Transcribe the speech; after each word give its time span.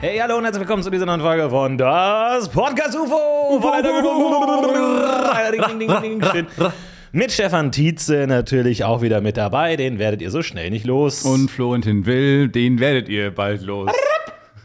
Hey, 0.00 0.18
hallo 0.18 0.38
und 0.38 0.44
herzlich 0.44 0.60
willkommen 0.60 0.82
zu 0.82 0.90
dieser 0.90 1.06
neuen 1.06 1.20
Folge 1.20 1.48
von 1.50 1.78
Das 1.78 2.48
Podcast 2.48 2.96
UFO. 2.96 3.37
Mit 7.12 7.32
Stefan 7.32 7.72
Tietze 7.72 8.26
natürlich 8.26 8.84
auch 8.84 9.00
wieder 9.02 9.20
mit 9.20 9.36
dabei. 9.36 9.76
Den 9.76 9.98
werdet 9.98 10.20
ihr 10.20 10.30
so 10.30 10.42
schnell 10.42 10.70
nicht 10.70 10.84
los. 10.84 11.22
Und 11.22 11.50
Florentin 11.50 12.04
Will, 12.06 12.48
den 12.48 12.78
werdet 12.80 13.08
ihr 13.08 13.30
bald 13.30 13.62
los. 13.62 13.90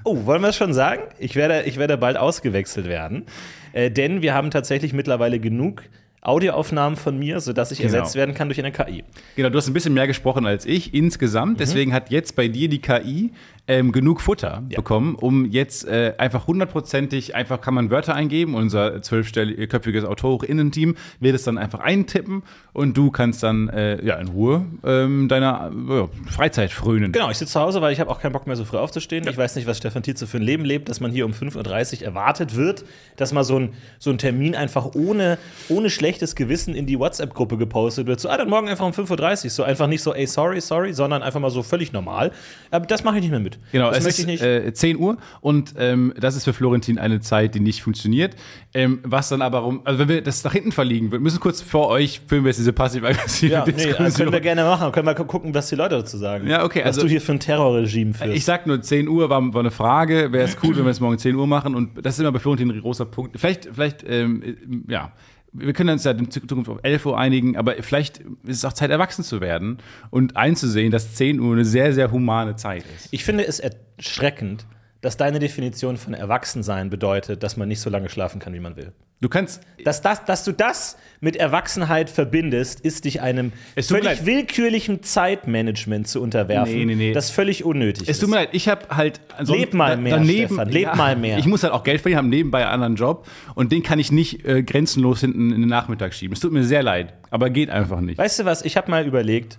Oh, 0.03 0.25
wollen 0.25 0.41
wir 0.41 0.49
es 0.49 0.57
schon 0.57 0.73
sagen? 0.73 1.03
Ich 1.17 1.35
werde, 1.35 1.63
ich 1.63 1.77
werde 1.77 1.97
bald 1.97 2.17
ausgewechselt 2.17 2.87
werden. 2.87 3.25
Äh, 3.71 3.89
denn 3.89 4.21
wir 4.21 4.33
haben 4.33 4.51
tatsächlich 4.51 4.91
mittlerweile 4.91 5.39
genug 5.39 5.83
Audioaufnahmen 6.19 6.97
von 6.97 7.17
mir, 7.17 7.39
sodass 7.39 7.71
ich 7.71 7.79
Genau. 7.79 7.93
ersetzt 7.95 8.15
werden 8.15 8.33
kann 8.35 8.47
durch 8.49 8.59
eine 8.59 8.71
KI. 8.71 9.03
Genau, 9.35 9.49
du 9.49 9.57
hast 9.57 9.67
ein 9.67 9.73
bisschen 9.73 9.93
mehr 9.93 10.07
gesprochen 10.07 10.45
als 10.45 10.65
ich 10.65 10.93
insgesamt. 10.93 11.59
Deswegen 11.59 11.93
hat 11.93 12.11
jetzt 12.11 12.35
bei 12.35 12.47
dir 12.49 12.67
die 12.69 12.79
KI 12.79 13.31
ähm, 13.67 13.93
genug 13.93 14.19
Futter 14.19 14.61
Ja. 14.69 14.77
bekommen, 14.77 15.15
um 15.15 15.45
jetzt 15.45 15.87
äh, 15.87 16.13
einfach 16.17 16.47
hundertprozentig, 16.47 17.33
einfach 17.33 17.61
kann 17.61 17.73
man 17.73 17.89
Wörter 17.89 18.13
eingeben. 18.13 18.55
Unser 18.55 19.01
zwölfköpfiges 19.01 20.03
AutorInnen-Team 20.03 20.95
wird 21.21 21.35
es 21.35 21.43
dann 21.43 21.57
einfach 21.57 21.79
eintippen 21.79 22.43
und 22.73 22.97
du 22.97 23.09
kannst 23.09 23.41
dann 23.41 23.69
äh, 23.69 24.03
ja, 24.05 24.15
in 24.15 24.27
Ruhe 24.27 24.65
ähm, 24.83 25.29
deiner 25.29 25.71
äh, 25.71 26.29
Freizeit 26.29 26.71
frönen. 26.71 27.13
Genau, 27.13 27.29
ich 27.29 27.37
sitze 27.37 27.53
zu 27.53 27.59
Hause, 27.61 27.81
weil 27.81 27.93
ich 27.93 28.01
habe 28.01 28.09
auch 28.09 28.19
keinen 28.19 28.33
Bock 28.33 28.47
mehr 28.47 28.57
so 28.57 28.65
früh 28.65 28.77
aufzustehen. 28.77 29.25
Ich 29.29 29.37
weiß 29.37 29.55
nicht, 29.55 29.65
was 29.65 29.77
Stefan 29.77 30.03
Tietze 30.03 30.27
für 30.27 30.37
ein 30.37 30.43
Leben 30.43 30.65
lebt, 30.65 30.89
dass 30.89 30.99
man 30.99 31.11
hier 31.11 31.25
um 31.25 31.31
5.30 31.31 31.99
Uhr 32.01 32.07
erwartet 32.07 32.57
wird, 32.57 32.83
dass 33.15 33.31
mal 33.31 33.45
so 33.45 33.57
ein, 33.57 33.69
so 33.97 34.09
ein 34.09 34.17
Termin 34.17 34.55
einfach 34.55 34.93
ohne, 34.93 35.37
ohne 35.69 35.89
schlechtes 35.89 36.35
Gewissen 36.35 36.75
in 36.75 36.85
die 36.85 36.99
WhatsApp-Gruppe 36.99 37.57
gepostet 37.57 38.07
wird. 38.07 38.19
So, 38.19 38.27
ah, 38.27 38.35
dann 38.37 38.49
morgen 38.49 38.67
einfach 38.67 38.85
um 38.85 38.91
5.30 38.91 39.45
Uhr. 39.45 39.49
So 39.51 39.63
einfach 39.63 39.87
nicht 39.87 40.01
so, 40.03 40.13
ey, 40.13 40.27
sorry, 40.27 40.59
sorry, 40.59 40.91
sondern 40.93 41.23
einfach 41.23 41.39
mal 41.39 41.49
so 41.49 41.63
völlig 41.63 41.93
normal. 41.93 42.31
Aber 42.71 42.85
das 42.85 43.05
mache 43.05 43.15
ich 43.15 43.21
nicht 43.21 43.31
mehr 43.31 43.39
mit. 43.39 43.52
Genau, 43.71 43.91
das 43.91 44.05
es 44.05 44.19
ist. 44.19 44.41
Äh, 44.41 44.73
10 44.73 44.97
Uhr 44.97 45.17
und 45.41 45.73
ähm, 45.77 46.13
das 46.19 46.35
ist 46.35 46.43
für 46.43 46.53
Florentin 46.53 46.97
eine 46.97 47.19
Zeit, 47.19 47.55
die 47.55 47.59
nicht 47.59 47.81
funktioniert. 47.81 48.35
Ähm, 48.73 48.99
was 49.03 49.29
dann 49.29 49.41
aber 49.41 49.63
um, 49.63 49.81
also 49.85 49.99
wenn 49.99 50.09
wir 50.09 50.21
das 50.21 50.43
nach 50.43 50.53
hinten 50.53 50.71
verlegen, 50.71 51.11
wir 51.11 51.19
müssen 51.19 51.39
kurz 51.39 51.61
vor 51.61 51.89
euch 51.89 52.21
filmen 52.27 52.45
wir 52.45 52.49
jetzt 52.49 52.57
diese 52.57 52.73
passiv-aggressive 52.73 53.51
ja, 53.51 53.63
nee, 53.65 53.71
Diskussion. 53.71 54.05
also 54.05 54.17
können 54.17 54.31
wir 54.31 54.41
gerne 54.41 54.63
machen. 54.63 54.91
Können 54.91 55.07
wir 55.07 55.15
gucken, 55.15 55.53
was 55.53 55.69
die 55.69 55.75
Leute 55.75 55.95
dazu 55.95 56.17
sagen. 56.17 56.47
Ja, 56.47 56.63
okay, 56.63 56.79
Was 56.79 56.97
also- 56.97 57.01
du 57.01 57.07
hier 57.07 57.21
für 57.21 57.33
ein 57.33 57.39
Terrorregime 57.39 58.13
führst. 58.13 58.33
ich 58.33 58.45
sag 58.45 58.67
nur, 58.67 58.81
10 58.81 59.07
Uhr 59.07 59.29
war, 59.29 59.53
war 59.53 59.59
eine 59.59 59.71
Frage. 59.71 60.31
Wäre 60.31 60.45
es 60.45 60.57
cool, 60.63 60.75
wenn 60.75 60.85
wir 60.85 60.91
es 60.91 60.99
morgen 60.99 61.17
10 61.17 61.35
Uhr 61.35 61.47
machen? 61.47 61.75
Und 61.75 62.05
das 62.05 62.15
ist 62.15 62.19
immer 62.19 62.31
bei 62.31 62.39
Florentin 62.39 62.71
ein 62.71 62.81
großer 62.81 63.05
Punkt. 63.05 63.39
Vielleicht, 63.39 63.69
vielleicht, 63.73 64.03
ähm, 64.07 64.41
äh, 64.43 64.91
ja. 64.91 65.11
Wir 65.53 65.73
können 65.73 65.91
uns 65.91 66.03
ja 66.03 66.11
in 66.11 66.29
Zukunft 66.31 66.69
auf 66.69 66.79
11 66.81 67.05
Uhr 67.05 67.17
einigen, 67.17 67.57
aber 67.57 67.75
vielleicht 67.81 68.19
ist 68.19 68.57
es 68.57 68.65
auch 68.65 68.73
Zeit, 68.73 68.89
erwachsen 68.89 69.23
zu 69.23 69.39
werden 69.39 69.77
und 70.09 70.35
einzusehen, 70.35 70.91
dass 70.91 71.13
10 71.15 71.39
Uhr 71.39 71.53
eine 71.53 71.65
sehr, 71.65 71.93
sehr 71.93 72.11
humane 72.11 72.55
Zeit 72.55 72.83
ist. 72.95 73.09
Ich 73.11 73.23
finde 73.23 73.45
es 73.45 73.59
erschreckend, 73.59 74.65
dass 75.03 75.17
deine 75.17 75.37
Definition 75.39 75.97
von 75.97 76.13
Erwachsensein 76.15 76.89
bedeutet, 76.89 77.43
dass 77.43 77.57
man 77.57 77.67
nicht 77.67 77.81
so 77.81 77.89
lange 77.91 78.09
schlafen 78.09 78.39
kann, 78.39 78.53
wie 78.53 78.59
man 78.59 78.75
will. 78.77 78.93
Du 79.21 79.29
kannst, 79.29 79.61
Dass, 79.85 80.01
das, 80.01 80.25
dass 80.25 80.43
du 80.43 80.51
das 80.51 80.97
mit 81.21 81.35
Erwachsenheit 81.37 82.09
verbindest, 82.09 82.81
ist 82.81 83.05
dich 83.05 83.21
einem 83.21 83.53
Es 83.75 83.87
völlig 83.87 84.03
leid. 84.05 84.25
willkürlichen 84.25 85.01
Zeitmanagement 85.03 86.07
zu 86.07 86.21
unterwerfen, 86.21 86.73
Nee, 86.73 86.85
nee, 86.85 86.95
nee. 86.95 87.13
das 87.13 87.29
völlig 87.29 87.63
unnötig 87.63 88.03
Es 88.09 88.17
ist. 88.17 88.19
tut 88.21 88.29
mir 88.29 88.37
leid, 88.37 88.49
ich 88.53 88.67
habe 88.67 88.87
halt. 88.95 89.21
also 89.37 89.53
Leb 89.55 89.73
mal 89.73 89.95
mehr, 89.97 90.23
Stefan, 90.23 90.67
leb 90.69 90.95
mal 90.95 91.15
mehr. 91.15 91.37
Ich 91.37 91.45
muss 91.45 91.63
halt 91.63 91.71
auch 91.73 91.83
Geld 91.83 92.01
verdienen, 92.01 92.17
habe 92.17 92.27
nebenbei 92.27 92.63
einen 92.65 92.73
anderen 92.83 92.95
Job 92.95 93.27
und 93.55 93.71
den 93.71 93.81
kann 93.83 93.99
ich 93.99 94.11
nicht 94.11 94.45
äh, 94.45 94.63
grenzenlos 94.63 95.21
hinten 95.21 95.51
in 95.51 95.61
den 95.61 95.69
Nachmittag 95.69 96.13
schieben. 96.13 96.33
Es 96.33 96.39
tut 96.41 96.51
mir 96.51 96.63
sehr 96.65 96.83
leid, 96.83 97.13
aber 97.29 97.49
geht 97.49 97.69
einfach 97.69 98.01
nicht. 98.01 98.17
Weißt 98.17 98.39
du 98.39 98.45
was, 98.45 98.63
ich 98.65 98.75
habe 98.77 98.91
mal 98.91 99.05
überlegt, 99.05 99.57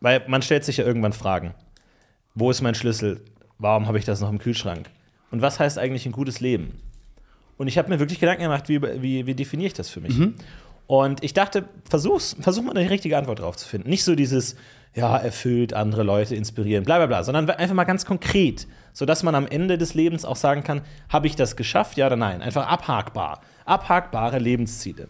weil 0.00 0.22
man 0.26 0.40
stellt 0.42 0.64
sich 0.64 0.78
ja 0.78 0.84
irgendwann 0.86 1.12
Fragen. 1.12 1.54
Wo 2.34 2.50
ist 2.50 2.62
mein 2.62 2.74
Schlüssel? 2.74 3.20
Warum 3.62 3.86
habe 3.86 3.96
ich 3.96 4.04
das 4.04 4.20
noch 4.20 4.28
im 4.28 4.38
Kühlschrank? 4.38 4.90
Und 5.30 5.40
was 5.40 5.60
heißt 5.60 5.78
eigentlich 5.78 6.04
ein 6.04 6.10
gutes 6.10 6.40
Leben? 6.40 6.80
Und 7.58 7.68
ich 7.68 7.78
habe 7.78 7.88
mir 7.88 8.00
wirklich 8.00 8.18
Gedanken 8.18 8.42
gemacht, 8.42 8.68
wie, 8.68 8.82
wie, 8.82 9.24
wie 9.24 9.34
definiere 9.34 9.68
ich 9.68 9.72
das 9.72 9.88
für 9.88 10.00
mich? 10.00 10.18
Und 10.88 11.22
ich 11.22 11.32
dachte, 11.32 11.66
versuch's, 11.88 12.36
versuch 12.40 12.64
mal 12.64 12.76
eine 12.76 12.90
richtige 12.90 13.16
Antwort 13.16 13.38
drauf 13.38 13.56
zu 13.56 13.68
finden. 13.68 13.88
Nicht 13.88 14.02
so 14.02 14.16
dieses, 14.16 14.56
ja, 14.96 15.16
erfüllt, 15.16 15.74
andere 15.74 16.02
Leute 16.02 16.34
inspirieren, 16.34 16.84
bla 16.84 16.98
bla 16.98 17.06
bla, 17.06 17.22
sondern 17.22 17.48
einfach 17.50 17.76
mal 17.76 17.84
ganz 17.84 18.04
konkret, 18.04 18.66
sodass 18.92 19.22
man 19.22 19.36
am 19.36 19.46
Ende 19.46 19.78
des 19.78 19.94
Lebens 19.94 20.24
auch 20.24 20.34
sagen 20.34 20.64
kann, 20.64 20.82
habe 21.08 21.28
ich 21.28 21.36
das 21.36 21.54
geschafft, 21.54 21.96
ja 21.96 22.06
oder 22.06 22.16
nein? 22.16 22.42
Einfach 22.42 22.66
abhakbar. 22.66 23.42
Abhakbare 23.64 24.40
Lebensziele. 24.40 25.08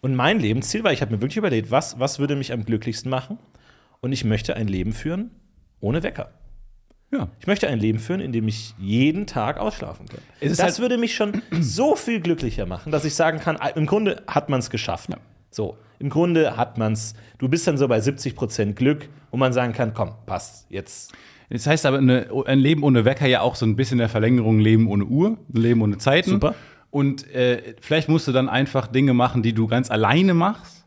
Und 0.00 0.16
mein 0.16 0.40
Lebensziel 0.40 0.82
war, 0.82 0.92
ich 0.92 1.02
habe 1.02 1.12
mir 1.14 1.20
wirklich 1.20 1.36
überlegt, 1.36 1.70
was, 1.70 2.00
was 2.00 2.18
würde 2.18 2.34
mich 2.34 2.52
am 2.52 2.64
glücklichsten 2.64 3.08
machen? 3.08 3.38
Und 4.00 4.10
ich 4.10 4.24
möchte 4.24 4.56
ein 4.56 4.66
Leben 4.66 4.92
führen 4.92 5.30
ohne 5.80 6.02
Wecker. 6.02 6.32
Ja. 7.12 7.28
Ich 7.40 7.46
möchte 7.46 7.68
ein 7.68 7.78
Leben 7.78 7.98
führen, 7.98 8.20
in 8.20 8.32
dem 8.32 8.48
ich 8.48 8.74
jeden 8.78 9.26
Tag 9.26 9.58
ausschlafen 9.58 10.06
kann. 10.08 10.20
Das 10.40 10.58
halt- 10.62 10.78
würde 10.78 10.96
mich 10.96 11.14
schon 11.14 11.42
so 11.60 11.94
viel 11.94 12.20
glücklicher 12.20 12.64
machen, 12.66 12.90
dass 12.90 13.04
ich 13.04 13.14
sagen 13.14 13.38
kann, 13.38 13.58
im 13.74 13.86
Grunde 13.86 14.22
hat 14.26 14.48
man 14.48 14.60
es 14.60 14.70
geschafft. 14.70 15.10
So, 15.50 15.76
im 15.98 16.08
Grunde 16.08 16.56
hat 16.56 16.78
man 16.78 16.94
es. 16.94 17.14
Du 17.38 17.48
bist 17.48 17.66
dann 17.66 17.76
so 17.76 17.86
bei 17.86 17.98
70% 17.98 18.72
Glück, 18.74 19.08
wo 19.30 19.36
man 19.36 19.52
sagen 19.52 19.74
kann, 19.74 19.92
komm, 19.92 20.12
passt, 20.24 20.66
jetzt. 20.70 21.12
Das 21.50 21.66
heißt 21.66 21.84
aber, 21.84 21.98
eine, 21.98 22.28
ein 22.46 22.58
Leben 22.58 22.82
ohne 22.82 23.04
Wecker 23.04 23.26
ja 23.26 23.42
auch 23.42 23.56
so 23.56 23.66
ein 23.66 23.76
bisschen 23.76 23.98
der 23.98 24.08
Verlängerung 24.08 24.58
Leben 24.58 24.88
ohne 24.88 25.04
Uhr, 25.04 25.36
ein 25.54 25.60
Leben 25.60 25.82
ohne 25.82 25.98
Zeiten. 25.98 26.30
Super. 26.30 26.54
Und 26.90 27.30
äh, 27.34 27.74
vielleicht 27.80 28.08
musst 28.08 28.26
du 28.28 28.32
dann 28.32 28.48
einfach 28.48 28.86
Dinge 28.86 29.12
machen, 29.12 29.42
die 29.42 29.52
du 29.52 29.66
ganz 29.66 29.90
alleine 29.90 30.32
machst, 30.32 30.81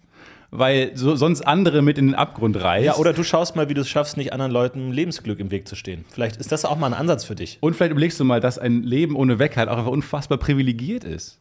weil 0.51 0.91
so, 0.95 1.15
sonst 1.15 1.41
andere 1.41 1.81
mit 1.81 1.97
in 1.97 2.07
den 2.07 2.15
Abgrund 2.15 2.61
reißt. 2.61 2.85
Ja, 2.85 2.95
oder 2.95 3.13
du 3.13 3.23
schaust 3.23 3.55
mal, 3.55 3.69
wie 3.69 3.73
du 3.73 3.81
es 3.81 3.89
schaffst, 3.89 4.17
nicht 4.17 4.33
anderen 4.33 4.51
Leuten 4.51 4.91
Lebensglück 4.91 5.39
im 5.39 5.51
Weg 5.51 5.67
zu 5.67 5.75
stehen. 5.75 6.05
Vielleicht 6.09 6.37
ist 6.37 6.51
das 6.51 6.65
auch 6.65 6.77
mal 6.77 6.87
ein 6.87 6.93
Ansatz 6.93 7.23
für 7.23 7.35
dich. 7.35 7.57
Und 7.61 7.75
vielleicht 7.75 7.91
überlegst 7.91 8.19
du 8.19 8.23
mal, 8.23 8.39
dass 8.39 8.57
ein 8.57 8.83
Leben 8.83 9.15
ohne 9.15 9.39
Wecker 9.39 9.57
halt 9.57 9.69
auch 9.69 9.77
einfach 9.77 9.91
unfassbar 9.91 10.37
privilegiert 10.37 11.03
ist. 11.03 11.39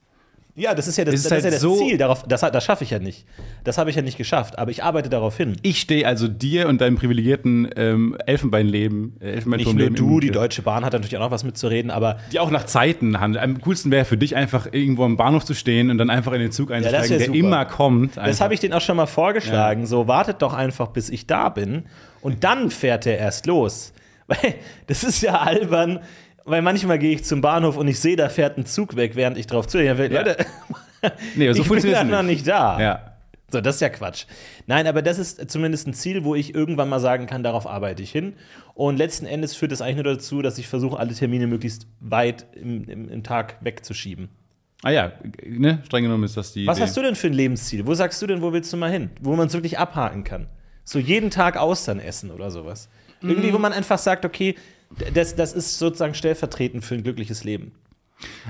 Ja, 0.56 0.72
das 0.74 0.86
ist 0.86 0.96
ja 0.96 1.04
das, 1.04 1.14
ist 1.14 1.24
das, 1.24 1.32
halt 1.32 1.38
ist 1.40 1.44
ja 1.46 1.50
das 1.50 1.60
so- 1.60 1.76
Ziel. 1.76 1.98
Darauf, 1.98 2.22
das 2.22 2.40
das 2.42 2.64
schaffe 2.64 2.84
ich 2.84 2.90
ja 2.90 3.00
nicht. 3.00 3.26
Das 3.64 3.76
habe 3.76 3.90
ich 3.90 3.96
ja 3.96 4.02
nicht 4.02 4.16
geschafft, 4.16 4.56
aber 4.56 4.70
ich 4.70 4.84
arbeite 4.84 5.08
darauf 5.08 5.36
hin. 5.36 5.56
Ich 5.62 5.80
stehe 5.80 6.06
also 6.06 6.28
dir 6.28 6.68
und 6.68 6.80
deinem 6.80 6.96
privilegierten 6.96 7.68
ähm, 7.74 8.16
Elfenbeinleben, 8.24 9.20
äh, 9.20 9.40
Nicht 9.44 9.74
nur 9.74 9.90
du, 9.90 10.20
die 10.20 10.30
Deutsche 10.30 10.62
Bahn 10.62 10.84
hat 10.84 10.92
natürlich 10.92 11.16
auch 11.16 11.22
noch 11.22 11.32
was 11.32 11.42
mitzureden, 11.42 11.90
aber 11.90 12.18
die 12.30 12.38
auch 12.38 12.50
nach 12.50 12.66
Zeiten 12.66 13.18
handelt. 13.18 13.42
Am 13.42 13.60
coolsten 13.62 13.90
wäre 13.90 14.04
für 14.04 14.16
dich 14.16 14.36
einfach 14.36 14.68
irgendwo 14.70 15.04
am 15.04 15.16
Bahnhof 15.16 15.44
zu 15.44 15.54
stehen 15.54 15.90
und 15.90 15.98
dann 15.98 16.08
einfach 16.10 16.32
in 16.32 16.40
den 16.40 16.52
Zug 16.52 16.70
einzusteigen, 16.70 17.10
wär 17.10 17.18
der 17.18 17.26
super. 17.26 17.38
immer 17.38 17.64
kommt. 17.64 18.16
Das 18.16 18.40
habe 18.40 18.54
ich 18.54 18.60
denen 18.60 18.74
auch 18.74 18.80
schon 18.80 18.96
mal 18.96 19.06
vorgeschlagen. 19.06 19.86
So, 19.86 20.06
wartet 20.06 20.40
doch 20.40 20.54
einfach, 20.54 20.88
bis 20.88 21.10
ich 21.10 21.26
da 21.26 21.48
bin. 21.48 21.84
Und 22.20 22.44
dann 22.44 22.70
fährt 22.70 23.06
er 23.06 23.18
erst 23.18 23.46
los. 23.46 23.92
Weil 24.26 24.54
das 24.86 25.04
ist 25.04 25.20
ja 25.20 25.40
albern, 25.40 26.00
weil 26.44 26.62
manchmal 26.62 26.98
gehe 26.98 27.12
ich 27.14 27.24
zum 27.24 27.40
Bahnhof 27.40 27.76
und 27.76 27.88
ich 27.88 27.98
sehe, 28.00 28.16
da 28.16 28.28
fährt 28.28 28.58
ein 28.58 28.66
Zug 28.66 28.96
weg, 28.96 29.16
während 29.16 29.38
ich 29.38 29.46
drauf 29.46 29.66
zu. 29.66 29.82
Ja, 29.82 29.92
Leute, 29.94 30.36
Nee, 31.36 31.52
so 31.52 31.62
ich 31.62 31.68
bin 31.82 31.92
dann 31.92 32.08
noch 32.10 32.22
nicht. 32.22 32.46
da. 32.46 32.80
Ja. 32.80 33.10
So, 33.50 33.60
das 33.60 33.76
ist 33.76 33.80
ja 33.82 33.88
Quatsch. 33.90 34.24
Nein, 34.66 34.86
aber 34.86 35.02
das 35.02 35.18
ist 35.18 35.50
zumindest 35.50 35.86
ein 35.86 35.94
Ziel, 35.94 36.24
wo 36.24 36.34
ich 36.34 36.54
irgendwann 36.54 36.88
mal 36.88 36.98
sagen 36.98 37.26
kann, 37.26 37.42
darauf 37.42 37.66
arbeite 37.66 38.02
ich 38.02 38.10
hin. 38.10 38.34
Und 38.74 38.96
letzten 38.96 39.26
Endes 39.26 39.54
führt 39.54 39.70
das 39.70 39.80
eigentlich 39.82 39.96
nur 40.02 40.14
dazu, 40.14 40.42
dass 40.42 40.58
ich 40.58 40.66
versuche, 40.66 40.98
alle 40.98 41.12
Termine 41.14 41.46
möglichst 41.46 41.86
weit 42.00 42.46
im, 42.54 42.84
im, 42.88 43.08
im 43.10 43.22
Tag 43.22 43.56
wegzuschieben. 43.60 44.28
Ah 44.82 44.90
ja, 44.90 45.12
ne? 45.46 45.82
streng 45.86 46.04
genommen 46.04 46.24
ist 46.24 46.36
das 46.36 46.52
die 46.52 46.66
Was 46.66 46.78
Idee. 46.78 46.86
hast 46.86 46.96
du 46.96 47.02
denn 47.02 47.14
für 47.14 47.28
ein 47.28 47.32
Lebensziel? 47.32 47.86
Wo 47.86 47.94
sagst 47.94 48.20
du 48.20 48.26
denn, 48.26 48.42
wo 48.42 48.52
willst 48.52 48.72
du 48.72 48.76
mal 48.76 48.90
hin? 48.90 49.10
Wo 49.20 49.36
man 49.36 49.46
es 49.46 49.52
wirklich 49.54 49.78
abhaken 49.78 50.24
kann. 50.24 50.46
So 50.82 50.98
jeden 50.98 51.30
Tag 51.30 51.56
Austern 51.56 52.00
essen 52.00 52.30
oder 52.30 52.50
sowas. 52.50 52.88
Irgendwie, 53.22 53.48
Mhm. 53.50 53.54
wo 53.54 53.58
man 53.58 53.72
einfach 53.72 53.98
sagt, 53.98 54.24
okay, 54.24 54.54
das, 55.14 55.36
das 55.36 55.52
ist 55.52 55.78
sozusagen 55.78 56.14
stellvertretend 56.14 56.84
für 56.84 56.94
ein 56.94 57.02
glückliches 57.02 57.44
Leben. 57.44 57.72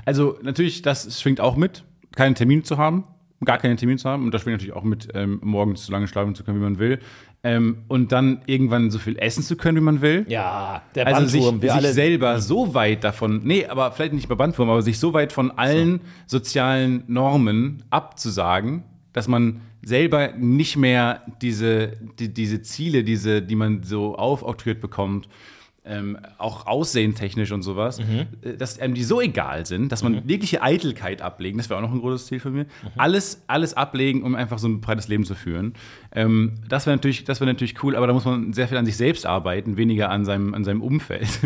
Also 0.05 0.39
natürlich, 0.43 0.83
das 0.83 1.21
schwingt 1.21 1.41
auch 1.41 1.57
mit, 1.57 1.85
keinen 2.15 2.35
Termin 2.35 2.65
zu 2.65 2.79
haben, 2.79 3.05
gar 3.45 3.59
keinen 3.59 3.77
Termin 3.77 3.99
zu 3.99 4.09
haben. 4.09 4.25
Und 4.25 4.33
das 4.33 4.43
schwingt 4.43 4.55
natürlich 4.55 4.75
auch 4.75 4.85
mit, 4.85 5.09
ähm, 5.15 5.41
morgens 5.43 5.87
so 5.87 5.93
lange 5.93 6.09
schlafen 6.09 6.35
zu 6.35 6.45
können, 6.45 6.59
wie 6.59 6.65
man 6.65 6.79
will. 6.79 6.99
Ähm, 7.43 7.85
und 7.89 8.13
dann 8.13 8.41
irgendwann 8.47 8.91
so 8.91 8.99
viel 8.99 9.19
essen 9.19 9.43
zu 9.43 9.57
können, 9.57 9.77
wie 9.77 9.83
man 9.83 10.01
will. 10.01 10.25
Ja, 10.29 10.83
der 10.95 11.07
Also 11.07 11.27
sich, 11.27 11.43
Bandwurm, 11.43 11.63
wir 11.63 11.73
sich 11.73 11.93
selber 11.93 12.41
so 12.41 12.75
weit 12.75 13.05
davon, 13.05 13.43
nee, 13.45 13.67
aber 13.67 13.93
vielleicht 13.93 14.15
nicht 14.15 14.29
bei 14.29 14.35
Bandwurm, 14.35 14.71
aber 14.71 14.81
sich 14.81 14.99
so 14.99 15.13
weit 15.13 15.33
von 15.33 15.51
allen 15.51 16.01
sozialen 16.27 17.05
Normen 17.07 17.83
abzusagen, 17.91 18.85
dass 19.13 19.29
man 19.29 19.61
selber 19.83 20.33
nicht 20.33 20.77
mehr 20.77 21.21
diese, 21.43 21.93
die, 22.19 22.33
diese 22.33 22.63
Ziele, 22.63 23.05
diese, 23.05 23.43
die 23.43 23.57
man 23.57 23.83
so 23.83 24.17
aufoktroyiert 24.17 24.81
bekommt, 24.81 25.29
ähm, 25.87 26.19
auch 26.39 26.67
aussehentechnisch 26.67 27.53
und 27.53 27.63
sowas, 27.63 28.01
Mhm. 28.01 28.27
äh, 28.43 28.57
dass 28.57 28.79
einem 28.79 28.95
die 28.95 29.05
so 29.05 29.21
egal 29.21 29.67
sind, 29.67 29.93
dass 29.93 30.03
man 30.03 30.27
jegliche 30.27 30.63
Eitelkeit 30.63 31.21
ablegen, 31.21 31.59
das 31.59 31.69
wäre 31.69 31.79
auch 31.79 31.83
noch 31.85 31.93
ein 31.93 32.01
großes 32.01 32.27
Ziel 32.27 32.41
von 32.41 32.53
mir, 32.55 32.67
alles, 32.97 33.43
alles 33.49 33.75
ablegen, 33.75 34.23
um 34.23 34.35
einfach 34.35 34.59
so 34.59 34.67
ein 34.67 34.81
breites 34.81 35.09
Leben 35.09 35.25
zu 35.25 35.35
führen. 35.35 35.75
Ähm, 36.13 36.55
das 36.69 36.87
wäre 36.87 36.97
natürlich, 36.97 37.25
das 37.25 37.41
wäre 37.41 37.51
natürlich 37.51 37.83
cool, 37.83 37.97
aber 37.97 38.07
da 38.07 38.13
muss 38.15 38.25
man 38.25 38.53
sehr 38.55 38.67
viel 38.69 38.79
an 38.79 38.87
sich 38.87 38.97
selbst 38.97 39.27
arbeiten, 39.27 39.77
weniger 39.77 40.11
an 40.11 40.25
seinem, 40.25 40.55
an 40.55 40.65
seinem 40.65 40.81
Umfeld. 40.83 41.29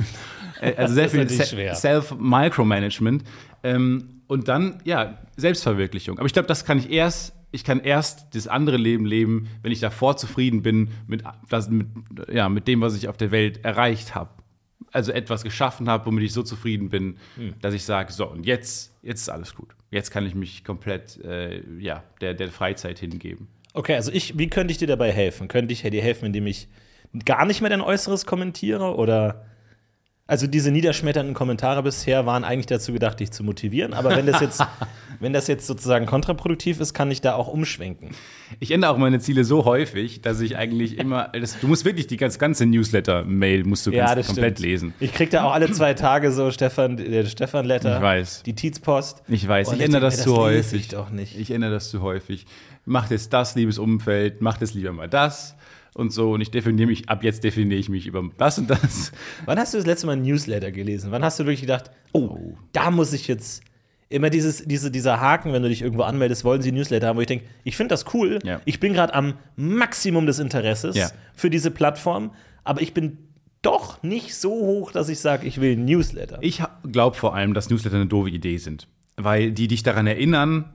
Äh, 0.61 0.75
also 0.77 0.93
sehr 0.93 1.09
viel 1.09 1.29
Se-. 1.29 1.73
Self-Micromanagement. 1.73 3.23
Ähm, 3.63 4.23
und 4.27 4.49
dann, 4.49 4.81
ja, 4.85 5.19
Selbstverwirklichung. 5.37 6.19
Aber 6.19 6.27
ich 6.27 6.33
glaube, 6.33 6.49
das 6.49 6.65
kann 6.65 6.79
ich 6.79 6.91
erst, 6.91 7.33
ich 7.51 7.65
kann 7.65 7.81
erst 7.81 8.35
das 8.35 8.47
andere 8.47 8.77
Leben 8.77 9.07
leben, 9.07 9.49
wenn 9.63 9.73
ich 9.73 9.81
davor 9.81 10.17
zufrieden 10.17 10.63
bin 10.63 10.91
mit, 11.07 11.23
das, 11.49 11.71
mit, 11.71 11.87
ja, 12.31 12.49
mit 12.49 12.69
dem, 12.69 12.81
was 12.81 12.97
ich 12.97 13.09
auf 13.09 13.17
der 13.17 13.31
Welt 13.31 13.65
erreicht 13.65 14.15
habe. 14.15 14.31
Also 14.93 15.13
etwas 15.13 15.45
geschaffen 15.45 15.89
habe, 15.89 16.07
womit 16.07 16.25
ich 16.25 16.33
so 16.33 16.43
zufrieden 16.43 16.89
bin, 16.89 17.17
Hm. 17.37 17.55
dass 17.61 17.75
ich 17.75 17.85
sage, 17.85 18.13
so, 18.13 18.27
und 18.31 18.47
jetzt, 18.47 18.95
jetzt 19.03 19.23
ist 19.23 19.29
alles 19.29 19.55
gut. 19.55 19.75
Jetzt 19.91 20.11
kann 20.11 20.27
ich 20.27 20.35
mich 20.35 20.65
komplett, 20.65 21.23
äh, 21.25 21.63
ja, 21.79 22.05
der, 22.21 22.35
der 22.35 22.51
Freizeit 22.51 22.99
hingeben. 22.99 23.49
Okay, 23.75 23.95
also 23.95 24.11
ich, 24.13 24.39
wie 24.39 24.49
könnte 24.49 24.73
ich 24.73 24.79
dir 24.79 24.89
dabei 24.89 25.13
helfen? 25.13 25.49
Könnte 25.49 25.73
ich 25.73 25.83
dir 25.83 26.03
helfen, 26.03 26.27
indem 26.27 26.47
ich 26.47 26.69
gar 27.25 27.45
nicht 27.47 27.61
mehr 27.61 27.71
dein 27.71 27.81
Äußeres 27.81 28.27
kommentiere? 28.27 28.95
Oder 28.95 29.47
also 30.29 30.47
diese 30.47 30.71
niederschmetternden 30.71 31.35
Kommentare 31.35 31.83
bisher 31.83 32.27
waren 32.27 32.45
eigentlich 32.45 32.67
dazu 32.67 32.93
gedacht, 32.93 33.19
dich 33.19 33.31
zu 33.31 33.43
motivieren. 33.43 33.95
Aber 33.95 34.15
wenn 34.15 34.27
das 34.27 34.43
jetzt, 34.43 34.63
wenn 35.21 35.33
das 35.33 35.47
jetzt 35.47 35.67
sozusagen 35.67 36.05
kontraproduktiv 36.05 36.81
ist, 36.81 36.93
kann 36.93 37.11
ich 37.11 37.23
da 37.23 37.35
auch 37.35 37.49
umschwenken. 37.49 38.11
Ich 38.61 38.71
ändere 38.71 38.93
auch 38.93 38.99
meine 38.99 39.21
Ziele 39.21 39.45
so 39.45 39.65
häufig, 39.65 40.21
dass 40.21 40.41
ich 40.41 40.59
eigentlich 40.59 40.99
immer, 40.99 41.29
das, 41.29 41.59
du 41.59 41.67
musst 41.67 41.87
wirklich 41.87 42.09
die 42.09 42.19
ganz, 42.19 42.39
ganze 42.39 42.67
Newsletter-Mail 42.67 43.65
musst 43.65 43.87
du 43.87 43.91
ganz, 43.91 44.27
komplett 44.27 44.59
lesen. 44.59 44.93
Ich 45.01 45.15
krieg 45.15 45.31
da 45.31 45.45
auch 45.45 45.53
alle 45.53 45.73
zwei 45.73 45.95
Tage 45.95 46.31
so 46.31 46.51
Stefan, 46.51 46.99
der 46.99 47.25
Stefan-Letter. 47.25 47.97
Ich 47.97 48.03
weiß. 48.03 48.43
Die 48.43 48.55
Tietz-Post. 48.55 49.23
Ich 49.29 49.49
weiß, 49.49 49.69
Und 49.69 49.77
ich 49.77 49.81
ändere 49.81 50.03
das 50.03 50.19
mir, 50.19 50.25
zu 50.25 50.37
häufig. 50.37 50.81
Ich 50.81 50.89
doch 50.89 51.09
nicht. 51.09 51.39
Ich 51.39 51.51
ändere 51.51 51.71
das 51.71 51.89
zu 51.89 52.03
häufig. 52.03 52.45
Macht 52.85 53.11
jetzt 53.13 53.33
das, 53.33 53.55
liebes 53.55 53.79
Umfeld, 53.79 54.43
macht 54.43 54.61
es 54.61 54.75
lieber 54.75 54.93
mal 54.93 55.09
das 55.09 55.57
und 55.95 56.13
so. 56.13 56.33
Und 56.33 56.41
ich 56.41 56.51
definiere 56.51 56.87
mich, 56.89 57.09
ab 57.09 57.23
jetzt 57.25 57.45
definiere 57.45 57.79
ich 57.79 57.89
mich 57.89 58.07
über 58.07 58.23
das 58.39 58.59
und 58.59 58.69
das. 58.71 59.13
Wann 59.45 59.59
hast 59.59 59.75
du 59.75 59.79
das 59.79 59.87
letzte 59.87 60.07
Mal 60.07 60.15
ein 60.15 60.23
Newsletter 60.23 60.71
gelesen? 60.73 61.11
Wann 61.11 61.25
hast 61.25 61.39
du 61.39 61.45
wirklich 61.45 61.61
gedacht, 61.63 61.91
oh, 62.13 62.39
da 62.73 62.91
muss 62.91 63.13
ich 63.13 63.29
jetzt 63.29 63.63
immer 64.09 64.31
dieses, 64.31 64.65
diese, 64.65 64.91
dieser 64.91 65.21
Haken, 65.21 65.53
wenn 65.53 65.63
du 65.63 65.69
dich 65.69 65.83
irgendwo 65.83 66.03
anmeldest, 66.05 66.45
wollen 66.45 66.63
sie 66.63 66.73
Newsletter 66.73 67.09
haben, 67.09 67.17
wo 67.17 67.21
ich 67.21 67.27
denke, 67.27 67.45
ich 67.65 67.77
finde 67.77 67.91
das 67.93 68.07
cool. 68.15 68.39
Ja. 68.45 68.61
Ich 68.65 68.81
bin 68.81 68.93
gerade 68.95 69.15
am 69.15 69.35
Maximum 69.57 70.27
des 70.27 70.39
Interesses 70.39 70.97
Ja. 70.97 71.11
für 71.35 71.51
diese 71.51 71.71
Plattform, 71.71 72.33
aber 72.65 72.81
ich 72.81 72.95
bin 72.95 73.19
doch 73.61 74.03
nicht 74.03 74.35
so 74.35 74.51
hoch, 74.51 74.93
dass 74.93 75.09
ich 75.09 75.19
sage, 75.19 75.47
ich 75.47 75.61
will 75.61 75.73
ein 75.77 75.85
Newsletter. 75.85 76.39
Ich 76.41 76.63
glaube 76.91 77.17
vor 77.17 77.35
allem, 77.35 77.55
dass 77.55 77.69
Newsletter 77.71 77.97
eine 77.97 78.07
doofe 78.07 78.31
Idee 78.31 78.57
sind. 78.57 78.89
Weil 79.17 79.51
die 79.51 79.67
dich 79.69 79.83
daran 79.83 80.07
erinnern, 80.07 80.73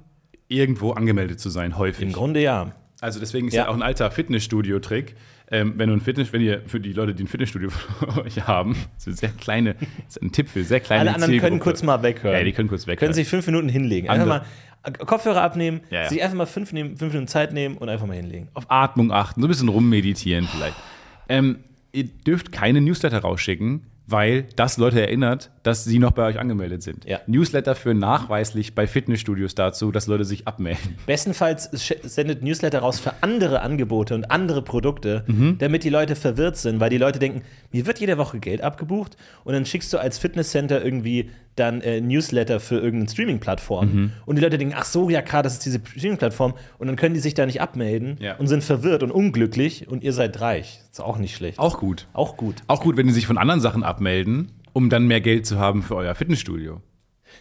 irgendwo 0.50 0.92
angemeldet 0.92 1.40
zu 1.40 1.50
sein, 1.50 1.78
häufig. 1.78 2.04
Im 2.04 2.12
Grunde 2.12 2.42
ja. 2.42 2.76
Also 3.04 3.20
deswegen 3.20 3.48
ist 3.50 3.54
Ja. 3.54 3.64
ja, 3.64 3.70
auch 3.70 3.74
ein 3.74 3.82
alter 3.82 4.10
Fitnessstudio-Trick. 4.12 5.16
Ähm, 5.52 5.74
wenn 5.78 5.90
du 5.90 5.96
ein 5.96 6.02
Fitness, 6.02 6.32
wenn 6.32 6.42
ihr 6.42 6.62
für 6.66 6.80
die 6.80 6.94
Leute, 6.94 7.14
die 7.14 7.24
ein 7.24 7.28
Fitnessstudio 7.28 7.70
für 8.00 8.24
euch 8.24 8.48
haben, 8.48 8.76
ein 9.06 9.14
sehr 9.14 9.30
kleine, 9.30 9.76
ist 10.08 10.22
ein 10.22 10.32
Tipp 10.32 10.48
für 10.50 10.64
sehr 10.64 10.80
kleine 10.80 11.02
Alle 11.02 11.10
anderen 11.16 11.32
können 11.32 11.42
Zielgruppe. 11.42 11.64
kurz 11.64 11.84
mal 11.84 12.02
weghören. 12.02 12.38
Ja, 12.38 12.44
die 12.44 12.54
können 12.54 12.70
kurz 12.70 12.88
weghören. 12.88 13.00
Können 13.00 13.14
sich 13.14 13.28
fünf 13.28 13.46
Minuten 13.46 13.68
hinlegen. 13.70 14.10
Einfach 14.10 14.24
Andere- 14.24 14.46
mal 14.86 15.06
Kopfhörer 15.06 15.42
abnehmen, 15.42 15.82
Ja, 15.92 16.04
ja. 16.04 16.10
sich 16.10 16.22
einfach 16.24 16.36
mal 16.38 16.46
fünf, 16.46 16.74
nehmen, 16.74 16.98
fünf 16.98 17.14
Minuten 17.14 17.28
Zeit 17.28 17.54
nehmen 17.54 17.78
und 17.78 17.88
einfach 17.90 18.06
mal 18.08 18.16
hinlegen. 18.18 18.50
auf 18.54 18.66
Atmung 18.70 19.12
achten, 19.12 19.42
so 19.42 19.48
ein 19.48 19.50
bisschen 19.50 19.70
rummeditieren 19.70 20.46
vielleicht. 20.48 20.76
Ähm, 21.30 21.60
ihr 21.94 22.06
dürft 22.06 22.52
keine 22.52 22.82
Newsletter 22.82 23.20
rausschicken, 23.20 23.84
weil 24.06 24.44
das 24.58 24.78
Leute 24.78 25.00
erinnert, 25.02 25.50
dass 25.64 25.86
sie 25.86 25.98
noch 25.98 26.12
bei 26.12 26.26
euch 26.28 26.38
angemeldet 26.38 26.84
sind. 26.84 27.06
Ja. 27.06 27.22
Newsletter 27.26 27.74
führen 27.74 28.00
nachweislich 28.00 28.76
bei 28.76 28.86
Fitnessstudios 28.86 29.56
dazu, 29.56 29.92
dass 29.94 30.08
Leute 30.08 30.26
sich 30.26 30.46
abmelden. 30.46 30.98
Bestenfalls 31.06 31.70
sendet 32.04 32.44
Newsletter 32.44 32.80
raus 32.80 33.00
für 33.00 33.14
andere 33.22 33.62
Angebote 33.62 34.14
und 34.14 34.30
andere 34.30 34.62
Produkte, 34.62 35.24
Mhm. 35.28 35.58
damit 35.60 35.86
die 35.86 35.90
Leute 35.90 36.16
verwirrt 36.18 36.58
sind, 36.58 36.82
weil 36.82 36.90
die 36.90 36.98
Leute 36.98 37.18
denken, 37.20 37.44
mir 37.72 37.86
wird 37.86 38.00
jede 38.00 38.18
Woche 38.18 38.40
Geld 38.40 38.62
abgebucht 38.62 39.16
und 39.46 39.54
dann 39.54 39.66
schickst 39.66 39.94
du 39.94 39.98
als 39.98 40.18
Fitnesscenter 40.18 40.84
irgendwie 40.84 41.30
dann 41.56 41.82
äh, 41.82 42.02
Newsletter 42.02 42.60
für 42.60 42.76
irgendeine 42.76 43.10
Streaming-Plattform 43.10 43.86
Mhm. 43.94 44.12
und 44.26 44.36
die 44.38 44.42
Leute 44.42 44.58
denken, 44.58 44.74
ach 44.78 44.86
so, 44.86 45.10
ja 45.10 45.22
klar, 45.22 45.44
das 45.44 45.54
ist 45.54 45.66
diese 45.66 45.80
Streaming-Plattform 45.86 46.56
und 46.78 46.88
dann 46.88 46.96
können 46.98 47.14
die 47.14 47.22
sich 47.22 47.36
da 47.36 47.46
nicht 47.46 47.62
abmelden 47.62 48.18
Ja. 48.20 48.36
und 48.36 48.48
sind 48.48 48.64
verwirrt 48.64 49.02
und 49.04 49.12
unglücklich 49.12 49.88
und 49.88 50.04
ihr 50.04 50.14
seid 50.14 50.42
reich. 50.42 50.82
Ist 50.94 51.02
auch 51.02 51.18
nicht 51.18 51.36
schlecht. 51.36 51.58
Auch 51.58 51.80
gut. 51.80 52.08
Auch 52.14 52.38
gut. 52.38 52.58
Auch 52.68 52.82
gut, 52.82 52.98
wenn 52.98 53.08
die 53.08 53.14
sich 53.14 53.26
von 53.26 53.40
anderen 53.40 53.62
Sachen 53.62 53.84
abmelden, 53.84 54.52
um 54.74 54.92
dann 54.92 55.08
mehr 55.08 55.22
Geld 55.22 55.48
zu 55.48 55.58
haben 55.58 55.82
für 55.82 55.96
euer 55.96 56.14
Fitnessstudio. 56.14 56.84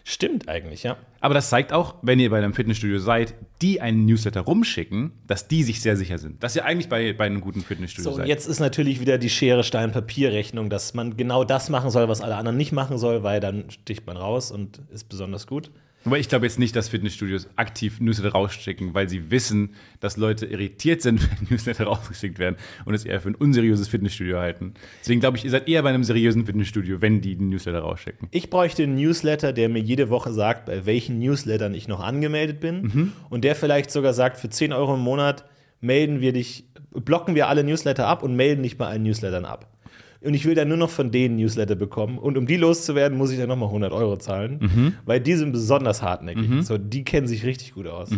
Stimmt 0.05 0.49
eigentlich, 0.49 0.85
ja. 0.85 0.97
Aber 1.21 1.35
das 1.35 1.51
zeigt 1.51 1.71
auch, 1.71 1.97
wenn 2.01 2.19
ihr 2.19 2.31
bei 2.31 2.39
einem 2.39 2.55
Fitnessstudio 2.55 2.99
seid, 2.99 3.35
die 3.61 3.83
einen 3.83 4.07
Newsletter 4.07 4.41
rumschicken, 4.41 5.13
dass 5.27 5.49
die 5.49 5.65
sich 5.65 5.83
sehr 5.83 5.99
sicher 5.99 6.17
sind. 6.17 6.43
Dass 6.43 6.57
ihr 6.57 6.65
eigentlich 6.65 6.89
bei, 6.89 7.13
bei 7.13 7.27
einem 7.27 7.43
guten 7.43 7.61
Fitnessstudio 7.61 8.05
So, 8.05 8.11
und 8.13 8.23
seid. 8.23 8.29
jetzt 8.29 8.47
ist 8.47 8.59
natürlich 8.59 9.01
wieder 9.01 9.19
die 9.19 9.29
Schere 9.29 9.65
Stein 9.65 9.93
Papier 9.93 10.33
Rechnung, 10.33 10.71
dass 10.71 10.95
man 10.95 11.19
genau 11.19 11.45
das 11.45 11.69
machen 11.69 11.91
soll, 11.91 12.09
was 12.09 12.23
alle 12.23 12.37
anderen 12.37 12.57
nicht 12.57 12.73
machen 12.73 12.97
soll, 12.97 13.23
weil 13.23 13.41
dann 13.41 13.69
sticht 13.69 14.07
man 14.07 14.17
raus 14.17 14.51
und 14.51 14.81
ist 14.91 15.11
besonders 15.11 15.47
gut. 15.47 15.71
Aber 16.05 16.19
ich 16.19 16.29
glaube 16.29 16.47
jetzt 16.47 16.59
nicht, 16.59 16.75
dass 16.75 16.89
Fitnessstudios 16.89 17.49
aktiv 17.57 18.01
Newsletter 18.01 18.33
rausschicken, 18.33 18.95
weil 18.95 19.09
sie 19.09 19.31
wissen, 19.31 19.71
dass 20.01 20.17
Leute 20.17 20.47
irritiert 20.47 21.03
sind, 21.03 21.21
wenn 21.41 21.49
Newsletter 21.51 21.85
rausgeschickt 21.85 22.39
werden 22.39 22.57
und 22.85 22.95
es 22.95 23.05
eher 23.05 23.21
für 23.21 23.29
ein 23.31 23.35
unseriöses 23.35 23.89
Fitnessstudio 23.89 24.39
halten. 24.39 24.75
Deswegen 25.01 25.21
glaube 25.21 25.37
ich, 25.37 25.45
ihr 25.45 25.51
seid 25.51 25.69
eher 25.69 25.83
bei 25.83 25.91
einem 25.91 26.05
seriösen 26.05 26.47
Fitnessstudio, 26.47 27.01
wenn 27.01 27.21
die 27.21 27.37
den 27.37 27.51
Newsletter 27.51 27.81
rausschicken. 27.81 28.29
Ich 28.31 28.51
bräuchte 28.51 28.83
einen 28.83 28.97
Newsletter, 28.97 29.53
der 29.53 29.69
mir 29.69 29.81
jede 29.81 30.11
Woche 30.11 30.33
sagt, 30.33 30.67
bei 30.67 30.87
welchen 30.87 31.19
Newslettern 31.19 31.75
ich 31.75 31.89
noch 31.89 32.01
angemeldet 32.01 32.61
bin. 32.61 33.13
Und 33.31 33.45
der 33.45 33.55
vielleicht 33.55 33.91
sogar 33.91 34.13
sagt, 34.13 34.39
für 34.39 34.51
10 34.51 34.73
Euro 34.73 34.95
im 34.95 35.01
Monat 35.01 35.45
melden 35.81 36.21
wir 36.21 36.33
dich, 36.33 36.65
blocken 36.93 37.35
wir 37.35 37.49
alle 37.49 37.65
Newsletter 37.65 38.07
ab 38.07 38.23
und 38.23 38.35
melden 38.35 38.63
dich 38.63 38.79
bei 38.79 38.87
allen 38.87 39.03
Newslettern 39.03 39.45
ab. 39.45 39.69
Und 40.25 40.35
ich 40.35 40.45
will 40.45 40.55
dann 40.55 40.69
nur 40.69 40.77
noch 40.77 40.91
von 40.91 41.11
denen 41.11 41.37
Newsletter 41.37 41.75
bekommen. 41.75 42.19
Und 42.19 42.39
um 42.39 42.47
die 42.47 42.57
loszuwerden, 42.57 43.19
muss 43.19 43.31
ich 43.33 43.39
dann 43.39 43.49
nochmal 43.49 43.69
100 43.69 43.93
Euro 43.93 44.17
zahlen, 44.17 44.97
weil 45.05 45.21
die 45.21 45.35
sind 45.35 45.53
besonders 45.53 46.03
hartnäckig. 46.03 46.65
So, 46.65 46.79
die 46.79 47.05
kennen 47.05 47.27
sich 47.27 47.45
richtig 47.45 47.75
gut 47.75 47.87
aus. 47.87 48.11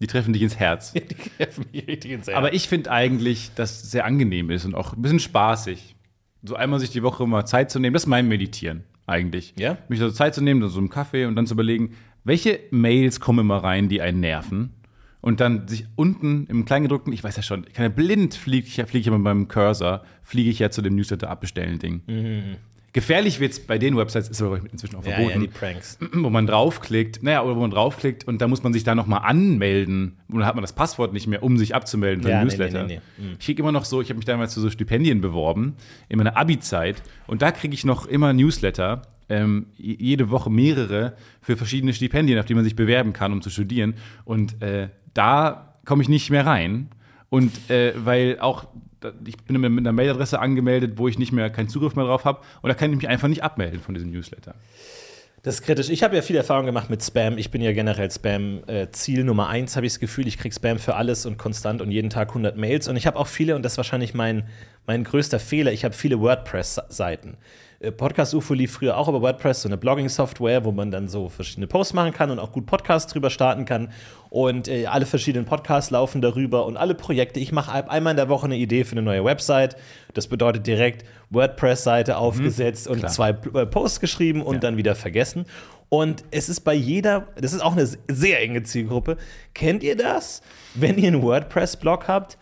Die 0.00 0.06
treffen 0.06 0.32
dich 0.32 0.42
ins 0.42 0.58
Herz. 0.58 0.92
Die 0.94 1.00
treffen 1.00 1.66
mich 1.72 1.86
richtig 1.86 2.10
ins 2.10 2.26
Herz. 2.26 2.36
Aber 2.36 2.52
ich 2.52 2.68
finde 2.68 2.90
eigentlich, 2.90 3.52
dass 3.54 3.84
es 3.84 3.90
sehr 3.90 4.04
angenehm 4.04 4.50
ist 4.50 4.64
und 4.64 4.74
auch 4.74 4.92
ein 4.92 5.00
bisschen 5.00 5.20
spaßig. 5.20 5.94
So 6.42 6.56
einmal 6.56 6.80
sich 6.80 6.90
die 6.90 7.02
Woche 7.02 7.26
mal 7.26 7.46
Zeit 7.46 7.70
zu 7.70 7.78
nehmen, 7.78 7.94
das 7.94 8.02
ist 8.02 8.08
mein 8.08 8.28
Meditieren 8.28 8.84
eigentlich. 9.06 9.54
Ja? 9.58 9.78
Mich 9.88 10.00
so 10.00 10.10
Zeit 10.10 10.34
zu 10.34 10.42
nehmen, 10.42 10.66
so 10.68 10.78
einen 10.78 10.90
Kaffee 10.90 11.26
und 11.26 11.36
dann 11.36 11.46
zu 11.46 11.54
überlegen, 11.54 11.94
welche 12.24 12.58
Mails 12.70 13.20
kommen 13.20 13.40
immer 13.40 13.58
rein, 13.58 13.88
die 13.88 14.00
einen 14.00 14.20
nerven. 14.20 14.70
Und 15.24 15.40
dann 15.40 15.66
sich 15.68 15.86
unten 15.96 16.46
im 16.48 16.66
Kleingedruckten, 16.66 17.10
ich 17.10 17.24
weiß 17.24 17.34
ja 17.36 17.42
schon, 17.42 17.64
ich 17.66 17.72
kann 17.72 17.84
ja 17.84 17.88
blind 17.88 18.34
fliege 18.34 18.66
ich, 18.66 18.76
ja- 18.76 18.84
fliege 18.84 19.00
ich 19.00 19.06
immer 19.06 19.18
beim 19.20 19.48
Cursor, 19.48 20.04
fliege 20.22 20.50
ich 20.50 20.58
ja 20.58 20.68
zu 20.70 20.82
dem 20.82 20.96
Newsletter 20.96 21.30
abbestellen 21.30 21.78
Ding. 21.78 22.02
Gefährlich 22.92 23.40
wird 23.40 23.52
es 23.52 23.66
bei 23.66 23.78
den 23.78 23.96
Websites, 23.96 24.28
ist 24.28 24.42
aber 24.42 24.60
inzwischen 24.70 24.96
auch 24.96 25.04
ja, 25.06 25.12
verboten 25.14 25.40
ja, 25.40 25.46
die 25.46 25.48
Pranks. 25.48 25.98
wo 26.12 26.28
man 26.28 26.46
draufklickt, 26.46 27.22
naja, 27.22 27.42
oder 27.42 27.56
wo 27.56 27.60
man 27.60 27.70
draufklickt 27.70 28.28
und 28.28 28.42
da 28.42 28.48
muss 28.48 28.62
man 28.62 28.74
sich 28.74 28.84
da 28.84 28.94
nochmal 28.94 29.22
anmelden 29.24 30.18
und 30.28 30.40
dann 30.40 30.46
hat 30.46 30.56
man 30.56 30.62
das 30.62 30.74
Passwort 30.74 31.14
nicht 31.14 31.26
mehr, 31.26 31.42
um 31.42 31.56
sich 31.56 31.74
abzumelden 31.74 32.22
für 32.22 32.28
Ja, 32.28 32.40
den 32.40 32.46
Newsletter. 32.46 32.84
nee, 32.86 33.00
nee, 33.16 33.24
nee. 33.28 33.32
Ich 33.38 33.46
kriege 33.46 33.62
immer 33.62 33.72
noch 33.72 33.86
so, 33.86 34.02
ich 34.02 34.10
habe 34.10 34.18
mich 34.18 34.26
damals 34.26 34.52
zu 34.52 34.60
so 34.60 34.68
Stipendien 34.68 35.22
beworben, 35.22 35.74
in 36.10 36.18
meiner 36.18 36.36
Abi-Zeit 36.36 37.02
und 37.26 37.40
da 37.40 37.50
kriege 37.50 37.72
ich 37.72 37.86
noch 37.86 38.04
immer 38.06 38.34
Newsletter, 38.34 39.00
ähm, 39.30 39.66
jede 39.78 40.28
Woche 40.30 40.50
mehrere 40.50 41.16
für 41.40 41.56
verschiedene 41.56 41.94
Stipendien, 41.94 42.38
auf 42.38 42.44
die 42.44 42.54
man 42.54 42.62
sich 42.62 42.76
bewerben 42.76 43.14
kann, 43.14 43.32
um 43.32 43.40
zu 43.40 43.48
studieren 43.48 43.94
und 44.26 44.60
äh, 44.62 44.90
da 45.14 45.74
komme 45.84 46.02
ich 46.02 46.08
nicht 46.08 46.30
mehr 46.30 46.46
rein 46.46 46.88
und 47.30 47.70
äh, 47.70 47.92
weil 47.96 48.38
auch 48.40 48.66
ich 49.26 49.36
bin 49.36 49.60
mit 49.60 49.78
einer 49.78 49.92
Mailadresse 49.92 50.38
angemeldet, 50.38 50.94
wo 50.96 51.08
ich 51.08 51.18
nicht 51.18 51.30
mehr 51.30 51.50
keinen 51.50 51.68
Zugriff 51.68 51.94
mehr 51.94 52.06
drauf 52.06 52.24
habe 52.24 52.40
und 52.62 52.68
da 52.68 52.74
kann 52.74 52.90
ich 52.90 52.96
mich 52.96 53.08
einfach 53.08 53.28
nicht 53.28 53.42
abmelden 53.42 53.80
von 53.80 53.94
diesem 53.94 54.10
Newsletter. 54.10 54.54
Das 55.44 55.56
ist 55.56 55.62
kritisch. 55.62 55.90
Ich 55.90 56.02
habe 56.02 56.16
ja 56.16 56.22
viel 56.22 56.36
Erfahrung 56.36 56.64
gemacht 56.64 56.88
mit 56.88 57.04
Spam. 57.04 57.36
Ich 57.36 57.50
bin 57.50 57.60
ja 57.60 57.72
generell 57.72 58.10
Spam-Ziel 58.10 59.24
Nummer 59.24 59.48
eins, 59.48 59.76
habe 59.76 59.84
ich 59.84 59.92
das 59.92 60.00
Gefühl. 60.00 60.26
Ich 60.26 60.38
kriege 60.38 60.54
Spam 60.54 60.78
für 60.78 60.94
alles 60.94 61.26
und 61.26 61.36
konstant 61.36 61.82
und 61.82 61.90
jeden 61.90 62.08
Tag 62.08 62.28
100 62.28 62.56
Mails. 62.56 62.88
Und 62.88 62.96
ich 62.96 63.06
habe 63.06 63.18
auch 63.18 63.26
viele, 63.26 63.54
und 63.54 63.62
das 63.62 63.72
ist 63.72 63.76
wahrscheinlich 63.76 64.14
mein, 64.14 64.44
mein 64.86 65.04
größter 65.04 65.38
Fehler, 65.38 65.70
ich 65.70 65.84
habe 65.84 65.92
viele 65.92 66.18
WordPress-Seiten. 66.18 67.36
Äh, 67.80 67.92
Podcast 67.92 68.32
UFO 68.32 68.54
lief 68.54 68.72
früher 68.72 68.96
auch 68.96 69.06
über 69.06 69.20
WordPress, 69.20 69.60
so 69.60 69.68
eine 69.68 69.76
Blogging-Software, 69.76 70.64
wo 70.64 70.72
man 70.72 70.90
dann 70.90 71.08
so 71.08 71.28
verschiedene 71.28 71.66
Posts 71.66 71.92
machen 71.92 72.14
kann 72.14 72.30
und 72.30 72.38
auch 72.38 72.50
gut 72.50 72.64
Podcasts 72.64 73.12
drüber 73.12 73.28
starten 73.28 73.66
kann. 73.66 73.92
Und 74.34 74.66
äh, 74.66 74.86
alle 74.86 75.06
verschiedenen 75.06 75.44
Podcasts 75.46 75.92
laufen 75.92 76.20
darüber 76.20 76.66
und 76.66 76.76
alle 76.76 76.96
Projekte. 76.96 77.38
Ich 77.38 77.52
mache 77.52 77.70
ein- 77.70 77.88
einmal 77.88 78.10
in 78.10 78.16
der 78.16 78.28
Woche 78.28 78.46
eine 78.46 78.56
Idee 78.56 78.82
für 78.82 78.90
eine 78.94 79.02
neue 79.02 79.24
Website. 79.24 79.76
Das 80.12 80.26
bedeutet 80.26 80.66
direkt 80.66 81.04
WordPress-Seite 81.30 82.16
aufgesetzt 82.16 82.88
und 82.88 82.98
klar. 82.98 83.12
zwei 83.12 83.28
äh, 83.30 83.64
Posts 83.64 84.00
geschrieben 84.00 84.42
und 84.42 84.54
Ja. 84.54 84.60
dann 84.62 84.76
wieder 84.76 84.96
vergessen. 84.96 85.44
Und 85.88 86.24
es 86.32 86.48
ist 86.48 86.62
bei 86.62 86.74
jeder, 86.74 87.28
das 87.40 87.52
ist 87.52 87.60
auch 87.60 87.74
eine 87.76 87.86
sehr 88.08 88.42
enge 88.42 88.64
Zielgruppe. 88.64 89.18
Kennt 89.54 89.84
ihr 89.84 89.94
das? 89.96 90.42
Wenn 90.74 90.98
ihr 90.98 91.06
einen 91.06 91.22
WordPress-Blog 91.22 92.08
habt 92.08 92.36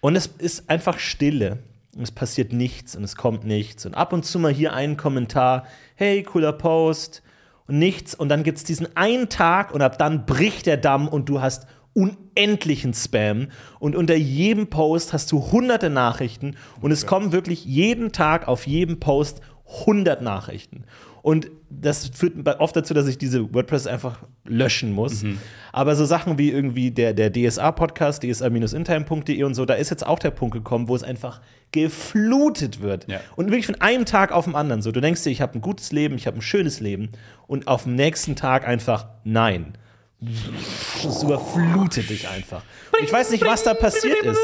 und 0.00 0.16
es 0.16 0.28
ist 0.38 0.70
einfach 0.70 0.98
Stille. 0.98 1.58
Und 1.94 2.04
es 2.04 2.10
passiert 2.10 2.54
nichts 2.54 2.96
und 2.96 3.04
es 3.04 3.16
kommt 3.16 3.44
nichts. 3.44 3.84
Und 3.84 3.94
ab 3.94 4.14
und 4.14 4.24
zu 4.24 4.38
mal 4.38 4.50
hier 4.52 4.72
ein 4.72 4.96
Kommentar, 4.96 5.66
hey, 5.94 6.22
cooler 6.22 6.52
Post 6.54 7.22
und 7.68 7.78
nichts. 7.78 8.14
Und 8.14 8.28
dann 8.30 8.42
gibt 8.42 8.58
es 8.58 8.64
diesen 8.64 8.96
einen 8.96 9.28
Tag 9.28 9.72
und 9.72 9.82
ab 9.82 9.98
dann 9.98 10.26
bricht 10.26 10.66
der 10.66 10.76
Damm 10.76 11.06
und 11.06 11.28
du 11.28 11.40
hast 11.40 11.66
unendlichen 11.94 12.94
Spam. 12.94 13.48
Und 13.78 13.94
unter 13.94 14.16
jedem 14.16 14.68
Post 14.68 15.12
hast 15.12 15.30
du 15.30 15.52
hunderte 15.52 15.90
Nachrichten 15.90 16.56
und 16.80 16.90
es 16.90 17.06
kommen 17.06 17.32
wirklich 17.32 17.64
jeden 17.64 18.12
Tag 18.12 18.48
auf 18.48 18.66
jedem 18.66 18.98
Post 18.98 19.40
100 19.80 20.22
Nachrichten. 20.22 20.84
Und 21.22 21.50
das 21.68 22.08
führt 22.08 22.34
oft 22.60 22.74
dazu, 22.74 22.94
dass 22.94 23.06
ich 23.06 23.18
diese 23.18 23.52
WordPress 23.52 23.86
einfach 23.86 24.22
löschen 24.48 24.92
muss. 24.92 25.22
Mhm. 25.22 25.38
Aber 25.72 25.94
so 25.94 26.04
Sachen 26.04 26.38
wie 26.38 26.50
irgendwie 26.50 26.90
der, 26.90 27.12
der 27.12 27.32
DSA-Podcast, 27.32 28.22
dsa-intime.de 28.22 29.42
und 29.44 29.54
so, 29.54 29.64
da 29.64 29.74
ist 29.74 29.90
jetzt 29.90 30.06
auch 30.06 30.18
der 30.18 30.30
Punkt 30.30 30.54
gekommen, 30.54 30.88
wo 30.88 30.96
es 30.96 31.02
einfach 31.02 31.40
geflutet 31.72 32.80
wird. 32.80 33.06
Ja. 33.08 33.20
Und 33.36 33.46
wirklich 33.46 33.66
von 33.66 33.80
einem 33.80 34.04
Tag 34.04 34.32
auf 34.32 34.44
den 34.44 34.54
anderen 34.54 34.82
so. 34.82 34.92
Du 34.92 35.00
denkst 35.00 35.22
dir, 35.22 35.30
ich 35.30 35.40
habe 35.40 35.58
ein 35.58 35.60
gutes 35.60 35.92
Leben, 35.92 36.16
ich 36.16 36.26
habe 36.26 36.38
ein 36.38 36.42
schönes 36.42 36.80
Leben. 36.80 37.10
Und 37.46 37.68
auf 37.68 37.84
dem 37.84 37.94
nächsten 37.94 38.36
Tag 38.36 38.66
einfach 38.66 39.06
nein. 39.24 39.74
Es 40.20 41.22
überflutet 41.22 42.10
dich 42.10 42.28
einfach. 42.28 42.62
Und 42.98 43.04
ich 43.04 43.12
weiß 43.12 43.30
nicht, 43.30 43.44
was 43.44 43.62
da 43.62 43.74
passiert 43.74 44.24
ist. 44.24 44.38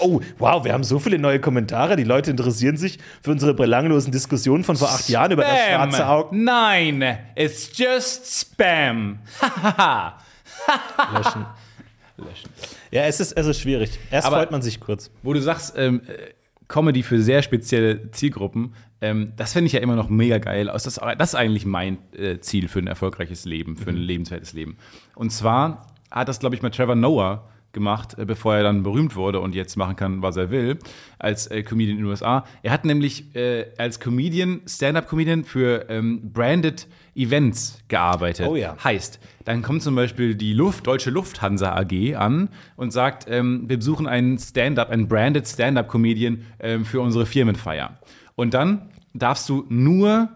Oh, 0.00 0.20
wow, 0.38 0.64
wir 0.64 0.72
haben 0.72 0.84
so 0.84 0.98
viele 0.98 1.18
neue 1.18 1.40
Kommentare. 1.40 1.96
Die 1.96 2.04
Leute 2.04 2.30
interessieren 2.30 2.76
sich 2.76 2.98
für 3.22 3.30
unsere 3.30 3.54
belanglosen 3.54 4.12
Diskussionen 4.12 4.64
von 4.64 4.76
vor 4.76 4.88
acht 4.88 5.08
Jahren 5.08 5.32
über 5.32 5.42
das 5.42 5.58
schwarze 5.68 6.06
Auge. 6.08 6.36
Nein, 6.36 7.18
it's 7.36 7.70
just 7.76 8.26
Spam. 8.26 9.18
Hahaha. 9.40 10.18
Löschen. 11.12 11.46
Ja, 12.90 13.02
es 13.02 13.20
ist, 13.20 13.32
es 13.32 13.46
ist 13.46 13.60
schwierig. 13.60 13.98
Erst 14.10 14.26
Aber- 14.26 14.36
freut 14.36 14.50
man 14.50 14.62
sich 14.62 14.80
kurz. 14.80 15.10
Wo 15.22 15.32
du 15.32 15.40
sagst, 15.40 15.74
ähm, 15.76 16.02
äh, 16.06 16.32
Comedy 16.68 17.02
für 17.02 17.20
sehr 17.20 17.42
spezielle 17.42 18.10
Zielgruppen, 18.12 18.74
ähm, 19.00 19.32
das 19.36 19.52
finde 19.52 19.66
ich 19.66 19.72
ja 19.72 19.80
immer 19.80 19.96
noch 19.96 20.08
mega 20.08 20.38
geil. 20.38 20.66
Das, 20.66 20.84
das 20.84 20.96
ist 20.96 21.34
eigentlich 21.34 21.66
mein 21.66 21.98
äh, 22.16 22.38
Ziel 22.40 22.68
für 22.68 22.78
ein 22.78 22.86
erfolgreiches 22.86 23.44
Leben, 23.44 23.76
für 23.76 23.90
ein 23.90 23.96
lebenswertes 23.96 24.52
Leben. 24.54 24.78
Und 25.14 25.30
zwar 25.30 25.88
hat 26.10 26.28
das, 26.28 26.38
glaube 26.38 26.54
ich, 26.54 26.62
mal 26.62 26.70
Trevor 26.70 26.94
Noah 26.94 27.48
gemacht, 27.74 28.18
äh, 28.18 28.24
bevor 28.24 28.54
er 28.54 28.62
dann 28.62 28.82
berühmt 28.82 29.16
wurde 29.16 29.40
und 29.40 29.54
jetzt 29.54 29.76
machen 29.76 29.96
kann, 29.96 30.22
was 30.22 30.36
er 30.36 30.50
will, 30.50 30.78
als 31.18 31.46
äh, 31.48 31.62
Comedian 31.62 31.98
in 31.98 32.04
den 32.04 32.10
USA. 32.10 32.44
Er 32.62 32.72
hat 32.72 32.84
nämlich 32.84 33.34
äh, 33.34 33.66
als 33.76 34.00
Comedian, 34.00 34.62
Stand-up-Comedian 34.66 35.44
für 35.44 35.90
ähm, 35.90 36.32
branded 36.32 36.86
Events 37.14 37.78
gearbeitet. 37.88 38.46
Oh 38.48 38.56
ja. 38.56 38.76
Heißt, 38.82 39.20
dann 39.44 39.62
kommt 39.62 39.82
zum 39.82 39.94
Beispiel 39.94 40.34
die 40.34 40.52
Luft, 40.52 40.86
Deutsche 40.86 41.10
Lufthansa 41.10 41.76
AG 41.76 42.16
an 42.16 42.48
und 42.76 42.92
sagt, 42.92 43.26
ähm, 43.28 43.64
wir 43.68 43.76
besuchen 43.76 44.06
einen 44.06 44.38
Stand-up, 44.38 44.90
einen 44.90 45.06
branded 45.08 45.46
Stand-up-Comedian 45.46 46.42
ähm, 46.60 46.84
für 46.84 47.00
unsere 47.00 47.26
Firmenfeier. 47.26 47.98
Und 48.34 48.54
dann 48.54 48.88
darfst 49.12 49.48
du 49.48 49.64
nur 49.68 50.30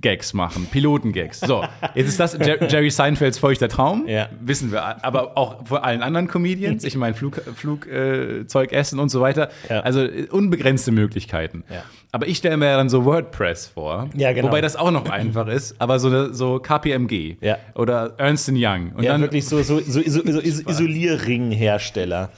Fluggags 0.00 0.34
machen, 0.34 0.66
Pilotengags. 0.70 1.40
So, 1.40 1.64
jetzt 1.94 2.08
ist 2.08 2.20
das 2.20 2.34
Jer 2.38 2.62
Jerry 2.70 2.90
Seinfelds 2.90 3.38
feuchter 3.38 3.68
Traum, 3.68 4.06
Ja. 4.06 4.28
wissen 4.40 4.70
wir, 4.72 5.04
aber 5.04 5.36
auch 5.36 5.66
von 5.66 5.78
allen 5.78 6.02
anderen 6.02 6.28
Comedians. 6.28 6.84
Ich 6.84 6.96
meine, 6.96 7.14
Flugzeug 7.14 7.56
Flug, 7.56 7.86
äh, 7.86 8.44
essen 8.70 8.98
und 8.98 9.08
so 9.08 9.20
weiter. 9.20 9.48
Ja. 9.68 9.80
Also 9.80 10.00
äh, 10.02 10.26
unbegrenzte 10.30 10.92
Möglichkeiten. 10.92 11.64
Ja. 11.72 11.82
Aber 12.12 12.26
ich 12.28 12.38
stelle 12.38 12.56
mir 12.56 12.66
ja 12.66 12.76
dann 12.76 12.88
so 12.88 13.04
WordPress 13.04 13.66
vor, 13.68 14.08
Ja, 14.14 14.32
genau. 14.32 14.48
wobei 14.48 14.60
das 14.60 14.76
auch 14.76 14.90
noch 14.90 15.08
einfach 15.10 15.48
ist, 15.48 15.74
aber 15.80 15.98
so, 15.98 16.32
so 16.32 16.58
KPMG 16.58 17.36
Ja. 17.40 17.58
oder 17.74 18.14
Ernst 18.18 18.48
Young. 18.52 18.92
Und 18.94 19.02
Ja, 19.02 19.12
dann 19.12 19.22
wirklich 19.22 19.46
so, 19.46 19.62
so, 19.62 19.80
so, 19.80 20.00
so, 20.06 20.20
so 20.24 20.40
Is 20.40 20.60
Isolierringhersteller. 20.66 22.30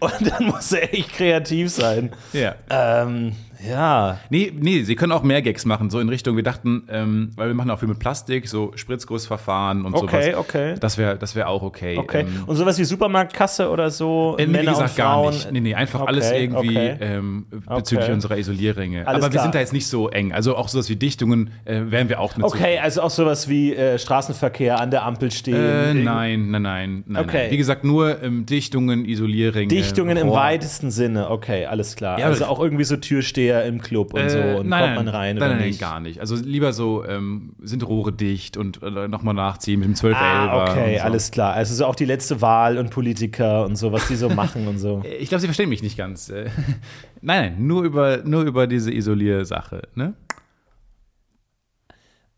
Und 0.00 0.12
dann 0.30 0.46
muss 0.46 0.72
er 0.72 0.92
echt 0.92 1.12
kreativ 1.14 1.70
sein. 1.70 2.10
Ja. 2.34 2.54
Ähm, 2.68 3.32
ja. 3.68 4.18
Nee, 4.30 4.52
nee, 4.58 4.82
sie 4.82 4.94
können 4.96 5.12
auch 5.12 5.22
mehr 5.22 5.42
Gags 5.42 5.64
machen, 5.64 5.90
so 5.90 6.00
in 6.00 6.08
Richtung, 6.08 6.36
wir 6.36 6.42
dachten, 6.42 6.84
ähm, 6.90 7.30
weil 7.36 7.48
wir 7.48 7.54
machen 7.54 7.70
auch 7.70 7.78
viel 7.78 7.88
mit 7.88 7.98
Plastik, 7.98 8.48
so 8.48 8.72
Spritzgussverfahren 8.74 9.84
und 9.84 9.94
Okay, 9.94 10.32
sowas. 10.32 10.36
okay. 10.48 10.74
Das 10.80 10.98
wäre 10.98 11.16
das 11.16 11.34
wär 11.34 11.48
auch 11.48 11.62
okay. 11.62 11.96
Okay. 11.98 12.20
Ähm, 12.20 12.44
Und 12.46 12.56
sowas 12.56 12.78
wie 12.78 12.84
Supermarktkasse 12.84 13.70
oder 13.70 13.90
so? 13.90 14.36
äh, 14.38 14.42
nee, 14.42 14.48
wie 14.48 14.52
Männer 14.52 14.70
gesagt, 14.72 14.90
und 14.90 14.96
gar 14.96 15.30
nicht. 15.30 15.52
Nee, 15.52 15.60
nee, 15.60 15.74
einfach 15.74 16.00
Okay, 16.00 16.08
alles 16.08 16.30
irgendwie 16.32 16.68
okay. 16.76 16.96
ähm, 17.00 17.46
bezüglich 17.68 18.06
Okay. 18.06 18.12
unserer 18.14 18.36
Isolierringe. 18.38 19.06
Alles 19.06 19.22
Aber 19.22 19.26
wir 19.26 19.30
klar. 19.30 19.42
sind 19.44 19.54
da 19.54 19.58
jetzt 19.60 19.72
nicht 19.72 19.86
so 19.86 20.08
eng. 20.08 20.32
Also 20.32 20.56
auch 20.56 20.68
sowas 20.68 20.88
wie 20.88 20.96
Dichtungen 20.96 21.50
äh, 21.64 21.80
wären 21.86 22.08
wir 22.08 22.20
auch 22.20 22.36
nicht 22.36 22.44
Okay, 22.46 22.78
also 22.78 23.02
auch 23.02 23.10
sowas 23.10 23.48
wie 23.48 23.74
äh, 23.74 23.98
Straßenverkehr 23.98 24.78
an 24.80 24.90
der 24.90 25.04
Ampel 25.04 25.30
stehen. 25.30 25.54
so. 25.56 25.60
Äh, 25.60 25.94
nein, 25.94 26.50
nein, 26.50 26.62
nein, 26.62 27.04
nein, 27.06 27.24
Okay. 27.24 27.38
nein. 27.44 27.50
Wie 27.50 27.56
gesagt, 27.56 27.84
nur 27.84 28.22
ähm, 28.22 28.46
Dichtungen, 28.46 29.04
Isolierringe. 29.04 29.68
Dichtungen 29.68 30.16
im 30.16 30.28
Rohr. 30.28 30.36
weitesten 30.38 30.90
Sinne, 30.90 31.30
okay, 31.30 31.66
alles 31.66 31.96
klar. 31.96 32.18
Ja, 32.18 32.26
also 32.26 32.44
auch 32.46 32.60
irgendwie 32.60 32.84
so 32.84 32.96
Türsteher 32.96 33.55
im 33.64 33.80
Club 33.80 34.14
und 34.14 34.30
so 34.30 34.38
Äh, 34.38 34.54
und 34.56 34.68
nein, 34.68 34.82
kommt 34.84 34.96
man 34.96 35.04
nein, 35.06 35.14
rein 35.14 35.36
nein, 35.36 35.48
oder 35.50 35.56
nein, 35.56 35.66
nicht? 35.68 35.80
gar 35.80 36.00
nicht. 36.00 36.20
Also 36.20 36.36
lieber 36.36 36.72
so, 36.72 37.04
ähm, 37.04 37.54
sind 37.60 37.86
Rohre 37.86 38.12
dicht 38.12 38.56
und 38.56 38.82
äh, 38.82 39.08
nochmal 39.08 39.34
nachziehen 39.34 39.80
mit 39.80 39.88
dem 39.88 39.94
12 39.94 40.16
Ah, 40.18 40.62
okay, 40.62 40.98
so. 40.98 41.04
alles 41.04 41.30
klar. 41.30 41.54
Also 41.54 41.74
so 41.74 41.86
auch 41.86 41.94
die 41.94 42.04
letzte 42.04 42.40
Wahl 42.40 42.78
und 42.78 42.90
Politiker 42.90 43.64
und 43.64 43.76
so, 43.76 43.92
was 43.92 44.08
die 44.08 44.16
so 44.16 44.28
machen 44.28 44.68
und 44.68 44.78
so. 44.78 45.02
Ich 45.18 45.28
glaube, 45.28 45.40
Sie 45.40 45.46
verstehen 45.46 45.68
mich 45.68 45.82
nicht 45.82 45.96
ganz. 45.96 46.28
Äh, 46.28 46.44
nein, 47.22 47.52
nein, 47.52 47.66
nur 47.66 47.82
über, 47.82 48.18
nur 48.24 48.42
über 48.42 48.66
diese 48.66 48.92
Isoliersache. 48.92 49.82
Ne? 49.94 50.14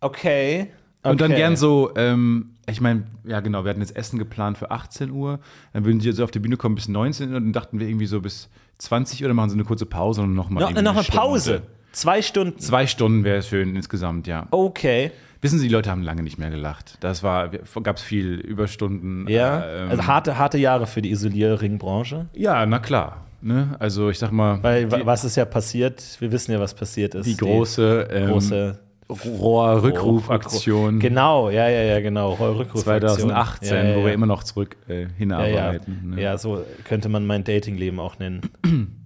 Okay. 0.00 0.68
Und 1.02 1.20
dann 1.20 1.30
okay. 1.30 1.40
gern 1.40 1.56
so, 1.56 1.92
ähm, 1.96 2.50
ich 2.68 2.80
meine, 2.80 3.04
ja 3.24 3.40
genau, 3.40 3.64
wir 3.64 3.70
hatten 3.70 3.80
jetzt 3.80 3.96
Essen 3.96 4.18
geplant 4.18 4.58
für 4.58 4.70
18 4.70 5.10
Uhr. 5.10 5.40
Dann 5.72 5.84
würden 5.84 6.00
Sie 6.00 6.12
so 6.12 6.24
auf 6.24 6.30
die 6.30 6.38
Bühne 6.38 6.56
kommen 6.56 6.74
bis 6.74 6.88
19 6.88 7.30
Uhr 7.30 7.36
und 7.36 7.44
dann 7.44 7.52
dachten 7.52 7.80
wir 7.80 7.88
irgendwie 7.88 8.06
so 8.06 8.20
bis 8.20 8.48
20 8.78 9.22
Uhr, 9.22 9.28
dann 9.28 9.36
machen 9.36 9.50
Sie 9.50 9.56
eine 9.56 9.64
kurze 9.64 9.86
Pause 9.86 10.22
und 10.22 10.34
nochmal. 10.34 10.62
Noch, 10.62 10.82
noch 10.82 10.96
eine 10.96 11.02
Pause. 11.04 11.62
Zwei 11.92 12.22
Stunden. 12.22 12.58
Zwei 12.58 12.86
Stunden 12.86 13.24
wäre 13.24 13.42
schön 13.42 13.74
insgesamt, 13.74 14.26
ja. 14.26 14.46
Okay. 14.50 15.10
Wissen 15.40 15.58
Sie, 15.58 15.68
die 15.68 15.72
Leute 15.72 15.90
haben 15.90 16.02
lange 16.02 16.22
nicht 16.22 16.38
mehr 16.38 16.50
gelacht. 16.50 16.96
Das 17.00 17.22
war, 17.22 17.48
gab 17.48 17.96
es 17.96 18.02
viel 18.02 18.34
Überstunden. 18.34 19.28
Ja. 19.28 19.60
äh, 19.60 19.82
ähm, 19.84 19.90
also 19.90 20.06
harte, 20.06 20.38
harte 20.38 20.58
Jahre 20.58 20.86
für 20.86 21.00
die 21.00 21.10
Isolierringbranche. 21.10 22.26
Ja, 22.34 22.66
na 22.66 22.78
klar. 22.78 23.24
Ne? 23.40 23.76
Also 23.78 24.10
ich 24.10 24.18
sag 24.18 24.32
mal, 24.32 24.60
Weil 24.62 24.86
die, 24.86 25.06
was 25.06 25.24
ist 25.24 25.36
ja 25.36 25.44
passiert? 25.44 26.02
Wir 26.18 26.32
wissen 26.32 26.50
ja, 26.52 26.58
was 26.58 26.74
passiert 26.74 27.14
ist. 27.14 27.26
die 27.26 27.36
große, 27.36 28.08
ähm, 28.10 28.30
große 28.30 28.78
Rohrrückrufaktion 29.10 30.98
Genau, 30.98 31.50
ja, 31.50 31.68
ja, 31.68 31.82
ja, 31.82 32.00
genau. 32.00 32.32
Rückrufaktion. 32.34 32.82
2018, 33.30 33.68
ja, 33.76 33.84
ja, 33.84 33.96
wo 33.96 34.00
wir 34.00 34.08
ja. 34.08 34.14
immer 34.14 34.26
noch 34.26 34.44
zurück 34.44 34.76
äh, 34.88 34.94
ja, 34.94 35.00
ja. 35.00 35.08
hinarbeiten. 35.16 36.10
Ne? 36.10 36.22
ja, 36.22 36.36
so 36.36 36.64
könnte 36.84 37.08
man 37.08 37.26
mein 37.26 37.44
Datingleben 37.44 37.98
auch 38.00 38.18
nennen. 38.18 38.42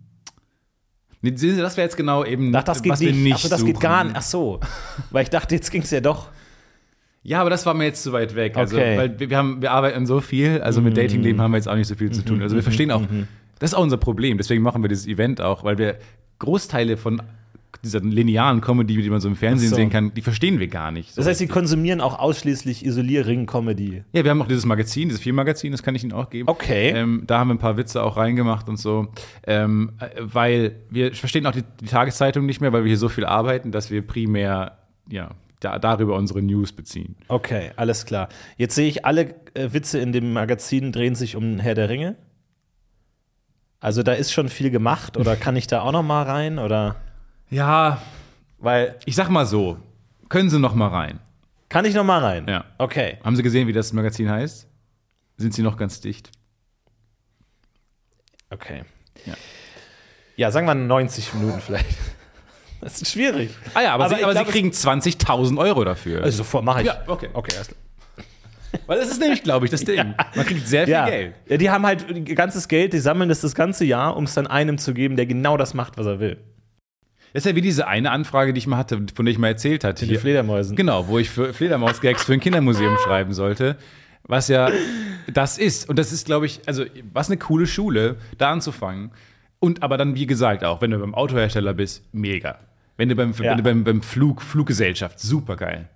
Nee, 1.25 1.37
sehen 1.37 1.55
Sie, 1.55 1.61
das 1.61 1.77
wäre 1.77 1.85
jetzt 1.87 1.97
genau 1.97 2.25
eben, 2.25 2.53
Ach, 2.57 2.65
das 2.65 2.83
geht 2.83 2.91
was 2.91 3.01
wir 3.01 3.13
nicht. 3.13 3.23
nicht 3.23 3.35
Ach 3.37 3.39
so, 3.39 3.49
das 3.49 3.61
suchen. 3.61 3.73
geht 3.75 3.81
gar 3.81 4.03
nicht. 4.03 4.17
Ach 4.17 4.23
so. 4.23 4.59
Weil 5.13 5.23
ich 5.23 5.31
dachte, 5.31 5.55
jetzt 5.55 5.71
ging 5.71 5.83
es 5.83 5.93
ja 5.93 6.01
doch. 6.01 6.31
Ja, 7.23 7.41
aber 7.41 7.51
das 7.51 7.65
war 7.65 7.75
mir 7.75 7.85
jetzt 7.85 8.03
zu 8.03 8.13
weit 8.13 8.35
weg. 8.35 8.57
Also, 8.57 8.77
Okay. 8.77 8.95
Mhm. 8.95 8.99
weil 8.99 9.31
wir, 9.31 9.37
haben, 9.37 9.63
wir 9.63 9.71
arbeiten 9.71 10.05
so 10.05 10.21
viel, 10.21 10.61
also 10.63 10.81
mit 10.81 10.97
Datingleben 10.97 11.41
haben 11.41 11.53
wir 11.53 11.59
jetzt 11.59 11.69
auch 11.69 11.77
nicht 11.77 11.87
so 11.87 11.95
viel 11.95 12.11
zu 12.11 12.25
tun. 12.25 12.43
Also 12.43 12.57
wir 12.57 12.65
verstehen 12.65 12.91
auch, 12.91 13.03
das 13.61 13.71
ist 13.71 13.75
auch 13.75 13.83
unser 13.85 13.99
Problem. 13.99 14.37
Deswegen 14.37 14.65
machen 14.65 14.83
wir 14.83 14.89
dieses 14.89 15.07
Event 15.07 15.41
auch, 15.41 15.63
weil 15.63 15.79
wir 15.79 15.99
Großteile 16.41 16.97
von 16.97 17.23
dieser 17.83 18.01
linearen 18.01 18.61
Comedy, 18.61 19.01
die 19.01 19.11
man 19.11 19.21
so 19.21 19.29
im 19.29 19.37
Fernsehen 19.37 19.71
so. 19.71 19.77
sehen 19.77 19.91
kann, 19.91 20.13
die 20.15 20.23
verstehen 20.23 20.61
wir 20.61 20.69
gar 20.69 20.91
nicht. 20.91 21.15
So 21.15 21.21
Das 21.21 21.29
heißt, 21.29 21.39
sie 21.39 21.47
konsumieren 21.47 22.01
auch 22.01 22.19
ausschließlich 22.19 22.85
Isolierring-Comedy. 22.85 24.05
ja, 24.13 24.25
wir 24.25 24.31
haben 24.31 24.43
auch 24.43 24.49
dieses 24.49 24.67
Magazin, 24.67 25.09
dieses 25.09 25.23
Filmmagazin, 25.23 25.73
das 25.73 25.83
kann 25.83 25.95
ich 25.95 26.05
Ihnen 26.05 26.13
auch 26.13 26.31
geben. 26.31 26.49
Okay. 26.49 26.91
Ähm, 26.91 27.25
da 27.27 27.39
haben 27.39 27.49
wir 27.49 27.55
ein 27.55 27.59
paar 27.59 27.77
Witze 27.77 28.03
auch 28.03 28.17
reingemacht 28.17 28.69
und 28.69 28.77
so. 28.79 29.09
Ähm, 29.47 29.93
äh, 29.99 30.09
weil 30.21 30.77
wir 30.91 31.15
verstehen 31.15 31.47
auch 31.47 31.53
die, 31.53 31.65
die 31.81 31.87
Tageszeitung 31.87 32.47
nicht 32.47 32.61
mehr, 32.61 32.73
weil 32.73 32.85
wir 32.85 32.89
hier 32.89 32.99
so 32.99 33.09
viel 33.09 33.25
arbeiten, 33.25 33.73
dass 33.73 33.91
wir 33.91 34.07
primär 34.07 34.79
ja, 35.09 35.31
da, 35.61 35.79
darüber 35.79 36.17
unsere 36.17 36.43
News 36.43 36.73
beziehen. 36.73 37.17
Okay, 37.29 37.71
alles 37.77 38.07
klar. 38.07 38.29
Jetzt 38.57 38.75
sehe 38.75 38.89
ich, 38.89 39.05
alle 39.05 39.35
äh, 39.55 39.73
Witze 39.73 39.99
in 39.99 40.13
dem 40.13 40.33
Magazin 40.33 40.93
drehen 40.93 41.15
sich 41.15 41.37
um 41.37 41.59
Herr 41.59 41.75
der 41.75 41.89
Ringe. 41.89 42.17
Also 43.81 44.03
da 44.05 44.13
ist 44.13 44.33
schon 44.33 44.49
viel 44.49 44.71
gemacht 44.71 45.17
oder 45.17 45.35
kann 45.35 45.57
ich 45.57 45.67
da 45.67 45.81
auch 45.83 45.91
noch 45.91 46.05
mal 46.05 46.23
rein 46.23 46.61
oder 46.61 46.97
Ja, 47.53 48.01
weil 48.59 48.99
ich 49.05 49.15
sag 49.15 49.29
mal 49.29 49.45
so, 49.47 49.77
können 50.29 50.49
Sie 50.49 50.59
noch 50.59 50.75
mal 50.75 50.89
rein. 50.89 51.21
kann 51.69 51.85
ich 51.85 51.95
noch 51.95 52.05
mal 52.05 52.19
rein? 52.21 52.47
Ja. 52.49 52.65
Okay. 52.79 53.19
Haben 53.23 53.37
Sie 53.37 53.43
gesehen, 53.43 53.69
wie 53.69 53.73
das 53.73 53.93
Magazin 53.93 54.31
heißt? 54.31 54.67
Sind 55.37 55.53
Sie 55.55 55.63
noch 55.63 55.77
ganz 55.77 56.01
dicht? 56.01 56.31
Okay. 58.51 58.83
Ja. 59.27 59.35
Ja, 60.37 60.51
sagen 60.51 60.67
wir 60.67 60.75
90 60.75 61.35
Minuten 61.35 61.61
vielleicht. 61.61 61.87
Das 62.81 63.01
ist 63.01 63.13
schwierig. 63.13 63.51
Ah 63.75 63.83
ja, 63.83 63.95
aber, 63.95 64.07
Aber 64.07 64.17
Sie, 64.17 64.25
aber 64.25 64.33
glaub, 64.33 64.47
Sie 64.47 64.51
kriegen 64.53 64.71
20.000 64.71 65.57
Euro 65.57 65.85
dafür. 65.85 66.25
Also 66.25 66.39
sofort 66.39 66.65
mache 66.65 66.81
ich. 66.81 66.87
ja, 66.89 67.01
okay. 67.07 67.29
Okay, 67.33 67.55
erst. 67.57 67.77
Weil 68.89 68.99
das 68.99 69.09
ist 69.09 69.21
nämlich, 69.21 69.45
glaube 69.45 69.67
ich, 69.67 69.71
das 69.71 69.85
Ding. 69.85 70.15
Man 70.35 70.45
kriegt 70.45 70.67
sehr 70.67 70.87
viel 70.87 70.93
Ja. 70.93 71.07
Geld. 71.09 71.35
ja, 71.49 71.57
die 71.59 71.71
haben 71.71 71.87
halt 71.87 72.35
ganzes 72.35 72.67
Geld, 72.67 72.93
die 72.93 72.99
sammeln 72.99 73.29
das 73.29 73.41
das 73.41 73.55
ganze 73.55 73.85
Jahr, 73.85 74.17
um 74.17 74.25
es 74.25 74.35
dann 74.35 74.49
einem 74.49 74.79
zu 74.79 74.95
geben, 74.95 75.15
der 75.15 75.27
genau 75.27 75.57
das 75.57 75.75
macht, 75.75 75.97
was 75.97 76.07
er 76.07 76.19
will. 76.19 76.39
Das 77.33 77.45
ist 77.45 77.51
ja 77.51 77.57
wie 77.57 77.61
diese 77.63 77.87
eine 77.87 78.11
Anfrage, 78.11 78.53
die 78.53 78.59
ich 78.59 78.67
mal 78.67 78.77
hatte, 78.77 79.01
von 79.15 79.25
der 79.25 79.33
ich 79.33 79.39
mal 79.39 79.49
erzählt 79.49 79.85
hatte. 79.85 80.07
Die 80.07 80.17
Fledermäusen. 80.17 80.77
Genau, 80.77 81.09
wo 81.09 81.19
ich 81.19 81.31
für 81.31 81.55
Fledermaus-Gags 81.55 82.25
für 82.25 82.35
ein 82.35 82.41
Kindermuseum 82.41 82.97
schreiben 83.05 83.33
sollte. 83.33 83.77
Was 84.25 84.49
ja 84.49 84.71
das 85.33 85.59
ist. 85.59 85.89
Und 85.89 85.99
das 85.99 86.13
ist, 86.13 86.27
glaube 86.27 86.47
ich, 86.47 86.61
also 86.67 86.85
was 87.13 87.29
eine 87.29 87.39
coole 87.39 87.67
Schule, 87.67 88.17
da 88.39 88.51
anzufangen. 88.53 89.11
Und 89.61 89.83
aber 89.83 89.97
dann, 89.97 90.15
wie 90.15 90.27
gesagt, 90.27 90.65
auch, 90.65 90.81
wenn 90.83 90.91
du 90.91 90.99
beim 90.99 91.15
Autohersteller 91.15 91.73
bist, 91.75 92.03
mega. 92.13 92.59
Wenn 92.97 93.09
du 93.09 93.15
beim, 93.17 93.33
Ja. 93.33 93.51
wenn 93.51 93.57
du 93.57 93.63
beim, 93.63 93.85
beim 93.85 94.03
Flug, 94.03 94.43
Fluggesellschaft, 94.43 95.19
super 95.21 95.57
geil. 95.57 95.89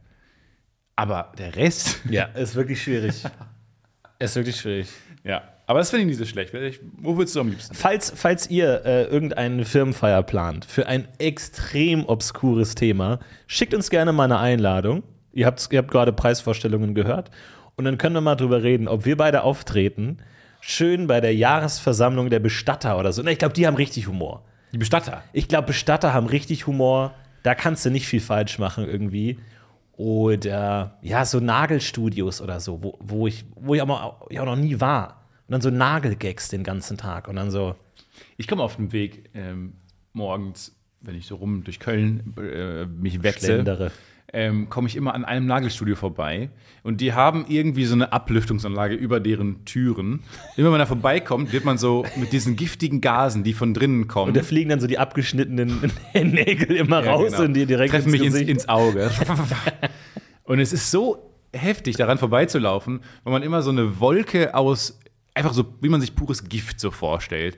Aber 0.96 1.32
der 1.36 1.54
Rest, 1.56 2.00
Ja, 2.08 2.24
ist 2.24 2.54
wirklich 2.54 2.82
schwierig. 2.82 3.22
ist 4.18 4.36
wirklich 4.36 4.56
schwierig. 4.56 4.88
ja. 5.24 5.42
Aber 5.66 5.80
das 5.80 5.90
finde 5.90 6.02
ich 6.02 6.08
nicht 6.08 6.18
so 6.18 6.24
schlecht. 6.24 6.54
Wo 6.98 7.16
würdest 7.16 7.34
du 7.34 7.40
am 7.40 7.48
liebsten? 7.48 7.74
Falls, 7.74 8.12
falls 8.14 8.48
ihr 8.48 8.84
äh, 8.84 9.04
irgendeine 9.04 9.64
Firmenfeier 9.64 10.22
plant 10.22 10.64
für 10.64 10.86
ein 10.86 11.08
extrem 11.18 12.06
obskures 12.06 12.76
Thema, 12.76 13.18
schickt 13.48 13.74
uns 13.74 13.90
gerne 13.90 14.12
mal 14.12 14.24
eine 14.24 14.38
Einladung. 14.38 15.02
Ihr 15.32 15.46
habt, 15.46 15.68
ihr 15.72 15.78
habt 15.78 15.90
gerade 15.90 16.12
Preisvorstellungen 16.12 16.94
gehört. 16.94 17.30
Und 17.74 17.84
dann 17.84 17.98
können 17.98 18.14
wir 18.14 18.20
mal 18.20 18.36
drüber 18.36 18.62
reden, 18.62 18.86
ob 18.86 19.04
wir 19.04 19.16
beide 19.16 19.42
auftreten. 19.42 20.18
Schön 20.60 21.08
bei 21.08 21.20
der 21.20 21.34
Jahresversammlung 21.34 22.30
der 22.30 22.40
Bestatter 22.40 22.98
oder 22.98 23.12
so. 23.12 23.22
Na, 23.22 23.32
ich 23.32 23.38
glaube, 23.38 23.54
die 23.54 23.66
haben 23.66 23.76
richtig 23.76 24.06
Humor. 24.06 24.44
Die 24.72 24.78
Bestatter. 24.78 25.24
Ich 25.32 25.48
glaube, 25.48 25.66
Bestatter 25.66 26.14
haben 26.14 26.26
richtig 26.26 26.66
Humor. 26.66 27.12
Da 27.42 27.54
kannst 27.54 27.84
du 27.84 27.90
nicht 27.90 28.06
viel 28.06 28.20
falsch 28.20 28.58
machen 28.58 28.88
irgendwie. 28.88 29.38
Oder 29.96 30.98
ja, 31.02 31.24
so 31.24 31.40
Nagelstudios 31.40 32.40
oder 32.40 32.60
so, 32.60 32.82
wo, 32.82 32.98
wo, 33.00 33.26
ich, 33.26 33.44
wo 33.54 33.74
ich, 33.74 33.82
aber 33.82 34.04
auch, 34.04 34.30
ich 34.30 34.38
auch 34.38 34.44
noch 34.44 34.56
nie 34.56 34.80
war. 34.80 35.25
Und 35.48 35.52
dann 35.52 35.60
so 35.60 35.70
Nagelgags 35.70 36.48
den 36.48 36.64
ganzen 36.64 36.96
Tag. 36.96 37.28
Und 37.28 37.36
dann 37.36 37.50
so, 37.50 37.74
Ich 38.36 38.48
komme 38.48 38.62
auf 38.62 38.76
dem 38.76 38.92
Weg 38.92 39.30
ähm, 39.34 39.74
morgens, 40.12 40.74
wenn 41.00 41.14
ich 41.14 41.26
so 41.26 41.36
rum 41.36 41.62
durch 41.62 41.78
Köln 41.78 42.34
äh, 42.38 42.84
mich 42.86 43.20
Schlendere. 43.38 43.92
ähm, 44.32 44.68
komme 44.68 44.88
ich 44.88 44.96
immer 44.96 45.14
an 45.14 45.24
einem 45.24 45.46
Nagelstudio 45.46 45.94
vorbei. 45.94 46.50
Und 46.82 47.00
die 47.00 47.12
haben 47.12 47.44
irgendwie 47.48 47.84
so 47.84 47.94
eine 47.94 48.12
Ablüftungsanlage 48.12 48.94
über 48.96 49.20
deren 49.20 49.64
Türen. 49.64 50.24
Immer 50.56 50.64
wenn 50.66 50.70
man 50.72 50.80
da 50.80 50.86
vorbeikommt, 50.86 51.52
wird 51.52 51.64
man 51.64 51.78
so 51.78 52.04
mit 52.16 52.32
diesen 52.32 52.56
giftigen 52.56 53.00
Gasen, 53.00 53.44
die 53.44 53.52
von 53.52 53.72
drinnen 53.72 54.08
kommen. 54.08 54.28
Und 54.30 54.36
da 54.36 54.42
fliegen 54.42 54.70
dann 54.70 54.80
so 54.80 54.88
die 54.88 54.98
abgeschnittenen 54.98 55.92
Nägel 56.14 56.74
immer 56.74 57.04
Ja, 57.04 57.12
raus 57.12 57.32
genau. 57.32 57.44
und 57.44 57.54
dir 57.54 57.66
direkt 57.66 57.92
treffen 57.92 58.10
mich 58.10 58.22
ins, 58.24 58.36
ins 58.36 58.68
Auge. 58.68 59.10
und 60.44 60.58
es 60.58 60.72
ist 60.72 60.90
so 60.90 61.30
heftig, 61.54 61.96
daran 61.96 62.18
vorbeizulaufen, 62.18 63.00
weil 63.24 63.32
man 63.32 63.42
immer 63.42 63.62
so 63.62 63.70
eine 63.70 64.00
Wolke 64.00 64.54
aus 64.54 64.98
einfach 65.36 65.52
so, 65.52 65.64
wie 65.80 65.88
man 65.88 66.00
sich 66.00 66.14
pures 66.14 66.48
Gift 66.48 66.80
so 66.80 66.90
vorstellt, 66.90 67.56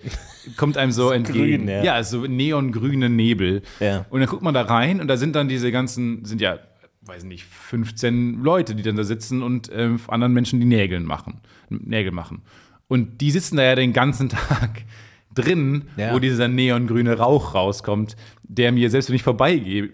kommt 0.56 0.76
einem 0.76 0.92
so 0.92 1.10
entgegen. 1.12 1.66
grün, 1.66 1.84
ja. 1.84 2.02
so 2.02 2.26
neongrüne 2.26 3.08
Nebel. 3.08 3.62
Ja. 3.80 4.04
Und 4.10 4.20
dann 4.20 4.28
guckt 4.28 4.42
man 4.42 4.52
da 4.54 4.62
rein 4.62 5.00
und 5.00 5.08
da 5.08 5.16
sind 5.16 5.34
dann 5.36 5.48
diese 5.48 5.70
ganzen, 5.72 6.24
sind 6.24 6.40
ja, 6.40 6.58
weiß 7.02 7.24
nicht, 7.24 7.44
15 7.44 8.42
Leute, 8.42 8.74
die 8.74 8.82
dann 8.82 8.96
da 8.96 9.04
sitzen 9.04 9.42
und 9.42 9.70
ähm, 9.72 9.98
anderen 10.08 10.32
Menschen 10.34 10.60
die 10.60 10.66
Nägel 10.66 11.00
machen, 11.00 11.40
Nägel 11.70 12.12
machen. 12.12 12.42
Und 12.88 13.20
die 13.20 13.30
sitzen 13.30 13.56
da 13.56 13.62
ja 13.62 13.74
den 13.76 13.92
ganzen 13.92 14.28
Tag 14.28 14.82
drin, 15.34 15.84
Ja. 15.96 16.12
wo 16.14 16.18
dieser 16.18 16.48
neongrüne 16.48 17.16
Rauch 17.16 17.54
rauskommt, 17.54 18.16
der 18.42 18.72
mir, 18.72 18.90
selbst 18.90 19.08
wenn 19.08 19.16
ich 19.16 19.22
vorbeigehe, 19.22 19.88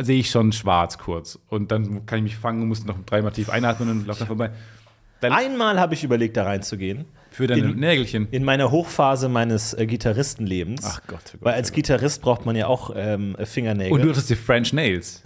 sehe 0.00 0.18
ich 0.20 0.30
schon 0.30 0.52
schwarz 0.52 0.98
kurz. 0.98 1.38
Und 1.48 1.72
dann 1.72 2.04
kann 2.06 2.18
ich 2.18 2.24
mich 2.24 2.36
fangen 2.36 2.60
und 2.62 2.68
muss 2.68 2.84
noch 2.84 2.98
dreimal 3.06 3.32
tief 3.32 3.48
einatmen 3.48 3.88
und 3.88 4.06
laufe 4.06 4.20
da 4.20 4.26
vorbei. 4.26 4.50
Einmal 5.32 5.80
habe 5.80 5.94
ich 5.94 6.04
überlegt, 6.04 6.36
da 6.36 6.44
reinzugehen. 6.44 7.04
Für 7.30 7.48
deine 7.48 7.70
In- 7.70 7.80
Nägelchen. 7.80 8.28
In 8.30 8.44
meiner 8.44 8.70
Hochphase 8.70 9.28
meines 9.28 9.74
äh, 9.74 9.86
Gitarristenlebens. 9.86 10.82
Ach 10.84 11.00
Gott, 11.08 11.18
oh 11.26 11.30
Gott, 11.32 11.38
Weil 11.40 11.54
als 11.54 11.72
Gitarrist 11.72 12.22
braucht 12.22 12.46
man 12.46 12.54
ja 12.54 12.68
auch 12.68 12.92
ähm, 12.94 13.36
Fingernägel. 13.42 13.92
Und 13.92 14.02
du 14.02 14.10
hattest 14.10 14.30
die 14.30 14.36
French 14.36 14.72
Nails. 14.72 15.20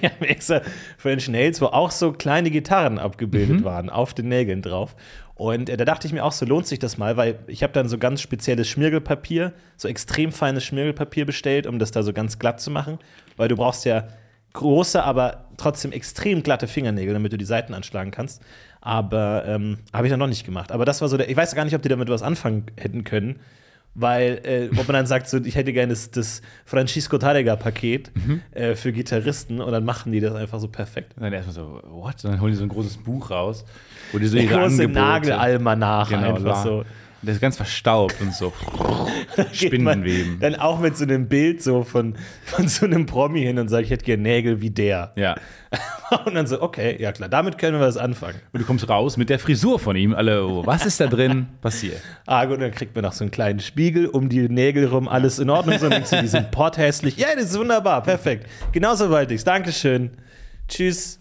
Ich 0.00 0.10
habe 0.10 0.28
extra 0.28 0.60
French 0.96 1.28
Nails, 1.28 1.60
wo 1.60 1.66
auch 1.66 1.90
so 1.90 2.12
kleine 2.12 2.50
Gitarren 2.50 2.98
abgebildet 2.98 3.64
waren, 3.64 3.90
auf 3.90 4.14
den 4.14 4.28
Nägeln 4.28 4.62
drauf. 4.62 4.94
Und 5.34 5.70
äh, 5.70 5.76
da 5.76 5.84
dachte 5.84 6.06
ich 6.06 6.12
mir 6.12 6.22
auch, 6.22 6.32
so 6.32 6.44
lohnt 6.46 6.66
sich 6.66 6.78
das 6.78 6.98
mal, 6.98 7.16
weil 7.16 7.38
ich 7.46 7.62
habe 7.62 7.72
dann 7.72 7.88
so 7.88 7.98
ganz 7.98 8.20
spezielles 8.20 8.68
Schmirgelpapier, 8.68 9.52
so 9.76 9.88
extrem 9.88 10.32
feines 10.32 10.64
Schmirgelpapier 10.64 11.24
bestellt, 11.26 11.66
um 11.66 11.78
das 11.78 11.90
da 11.90 12.02
so 12.02 12.12
ganz 12.12 12.38
glatt 12.38 12.60
zu 12.60 12.70
machen. 12.70 12.98
Weil 13.36 13.48
du 13.48 13.56
brauchst 13.56 13.84
ja 13.86 14.06
große, 14.52 15.02
aber 15.02 15.46
trotzdem 15.56 15.92
extrem 15.92 16.42
glatte 16.42 16.66
Fingernägel, 16.66 17.14
damit 17.14 17.32
du 17.32 17.38
die 17.38 17.44
Seiten 17.44 17.72
anschlagen 17.72 18.10
kannst. 18.10 18.42
Aber 18.80 19.44
ähm, 19.46 19.78
habe 19.92 20.06
ich 20.06 20.10
dann 20.10 20.20
noch 20.20 20.26
nicht 20.26 20.44
gemacht. 20.44 20.72
Aber 20.72 20.84
das 20.84 21.00
war 21.00 21.08
so 21.08 21.16
der, 21.16 21.28
ich 21.28 21.36
weiß 21.36 21.54
gar 21.54 21.64
nicht, 21.64 21.74
ob 21.74 21.82
die 21.82 21.88
damit 21.88 22.08
was 22.08 22.22
anfangen 22.22 22.66
hätten 22.76 23.04
können. 23.04 23.40
Weil, 23.94 24.40
äh, 24.44 24.68
ob 24.78 24.86
man 24.86 24.94
dann 24.94 25.06
sagt, 25.06 25.28
so, 25.28 25.38
ich 25.38 25.56
hätte 25.56 25.72
gerne 25.72 25.92
das, 25.92 26.12
das 26.12 26.42
Francisco 26.64 27.18
Tarrega-Paket 27.18 28.12
äh, 28.52 28.74
für 28.76 28.92
Gitarristen 28.92 29.60
und 29.60 29.72
dann 29.72 29.84
machen 29.84 30.12
die 30.12 30.20
das 30.20 30.32
einfach 30.36 30.60
so 30.60 30.68
perfekt. 30.68 31.14
Und 31.16 31.24
dann 31.24 31.32
erstmal 31.32 31.54
so, 31.54 31.82
what? 31.90 32.24
Und 32.24 32.30
dann 32.30 32.40
holen 32.40 32.52
die 32.52 32.56
so 32.56 32.62
ein 32.62 32.68
großes 32.68 32.98
Buch 32.98 33.30
raus, 33.30 33.64
wo 34.12 34.18
die 34.18 34.28
so 34.28 34.36
ihre 34.36 34.46
große 34.46 34.84
Angebote 34.84 34.92
Nagelalmanach 34.92 36.08
genau, 36.08 36.34
einfach 36.36 36.62
so. 36.62 36.84
Der 37.22 37.34
ist 37.34 37.40
ganz 37.40 37.56
verstaubt 37.56 38.16
und 38.20 38.34
so. 38.34 38.52
Spinnenweben. 39.52 40.38
Dann 40.40 40.54
auch 40.54 40.80
mit 40.80 40.96
so 40.96 41.04
einem 41.04 41.28
Bild 41.28 41.62
so 41.62 41.84
von, 41.84 42.14
von 42.44 42.66
so 42.66 42.86
einem 42.86 43.04
Promi 43.04 43.42
hin 43.42 43.58
und 43.58 43.68
sagt, 43.68 43.84
ich 43.84 43.90
hätte 43.90 44.04
gerne 44.04 44.22
Nägel 44.22 44.62
wie 44.62 44.70
der. 44.70 45.12
Ja. 45.16 45.36
Und 46.24 46.34
dann 46.34 46.46
so, 46.46 46.60
okay, 46.60 46.96
ja 47.00 47.12
klar, 47.12 47.28
damit 47.28 47.56
können 47.56 47.78
wir 47.78 47.86
was 47.86 47.96
anfangen. 47.96 48.40
Und 48.52 48.60
du 48.60 48.66
kommst 48.66 48.88
raus 48.88 49.16
mit 49.16 49.30
der 49.30 49.38
Frisur 49.38 49.78
von 49.78 49.94
ihm. 49.94 50.14
Alle, 50.14 50.44
oh, 50.44 50.66
was 50.66 50.84
ist 50.84 50.98
da 50.98 51.06
drin 51.06 51.46
passiert? 51.60 52.00
Ah 52.26 52.44
gut, 52.44 52.60
dann 52.60 52.70
kriegt 52.70 52.94
man 52.94 53.04
noch 53.04 53.12
so 53.12 53.24
einen 53.24 53.32
kleinen 53.32 53.60
Spiegel 53.60 54.06
um 54.06 54.28
die 54.28 54.48
Nägel 54.48 54.86
rum, 54.86 55.08
alles 55.08 55.38
in 55.40 55.50
Ordnung. 55.50 55.78
So, 55.78 55.88
denkst 55.88 56.10
du, 56.10 56.20
die 56.22 56.28
sind 56.28 56.50
potthässlich. 56.52 57.16
Ja, 57.16 57.28
das 57.34 57.46
ist 57.46 57.58
wunderbar, 57.58 58.02
perfekt. 58.02 58.46
Genauso 58.70 59.10
wollte 59.10 59.34
ich's. 59.34 59.42
Dankeschön. 59.42 60.10
Tschüss. 60.68 61.18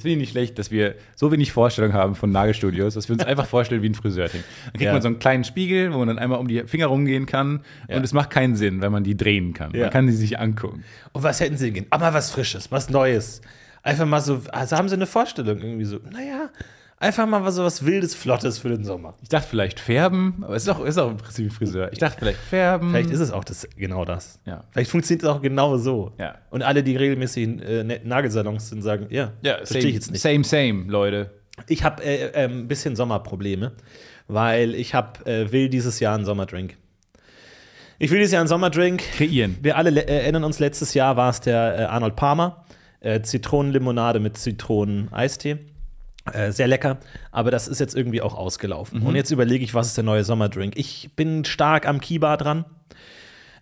Das 0.00 0.04
finde 0.04 0.12
ich 0.14 0.18
nicht 0.20 0.30
schlecht, 0.30 0.58
dass 0.58 0.70
wir 0.70 0.94
so 1.14 1.30
wenig 1.30 1.52
Vorstellung 1.52 1.92
haben 1.92 2.14
von 2.14 2.30
Nagelstudios, 2.32 2.94
dass 2.94 3.10
wir 3.10 3.16
uns 3.16 3.22
einfach 3.26 3.44
vorstellen 3.44 3.82
wie 3.82 3.90
ein 3.90 3.94
Friseurting. 3.94 4.42
Dann 4.64 4.72
kriegt 4.72 4.84
Ja. 4.84 4.92
man 4.94 5.02
so 5.02 5.08
einen 5.08 5.18
kleinen 5.18 5.44
Spiegel, 5.44 5.92
wo 5.92 5.98
man 5.98 6.08
dann 6.08 6.18
einmal 6.18 6.38
um 6.38 6.48
die 6.48 6.62
Finger 6.66 6.86
rumgehen 6.86 7.26
kann. 7.26 7.60
Ja. 7.86 7.96
Und 7.98 8.02
es 8.04 8.14
macht 8.14 8.30
keinen 8.30 8.56
Sinn, 8.56 8.80
wenn 8.80 8.92
man 8.92 9.04
die 9.04 9.14
drehen 9.14 9.52
kann. 9.52 9.72
Man 9.72 9.90
kann 9.90 10.06
die 10.06 10.14
sich 10.14 10.38
angucken. 10.38 10.84
Und 11.12 11.22
was 11.22 11.38
hätten 11.40 11.58
sie 11.58 11.70
gehen? 11.70 11.84
Ah, 11.90 11.98
mal 11.98 12.14
was 12.14 12.30
Frisches, 12.30 12.72
was 12.72 12.88
Neues. 12.88 13.42
Einfach 13.82 14.06
mal 14.06 14.20
so, 14.22 14.40
also 14.52 14.74
haben 14.78 14.88
sie 14.88 14.94
eine 14.94 15.06
Vorstellung 15.06 15.58
irgendwie 15.58 15.84
so, 15.84 15.98
naja, 16.10 16.48
einfach 17.00 17.26
mal 17.26 17.50
so 17.50 17.64
was 17.64 17.84
Wildes, 17.84 18.14
Flottes 18.14 18.58
für 18.58 18.68
den 18.68 18.84
Sommer. 18.84 19.14
Ich 19.22 19.28
dachte 19.28 19.48
vielleicht 19.48 19.80
färben, 19.80 20.42
aber 20.42 20.54
es 20.54 20.62
ist 20.62 20.68
auch, 20.68 20.84
ist 20.84 20.98
auch 20.98 21.10
im 21.10 21.16
Prinzip 21.16 21.52
Friseur. 21.52 21.92
Ich 21.92 21.98
dachte 21.98 22.18
vielleicht 22.20 22.38
färben. 22.38 22.90
Vielleicht 22.90 23.10
ist 23.10 23.18
es 23.20 23.32
auch 23.32 23.42
das, 23.42 23.66
genau 23.76 24.04
das. 24.04 24.38
Ja. 24.46 24.62
Vielleicht 24.70 24.90
funktioniert 24.90 25.24
es 25.24 25.28
auch 25.28 25.42
genau 25.42 25.76
so. 25.78 26.12
Ja. 26.18 26.36
Und 26.50 26.62
alle, 26.62 26.82
die 26.84 26.94
regelmäßig 26.96 27.42
in 27.42 27.60
äh, 27.60 28.00
Nagelsalons 28.04 28.68
sind, 28.68 28.82
sagen, 28.82 29.06
ja, 29.10 29.32
ja, 29.42 29.56
verstehe 29.56 29.88
ich 29.88 29.94
jetzt 29.94 30.12
nicht. 30.12 30.20
Same, 30.20 30.44
same, 30.44 30.84
Leute. 30.86 31.30
Ich 31.68 31.82
habe 31.82 32.02
äh, 32.04 32.26
äh, 32.28 32.44
ein 32.44 32.68
bisschen 32.68 32.94
Sommerprobleme, 32.96 33.72
weil 34.28 34.74
ich 34.74 34.94
hab, 34.94 35.26
äh, 35.26 35.50
will 35.50 35.68
dieses 35.68 35.98
Jahr 36.00 36.14
einen 36.14 36.24
Sommerdrink. 36.24 36.76
Ich 37.98 38.10
will 38.10 38.18
dieses 38.18 38.32
Jahr 38.32 38.40
einen 38.40 38.48
Sommerdrink. 38.48 39.02
Kreieren. 39.12 39.58
Wir 39.60 39.76
alle 39.76 39.90
le- 39.90 40.06
erinnern 40.06 40.44
uns, 40.44 40.58
letztes 40.58 40.94
Jahr 40.94 41.16
war 41.16 41.30
es 41.30 41.40
der 41.40 41.78
äh, 41.78 41.82
Arnold 41.84 42.16
Palmer. 42.16 42.64
Äh, 43.00 43.22
Zitronenlimonade 43.22 44.20
mit 44.20 44.36
Zitronen-Eistee. 44.36 45.58
Äh, 46.32 46.52
sehr 46.52 46.68
lecker, 46.68 46.98
aber 47.32 47.50
das 47.50 47.66
ist 47.66 47.78
jetzt 47.78 47.96
irgendwie 47.96 48.20
auch 48.20 48.34
ausgelaufen. 48.34 49.02
Und 49.02 49.16
jetzt 49.16 49.30
überlege 49.30 49.64
ich, 49.64 49.72
was 49.72 49.86
ist 49.86 49.96
der 49.96 50.04
neue 50.04 50.22
Sommerdrink? 50.22 50.76
Ich 50.76 51.10
bin 51.16 51.44
stark 51.46 51.86
am 51.88 52.00
Kiba 52.00 52.36
dran. 52.36 52.66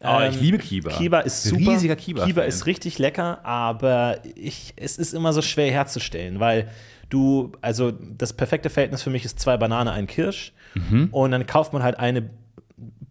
Oh, 0.01 0.19
ich 0.29 0.37
Ähm, 0.37 0.43
liebe 0.43 0.59
Kiba. 0.59 0.91
Kiba 0.91 1.21
ist 1.21 1.45
super. 1.45 1.73
Riesiger 1.73 1.97
Kiba. 1.97 2.25
Kiba 2.25 2.43
ist 2.43 2.67
richtig 2.67 2.99
lecker, 2.99 3.45
aber 3.45 4.19
ich, 4.35 4.75
es 4.77 4.99
ist 4.99 5.15
immer 5.15 5.33
so 5.33 5.41
schwer 5.43 5.71
herzustellen, 5.71 6.41
weil 6.41 6.69
du, 7.11 7.53
also 7.61 7.93
das 7.93 8.33
perfekte 8.33 8.71
Verhältnis 8.71 9.03
für 9.03 9.11
mich 9.11 9.25
ist 9.25 9.39
zwei 9.39 9.57
Banane, 9.57 9.93
ein 9.93 10.07
Kirsch. 10.07 10.53
Mhm. 10.75 11.09
Und 11.11 11.31
dann 11.31 11.47
kauft 11.47 11.73
man 11.73 11.83
halt 11.83 11.99
eine 11.99 12.31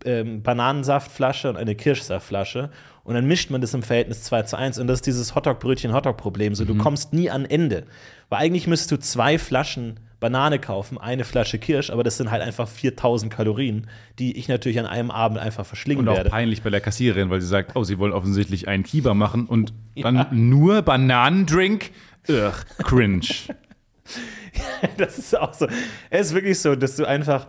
ähm, 0.06 0.44
Bananensaftflasche 0.44 1.50
und 1.50 1.58
eine 1.58 1.76
Kirschsaftflasche 1.76 2.70
und 3.08 3.16
dann 3.16 3.26
mischt 3.26 3.50
man 3.50 3.62
das 3.62 3.74
im 3.74 3.82
Verhältnis 3.82 4.22
2 4.24 4.44
zu 4.44 4.58
1 4.58 4.78
und 4.78 4.86
das 4.88 4.96
ist 5.00 5.08
dieses 5.08 5.34
Hotdog-Brötchen-Hotdog-Problem. 5.34 6.54
So, 6.54 6.64
Mhm. 6.64 6.68
du 6.68 6.76
kommst 6.78 7.14
nie 7.14 7.30
an 7.32 7.46
Ende. 7.46 7.86
Weil 8.30 8.40
eigentlich 8.40 8.68
müsstest 8.68 8.92
du 8.92 9.00
zwei 9.00 9.40
Flaschen 9.40 10.00
Banane 10.20 10.58
kaufen, 10.60 10.98
eine 10.98 11.24
Flasche 11.24 11.60
Kirsch, 11.60 11.90
aber 11.92 12.04
das 12.04 12.18
sind 12.18 12.32
halt 12.32 12.42
einfach 12.42 12.68
4000 12.68 13.32
Kalorien, 13.32 13.88
die 14.20 14.36
ich 14.38 14.48
natürlich 14.48 14.80
an 14.80 14.88
einem 14.88 15.12
Abend 15.12 15.38
einfach 15.40 15.66
verschlingen 15.66 16.06
Und 16.08 16.10
auch 16.10 16.18
werde. 16.18 16.30
peinlich 16.32 16.64
bei 16.64 16.70
der 16.72 16.82
Kassiererin, 16.82 17.30
weil 17.30 17.40
sie 17.40 17.48
sagt, 17.48 17.76
oh, 17.76 17.84
sie 17.84 18.00
wollen 18.00 18.14
offensichtlich 18.14 18.68
einen 18.68 18.84
Kiba 18.84 19.14
machen 19.14 19.46
und 19.46 19.74
dann 19.96 20.26
nur 20.32 20.82
Bananendrink. 20.82 21.92
Ugh, 22.30 22.52
cringe. 22.84 23.22
Das 24.98 25.20
ist 25.20 25.38
auch 25.38 25.54
so. 25.54 25.68
Es 26.10 26.28
ist 26.28 26.34
wirklich 26.34 26.60
so, 26.60 26.76
dass 26.76 26.96
du 26.96 27.06
einfach. 27.06 27.48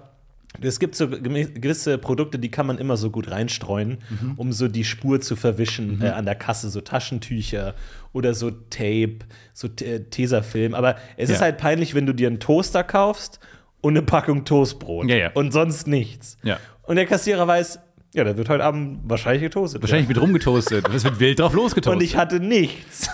Es 0.61 0.79
gibt 0.81 0.95
so 0.95 1.09
gewisse 1.09 1.99
Produkte, 1.99 2.39
die 2.39 2.51
kann 2.51 2.67
man 2.67 2.79
immer 2.79 2.97
so 2.97 3.11
gut 3.11 3.31
reinstreuen, 3.31 3.99
um 4.37 4.53
so 4.53 4.69
die 4.69 4.85
Spur 4.85 5.21
zu 5.21 5.37
verwischen 5.37 6.03
äh, 6.03 6.09
an 6.09 6.25
der 6.25 6.35
Kasse, 6.35 6.69
so 6.71 6.81
Taschentücher 6.81 7.75
oder 8.13 8.35
so 8.35 8.51
Tape, 8.51 9.19
so 9.53 9.69
äh, 9.83 10.01
Tesafilm. 10.11 10.75
Aber 10.75 10.97
es 11.17 11.31
ist 11.31 11.37
Ja. 11.37 11.43
halt 11.45 11.59
peinlich, 11.59 11.95
wenn 11.95 12.07
du 12.07 12.13
dir 12.13 12.27
einen 12.29 12.41
Toaster 12.41 12.83
kaufst 12.85 13.39
und 13.81 13.97
eine 13.97 14.05
Packung 14.05 14.45
Toastbrot 14.45 15.09
Ja, 15.09 15.17
ja. 15.17 15.31
und 15.35 15.53
sonst 15.53 15.87
nichts. 15.87 16.37
Und 16.83 16.97
der 16.97 17.07
Kassierer 17.07 17.47
weiß, 17.47 17.79
ja, 18.15 18.25
da 18.25 18.37
wird 18.37 18.49
heute 18.49 18.65
Abend 18.65 19.01
wahrscheinlich 19.05 19.43
getoastet. 19.43 19.83
Wahrscheinlich 19.83 20.09
wird 20.09 20.21
rumgetoastet 20.21 20.89
und 20.89 20.95
es 20.95 21.05
wird 21.05 21.21
wild 21.21 21.39
drauf 21.39 21.53
Und 21.53 21.59
losgetoastet. 21.59 22.03
ich 22.03 22.17
hatte 22.17 22.41
nichts. 22.41 23.09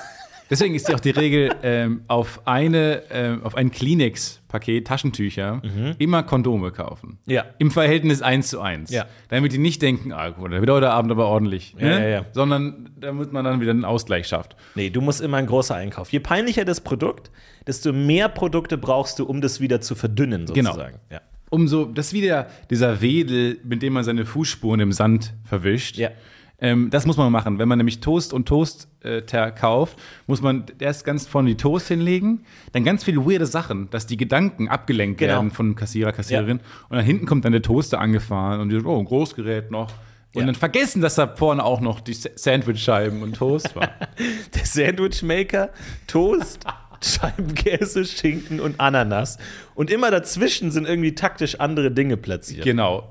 Deswegen 0.50 0.74
ist 0.74 0.88
ja 0.88 0.94
auch 0.94 1.00
die 1.00 1.10
Regel 1.10 1.50
ähm, 1.62 2.02
auf 2.06 2.46
eine, 2.46 3.02
ähm, 3.10 3.42
auf 3.44 3.54
ein 3.56 3.70
Kleenex-Paket 3.70 4.86
Taschentücher 4.86 5.62
immer 5.98 6.22
Kondome 6.22 6.70
kaufen. 6.70 7.18
Mhm. 7.24 7.32
Ja. 7.32 7.44
Im 7.58 7.70
Verhältnis 7.70 8.22
1 8.22 8.48
zu 8.48 8.60
1. 8.60 8.90
Ja. 8.90 9.06
Damit 9.28 9.52
die 9.52 9.58
nicht 9.58 9.80
denken, 9.82 10.12
ah, 10.12 10.30
gut, 10.30 10.52
da 10.52 10.60
wird 10.60 10.70
heute 10.70 10.90
Abend 10.90 11.10
aber 11.10 11.26
ordentlich. 11.26 11.74
Ja, 11.78 11.86
ne? 11.86 12.00
ja, 12.02 12.08
ja. 12.08 12.26
Sondern 12.32 12.90
damit 12.96 13.32
man 13.32 13.44
dann 13.44 13.60
wieder 13.60 13.70
einen 13.70 13.84
Ausgleich 13.84 14.26
schafft. 14.28 14.56
Nee, 14.74 14.90
du 14.90 15.00
musst 15.00 15.20
immer 15.20 15.38
ein 15.38 15.46
großer 15.46 15.74
Einkauf. 15.74 16.10
Je 16.12 16.20
peinlicher 16.20 16.64
das 16.64 16.80
Produkt, 16.82 17.30
desto 17.66 17.92
mehr 17.92 18.28
Produkte 18.28 18.76
brauchst 18.78 19.18
du, 19.18 19.24
um 19.24 19.40
das 19.40 19.60
wieder 19.60 19.80
zu 19.80 19.94
verdünnen, 19.94 20.46
Genau. 20.46 20.72
sozusagen. 20.72 20.98
Ja. 21.10 21.20
Umso, 21.50 21.84
das 21.84 22.08
ist 22.08 22.12
wieder 22.14 22.48
dieser 22.70 23.00
Wedel, 23.00 23.58
mit 23.64 23.82
dem 23.82 23.92
man 23.92 24.04
seine 24.04 24.26
Fußspuren 24.26 24.80
im 24.80 24.92
Sand 24.92 25.34
verwischt. 25.44 25.96
Ja. 25.96 26.10
Ähm, 26.60 26.88
das 26.90 27.04
muss 27.04 27.16
man 27.16 27.30
machen. 27.32 27.58
Wenn 27.58 27.68
man 27.68 27.78
nämlich 27.78 28.00
Toast 28.00 28.32
und 28.32 28.46
Toaster 28.46 29.50
kauft, 29.50 29.98
muss 30.26 30.40
man 30.40 30.64
erst 30.78 31.04
ganz 31.04 31.26
vorne 31.26 31.48
die 31.48 31.56
Toast 31.56 31.88
hinlegen, 31.88 32.44
dann 32.72 32.84
ganz 32.84 33.04
viele 33.04 33.26
weirde 33.26 33.46
Sachen, 33.46 33.90
dass 33.90 34.06
die 34.06 34.16
Gedanken 34.16 34.68
abgelenkt 34.68 35.18
Genau. 35.18 35.34
werden 35.34 35.50
von 35.50 35.74
Kassierer, 35.74 36.12
Kassiererin. 36.12 36.60
Und 36.88 36.96
dann 36.96 37.04
hinten 37.04 37.26
kommt 37.26 37.44
dann 37.44 37.52
der 37.52 37.62
Toaster 37.62 38.00
angefahren 38.00 38.60
und 38.60 38.68
die 38.70 38.78
so, 38.80 38.86
oh, 38.88 38.98
ein 38.98 39.04
Großgerät 39.04 39.70
noch. 39.70 39.90
Und 40.34 40.40
Ja. 40.42 40.46
dann 40.46 40.54
vergessen, 40.54 41.00
dass 41.02 41.14
da 41.16 41.26
vorne 41.28 41.62
auch 41.64 41.80
noch 41.80 42.00
die 42.00 42.14
Sa- 42.14 42.30
Sandwichscheiben 42.34 43.22
und 43.22 43.36
Toast 43.36 43.76
war. 43.76 43.90
Der 44.54 44.64
Sandwichmaker, 44.64 45.70
Toast, 46.06 46.64
Scheibenkäse, 47.02 48.04
Schinken 48.04 48.60
und 48.60 48.80
Ananas. 48.80 49.38
Und 49.74 49.90
immer 49.90 50.10
dazwischen 50.10 50.70
sind 50.70 50.86
irgendwie 50.88 51.14
taktisch 51.14 51.60
andere 51.60 51.90
Dinge 51.90 52.16
platziert. 52.16 52.64
genau. 52.64 53.10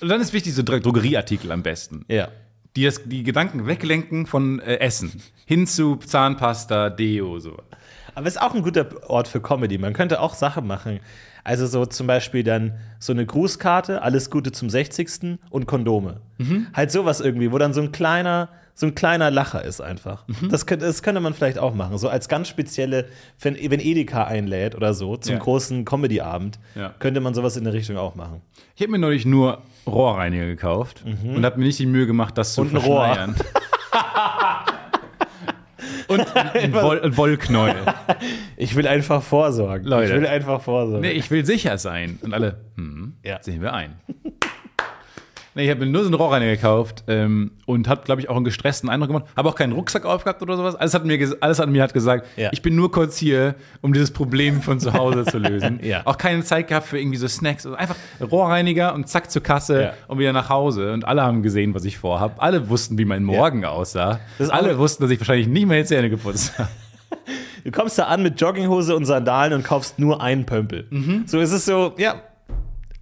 Und 0.00 0.08
dann 0.08 0.20
ist 0.20 0.32
wichtig, 0.32 0.54
so 0.54 0.62
Dro- 0.62 0.78
Drogerieartikel 0.80 1.50
am 1.52 1.62
besten. 1.62 2.04
Ja. 2.08 2.28
Die 2.76 2.84
das, 2.84 3.02
die 3.04 3.22
Gedanken 3.22 3.66
weglenken 3.66 4.26
von 4.26 4.60
äh, 4.60 4.76
Essen 4.76 5.10
hin 5.46 5.66
zu 5.66 5.96
Zahnpasta, 5.96 6.90
Deo, 6.90 7.38
so. 7.38 7.56
Aber 8.14 8.26
es 8.26 8.36
ist 8.36 8.42
auch 8.42 8.54
ein 8.54 8.62
guter 8.62 8.86
Ort 9.10 9.28
für 9.28 9.40
Comedy. 9.40 9.76
Man 9.78 9.92
könnte 9.92 10.20
auch 10.20 10.34
Sachen 10.34 10.66
machen. 10.66 11.00
Also 11.44 11.66
so 11.66 11.86
zum 11.86 12.06
Beispiel 12.06 12.42
dann 12.42 12.72
so 12.98 13.12
eine 13.12 13.24
Grußkarte, 13.26 14.02
alles 14.02 14.30
Gute 14.30 14.52
zum 14.52 14.70
60. 14.70 15.38
und 15.50 15.66
Kondome. 15.66 16.20
Halt 16.74 16.90
sowas 16.90 17.20
irgendwie, 17.20 17.52
wo 17.52 17.58
dann 17.58 17.72
so 17.72 17.82
ein 17.82 17.92
kleiner, 17.92 18.48
so 18.78 18.84
ein 18.86 18.94
kleiner 18.94 19.30
Lacher 19.30 19.64
ist 19.64 19.80
einfach. 19.80 20.24
Das, 20.50 20.66
könnte, 20.66 20.84
das 20.84 21.02
könnte 21.02 21.22
man 21.22 21.32
vielleicht 21.32 21.58
auch 21.58 21.74
machen. 21.74 21.96
So 21.96 22.10
als 22.10 22.28
ganz 22.28 22.46
spezielle, 22.48 23.06
wenn, 23.40 23.56
wenn 23.70 23.80
Edeka 23.80 24.24
einlädt 24.24 24.74
oder 24.74 24.92
so 24.92 25.16
zum 25.16 25.32
Ja. 25.36 25.38
großen 25.40 25.86
Comedy-Abend, 25.86 26.58
Ja. 26.74 26.92
könnte 26.98 27.20
man 27.22 27.32
sowas 27.32 27.56
in 27.56 27.64
der 27.64 27.72
Richtung 27.72 27.96
auch 27.96 28.14
machen. 28.16 28.42
Ich 28.74 28.82
habe 28.82 28.92
mir 28.92 28.98
neulich 28.98 29.24
nur 29.24 29.62
Rohrreiniger 29.86 30.44
gekauft 30.44 31.02
und 31.06 31.42
habe 31.44 31.58
mir 31.58 31.64
nicht 31.64 31.78
die 31.78 31.86
Mühe 31.86 32.06
gemacht, 32.06 32.36
das 32.36 32.52
zu 32.52 32.60
Und 32.60 32.68
verschleiern. 32.68 33.34
und 36.08 36.36
ein 36.36 36.74
Woll 36.74 37.00
ein 37.00 37.16
Wollknäuel. 37.16 37.76
Ich 38.58 38.74
will 38.74 38.86
einfach 38.88 39.22
vorsorgen. 39.22 39.86
Leute. 39.86 40.12
Ich 40.14 40.20
will 40.20 40.26
einfach 40.26 40.60
vorsorgen. 40.62 41.00
Nee, 41.02 41.10
ich 41.12 41.30
will 41.30 41.44
sicher 41.46 41.76
sein. 41.78 42.18
Und 42.22 42.32
alle, 42.34 42.60
hm, 42.76 43.14
Ja. 43.22 43.42
sehen 43.42 43.60
wir 43.62 43.72
ein. 43.74 43.94
Nee, 45.56 45.64
ich 45.64 45.70
habe 45.70 45.86
mir 45.86 45.90
nur 45.90 46.02
so 46.02 46.08
einen 46.08 46.14
Rohrreiniger 46.14 46.52
gekauft 46.54 47.04
ähm, 47.08 47.52
und 47.64 47.88
habe, 47.88 48.02
glaube 48.04 48.20
ich, 48.20 48.28
auch 48.28 48.36
einen 48.36 48.44
gestressten 48.44 48.90
Eindruck 48.90 49.08
gemacht. 49.08 49.24
Habe 49.34 49.48
auch 49.48 49.54
keinen 49.54 49.72
Rucksack 49.72 50.04
aufgehabt 50.04 50.42
oder 50.42 50.54
sowas. 50.56 50.76
Alles 50.76 50.92
hat 50.92 51.06
mir, 51.06 51.18
alles 51.40 51.60
an 51.60 51.72
mir 51.72 51.82
hat 51.82 51.94
gesagt, 51.94 52.26
Ja. 52.36 52.50
ich 52.52 52.60
bin 52.60 52.76
nur 52.76 52.92
kurz 52.92 53.16
hier, 53.16 53.54
um 53.80 53.94
dieses 53.94 54.10
Problem 54.10 54.60
von 54.60 54.78
zu 54.80 54.92
Hause 54.92 55.24
zu 55.24 55.38
lösen. 55.38 55.80
Ja. 55.86 56.02
Auch 56.04 56.18
keine 56.18 56.42
Zeit 56.44 56.68
gehabt 56.68 56.86
für 56.86 56.98
irgendwie 56.98 57.16
so 57.16 57.26
Snacks. 57.26 57.64
Also 57.64 57.76
einfach 57.76 57.96
Rohrreiniger 58.20 58.94
und 58.94 59.08
zack 59.08 59.30
zur 59.30 59.42
Kasse 59.42 59.82
Ja. 59.82 59.92
und 60.08 60.18
wieder 60.18 60.32
nach 60.34 60.50
Hause. 60.50 60.92
Und 60.92 61.06
alle 61.06 61.22
haben 61.22 61.42
gesehen, 61.42 61.74
was 61.74 61.84
ich 61.86 61.96
vorhab. 61.96 62.42
Alle 62.42 62.68
wussten, 62.68 62.98
wie 62.98 63.04
mein 63.06 63.24
Morgen 63.24 63.64
aussah. 63.64 64.20
Alle 64.50 64.76
wussten, 64.78 65.02
dass 65.04 65.10
ich 65.10 65.18
wahrscheinlich 65.20 65.48
nicht 65.48 65.66
meine 65.66 65.84
Zähne 65.86 66.10
geputzt 66.10 66.58
habe. 66.58 66.68
Du 67.64 67.72
kommst 67.72 67.98
da 67.98 68.04
an 68.04 68.22
mit 68.22 68.40
Jogginghose 68.40 68.94
und 68.94 69.06
Sandalen 69.06 69.52
und 69.54 69.64
kaufst 69.64 69.98
nur 69.98 70.22
einen 70.22 70.46
Pömpel. 70.46 70.86
Mhm. 70.90 71.24
So 71.26 71.40
ist 71.40 71.50
es 71.50 71.64
so, 71.64 71.94
ja, 71.98 72.14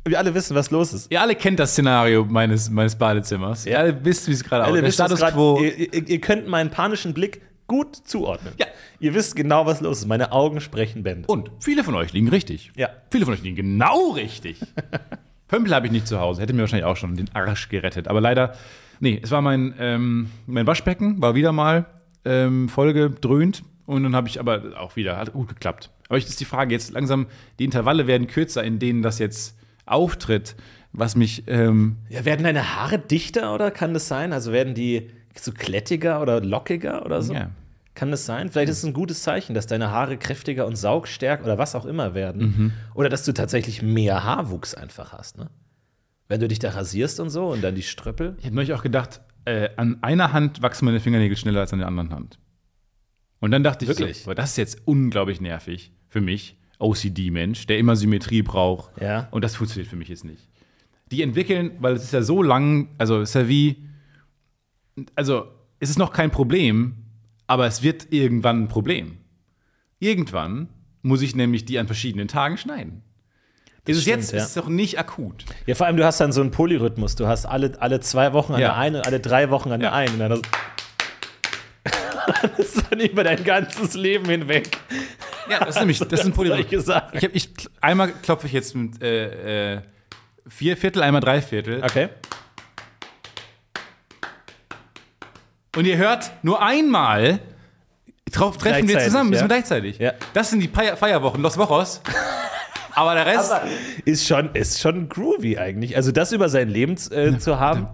wir 0.04 0.18
alle 0.18 0.34
wissen, 0.34 0.54
was 0.54 0.70
los 0.70 0.92
ist. 0.92 1.10
Ihr 1.10 1.20
alle 1.20 1.34
kennt 1.34 1.58
das 1.58 1.72
Szenario 1.72 2.24
meines, 2.24 2.70
meines 2.70 2.94
Badezimmers. 2.96 3.66
Ihr 3.66 3.78
alle 3.78 4.04
wisst, 4.04 4.28
wie 4.28 4.32
es 4.32 4.44
gerade 4.44 4.64
aussieht. 4.66 4.84
Der 4.84 4.90
Status 4.92 5.20
grad- 5.20 5.34
quo. 5.34 5.60
Ihr, 5.60 5.94
ihr, 5.94 6.08
ihr 6.08 6.20
könnt 6.20 6.46
meinen 6.46 6.70
panischen 6.70 7.14
Blick 7.14 7.40
gut 7.66 7.96
zuordnen. 7.96 8.52
Ja. 8.58 8.66
Ihr 9.00 9.14
wisst 9.14 9.36
genau, 9.36 9.64
was 9.66 9.80
los 9.80 10.00
ist. 10.00 10.06
Meine 10.06 10.32
Augen 10.32 10.60
sprechen 10.60 11.02
Bände. 11.02 11.26
Und 11.26 11.50
viele 11.60 11.82
von 11.84 11.94
euch 11.94 12.12
liegen 12.12 12.28
richtig. 12.28 12.70
Ja. 12.76 12.90
Viele 13.10 13.24
von 13.24 13.34
euch 13.34 13.42
liegen 13.42 13.56
genau 13.56 14.10
richtig. 14.10 14.60
Pömpel 15.48 15.74
habe 15.74 15.86
ich 15.86 15.92
nicht 15.92 16.06
zu 16.06 16.20
Hause. 16.20 16.42
Hätte 16.42 16.52
mir 16.52 16.60
wahrscheinlich 16.60 16.84
auch 16.86 16.96
schon 16.96 17.16
den 17.16 17.30
Arsch 17.34 17.68
gerettet. 17.68 18.08
Aber 18.08 18.20
leider, 18.20 18.54
nee, 19.00 19.18
es 19.22 19.30
war 19.30 19.40
mein, 19.42 19.74
ähm, 19.78 20.30
mein 20.46 20.66
Waschbecken, 20.66 21.20
war 21.22 21.34
wieder 21.34 21.52
mal 21.52 21.86
ähm, 22.24 22.68
vollgedröhnt. 22.68 23.62
Und 23.86 24.02
dann 24.02 24.16
habe 24.16 24.28
ich 24.28 24.40
aber 24.40 24.62
auch 24.78 24.96
wieder, 24.96 25.16
hat 25.18 25.32
gut 25.32 25.48
geklappt. 25.48 25.90
Aber 26.08 26.16
ich 26.18 26.26
ist 26.26 26.40
die 26.40 26.44
Frage 26.46 26.72
jetzt 26.74 26.92
langsam, 26.92 27.26
die 27.58 27.64
Intervalle 27.64 28.06
werden 28.06 28.26
kürzer, 28.26 28.64
in 28.64 28.78
denen 28.78 29.02
das 29.02 29.18
jetzt 29.18 29.56
auftritt, 29.86 30.56
was 30.92 31.16
mich, 31.16 31.44
ähm, 31.46 31.96
Ja, 32.08 32.24
werden 32.24 32.44
deine 32.44 32.76
Haare 32.76 32.98
dichter 32.98 33.54
oder 33.54 33.70
kann 33.70 33.94
das 33.94 34.08
sein? 34.08 34.32
Also 34.32 34.52
werden 34.52 34.74
die 34.74 35.10
so 35.38 35.52
klettiger 35.52 36.22
oder 36.22 36.40
lockiger 36.40 37.04
oder 37.04 37.22
so? 37.22 37.34
Ja. 37.34 37.50
Kann 37.94 38.10
das 38.10 38.26
sein? 38.26 38.50
Vielleicht 38.50 38.70
ist 38.70 38.78
es 38.78 38.84
ein 38.84 38.92
gutes 38.92 39.22
Zeichen, 39.22 39.54
dass 39.54 39.66
deine 39.66 39.90
Haare 39.90 40.16
kräftiger 40.16 40.66
und 40.66 40.76
saugstärker 40.76 41.44
oder 41.44 41.58
was 41.58 41.74
auch 41.74 41.84
immer 41.84 42.14
werden. 42.14 42.42
Mhm. 42.42 42.72
Oder 42.94 43.08
dass 43.08 43.24
du 43.24 43.32
tatsächlich 43.32 43.82
mehr 43.82 44.24
Haarwuchs 44.24 44.74
einfach 44.74 45.12
hast, 45.12 45.38
ne? 45.38 45.50
Wenn 46.26 46.40
du 46.40 46.48
dich 46.48 46.58
da 46.58 46.70
rasierst 46.70 47.20
und 47.20 47.30
so 47.30 47.48
und 47.48 47.62
dann 47.62 47.74
die 47.74 47.82
Ströppel. 47.82 48.34
Ich 48.38 48.46
habe 48.46 48.56
neulich 48.56 48.72
auch 48.72 48.82
gedacht, 48.82 49.20
äh, 49.44 49.68
an 49.76 49.98
einer 50.02 50.32
Hand 50.32 50.62
wachsen 50.62 50.86
meine 50.86 51.00
Fingernägel 51.00 51.36
schneller 51.36 51.60
als 51.60 51.72
an 51.72 51.80
der 51.80 51.88
anderen 51.88 52.10
Hand. 52.10 52.38
Und 53.40 53.50
dann 53.50 53.62
dachte 53.62 53.84
ich, 53.84 53.90
Wirklich? 53.90 54.22
so, 54.22 54.32
das 54.32 54.50
ist 54.50 54.56
jetzt 54.56 54.86
unglaublich 54.86 55.40
nervig 55.40 55.92
für 56.08 56.22
mich, 56.22 56.56
OCD-Mensch, 56.78 57.66
der 57.66 57.78
immer 57.78 57.96
Symmetrie 57.96 58.42
braucht. 58.42 58.90
Ja. 59.00 59.28
Und 59.30 59.42
das 59.44 59.56
funktioniert 59.56 59.88
für 59.88 59.96
mich 59.96 60.08
jetzt 60.08 60.24
nicht. 60.24 60.48
Die 61.10 61.22
entwickeln, 61.22 61.72
weil 61.80 61.94
es 61.94 62.04
ist 62.04 62.12
ja 62.12 62.22
so 62.22 62.42
lang, 62.42 62.88
also 62.98 63.20
es 63.20 63.30
ist 63.30 63.34
ja 63.34 63.48
wie, 63.48 63.88
also 65.14 65.46
es 65.80 65.90
ist 65.90 65.98
noch 65.98 66.12
kein 66.12 66.30
Problem, 66.30 66.96
aber 67.46 67.66
es 67.66 67.82
wird 67.82 68.12
irgendwann 68.12 68.64
ein 68.64 68.68
Problem. 68.68 69.18
Irgendwann 69.98 70.68
muss 71.02 71.22
ich 71.22 71.37
nämlich 71.37 71.64
die 71.64 71.78
an 71.78 71.87
verschiedenen 71.87 72.28
Tagen 72.28 72.56
schneiden. 72.56 73.02
ist 73.87 73.98
es 73.98 74.02
stimmt, 74.02 74.16
jetzt 74.16 74.32
ja. 74.32 74.38
ist 74.38 74.48
es 74.48 74.54
doch 74.54 74.68
nicht 74.68 74.98
akut. 74.98 75.44
Ja, 75.66 75.74
vor 75.74 75.87
allem, 75.87 75.96
du 75.96 76.04
hast 76.04 76.20
dann 76.20 76.32
so 76.32 76.40
einen 76.40 76.50
Polyrhythmus. 76.50 77.14
Du 77.16 77.26
hast 77.26 77.44
alle, 77.46 77.80
alle 77.80 78.00
zwei 78.00 78.32
Wochen 78.32 78.54
an 78.54 78.60
Ja. 78.60 78.68
der 78.68 78.76
einen 78.76 78.96
und 78.96 79.06
alle 79.06 79.20
drei 79.20 79.50
Wochen 79.50 79.70
an 79.72 79.80
der 79.80 79.90
Ja. 79.90 79.94
einen. 79.94 80.14
Und 80.14 80.18
dann 80.20 80.42
das 82.56 82.58
ist 82.58 82.84
dann 82.90 83.00
über 83.00 83.24
dein 83.24 83.42
ganzes 83.42 83.94
Leben 83.94 84.28
hinweg. 84.28 84.78
Ja, 85.48 85.60
das 85.60 85.70
ist 85.70 85.78
nämlich, 85.78 85.98
das 85.98 86.24
ist 86.24 86.38
ein 86.38 86.80
Sachen. 86.80 87.18
Ich 87.18 87.24
hab, 87.24 87.34
ich, 87.34 87.50
einmal 87.80 88.12
klopfe 88.12 88.46
ich 88.46 88.52
jetzt 88.52 88.74
mit 88.74 89.02
äh, 89.02 89.74
äh, 89.74 89.80
vier 90.48 90.76
Viertel, 90.76 91.02
einmal 91.02 91.20
drei 91.20 91.42
Viertel. 91.42 91.82
Okay. 91.82 92.08
Und 95.76 95.87
ihr 95.87 95.96
hört 95.96 96.30
nur 96.42 96.62
einmal, 96.62 97.40
drauf 98.30 98.58
treffen 98.58 98.88
wir 98.88 98.98
zusammen, 99.00 99.30
müssen 99.30 99.48
wir 99.48 99.56
ja. 99.56 99.60
gleichzeitig. 99.60 99.98
Ja. 99.98 100.12
Das 100.32 100.50
sind 100.50 100.60
die 100.60 100.68
Feier 100.68 100.96
Feierwochen, 100.96 101.42
Los 101.42 101.58
Wochos. 101.58 102.00
Aber 102.94 103.14
der 103.14 103.26
Rest. 103.26 103.52
Ist 104.04 104.26
schon, 104.26 104.50
ist 104.54 104.80
schon 104.80 105.09
groovy 105.09 105.59
eigentlich. 105.59 105.96
Also 105.96 106.12
das 106.12 106.33
über 106.33 106.48
sein 106.48 106.68
Leben 106.68 106.96
äh, 107.11 107.38
zu 107.38 107.59
haben, 107.59 107.88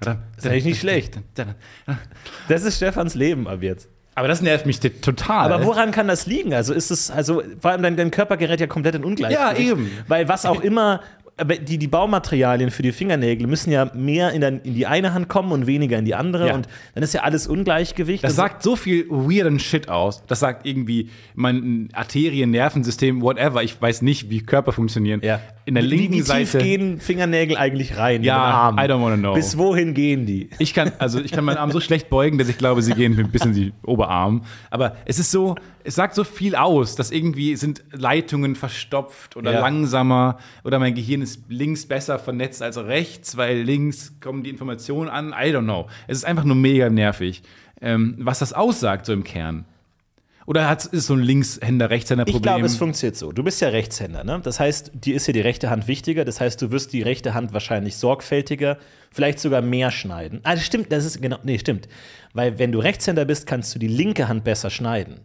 Das 0.00 0.14
ist 0.36 0.46
eigentlich 0.46 0.64
nicht 0.64 0.80
schlecht. 0.80 1.18
das 2.48 2.64
ist 2.64 2.76
Stefans 2.76 3.14
Leben 3.14 3.48
ab 3.48 3.62
jetzt. 3.62 3.88
Aber 4.16 4.28
das 4.28 4.42
nervt 4.42 4.66
mich 4.66 4.80
total. 4.80 5.52
Aber 5.52 5.64
woran 5.64 5.92
kann 5.92 6.08
das 6.08 6.26
liegen? 6.26 6.52
Also 6.52 6.74
ist 6.74 6.90
es, 6.90 7.10
also 7.10 7.42
vor 7.60 7.70
allem 7.70 7.82
dein, 7.82 7.96
dein 7.96 8.10
Körper 8.10 8.36
gerät 8.36 8.60
ja 8.60 8.66
komplett 8.66 8.96
in 8.96 9.04
Ungleichgewicht. 9.04 9.58
Ja, 9.58 9.72
eben. 9.72 9.90
Weil 10.08 10.28
was 10.28 10.44
auch 10.44 10.60
immer, 10.60 11.00
aber 11.40 11.56
die, 11.56 11.78
die 11.78 11.86
Baumaterialien 11.88 12.70
für 12.70 12.82
die 12.82 12.92
Fingernägel 12.92 13.46
müssen 13.46 13.70
ja 13.72 13.90
mehr 13.94 14.32
in, 14.32 14.40
dein, 14.40 14.60
in 14.60 14.74
die 14.74 14.86
eine 14.86 15.14
Hand 15.14 15.28
kommen 15.28 15.52
und 15.52 15.66
weniger 15.66 15.98
in 15.98 16.04
die 16.04 16.14
andere. 16.14 16.48
Ja. 16.48 16.54
Und 16.54 16.68
dann 16.94 17.02
ist 17.02 17.14
ja 17.14 17.22
alles 17.22 17.46
Ungleichgewicht. 17.46 18.22
Das 18.22 18.32
Und 18.32 18.36
sagt 18.36 18.62
so 18.62 18.76
viel 18.76 19.06
weirden 19.08 19.58
Shit 19.58 19.88
aus. 19.88 20.22
Das 20.26 20.40
sagt 20.40 20.66
irgendwie 20.66 21.08
mein 21.34 21.88
Arterien, 21.92 22.50
Nervensystem, 22.50 23.22
whatever. 23.22 23.62
Ich 23.62 23.80
weiß 23.80 24.02
nicht, 24.02 24.30
wie 24.30 24.40
Körper 24.42 24.72
funktionieren. 24.72 25.20
ja. 25.22 25.40
In 25.66 25.74
der 25.74 25.84
wie, 25.84 25.88
linken 25.88 26.12
wie 26.14 26.18
tief 26.18 26.26
Seite. 26.26 26.58
gehen 26.58 26.98
Fingernägel 26.98 27.56
eigentlich 27.56 27.96
rein? 27.96 28.24
Ja, 28.24 28.34
in 28.70 28.76
den 28.76 28.78
Arm? 28.78 28.78
I 28.78 28.92
don't 28.92 29.02
wanna 29.04 29.16
know. 29.18 29.34
Bis 29.34 29.56
wohin 29.56 29.94
gehen 29.94 30.26
die? 30.26 30.50
Ich 30.58 30.74
kann, 30.74 30.90
also 30.98 31.20
ich 31.20 31.30
kann 31.30 31.44
meinen 31.44 31.58
Arm 31.58 31.70
so 31.70 31.78
schlecht 31.80 32.10
beugen, 32.10 32.38
dass 32.38 32.48
ich 32.48 32.58
glaube, 32.58 32.82
sie 32.82 32.92
gehen 32.94 33.14
bis 33.30 33.44
in 33.44 33.52
die 33.52 33.72
Oberarm. 33.84 34.42
Aber 34.70 34.96
es 35.04 35.20
ist 35.20 35.30
so, 35.30 35.54
es 35.84 35.94
sagt 35.94 36.16
so 36.16 36.24
viel 36.24 36.56
aus, 36.56 36.96
dass 36.96 37.12
irgendwie 37.12 37.54
sind 37.54 37.84
Leitungen 37.92 38.56
verstopft 38.56 39.36
oder 39.36 39.52
Ja. 39.52 39.60
langsamer 39.60 40.38
oder 40.64 40.80
mein 40.80 40.94
Gehirn 40.94 41.22
ist 41.22 41.29
links 41.48 41.86
besser 41.86 42.18
vernetzt 42.18 42.62
als 42.62 42.76
rechts, 42.76 43.36
weil 43.36 43.58
links 43.58 44.14
kommen 44.20 44.42
die 44.42 44.50
Informationen 44.50 45.08
an. 45.08 45.28
I 45.30 45.52
don't 45.54 45.64
know. 45.64 45.88
Es 46.06 46.18
ist 46.18 46.24
einfach 46.24 46.44
nur 46.44 46.56
mega 46.56 46.90
nervig, 46.90 47.42
ähm, 47.80 48.16
was 48.18 48.40
das 48.40 48.52
aussagt 48.52 49.06
so 49.06 49.12
im 49.12 49.24
Kern. 49.24 49.64
Oder 50.46 50.68
hat, 50.68 50.84
ist 50.86 51.06
so 51.06 51.14
ein 51.14 51.20
Linkshänder, 51.20 51.90
Rechtshänder-Problem? 51.90 52.38
Ich 52.38 52.42
glaube, 52.42 52.66
es 52.66 52.76
funktioniert 52.76 53.16
so. 53.16 53.30
Du 53.30 53.44
bist 53.44 53.60
ja 53.60 53.68
Rechtshänder, 53.68 54.24
ne? 54.24 54.40
Das 54.42 54.58
heißt, 54.58 54.90
dir 54.94 55.14
ist 55.14 55.28
ja 55.28 55.32
die 55.32 55.40
rechte 55.40 55.70
Hand 55.70 55.86
wichtiger. 55.86 56.24
Das 56.24 56.40
heißt, 56.40 56.60
du 56.60 56.72
wirst 56.72 56.92
die 56.92 57.02
rechte 57.02 57.34
Hand 57.34 57.52
wahrscheinlich 57.52 57.96
sorgfältiger, 57.96 58.78
vielleicht 59.12 59.38
sogar 59.38 59.62
mehr 59.62 59.92
schneiden. 59.92 60.40
Ah, 60.42 60.54
das 60.54 60.64
stimmt, 60.64 60.90
das 60.90 61.04
ist 61.04 61.22
genau, 61.22 61.38
nee, 61.44 61.58
stimmt. 61.58 61.88
Weil 62.32 62.58
wenn 62.58 62.72
du 62.72 62.80
Rechtshänder 62.80 63.26
bist, 63.26 63.46
kannst 63.46 63.74
du 63.74 63.78
die 63.78 63.86
linke 63.86 64.26
Hand 64.26 64.42
besser 64.42 64.70
schneiden. 64.70 65.20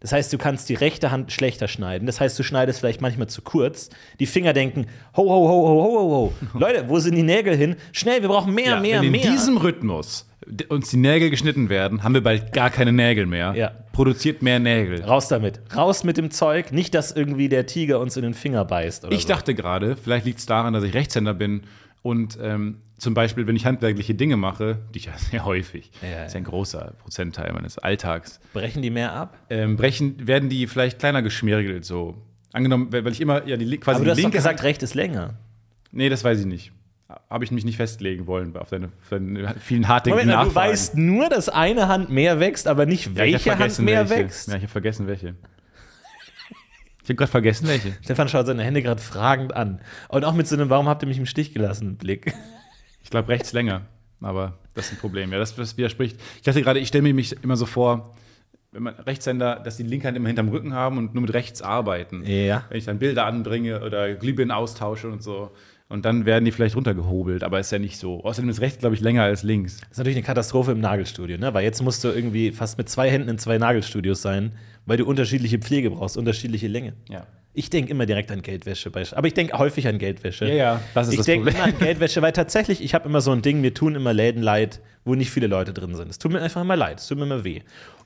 Das 0.00 0.12
heißt, 0.12 0.32
du 0.32 0.38
kannst 0.38 0.68
die 0.68 0.74
rechte 0.74 1.10
Hand 1.10 1.32
schlechter 1.32 1.66
schneiden. 1.68 2.06
Das 2.06 2.20
heißt, 2.20 2.38
du 2.38 2.42
schneidest 2.42 2.78
vielleicht 2.80 3.00
manchmal 3.00 3.28
zu 3.28 3.42
kurz. 3.42 3.90
Die 4.20 4.26
Finger 4.26 4.52
denken, 4.52 4.86
ho, 5.16 5.22
ho, 5.22 5.28
ho, 5.28 5.48
ho, 5.48 5.82
ho, 5.82 5.92
ho, 5.92 6.10
ho. 6.10 6.32
Leute, 6.58 6.88
wo 6.88 6.98
sind 7.00 7.16
die 7.16 7.22
Nägel 7.22 7.56
hin? 7.56 7.76
Schnell, 7.92 8.22
wir 8.22 8.28
brauchen 8.28 8.54
mehr, 8.54 8.70
ja, 8.72 8.80
mehr, 8.80 9.02
wenn 9.02 9.10
mehr. 9.10 9.24
in 9.24 9.32
diesem 9.32 9.56
Rhythmus 9.56 10.26
uns 10.68 10.90
die 10.90 10.96
Nägel 10.96 11.28
geschnitten 11.30 11.68
werden, 11.68 12.02
haben 12.02 12.14
wir 12.14 12.22
bald 12.22 12.52
gar 12.52 12.70
keine 12.70 12.92
Nägel 12.92 13.26
mehr. 13.26 13.54
Ja. 13.54 13.72
Produziert 13.92 14.40
mehr 14.40 14.58
Nägel. 14.60 15.02
Raus 15.04 15.28
damit. 15.28 15.60
Raus 15.76 16.04
mit 16.04 16.16
dem 16.16 16.30
Zeug. 16.30 16.72
Nicht, 16.72 16.94
dass 16.94 17.10
irgendwie 17.12 17.48
der 17.48 17.66
Tiger 17.66 17.98
uns 18.00 18.16
in 18.16 18.22
den 18.22 18.34
Finger 18.34 18.64
beißt. 18.64 19.04
Oder 19.04 19.12
Ich 19.14 19.22
so. 19.22 19.28
dachte 19.28 19.54
gerade, 19.54 19.96
vielleicht 19.96 20.24
liegt 20.24 20.38
es 20.38 20.46
daran, 20.46 20.72
dass 20.72 20.84
ich 20.84 20.94
Rechtshänder 20.94 21.34
bin 21.34 21.62
und 22.02 22.38
ähm, 22.40 22.78
zum 22.98 23.14
Beispiel, 23.14 23.46
wenn 23.46 23.54
ich 23.54 23.64
handwerkliche 23.64 24.14
Dinge 24.14 24.36
mache, 24.36 24.78
die 24.94 24.98
ich 24.98 25.04
ja 25.06 25.12
sehr 25.16 25.44
häufig, 25.44 25.90
Ja, 26.02 26.24
ist 26.24 26.32
ja 26.34 26.38
ein 26.38 26.44
großer 26.44 26.94
Prozentteil 27.02 27.52
meines 27.52 27.78
Alltags, 27.78 28.40
brechen 28.52 28.82
die 28.82 28.90
mehr 28.90 29.12
ab? 29.12 29.36
ähm, 29.50 29.76
brechen, 29.76 30.26
werden 30.26 30.48
die 30.48 30.66
vielleicht 30.66 30.98
kleiner 30.98 31.22
geschmirgelt 31.22 31.84
so. 31.84 32.16
Angenommen, 32.52 32.88
weil 32.90 33.06
ich 33.08 33.20
immer 33.20 33.46
ja 33.46 33.56
die 33.56 33.76
quasi 33.78 33.96
Aber 33.96 34.04
du 34.06 34.10
hast 34.10 34.16
doch 34.18 34.22
linke 34.22 34.38
gesagt, 34.38 34.60
Hand, 34.60 34.64
recht 34.68 34.82
ist 34.82 34.94
länger. 34.94 35.34
Nee, 35.92 36.08
das 36.08 36.24
weiß 36.24 36.40
ich 36.40 36.46
nicht. 36.46 36.72
Habe 37.30 37.44
ich 37.44 37.50
mich 37.50 37.64
nicht 37.64 37.76
festlegen 37.76 38.26
wollen 38.26 38.54
auf 38.56 38.68
deine, 38.70 38.90
deine 39.10 39.54
vielen 39.60 39.82
Moment, 39.82 40.26
mal, 40.28 40.32
du 40.44 40.48
Nachfragen. 40.48 40.54
weißt 40.72 40.96
nur, 40.96 41.28
dass 41.30 41.48
eine 41.48 41.88
Hand 41.88 42.10
mehr 42.10 42.40
wächst, 42.40 42.66
aber 42.68 42.84
nicht 42.84 43.06
Ja, 43.06 43.16
welche 43.16 43.58
Hand 43.58 43.78
mehr 43.78 44.08
welche. 44.10 44.24
wächst. 44.24 44.48
Ja, 44.48 44.56
ich 44.56 44.62
habe 44.62 44.72
vergessen, 44.72 45.06
welche. 45.06 45.34
Ich 47.08 47.12
habe 47.12 47.16
gerade 47.16 47.30
vergessen, 47.30 47.66
welche. 47.68 47.94
Stefan 48.02 48.28
schaut 48.28 48.44
seine 48.44 48.62
Hände 48.62 48.82
gerade 48.82 49.00
fragend 49.00 49.56
an. 49.56 49.80
Und 50.10 50.26
auch 50.26 50.34
mit 50.34 50.46
so 50.46 50.54
einem 50.56 50.68
Warum 50.68 50.88
habt 50.88 51.02
ihr 51.02 51.08
mich 51.08 51.16
im 51.16 51.24
Stich 51.24 51.54
gelassen 51.54 51.96
Blick. 51.96 52.34
Ich 53.02 53.10
glaube, 53.10 53.28
rechts 53.28 53.54
länger. 53.54 53.86
Aber 54.20 54.58
das 54.74 54.86
ist 54.86 54.92
ein 54.92 54.98
Problem. 54.98 55.32
Ja, 55.32 55.38
das, 55.38 55.56
das 55.56 55.78
widerspricht. 55.78 56.20
Ich 56.36 56.42
dachte 56.42 56.60
gerade, 56.60 56.78
ich 56.78 56.88
stelle 56.88 57.00
mir 57.00 57.14
mich 57.14 57.42
immer 57.42 57.56
so 57.56 57.64
vor, 57.64 58.14
wenn 58.70 58.82
man 58.82 58.94
Rechtshänder, 58.96 59.60
dass 59.64 59.78
die 59.78 59.82
linke 59.82 60.08
Hand 60.08 60.16
immer 60.18 60.26
hinterm 60.26 60.50
Rücken 60.50 60.74
haben 60.74 60.98
und 60.98 61.14
nur 61.14 61.22
mit 61.22 61.32
rechts 61.32 61.62
arbeiten. 61.62 62.22
Ja. 62.26 62.64
Wenn 62.68 62.76
ich 62.76 62.84
dann 62.84 62.98
Bilder 62.98 63.24
anbringe 63.24 63.82
oder 63.82 64.14
Glühbirnen 64.14 64.50
austausche 64.50 65.08
und 65.08 65.22
so. 65.22 65.52
Und 65.88 66.04
dann 66.04 66.26
werden 66.26 66.44
die 66.44 66.52
vielleicht 66.52 66.76
runtergehobelt, 66.76 67.42
aber 67.42 67.60
ist 67.60 67.72
ja 67.72 67.78
nicht 67.78 67.96
so. 67.96 68.22
Außerdem 68.22 68.50
ist 68.50 68.60
rechts, 68.60 68.80
glaube 68.80 68.94
ich, 68.94 69.00
länger 69.00 69.22
als 69.22 69.42
links. 69.42 69.80
Das 69.80 69.92
ist 69.92 69.98
natürlich 69.98 70.18
eine 70.18 70.26
Katastrophe 70.26 70.72
im 70.72 70.80
Nagelstudio, 70.80 71.38
ne? 71.38 71.54
Weil 71.54 71.64
jetzt 71.64 71.82
musst 71.82 72.04
du 72.04 72.08
irgendwie 72.08 72.52
fast 72.52 72.76
mit 72.76 72.90
zwei 72.90 73.10
Händen 73.10 73.30
in 73.30 73.38
zwei 73.38 73.56
Nagelstudios 73.56 74.20
sein, 74.20 74.52
weil 74.88 74.96
du 74.96 75.04
unterschiedliche 75.04 75.58
Pflege 75.58 75.90
brauchst, 75.90 76.16
unterschiedliche 76.16 76.66
Länge. 76.66 76.94
Ja. 77.08 77.26
Ich 77.54 77.70
denke 77.70 77.90
immer 77.90 78.06
direkt 78.06 78.30
an 78.30 78.40
Geldwäsche, 78.42 78.90
aber 79.14 79.26
ich 79.26 79.34
denke 79.34 79.58
häufig 79.58 79.86
an 79.88 79.98
Geldwäsche. 79.98 80.46
Ja, 80.46 80.54
ja, 80.54 80.80
das 80.94 81.08
ist 81.08 81.12
ich 81.14 81.18
das 81.18 81.26
denke 81.26 81.50
Problem. 81.50 81.64
immer 81.66 81.74
an 81.74 81.78
Geldwäsche, 81.78 82.22
weil 82.22 82.32
tatsächlich, 82.32 82.82
ich 82.82 82.94
habe 82.94 83.08
immer 83.08 83.20
so 83.20 83.32
ein 83.32 83.42
Ding, 83.42 83.60
mir 83.60 83.74
tun 83.74 83.94
immer 83.96 84.12
Läden 84.12 84.42
leid, 84.42 84.80
wo 85.04 85.14
nicht 85.14 85.30
viele 85.30 85.46
Leute 85.48 85.72
drin 85.72 85.94
sind. 85.94 86.08
Es 86.08 86.18
tut 86.18 86.32
mir 86.32 86.40
einfach 86.40 86.60
immer 86.62 86.76
leid, 86.76 87.00
es 87.00 87.08
tut 87.08 87.18
mir 87.18 87.24
immer 87.24 87.44
weh. 87.44 87.60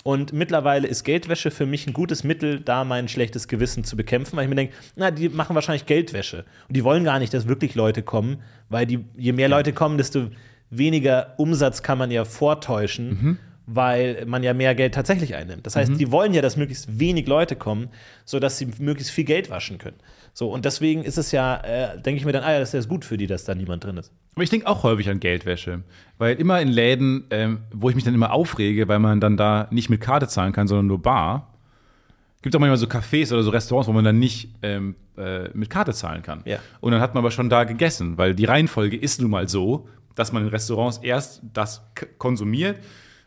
Und 0.05 0.33
mittlerweile 0.33 0.88
ist 0.88 1.05
Geldwäsche 1.05 1.51
für 1.53 1.66
mich 1.66 1.87
ein 1.87 1.92
gutes 1.92 2.25
Mittel, 2.25 2.61
da 2.61 2.83
mein 2.85 3.09
schlechtes 3.09 3.47
Gewissen 3.47 3.85
zu 3.85 3.97
bekämpfen, 3.97 4.37
weil 4.37 4.45
ich 4.45 4.49
mir 4.49 4.57
denke, 4.57 4.75
na, 4.97 5.11
die 5.12 5.29
machen 5.29 5.55
wahrscheinlich 5.55 5.87
Geldwäsche. 5.87 6.45
Und 6.68 6.77
die 6.77 6.83
wollen 6.83 7.05
gar 7.05 7.18
nicht, 7.21 7.33
dass 7.35 7.47
wirklich 7.47 7.75
Leute 7.77 8.03
kommen, 8.03 8.38
weil 8.68 8.87
die, 8.87 9.05
je 9.16 9.33
mehr 9.33 9.49
Leute 9.49 9.73
kommen, 9.73 9.99
desto 9.99 10.29
weniger 10.71 11.35
Umsatz 11.37 11.83
kann 11.83 11.99
man 11.99 12.11
ja 12.11 12.25
vortäuschen, 12.25 13.09
Mhm. 13.11 13.38
Weil 13.66 14.25
man 14.27 14.42
ja 14.42 14.55
mehr 14.55 14.75
Geld 14.75 14.94
tatsächlich 14.94 15.35
einnimmt. 15.35 15.66
Das 15.66 15.77
heißt, 15.77 15.98
die 15.98 16.11
wollen 16.11 16.35
ja, 16.35 16.42
dass 16.42 16.57
möglichst 16.57 16.98
wenig 16.98 17.27
Leute 17.27 17.57
kommen, 17.57 17.88
sodass 18.25 18.59
sie 18.59 18.68
möglichst 18.79 19.12
viel 19.12 19.25
Geld 19.25 19.51
waschen 19.51 19.79
können. 19.79 19.96
So, 20.35 20.51
und 20.51 20.64
deswegen 20.64 21.05
ist 21.05 21.18
es 21.18 21.31
ja, 21.31 21.57
äh, 21.57 22.01
denke 22.01 22.18
ich 22.18 22.25
mir 22.25 22.33
dann, 22.33 22.42
ah 22.42 22.53
ja, 22.53 22.59
das 22.59 22.75
ist 22.75 22.85
ja 22.85 22.88
gut 22.88 23.05
für 23.05 23.16
die, 23.16 23.27
dass 23.27 23.44
da 23.44 23.55
niemand 23.55 23.85
drin 23.85 23.98
ist. 23.98 24.12
Aber 24.35 24.42
ich 24.42 24.51
denke 24.51 24.66
auch 24.66 24.83
häufig 24.83 25.09
an 25.11 25.20
Geldwäsche. 25.20 25.83
Weil 26.18 26.37
immer 26.37 26.61
in 26.61 26.68
Läden, 26.68 27.25
ähm, 27.31 27.61
wo 27.72 27.90
ich 27.90 27.94
mich 27.94 28.05
dann 28.05 28.14
immer 28.14 28.33
aufrege, 28.33 28.88
weil 28.88 28.98
man 28.98 29.20
dann 29.20 29.37
da 29.37 29.68
nicht 29.70 29.90
mit 29.90 30.01
Karte 30.01 30.27
zahlen 30.29 30.53
kann, 30.53 30.66
sondern 30.66 30.87
nur 30.87 31.03
bar, 31.03 31.53
gibt 32.40 32.57
auch 32.57 32.61
manchmal 32.61 32.79
so 32.79 32.87
Cafés 32.87 33.33
oder 33.33 33.42
so 33.42 33.51
Restaurants, 33.51 33.88
wo 33.88 33.92
man 33.92 34.05
dann 34.05 34.18
nicht 34.18 34.48
ähm, 34.62 34.96
äh, 35.16 35.48
mit 35.53 35.70
Karte 35.70 35.92
zahlen 35.92 36.22
kann. 36.22 36.42
Ja. 36.46 36.59
Und 36.81 36.92
dann 36.92 37.01
hat 37.01 37.14
man 37.14 37.22
aber 37.22 37.31
schon 37.31 37.51
da 37.51 37.64
gegessen, 37.64 38.18
weil 38.18 38.35
die 38.35 38.46
Reihenfolge 38.46 38.96
ist 38.96 39.20
nun 39.20 39.31
mal 39.31 39.48
so, 39.48 39.88
dass 40.14 40.33
man 40.33 40.42
in 40.42 40.48
Restaurants 40.48 40.98
erst 40.98 41.42
das 41.53 41.83
konsumiert 42.18 42.79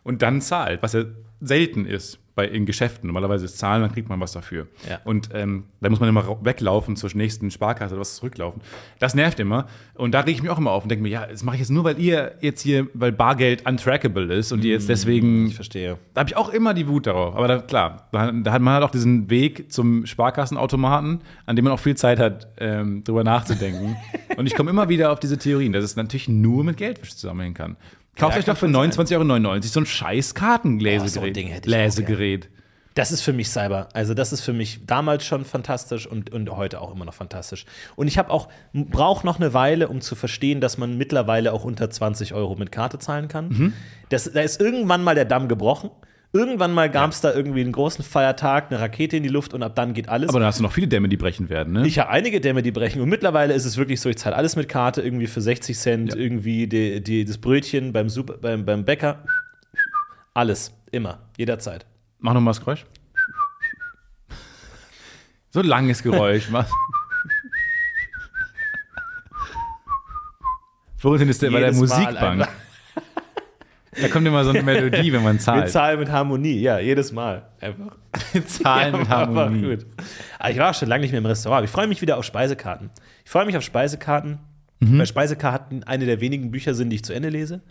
und 0.05 0.21
dann 0.21 0.39
zahlt, 0.39 0.81
was 0.83 0.93
ja 0.93 1.03
selten 1.41 1.85
ist 1.85 2.19
bei, 2.35 2.47
in 2.47 2.65
Geschäften. 2.65 3.07
Normalerweise 3.07 3.45
ist 3.45 3.57
Zahlen, 3.57 3.81
dann 3.81 3.91
kriegt 3.91 4.07
man 4.07 4.19
was 4.19 4.33
dafür. 4.33 4.67
Ja. 4.89 4.99
Und 5.03 5.29
ähm, 5.33 5.63
da 5.81 5.89
muss 5.89 5.99
man 5.99 6.09
immer 6.09 6.37
weglaufen 6.43 6.95
zur 6.95 7.09
nächsten 7.13 7.49
Sparkasse 7.49 7.93
oder 7.93 8.01
was 8.01 8.15
zurücklaufen. 8.15 8.61
Das 8.99 9.15
nervt 9.15 9.39
immer. 9.39 9.67
Und 9.95 10.11
da 10.11 10.19
rege 10.19 10.31
ich 10.31 10.41
mich 10.43 10.51
auch 10.51 10.57
immer 10.57 10.71
auf 10.71 10.83
und 10.83 10.89
denke 10.89 11.01
mir, 11.01 11.09
ja, 11.09 11.25
das 11.25 11.43
mache 11.43 11.55
ich 11.55 11.61
jetzt 11.61 11.71
nur, 11.71 11.83
weil 11.85 11.99
ihr 11.99 12.35
jetzt 12.41 12.61
hier, 12.61 12.87
weil 12.93 13.11
Bargeld 13.11 13.67
untrackable 13.67 14.33
ist 14.33 14.51
und 14.51 14.63
ihr 14.63 14.73
jetzt 14.73 14.89
deswegen. 14.89 15.47
Ich 15.47 15.55
verstehe. 15.55 15.97
Da 16.13 16.19
habe 16.19 16.29
ich 16.29 16.37
auch 16.37 16.49
immer 16.49 16.73
die 16.73 16.87
Wut 16.87 17.07
darauf. 17.07 17.35
Aber 17.35 17.47
da, 17.47 17.57
klar, 17.59 18.09
da, 18.11 18.31
da 18.31 18.51
hat 18.51 18.61
man 18.61 18.75
halt 18.75 18.83
auch 18.83 18.91
diesen 18.91 19.29
Weg 19.29 19.71
zum 19.71 20.05
Sparkassenautomaten, 20.05 21.21
an 21.45 21.55
dem 21.55 21.65
man 21.65 21.73
auch 21.73 21.79
viel 21.79 21.95
Zeit 21.95 22.19
hat, 22.19 22.47
ähm, 22.57 23.03
drüber 23.03 23.23
nachzudenken. 23.23 23.95
und 24.37 24.45
ich 24.45 24.55
komme 24.55 24.69
immer 24.69 24.89
wieder 24.89 25.11
auf 25.11 25.19
diese 25.19 25.37
Theorien, 25.37 25.73
dass 25.73 25.83
es 25.83 25.95
natürlich 25.95 26.27
nur 26.27 26.63
mit 26.63 26.77
Geldwäsche 26.77 27.15
zusammenhängen 27.15 27.55
kann. 27.55 27.77
Kauft 28.15 28.37
euch 28.37 28.45
doch 28.45 28.57
für 28.57 28.67
schon 28.67 28.73
sein. 28.73 28.91
29,99 28.91 29.45
Euro 29.47 29.61
so 29.61 29.79
ein 29.79 29.85
scheiß 29.85 30.35
Kartenlesegerät. 30.35 31.09
so 31.09 31.21
ein 31.21 31.33
Ding 31.33 31.47
hätte 31.47 31.69
ich 31.69 31.75
auch 31.75 31.79
Lesegerät. 31.79 32.49
Das 32.95 33.11
ist 33.11 33.21
für 33.21 33.33
mich 33.33 33.49
Cyber. 33.49 33.89
Also, 33.93 34.13
das 34.13 34.31
ist 34.31 34.39
für 34.39 34.53
mich 34.53 34.85
damals 34.85 35.25
schon 35.25 35.43
fantastisch 35.43 36.07
und, 36.07 36.31
und 36.31 36.49
heute 36.49 36.79
auch 36.79 36.95
immer 36.95 37.03
noch 37.03 37.13
fantastisch. 37.13 37.65
Und 37.97 38.07
ich 38.07 38.17
habe 38.17 38.29
auch, 38.31 38.47
brauche 38.73 39.25
noch 39.25 39.35
eine 39.35 39.53
Weile, 39.53 39.89
um 39.89 39.99
zu 39.99 40.15
verstehen, 40.15 40.61
dass 40.61 40.77
man 40.77 40.97
mittlerweile 40.97 41.51
auch 41.51 41.65
unter 41.65 41.89
20 41.89 42.33
Euro 42.33 42.55
mit 42.55 42.71
Karte 42.71 42.97
zahlen 42.97 43.27
kann. 43.27 43.49
Mhm. 43.49 43.73
Das, 44.07 44.31
da 44.31 44.39
ist 44.39 44.61
irgendwann 44.61 45.03
mal 45.03 45.13
der 45.13 45.25
Damm 45.25 45.49
gebrochen. 45.49 45.89
Irgendwann 46.35 46.73
mal 46.73 46.89
gab 46.91 47.11
es 47.11 47.21
da 47.21 47.33
irgendwie 47.33 47.61
einen 47.61 47.71
großen 47.71 48.03
Feiertag, 48.03 48.69
eine 48.69 48.81
Rakete 48.81 49.15
in 49.15 49.23
die 49.23 49.29
Luft 49.29 49.53
und 49.53 49.63
ab 49.63 49.73
dann 49.73 49.93
geht 49.93 50.09
alles. 50.09 50.27
Aber 50.27 50.39
dann 50.39 50.47
hast 50.47 50.59
du 50.59 50.63
noch 50.63 50.73
viele 50.73 50.89
Dämme, 50.89 51.07
die 51.07 51.15
brechen 51.15 51.47
werden, 51.47 51.71
ne? 51.71 51.87
Ich 51.87 51.97
habe 51.97 52.09
einige 52.09 52.41
Dämme, 52.41 52.61
die 52.61 52.71
brechen. 52.71 53.01
Und 53.01 53.07
mittlerweile 53.07 53.53
ist 53.53 53.63
es 53.63 53.77
wirklich 53.77 54.01
so, 54.01 54.09
ich 54.09 54.17
zahle 54.17 54.35
alles 54.35 54.57
mit 54.57 54.67
Karte, 54.67 55.01
irgendwie 55.01 55.27
für 55.27 55.39
60 55.39 55.77
Cent, 55.77 56.13
Ja. 56.13 56.19
irgendwie 56.19 56.67
die, 56.67 57.01
die, 57.01 57.23
das 57.23 57.37
Brötchen 57.37 57.93
beim, 57.93 58.09
Super, 58.09 58.33
beim, 58.37 58.65
beim 58.65 58.83
Bäcker. 58.83 59.23
Alles, 60.33 60.73
immer, 60.91 61.19
jederzeit. 61.37 61.85
Mach 62.19 62.33
noch 62.33 62.41
mal 62.41 62.49
das 62.51 62.59
Geräusch. 62.59 62.85
So 65.51 65.61
ein 65.61 65.67
langes 65.67 66.03
Geräusch. 66.03 66.49
Florentin 70.97 71.29
ist 71.29 71.41
der 71.41 71.51
bei 71.51 71.61
der 71.61 71.71
Musikbank. 71.71 72.45
Da 74.01 74.07
kommt 74.09 74.27
immer 74.27 74.43
so 74.43 74.49
eine 74.51 74.61
Melodie, 74.63 75.11
wenn 75.13 75.23
man 75.23 75.35
Wir 75.35 75.39
zahlt. 75.41 75.69
zahlen 75.69 75.99
mit 75.99 76.09
Harmonie, 76.11 76.59
ja, 76.59 76.79
jedes 76.79 77.11
Mal. 77.11 77.47
Einfach. 77.61 77.95
Zahlen 78.47 78.97
mit 78.99 79.07
Ja, 79.09 79.15
aber 79.17 79.45
Harmonie. 79.45 79.61
gut. 79.75 79.85
Aber 80.39 80.51
ich 80.51 80.57
war 80.57 80.69
auch 80.71 80.75
schon 80.75 80.89
lange 80.89 81.01
nicht 81.01 81.11
mehr 81.11 81.19
im 81.19 81.25
Restaurant. 81.25 81.57
aber 81.59 81.65
Ich 81.65 81.71
freue 81.71 81.87
mich 81.87 82.01
wieder 82.01 82.17
auf 82.17 82.25
Speisekarten. 82.25 82.89
Ich 83.23 83.31
freue 83.31 83.45
mich 83.45 83.55
auf 83.57 83.63
Speisekarten, 83.63 84.39
Mhm. 84.81 84.99
weil 84.99 85.05
Speisekarten 85.05 85.83
eine 85.85 86.05
der 86.05 86.19
wenigen 86.19 86.51
Bücher 86.51 86.73
sind, 86.73 86.89
die 86.89 86.97
ich 86.97 87.03
zu 87.05 87.13
Ende 87.13 87.29
lese. 87.29 87.61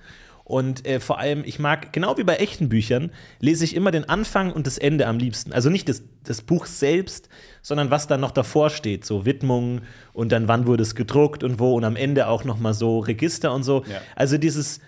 Und 0.47 0.87
äh, 0.87 1.01
vor 1.01 1.19
allem, 1.19 1.43
ich 1.47 1.59
mag, 1.59 1.93
genau 1.95 2.19
wie 2.19 2.25
bei 2.25 2.37
echten 2.37 2.69
Büchern, 2.69 3.11
lese 3.41 3.65
ich 3.65 3.75
immer 3.75 3.91
den 3.91 4.07
Anfang 4.11 4.53
und 4.53 4.67
das 4.67 4.77
Ende 4.77 5.07
am 5.07 5.19
liebsten. 5.19 5.53
Also 5.55 5.71
nicht 5.71 5.89
das, 5.89 6.03
das 6.23 6.43
Buch 6.43 6.67
selbst, 6.67 7.31
sondern 7.63 7.91
was 7.91 8.07
dann 8.09 8.21
noch 8.21 8.31
davor 8.31 8.69
steht. 8.69 9.07
So 9.07 9.25
Widmungen 9.25 9.83
und 10.13 10.33
dann 10.33 10.47
wann 10.49 10.67
wurde 10.67 10.83
es 10.83 10.95
gedruckt 10.95 11.43
und 11.45 11.59
wo 11.61 11.75
und 11.75 11.85
am 11.85 11.97
Ende 11.97 12.27
auch 12.27 12.45
noch 12.45 12.59
mal 12.59 12.75
so 12.75 12.99
Register 12.99 13.55
und 13.55 13.63
so. 13.63 13.85
Ja. 13.91 14.01
Also 14.17 14.37
dieses, 14.37 14.81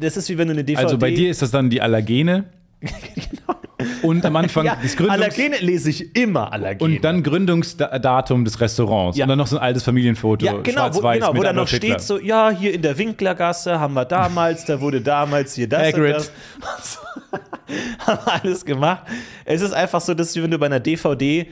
das 0.00 0.16
ist 0.16 0.28
wie 0.28 0.38
wenn 0.38 0.48
du 0.48 0.54
eine 0.54 0.64
DVD 0.64 0.84
Also 0.84 0.98
bei 0.98 1.10
dir 1.10 1.30
ist 1.30 1.42
das 1.42 1.50
dann 1.50 1.70
die 1.70 1.80
Allergene. 1.80 2.44
Und 4.02 4.24
am 4.24 4.36
Anfang 4.36 4.66
ja, 4.66 4.76
des 4.76 4.96
Gründungs 4.96 5.20
Allergene 5.20 5.58
lese 5.58 5.90
ich 5.90 6.16
immer 6.16 6.52
Allergene. 6.52 6.96
und 6.96 7.04
dann 7.04 7.22
Gründungsdatum 7.22 8.44
des 8.44 8.60
Restaurants. 8.60 9.16
Ja. 9.16 9.24
Und 9.24 9.28
dann 9.28 9.38
noch 9.38 9.46
so 9.46 9.56
ein 9.56 9.62
altes 9.62 9.84
Familienfoto, 9.84 10.44
Ja, 10.44 10.54
genau, 10.62 10.92
wo, 10.92 11.00
genau, 11.00 11.36
wo 11.36 11.42
dann 11.42 11.56
noch 11.56 11.68
Hitler. 11.68 11.94
steht 11.94 12.00
so, 12.00 12.20
ja, 12.20 12.50
hier 12.50 12.74
in 12.74 12.82
der 12.82 12.98
Winklergasse 12.98 13.78
haben 13.78 13.94
wir 13.94 14.04
damals, 14.04 14.64
da 14.64 14.80
wurde 14.80 15.00
damals 15.00 15.54
hier 15.54 15.68
das 15.68 15.82
Hagrid. 15.82 16.16
und 16.16 16.30
das. 16.60 16.98
haben 18.06 18.18
wir 18.24 18.42
alles 18.42 18.64
gemacht. 18.64 19.02
Es 19.44 19.60
ist 19.60 19.72
einfach 19.72 20.00
so, 20.00 20.14
dass 20.14 20.32
du, 20.32 20.42
wenn 20.42 20.50
du 20.50 20.58
bei 20.58 20.66
einer 20.66 20.80
DVD 20.80 21.46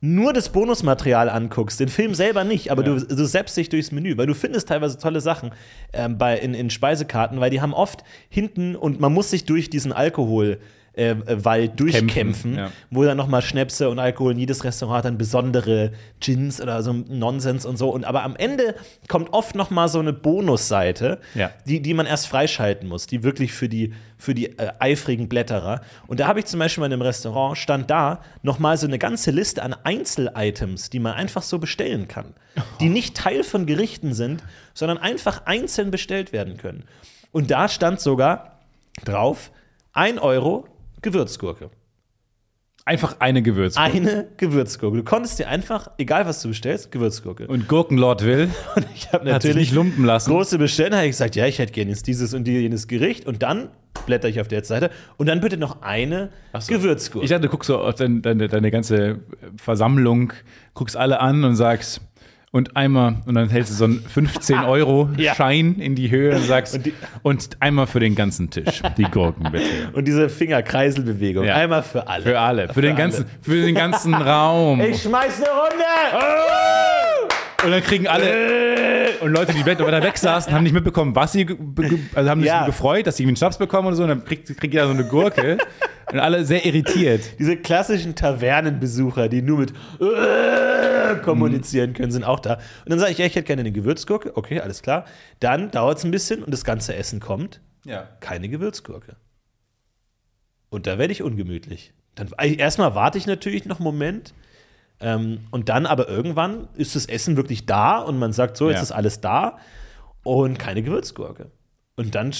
nur 0.00 0.32
das 0.32 0.50
Bonusmaterial 0.50 1.28
anguckst, 1.28 1.80
den 1.80 1.88
Film 1.88 2.14
selber 2.14 2.44
nicht, 2.44 2.70
aber 2.70 2.82
du, 2.82 3.00
du 3.00 3.24
selbst 3.24 3.56
dich 3.56 3.68
durchs 3.68 3.92
Menü, 3.92 4.16
weil 4.16 4.26
du 4.26 4.34
findest 4.34 4.68
teilweise 4.68 4.98
tolle 4.98 5.20
Sachen 5.20 5.52
ähm, 5.92 6.18
bei, 6.18 6.38
in, 6.38 6.54
in 6.54 6.70
Speisekarten, 6.70 7.40
weil 7.40 7.50
die 7.50 7.60
haben 7.60 7.74
oft 7.74 8.04
hinten 8.28 8.76
und 8.76 9.00
man 9.00 9.12
muss 9.12 9.30
sich 9.30 9.44
durch 9.44 9.70
diesen 9.70 9.92
Alkohol 9.92 10.58
äh, 10.96 11.10
äh, 11.10 11.44
Wald 11.44 11.78
durchkämpfen, 11.78 12.54
ja. 12.56 12.70
wo 12.90 13.04
dann 13.04 13.18
nochmal 13.18 13.42
Schnäpse 13.42 13.90
und 13.90 13.98
Alkohol 13.98 14.32
in 14.32 14.38
jedes 14.38 14.64
Restaurant 14.64 14.98
hat 14.98 15.04
dann 15.04 15.18
besondere 15.18 15.92
Gins 16.20 16.58
oder 16.58 16.82
so 16.82 16.94
Nonsens 16.94 17.66
und 17.66 17.76
so. 17.76 17.90
Und 17.90 18.06
aber 18.06 18.22
am 18.22 18.34
Ende 18.34 18.74
kommt 19.06 19.32
oft 19.34 19.54
nochmal 19.54 19.88
so 19.88 19.98
eine 19.98 20.14
Bonusseite, 20.14 21.20
Ja. 21.34 21.50
die, 21.66 21.82
die 21.82 21.92
man 21.92 22.06
erst 22.06 22.28
freischalten 22.28 22.88
muss, 22.88 23.06
die 23.06 23.22
wirklich 23.22 23.52
für 23.52 23.68
die, 23.68 23.92
für 24.16 24.34
die 24.34 24.58
äh, 24.58 24.72
eifrigen 24.78 25.28
Blätterer. 25.28 25.82
Und 26.06 26.18
da 26.20 26.28
habe 26.28 26.38
ich 26.38 26.46
zum 26.46 26.60
Beispiel 26.60 26.80
mal 26.80 26.86
in 26.86 26.94
einem 26.94 27.02
Restaurant, 27.02 27.58
stand 27.58 27.90
da 27.90 28.22
nochmal 28.42 28.78
so 28.78 28.86
eine 28.86 28.98
ganze 28.98 29.30
Liste 29.30 29.62
an 29.62 29.74
Einzelitems, 29.84 30.88
die 30.88 30.98
man 30.98 31.12
einfach 31.12 31.42
so 31.42 31.58
bestellen 31.58 32.08
kann. 32.08 32.32
Die 32.80 32.88
nicht 32.88 33.14
Teil 33.14 33.44
von 33.44 33.66
Gerichten 33.66 34.14
sind, 34.14 34.42
sondern 34.72 34.96
einfach 34.96 35.44
einzeln 35.44 35.90
bestellt 35.90 36.32
werden 36.32 36.56
können. 36.56 36.84
Und 37.32 37.50
da 37.50 37.68
stand 37.68 38.00
sogar 38.00 38.60
drauf, 39.04 39.50
1 39.92 40.18
Euro 40.20 40.66
Gewürzgurke. 41.06 41.70
Einfach 42.84 43.20
eine 43.20 43.40
Gewürzgurke. 43.40 43.90
Eine 43.96 44.28
Gewürzgurke. 44.36 44.96
Du 44.96 45.04
konntest 45.04 45.38
dir 45.38 45.46
einfach, 45.48 45.88
egal 45.98 46.26
was 46.26 46.42
du 46.42 46.48
bestellst, 46.48 46.90
Gewürzgurke. 46.90 47.46
Und 47.46 47.68
Gurkenlord 47.68 48.24
will, 48.24 48.50
Und 48.74 48.86
ich 48.92 49.12
habe 49.12 49.24
natürlich 49.24 49.70
lumpen 49.70 50.04
lassen. 50.04 50.30
große 50.30 50.58
Bestellung, 50.58 50.94
habe 50.94 51.06
ich 51.06 51.12
gesagt, 51.12 51.36
ja, 51.36 51.46
ich 51.46 51.60
hätte 51.60 51.72
gerne 51.72 51.90
jetzt 51.90 52.08
dieses 52.08 52.34
und 52.34 52.48
jenes 52.48 52.88
Gericht. 52.88 53.24
Und 53.24 53.44
dann 53.44 53.68
blätter 54.06 54.28
ich 54.28 54.40
auf 54.40 54.48
der 54.48 54.64
Seite 54.64 54.90
und 55.16 55.28
dann 55.28 55.40
bitte 55.40 55.56
noch 55.56 55.82
eine 55.82 56.30
so. 56.58 56.74
Gewürzgurke. 56.74 57.24
Ich 57.24 57.30
dachte, 57.30 57.42
du 57.42 57.48
guckst 57.48 57.68
so 57.68 57.78
auf 57.78 57.94
dein, 57.94 58.20
deine, 58.22 58.48
deine 58.48 58.72
ganze 58.72 59.20
Versammlung, 59.56 60.32
guckst 60.74 60.96
alle 60.96 61.20
an 61.20 61.44
und 61.44 61.54
sagst, 61.54 62.00
und 62.56 62.76
einmal, 62.76 63.16
und 63.26 63.34
dann 63.34 63.48
hältst 63.48 63.70
du 63.72 63.74
so 63.76 63.84
einen 63.84 64.04
15-Euro-Schein 64.14 65.76
in 65.80 65.94
die 65.94 66.10
Höhe 66.10 66.34
und 66.36 66.42
sagst, 66.42 66.74
Und 66.74 66.86
und, 67.22 67.52
die- 67.52 67.56
einmal 67.60 67.86
für 67.86 68.00
den 68.00 68.14
ganzen 68.14 68.50
Tisch, 68.50 68.82
die 68.96 69.04
Gurken 69.04 69.50
bitte. 69.52 69.64
und 69.92 70.06
diese 70.08 70.28
Fingerkreiselbewegung. 70.28 71.44
Ja. 71.44 71.54
Einmal 71.56 71.82
für 71.82 72.08
alle. 72.08 72.22
Für 72.22 72.40
alle, 72.40 72.68
für, 72.72 72.80
den, 72.82 72.92
alle. 72.92 72.98
ganzen, 73.02 73.26
für 73.42 73.62
den 73.62 73.74
ganzen 73.74 74.14
Raum. 74.14 74.80
Ich 74.80 75.02
schmeiß 75.02 75.36
eine 75.42 75.50
Runde! 75.50 75.84
Und 77.64 77.70
dann 77.72 77.82
kriegen 77.82 78.06
alle 78.06 78.24
und 79.20 79.32
Leute, 79.32 79.52
die 79.52 79.64
weiter 79.66 80.02
weg 80.02 80.18
saßen, 80.18 80.52
haben 80.52 80.62
nicht 80.64 80.72
mitbekommen, 80.72 81.14
was 81.14 81.32
sie, 81.32 81.46
also 82.14 82.30
haben 82.30 82.40
sich 82.40 82.48
Ja. 82.48 82.66
gefreut, 82.66 83.06
dass 83.06 83.16
sie 83.16 83.24
einen 83.26 83.36
Schnaps 83.36 83.58
bekommen 83.58 83.88
oder 83.88 83.96
so. 83.96 84.02
Und 84.04 84.08
dann 84.10 84.24
kriegt, 84.24 84.46
kriegt 84.56 84.74
jeder 84.74 84.86
so 84.86 84.92
eine 84.92 85.04
Gurke. 85.06 85.58
und 86.12 86.20
alle 86.20 86.44
sehr 86.44 86.64
irritiert. 86.64 87.38
Diese 87.38 87.56
klassischen 87.56 88.14
Tavernenbesucher, 88.14 89.28
die 89.28 89.42
nur 89.42 89.58
mit 89.58 89.72
äh, 90.00 91.16
kommunizieren 91.22 91.92
können, 91.94 92.12
sind 92.12 92.24
auch 92.24 92.40
da. 92.40 92.54
Und 92.54 92.90
dann 92.90 92.98
sage 92.98 93.12
ich, 93.12 93.18
ja, 93.18 93.26
ich 93.26 93.34
hätte 93.34 93.46
gerne 93.46 93.60
eine 93.60 93.72
Gewürzgurke. 93.72 94.36
Okay, 94.36 94.60
alles 94.60 94.82
klar. 94.82 95.04
Dann 95.40 95.70
dauert 95.70 95.98
es 95.98 96.04
ein 96.04 96.10
bisschen 96.10 96.42
und 96.44 96.52
das 96.52 96.64
ganze 96.64 96.94
Essen 96.94 97.20
kommt. 97.20 97.60
Ja. 97.84 98.08
Keine 98.20 98.48
Gewürzgurke. 98.48 99.16
Und 100.68 100.86
da 100.86 100.98
werde 100.98 101.12
ich 101.12 101.22
ungemütlich. 101.22 101.92
Dann 102.14 102.28
erstmal 102.38 102.94
warte 102.94 103.18
ich 103.18 103.26
natürlich 103.26 103.64
noch 103.66 103.78
einen 103.78 103.84
Moment. 103.84 104.32
Ähm, 105.00 105.40
und 105.50 105.68
dann 105.68 105.84
aber 105.86 106.08
irgendwann 106.08 106.68
ist 106.74 106.96
das 106.96 107.06
Essen 107.06 107.36
wirklich 107.36 107.66
da 107.66 107.98
und 107.98 108.18
man 108.18 108.32
sagt 108.32 108.56
so, 108.56 108.68
jetzt 108.68 108.76
Ja. 108.78 108.82
ist 108.82 108.92
alles 108.92 109.20
da 109.20 109.58
und 110.22 110.58
keine 110.58 110.82
Gewürzgurke. 110.82 111.50
Und 111.96 112.14
dann 112.14 112.32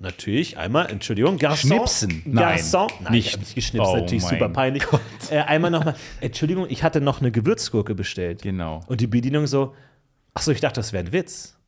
natürlich 0.00 0.56
einmal, 0.58 0.90
Entschuldigung, 0.90 1.36
Garçon. 1.38 1.56
Schnipsen? 1.66 2.22
Nein, 2.24 2.58
Garçon. 2.58 2.88
Nein, 3.00 3.12
nicht. 3.12 3.28
ich 3.30 3.38
nicht 3.38 3.54
geschnipst, 3.56 3.88
Oh 3.90 3.96
natürlich 3.96 4.24
super 4.24 4.48
peinlich. 4.48 4.84
Äh, 5.30 5.40
einmal 5.40 5.70
nochmal, 5.70 5.96
Entschuldigung, 6.20 6.66
ich 6.70 6.82
hatte 6.82 7.00
noch 7.00 7.20
eine 7.20 7.30
Gewürzgurke 7.30 7.94
bestellt. 7.94 8.42
Genau. 8.42 8.80
Und 8.86 9.00
die 9.00 9.06
Bedienung 9.06 9.46
so, 9.46 9.74
ach 10.34 10.42
so, 10.42 10.52
ich 10.52 10.60
dachte, 10.60 10.76
das 10.80 10.92
wäre 10.92 11.04
ein 11.04 11.12
Witz. 11.12 11.58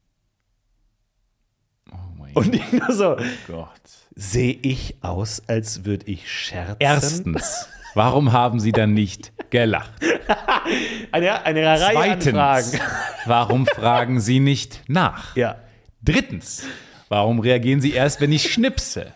Oh 1.93 1.97
mein 2.17 2.33
Und 2.35 2.55
ich 2.55 2.73
nur 2.73 2.93
so, 2.93 3.17
Gott. 3.49 3.69
sehe 4.15 4.53
ich 4.63 4.97
aus, 5.03 5.43
als 5.49 5.85
würde 5.85 6.07
ich 6.07 6.31
scherzen? 6.31 6.77
Erstens, 6.79 7.67
warum 7.95 8.33
haben 8.33 8.61
sie 8.61 8.73
dann 8.73 8.95
nicht 8.95 9.33
gelacht? 9.51 9.93
Eine, 11.13 11.45
eine 11.45 11.67
Reihe 11.67 12.13
an 12.13 12.21
Zweitens, 12.21 12.31
Fragen. 12.37 12.81
warum 13.27 13.67
fragen 13.67 14.21
sie 14.21 14.39
nicht 14.41 14.83
nach? 14.87 15.35
Ja. 15.37 15.57
Drittens, 16.03 16.65
warum 17.09 17.41
reagieren 17.41 17.81
sie 17.81 17.93
erst, 17.93 18.21
wenn 18.21 18.31
ich 18.33 18.53
schnipse? 18.53 19.13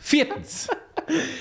Viertens, 0.00 0.68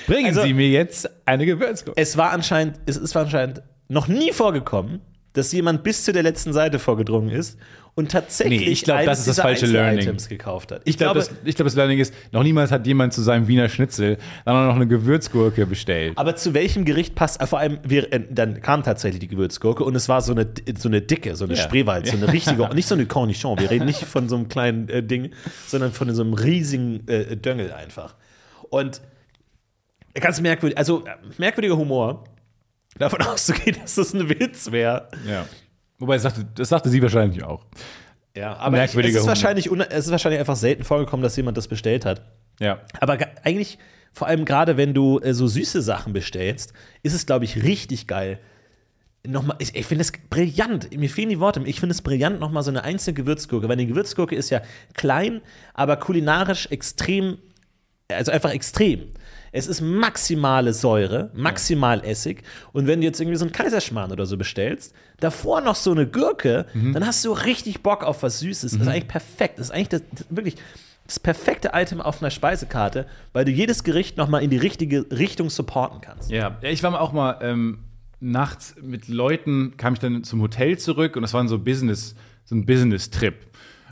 bringen 0.07 0.29
Also- 0.29 0.43
Sie 0.43 0.53
mir 0.53 0.69
jetzt 0.69 1.09
eine 1.25 1.45
Gewürzgurke. 1.45 1.99
Es 2.01 2.17
war 2.17 2.31
anscheinend, 2.31 2.79
es 2.85 2.97
ist 2.97 3.15
anscheinend 3.15 3.61
noch 3.87 4.07
nie 4.07 4.31
vorgekommen, 4.31 5.01
dass 5.33 5.51
jemand 5.51 5.83
bis 5.83 6.03
zu 6.03 6.11
der 6.13 6.23
letzten 6.23 6.51
Seite 6.53 6.79
vorgedrungen 6.79 7.29
ist 7.29 7.57
und 7.93 8.09
tatsächlich 8.11 8.61
Nee, 8.61 8.67
ich 8.67 8.83
glaub, 8.83 9.03
das 9.03 9.19
ist 9.19 9.27
das 9.27 9.39
falsche 9.41 9.65
Learning. 9.65 9.99
Einzel-Items 9.99 10.29
gekauft 10.29 10.71
hat. 10.71 10.81
Ich 10.85 10.97
glaube, 10.97 11.19
das, 11.19 11.31
ich 11.43 11.55
glaub, 11.55 11.65
das 11.65 11.75
Learning 11.75 11.99
ist, 11.99 12.13
noch 12.31 12.43
niemals 12.43 12.71
hat 12.71 12.87
jemand 12.87 13.13
zu 13.13 13.21
seinem 13.21 13.47
Wiener 13.47 13.67
Schnitzel 13.67 14.17
dann 14.45 14.55
auch 14.55 14.67
noch 14.67 14.75
eine 14.75 14.87
Gewürzgurke 14.87 15.65
bestellt. 15.65 16.17
aber 16.17 16.35
zu 16.35 16.53
welchem 16.53 16.85
Gericht 16.85 17.15
passt, 17.15 17.41
äh, 17.41 17.47
vor 17.47 17.59
allem, 17.59 17.79
wir, 17.83 18.11
äh, 18.13 18.21
dann 18.29 18.61
kam 18.61 18.83
tatsächlich 18.83 19.19
die 19.19 19.27
Gewürzgurke 19.27 19.83
und 19.83 19.95
es 19.95 20.07
war 20.07 20.21
so 20.21 20.31
eine, 20.31 20.47
so 20.77 20.87
eine 20.87 21.01
dicke, 21.01 21.35
so 21.35 21.45
eine 21.45 21.55
Ja. 21.55 21.63
Spreewald, 21.63 22.07
so 22.07 22.15
eine 22.15 22.31
richtige, 22.31 22.69
nicht 22.75 22.87
so 22.87 22.95
eine 22.95 23.05
Cornichon, 23.05 23.59
wir 23.59 23.69
reden 23.69 23.85
nicht 23.85 24.03
von 24.05 24.29
so 24.29 24.35
einem 24.37 24.47
kleinen 24.47 24.87
äh, 24.87 25.03
Ding, 25.03 25.31
sondern 25.67 25.91
von 25.91 26.13
so 26.15 26.21
einem 26.23 26.33
riesigen 26.33 27.07
äh, 27.07 27.35
Döngel 27.35 27.73
einfach. 27.73 28.15
Und 28.69 29.01
ganz 30.13 30.39
merkwürdig, 30.39 30.77
also 30.77 31.03
äh, 31.05 31.09
merkwürdiger 31.37 31.77
Humor, 31.77 32.23
davon 32.97 33.21
auszugehen, 33.25 33.77
dass 33.81 33.95
das 33.95 34.13
ein 34.13 34.29
Witz 34.29 34.71
wäre. 34.71 35.09
Ja. 35.29 35.45
Wobei, 36.01 36.15
das 36.15 36.23
sagte, 36.23 36.45
das 36.55 36.69
sagte 36.69 36.89
sie 36.89 36.99
wahrscheinlich 36.99 37.43
auch. 37.43 37.63
Ja, 38.35 38.57
aber 38.57 38.83
ich, 38.83 38.95
es, 38.95 39.15
ist 39.15 39.27
wahrscheinlich, 39.27 39.69
es 39.71 40.05
ist 40.05 40.11
wahrscheinlich 40.11 40.39
einfach 40.39 40.55
selten 40.55 40.83
vorgekommen, 40.83 41.21
dass 41.21 41.35
jemand 41.35 41.57
das 41.57 41.67
bestellt 41.67 42.05
hat. 42.05 42.23
Ja. 42.59 42.79
Aber 42.99 43.19
eigentlich, 43.43 43.77
vor 44.11 44.27
allem 44.27 44.43
gerade 44.43 44.77
wenn 44.77 44.95
du 44.95 45.19
äh, 45.19 45.35
so 45.35 45.45
süße 45.45 45.81
Sachen 45.83 46.11
bestellst, 46.11 46.73
ist 47.03 47.13
es, 47.13 47.27
glaube 47.27 47.45
ich, 47.45 47.63
richtig 47.63 48.07
geil. 48.07 48.39
Nochmal, 49.27 49.57
ich, 49.59 49.75
ich 49.75 49.85
finde 49.85 50.01
es 50.01 50.11
brillant. 50.11 50.97
Mir 50.97 51.09
fehlen 51.09 51.29
die 51.29 51.39
Worte. 51.39 51.61
Ich 51.65 51.79
finde 51.79 51.93
es 51.93 52.01
brillant, 52.01 52.39
nochmal 52.39 52.63
so 52.63 52.71
eine 52.71 52.83
einzelne 52.83 53.13
Gewürzgurke. 53.13 53.67
Weil 53.67 53.73
eine 53.73 53.85
Gewürzgurke 53.85 54.35
ist 54.35 54.49
ja 54.49 54.63
klein, 54.95 55.41
aber 55.75 55.97
kulinarisch 55.97 56.65
extrem, 56.71 57.37
also 58.11 58.31
einfach 58.31 58.51
extrem. 58.51 59.11
Es 59.51 59.67
ist 59.67 59.81
maximale 59.81 60.73
Säure, 60.73 61.29
maximal 61.33 62.03
Essig. 62.05 62.43
Und 62.71 62.87
wenn 62.87 63.01
du 63.01 63.07
jetzt 63.07 63.19
irgendwie 63.19 63.37
so 63.37 63.45
einen 63.45 63.51
Kaiserschmarrn 63.51 64.11
oder 64.11 64.25
so 64.25 64.37
bestellst, 64.37 64.93
davor 65.19 65.61
noch 65.61 65.75
so 65.75 65.91
eine 65.91 66.07
Gurke, 66.07 66.65
dann 66.93 67.05
hast 67.05 67.25
du 67.25 67.33
richtig 67.33 67.83
Bock 67.83 68.03
auf 68.03 68.23
was 68.23 68.39
Süßes. 68.39 68.71
Das 68.71 68.81
ist 68.81 68.87
eigentlich 68.87 69.07
perfekt. 69.07 69.59
Das 69.59 69.67
ist 69.67 69.71
eigentlich 69.71 69.89
das, 69.89 70.01
das, 70.11 70.25
wirklich 70.29 70.55
das 71.05 71.19
perfekte 71.19 71.71
Item 71.73 71.99
auf 71.99 72.21
einer 72.21 72.31
Speisekarte, 72.31 73.05
weil 73.33 73.43
du 73.43 73.51
jedes 73.51 73.83
Gericht 73.83 74.15
nochmal 74.15 74.43
in 74.43 74.49
die 74.49 74.57
richtige 74.57 75.05
Richtung 75.11 75.49
supporten 75.49 75.99
kannst. 75.99 76.31
Ja, 76.31 76.57
ja, 76.61 76.69
ich 76.69 76.81
war 76.83 76.99
auch 76.99 77.11
mal 77.11 77.39
ähm, 77.41 77.79
nachts 78.21 78.75
mit 78.81 79.09
Leuten, 79.09 79.73
kam 79.75 79.93
ich 79.93 79.99
dann 79.99 80.23
zum 80.23 80.41
Hotel 80.41 80.77
zurück 80.77 81.17
und 81.17 81.23
das 81.23 81.33
war 81.33 81.45
so 81.49 81.59
Business, 81.59 82.15
so 82.45 82.55
ein 82.55 82.65
Business-Trip. 82.65 83.35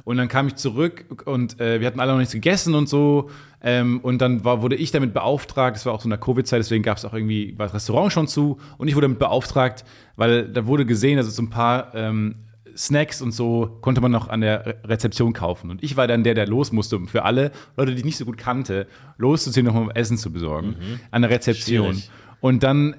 Und 0.10 0.17
dann 0.17 0.28
kam 0.28 0.48
ich 0.48 0.56
zurück 0.56 1.06
und 1.26 1.62
äh, 1.62 1.80
wir 1.80 1.86
hatten 1.86 2.00
alle 2.00 2.13
noch 2.13 2.17
nichts 2.17 2.34
gegessen 2.34 2.74
und 2.74 2.89
so. 2.89 3.30
Ähm, 3.62 4.00
und 4.00 4.19
dann 4.24 4.43
war, 4.43 4.63
wurde 4.63 4.76
ich 4.76 4.89
damit 4.89 5.13
beauftragt, 5.13 5.78
es 5.78 5.86
war 5.86 5.93
auch 5.93 6.02
so 6.02 6.08
in 6.08 6.10
der 6.10 6.17
Covid-Zeit, 6.17 6.58
deswegen 6.58 6.82
gab 6.82 6.98
es 6.98 7.06
auch 7.06 7.13
irgendwie, 7.13 7.54
war 7.60 7.67
das 7.67 7.76
Restaurant 7.76 8.12
schon 8.12 8.28
zu. 8.28 8.58
Und 8.80 8.88
ich 8.88 8.95
wurde 8.95 9.06
damit 9.06 9.19
beauftragt, 9.19 9.86
weil 10.15 10.48
da 10.48 10.65
wurde 10.65 10.88
gesehen, 10.88 11.19
es 11.19 11.36
so 11.36 11.43
ein 11.43 11.52
paar 11.52 11.93
ähm, 11.93 12.38
Snacks 12.76 13.22
und 13.22 13.34
so 13.34 13.78
konnte 13.82 14.02
man 14.02 14.12
noch 14.12 14.30
an 14.30 14.41
der 14.41 14.65
Re 14.65 14.76
Rezeption 14.86 15.34
kaufen. 15.34 15.69
Und 15.69 15.84
ich 15.84 15.95
war 15.95 16.08
dann 16.08 16.24
der, 16.24 16.34
der 16.34 16.48
los 16.48 16.72
musste, 16.72 16.95
um 16.95 17.08
für 17.08 17.24
alle 17.24 17.52
Leute, 17.78 17.91
die 17.91 18.00
ich 18.00 18.06
nicht 18.06 18.17
so 18.17 18.26
gut 18.26 18.39
kannte, 18.39 18.88
loszuziehen, 19.19 19.67
nochmal 19.67 19.91
Essen 19.93 20.17
zu 20.17 20.34
besorgen. 20.34 20.76
An 21.12 21.22
der 21.22 21.30
Rezeption. 21.30 21.93
Schwierig. 21.93 22.10
Und 22.41 22.63
dann 22.63 22.95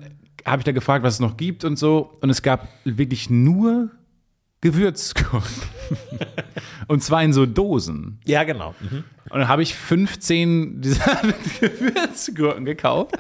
habe 0.46 0.61
ich 0.61 0.64
da 0.64 0.70
gefragt, 0.70 1.05
was 1.05 1.14
es 1.14 1.20
noch 1.20 1.37
gibt 1.37 1.64
und 1.64 1.77
so. 1.77 2.16
Und 2.20 2.31
es 2.31 2.42
gab 2.42 2.68
wirklich 2.85 3.31
nur 3.31 3.90
Gewürzgurken. 4.61 5.62
und 6.88 7.03
zwar 7.03 7.23
in 7.23 7.33
so 7.33 7.46
Dosen. 7.46 8.20
Ja, 8.27 8.44
genau. 8.44 8.75
Und 8.90 9.05
dann 9.31 9.49
habe 9.49 9.62
ich 9.62 9.75
15 9.75 10.81
dieser 10.83 11.20
Gewürzgurken 11.61 12.64
gekauft. 12.64 13.16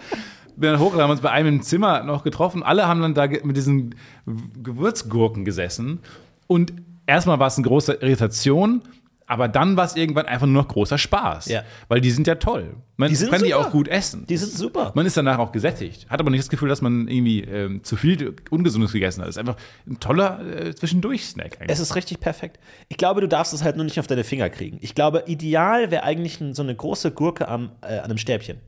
Bin 0.56 0.70
dann 0.70 0.78
hochgegangen, 0.78 1.04
haben 1.04 1.10
uns 1.12 1.22
bei 1.22 1.30
einem 1.30 1.48
im 1.48 1.62
Zimmer 1.62 2.02
noch 2.02 2.22
getroffen. 2.22 2.62
Alle 2.62 2.86
haben 2.86 3.00
dann 3.00 3.14
da 3.14 3.26
mit 3.26 3.56
diesen 3.56 3.94
Gewürzgurken 4.62 5.44
gesessen. 5.44 6.00
Und 6.46 6.74
erstmal 7.06 7.38
war 7.38 7.46
es 7.46 7.56
eine 7.56 7.66
große 7.66 7.94
Irritation, 7.94 8.82
aber 9.30 9.46
dann 9.46 9.76
war 9.76 9.84
es 9.84 9.94
irgendwann 9.94 10.26
einfach 10.26 10.46
nur 10.48 10.62
noch 10.62 10.68
großer 10.68 10.98
Spaß. 10.98 11.46
Ja. 11.46 11.62
Weil 11.86 12.00
die 12.00 12.10
sind 12.10 12.26
ja 12.26 12.34
toll. 12.34 12.74
Man 12.96 13.10
Die 13.10 13.14
sind 13.14 13.30
kann 13.30 13.42
die 13.42 13.50
super. 13.52 13.66
auch 13.66 13.70
gut 13.70 13.86
essen. 13.86 14.26
Die 14.26 14.36
sind 14.36 14.52
super. 14.52 14.90
Man 14.96 15.06
ist 15.06 15.16
danach 15.16 15.38
auch 15.38 15.52
gesättigt. 15.52 16.10
Hat 16.10 16.18
aber 16.18 16.30
nicht 16.30 16.40
das 16.40 16.48
Gefühl, 16.48 16.68
dass 16.68 16.82
man 16.82 17.06
irgendwie 17.06 17.42
ähm, 17.42 17.84
zu 17.84 17.94
viel 17.94 18.34
Ungesundes 18.50 18.92
gegessen 18.92 19.20
hat. 19.22 19.28
Es 19.28 19.36
ist 19.36 19.38
einfach 19.38 19.56
ein 19.88 20.00
toller 20.00 20.40
äh, 20.44 20.74
Zwischendurch-Snack. 20.74 21.60
eigentlich. 21.60 21.70
Es 21.70 21.78
ist 21.78 21.94
richtig 21.94 22.18
perfekt. 22.18 22.58
Ich 22.88 22.96
glaube, 22.96 23.20
du 23.20 23.28
darfst 23.28 23.54
es 23.54 23.62
halt 23.62 23.76
nur 23.76 23.84
nicht 23.84 24.00
auf 24.00 24.08
deine 24.08 24.24
Finger 24.24 24.50
kriegen. 24.50 24.78
Ich 24.80 24.96
glaube, 24.96 25.22
ideal 25.28 25.92
wäre 25.92 26.02
eigentlich 26.02 26.40
so 26.52 26.62
eine 26.62 26.74
große 26.74 27.12
Gurke 27.12 27.46
am, 27.46 27.70
äh, 27.82 27.98
an 27.98 28.06
einem 28.06 28.18
Stäbchen. 28.18 28.58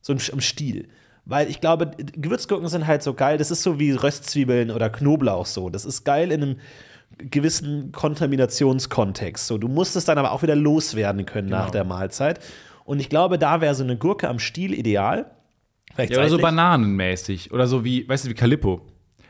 So 0.00 0.14
im, 0.14 0.20
im 0.32 0.40
Stiel. 0.40 0.88
Weil 1.26 1.50
ich 1.50 1.60
glaube, 1.60 1.90
Gewürzgurken 2.16 2.68
sind 2.68 2.86
halt 2.86 3.02
so 3.02 3.12
geil. 3.12 3.36
Das 3.36 3.50
ist 3.50 3.62
so 3.62 3.78
wie 3.78 3.90
Röstzwiebeln 3.92 4.70
oder 4.70 4.88
Knoblauch 4.88 5.44
so. 5.44 5.68
Das 5.68 5.84
ist 5.84 6.04
geil 6.04 6.32
in 6.32 6.42
einem 6.42 6.56
gewissen 7.16 7.90
Kontaminationskontext. 7.92 9.46
So, 9.46 9.58
du 9.58 9.68
musst 9.68 9.96
es 9.96 10.04
dann 10.04 10.18
aber 10.18 10.32
auch 10.32 10.42
wieder 10.42 10.56
loswerden 10.56 11.26
können 11.26 11.48
nach 11.48 11.66
Genau. 11.66 11.72
der 11.72 11.84
Mahlzeit. 11.84 12.40
Und 12.84 13.00
ich 13.00 13.08
glaube, 13.08 13.38
da 13.38 13.60
wäre 13.60 13.74
so 13.74 13.84
eine 13.84 13.96
Gurke 13.96 14.28
am 14.28 14.38
Stiel 14.38 14.72
ideal. 14.72 15.30
Vielleicht 15.94 16.12
Ja, 16.12 16.18
oder 16.18 16.28
so 16.28 16.38
bananenmäßig. 16.38 17.52
Oder 17.52 17.66
so 17.66 17.84
wie, 17.84 18.08
weißt 18.08 18.26
du, 18.26 18.30
wie 18.30 18.34
Calippo. 18.34 18.82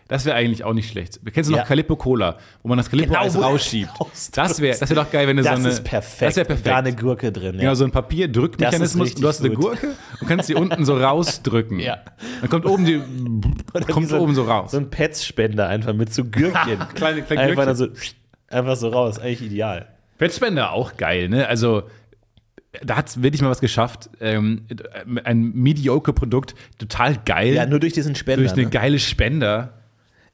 Das 0.08 0.24
wäre 0.24 0.34
eigentlich 0.36 0.64
auch 0.64 0.72
nicht 0.72 0.88
schlecht. 0.90 1.20
Kennst 1.34 1.48
du 1.48 1.52
noch 1.52 1.58
Ja. 1.60 1.64
Calippo 1.66 1.94
Cola, 1.94 2.38
wo 2.62 2.68
man 2.68 2.78
das 2.78 2.88
Calippo 2.88 3.10
Genau, 3.12 3.20
Eis 3.24 3.40
rausschiebt? 3.40 3.90
Das 4.32 4.58
wäre 4.60 4.78
das 4.78 4.88
wär 4.88 4.96
doch 4.96 5.10
geil, 5.10 5.28
wenn 5.28 5.36
du 5.36 5.42
Das 5.42 5.52
so 5.56 5.58
eine. 5.60 5.68
ist 5.68 5.84
perfekt. 5.84 6.22
Das 6.22 6.36
wäre 6.36 6.46
perfekt. 6.46 6.66
Da 6.66 6.76
eine 6.78 6.96
Gurke 6.96 7.30
drin. 7.30 7.56
Ja. 7.56 7.60
Genau, 7.60 7.74
so 7.74 7.84
ein 7.84 7.90
Papierdrückmechanismus. 7.90 9.12
Das 9.12 9.20
Du 9.20 9.28
hast 9.28 9.40
eine 9.40 9.50
richtig 9.50 9.64
Gurke 9.64 9.88
und 10.20 10.26
kannst 10.26 10.48
die 10.48 10.54
unten 10.54 10.84
so 10.86 10.96
rausdrücken. 10.96 11.78
Ja. 11.78 11.98
Dann 12.40 12.48
kommt 12.48 12.64
oben 12.64 12.86
die. 12.86 12.96
Oder 13.74 13.84
kommt 13.84 14.08
so 14.08 14.18
oben 14.18 14.34
so 14.34 14.44
raus. 14.44 14.70
So 14.70 14.78
ein 14.78 14.88
Pets-Spender 14.88 15.68
einfach 15.68 15.92
mit 15.92 16.12
so 16.14 16.24
Gürkchen. 16.24 16.78
Kleine- 16.94 17.22
kleine 17.22 17.42
einfach, 17.42 17.64
Gürkchen. 17.66 17.76
so, 17.76 17.88
einfach 18.48 18.76
so 18.76 18.88
raus. 18.88 19.18
Eigentlich 19.18 19.42
ideal. 19.42 19.88
Fettspender 20.16 20.72
auch 20.72 20.96
geil, 20.96 21.28
ne? 21.28 21.46
Also. 21.48 21.82
Da 22.84 22.96
hat 22.96 23.08
es 23.08 23.22
wirklich 23.22 23.40
mal 23.40 23.48
was 23.48 23.60
geschafft. 23.60 24.10
Ähm, 24.20 24.66
ein 25.24 25.52
mediocre 25.54 26.12
Produkt, 26.12 26.54
total 26.78 27.16
geil. 27.24 27.54
Ja, 27.54 27.64
nur 27.66 27.80
durch 27.80 27.94
diesen 27.94 28.14
Spender. 28.14 28.42
durch 28.42 28.52
eine 28.52 28.64
ne? 28.64 28.70
geile 28.70 28.98
Spender. 28.98 29.77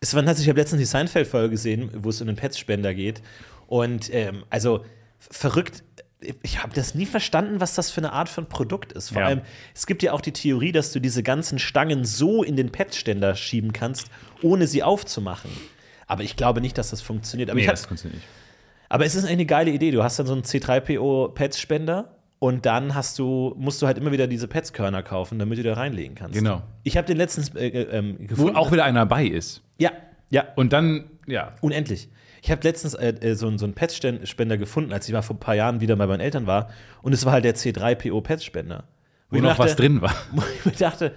Es 0.04 0.14
war, 0.14 0.22
ich 0.22 0.48
habe 0.48 0.60
letztens 0.60 0.80
die 0.80 0.84
Seinfeld-Folge 0.86 1.48
gesehen, 1.50 1.90
wo 1.94 2.10
es 2.10 2.20
um 2.20 2.26
den 2.26 2.36
Pets-Spender 2.36 2.92
geht. 2.92 3.22
Und 3.66 4.12
ähm, 4.12 4.44
also 4.50 4.84
verrückt. 5.18 5.82
Ich 6.42 6.62
habe 6.62 6.74
das 6.74 6.94
nie 6.94 7.06
verstanden, 7.06 7.60
was 7.60 7.74
das 7.74 7.90
für 7.90 8.02
eine 8.02 8.12
Art 8.12 8.28
von 8.28 8.46
Produkt 8.46 8.92
ist. 8.92 9.10
Vor 9.10 9.22
Ja. 9.22 9.28
allem, 9.28 9.40
es 9.74 9.86
gibt 9.86 10.02
ja 10.02 10.12
auch 10.12 10.20
die 10.20 10.32
Theorie, 10.32 10.72
dass 10.72 10.92
du 10.92 11.00
diese 11.00 11.22
ganzen 11.22 11.58
Stangen 11.58 12.04
so 12.04 12.42
in 12.42 12.56
den 12.56 12.70
Pet-Ständer 12.70 13.34
schieben 13.34 13.72
kannst, 13.72 14.08
ohne 14.42 14.66
sie 14.66 14.82
aufzumachen. 14.82 15.50
Aber 16.06 16.22
ich 16.22 16.36
glaube 16.36 16.60
nicht, 16.60 16.76
dass 16.76 16.90
das 16.90 17.00
funktioniert. 17.00 17.48
Aber, 17.48 17.56
Nee, 17.56 17.62
ich 17.62 17.68
hab, 17.68 17.74
das 17.76 17.86
funktioniert 17.86 18.20
nicht. 18.20 18.28
aber 18.90 19.06
es 19.06 19.14
ist 19.14 19.24
eine 19.24 19.46
geile 19.46 19.70
Idee. 19.70 19.90
Du 19.90 20.02
hast 20.02 20.18
dann 20.18 20.26
so 20.26 20.34
einen 20.34 20.42
C3PO-Pets-Spender 20.44 22.13
und 22.44 22.66
dann 22.66 22.94
hast 22.94 23.18
du, 23.18 23.54
musst 23.56 23.80
du 23.80 23.86
halt 23.86 23.96
immer 23.96 24.12
wieder 24.12 24.26
diese 24.26 24.48
Petskörner 24.48 25.02
kaufen, 25.02 25.38
damit 25.38 25.56
du 25.58 25.62
da 25.62 25.72
reinlegen 25.72 26.14
kannst. 26.14 26.38
Genau. 26.38 26.62
Ich 26.82 26.96
habe 26.98 27.06
den 27.06 27.16
letztens 27.16 27.48
äh, 27.54 27.68
äh, 27.68 27.82
ähm, 27.98 28.16
Wo 28.20 28.26
gefunden. 28.26 28.56
auch 28.56 28.70
wieder 28.70 28.84
einer 28.84 29.00
dabei 29.00 29.24
ist. 29.24 29.62
ja, 29.78 29.90
ja, 30.30 30.44
Und 30.56 30.72
dann, 30.74 31.04
ja. 31.26 31.54
Unendlich. 31.62 32.08
Ich 32.42 32.50
habe 32.50 32.60
letztens 32.62 32.92
äh, 32.94 33.14
äh, 33.20 33.34
so, 33.34 33.46
einen- 33.46 33.56
so 33.58 33.64
einen 33.64 33.72
Petspender 33.74 34.58
gefunden, 34.58 34.92
als 34.92 35.06
ich 35.08 35.14
mal 35.14 35.22
vor 35.22 35.36
ein 35.36 35.40
paar 35.40 35.54
Jahren 35.54 35.80
wieder 35.80 35.96
bei 35.96 36.06
meinen 36.06 36.20
Eltern 36.20 36.46
war. 36.46 36.68
Und 37.02 37.12
es 37.14 37.24
war 37.24 37.32
halt 37.32 37.44
der 37.44 37.54
C3PO 37.54 38.20
Petspender. 38.20 38.84
Wo 39.30 39.38
noch 39.38 39.58
was 39.58 39.76
drin 39.76 40.02
war. 40.02 40.14
Wo 40.32 40.42
ich 40.58 40.64
mir 40.66 40.72
dachte, 40.72 41.14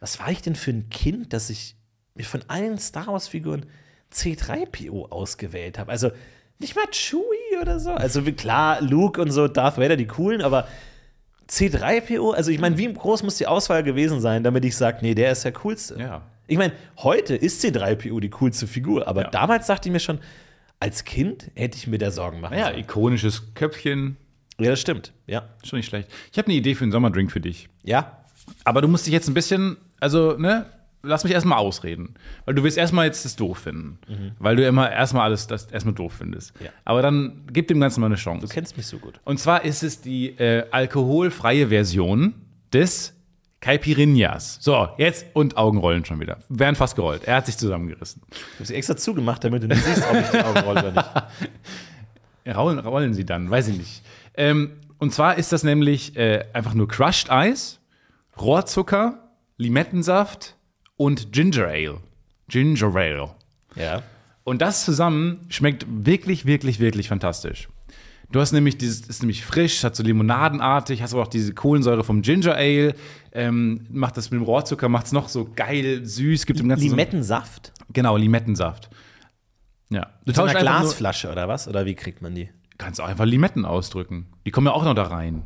was 0.00 0.18
war 0.18 0.30
ich 0.30 0.42
denn 0.42 0.56
für 0.56 0.72
ein 0.72 0.88
Kind, 0.90 1.32
dass 1.32 1.50
ich 1.50 1.76
mir 2.16 2.24
von 2.24 2.40
allen 2.48 2.78
Star 2.78 3.06
Wars-Figuren 3.08 3.66
C3PO 4.12 5.10
ausgewählt 5.10 5.78
habe? 5.78 5.92
Also 5.92 6.10
nicht 6.58 6.76
mal 6.76 6.84
Chewie 6.92 7.58
oder 7.60 7.80
so. 7.80 7.90
Also 7.92 8.22
klar, 8.22 8.80
Luke 8.80 9.20
und 9.20 9.30
so, 9.30 9.48
Darth 9.48 9.78
Vader, 9.78 9.96
die 9.96 10.06
coolen, 10.06 10.42
aber 10.42 10.66
C3PO, 11.48 12.32
also 12.32 12.50
ich 12.50 12.60
meine, 12.60 12.78
wie 12.78 12.92
groß 12.92 13.22
muss 13.24 13.36
die 13.36 13.46
Auswahl 13.46 13.82
gewesen 13.82 14.20
sein, 14.20 14.42
damit 14.42 14.64
ich 14.64 14.76
sage, 14.76 14.98
nee, 15.02 15.14
der 15.14 15.32
ist 15.32 15.44
der 15.44 15.52
coolste. 15.52 15.98
Ja. 15.98 16.22
Ich 16.46 16.56
meine, 16.58 16.72
heute 16.98 17.34
ist 17.34 17.62
C3PO 17.64 18.20
die 18.20 18.30
coolste 18.30 18.66
Figur, 18.66 19.06
aber 19.08 19.22
Ja. 19.22 19.30
damals 19.30 19.66
dachte 19.66 19.88
ich 19.88 19.92
mir 19.92 20.00
schon, 20.00 20.18
als 20.80 21.04
Kind 21.04 21.50
hätte 21.54 21.76
ich 21.76 21.86
mir 21.86 21.98
da 21.98 22.10
Sorgen 22.10 22.40
machen 22.40 22.56
Ja, 22.58 22.66
sollen. 22.66 22.78
ikonisches 22.78 23.54
Köpfchen. 23.54 24.16
Ja, 24.58 24.70
das 24.70 24.80
stimmt. 24.80 25.12
Ja. 25.26 25.48
Schon 25.64 25.78
nicht 25.78 25.86
schlecht. 25.88 26.08
Ich 26.30 26.38
habe 26.38 26.46
eine 26.48 26.56
Idee 26.56 26.74
für 26.74 26.84
einen 26.84 26.92
Sommerdrink 26.92 27.30
für 27.30 27.40
dich. 27.40 27.68
Ja. 27.82 28.18
Aber 28.64 28.80
du 28.80 28.88
musst 28.88 29.06
dich 29.06 29.12
jetzt 29.12 29.28
ein 29.28 29.34
bisschen, 29.34 29.76
also, 30.00 30.36
ne, 30.38 30.66
lass 31.02 31.24
mich 31.24 31.32
erstmal 31.32 31.58
ausreden. 31.58 32.14
Weil 32.44 32.54
du 32.54 32.62
willst 32.62 32.78
erstmal 32.78 33.06
jetzt 33.06 33.24
das 33.24 33.36
doof 33.36 33.58
finden. 33.58 33.98
Weil 34.38 34.56
du 34.56 34.66
immer 34.66 34.90
erstmal 34.90 35.24
alles 35.24 35.46
das 35.46 35.66
erstmal 35.66 35.94
doof 35.94 36.14
findest. 36.18 36.58
Mhm. 36.58 36.66
Ja. 36.66 36.72
Aber 36.84 37.02
dann 37.02 37.42
gib 37.52 37.68
dem 37.68 37.80
Ganzen 37.80 38.00
mal 38.00 38.06
eine 38.06 38.16
Chance. 38.16 38.46
Du 38.46 38.52
kennst 38.52 38.76
mich 38.76 38.86
so 38.86 38.98
gut. 38.98 39.20
Und 39.24 39.38
zwar 39.38 39.64
ist 39.64 39.82
es 39.82 40.00
die 40.00 40.30
äh, 40.38 40.66
alkoholfreie 40.70 41.68
Version 41.68 42.34
des 42.72 43.14
Caipirinhas. 43.60 44.58
So, 44.60 44.88
jetzt 44.98 45.26
und 45.34 45.56
Augenrollen 45.56 46.04
schon 46.04 46.20
wieder. 46.20 46.38
Wären 46.48 46.74
fast 46.74 46.96
gerollt. 46.96 47.24
Er 47.24 47.36
hat 47.36 47.46
sich 47.46 47.56
zusammengerissen. 47.56 48.20
Ich 48.30 48.54
habe 48.54 48.64
sie 48.66 48.74
extra 48.74 48.96
zugemacht, 48.96 49.44
damit 49.44 49.62
du 49.62 49.68
nicht 49.68 49.84
siehst, 49.84 50.04
ob 50.10 50.16
ich 50.16 50.28
die 50.28 50.38
Augen 50.38 50.58
rolle 50.60 50.80
oder 50.80 50.92
nicht. 50.92 51.10
Rollen, 52.56 52.80
rollen 52.80 53.14
sie 53.14 53.24
dann, 53.24 53.48
weiß 53.48 53.68
ich 53.68 53.78
nicht. 53.78 54.02
Ähm, 54.34 54.72
und 54.98 55.14
zwar 55.14 55.38
ist 55.38 55.52
das 55.52 55.62
nämlich 55.62 56.16
äh, 56.16 56.44
einfach 56.52 56.74
nur 56.74 56.88
Crushed 56.88 57.30
Eis, 57.30 57.78
Rohrzucker, 58.36 59.30
Limettensaft 59.58 60.56
und 60.96 61.32
Ginger 61.32 61.66
Ale. 61.66 61.98
Ginger 62.48 62.94
Ale. 62.94 63.30
Ja. 63.76 64.02
Und 64.44 64.60
das 64.60 64.84
zusammen 64.84 65.46
schmeckt 65.48 65.86
wirklich, 65.88 66.46
wirklich, 66.46 66.80
wirklich 66.80 67.08
fantastisch. 67.08 67.68
Du 68.30 68.40
hast 68.40 68.52
nämlich 68.52 68.78
dieses, 68.78 69.06
ist 69.06 69.22
nämlich 69.22 69.44
frisch, 69.44 69.84
hat 69.84 69.94
so 69.94 70.02
limonadenartig, 70.02 71.02
hast 71.02 71.12
aber 71.12 71.22
auch 71.22 71.28
diese 71.28 71.52
Kohlensäure 71.52 72.02
vom 72.02 72.22
Ginger 72.22 72.54
Ale, 72.54 72.94
ähm, 73.32 73.86
macht 73.90 74.16
das 74.16 74.30
mit 74.30 74.40
dem 74.40 74.44
Rohrzucker, 74.44 74.88
macht 74.88 75.06
es 75.06 75.12
noch 75.12 75.28
so 75.28 75.48
geil, 75.54 76.04
süß, 76.04 76.46
gibt 76.46 76.58
dem 76.58 76.68
Ganzen 76.68 76.88
Limettensaft? 76.88 77.72
so, 77.76 77.84
genau, 77.92 78.16
Limettensaft. 78.16 78.88
Ja. 79.90 80.10
Du 80.24 80.32
So 80.32 80.42
eine 80.44 80.58
Glasflasche 80.58 81.30
oder 81.30 81.46
was? 81.46 81.68
Oder 81.68 81.84
wie 81.84 81.94
kriegt 81.94 82.22
man 82.22 82.34
die? 82.34 82.48
kannst 82.82 83.00
auch 83.00 83.06
einfach 83.08 83.24
Limetten 83.24 83.64
ausdrücken. 83.64 84.26
Die 84.44 84.50
kommen 84.50 84.66
ja 84.66 84.72
auch 84.72 84.84
noch 84.84 84.94
da 84.94 85.04
rein. 85.04 85.42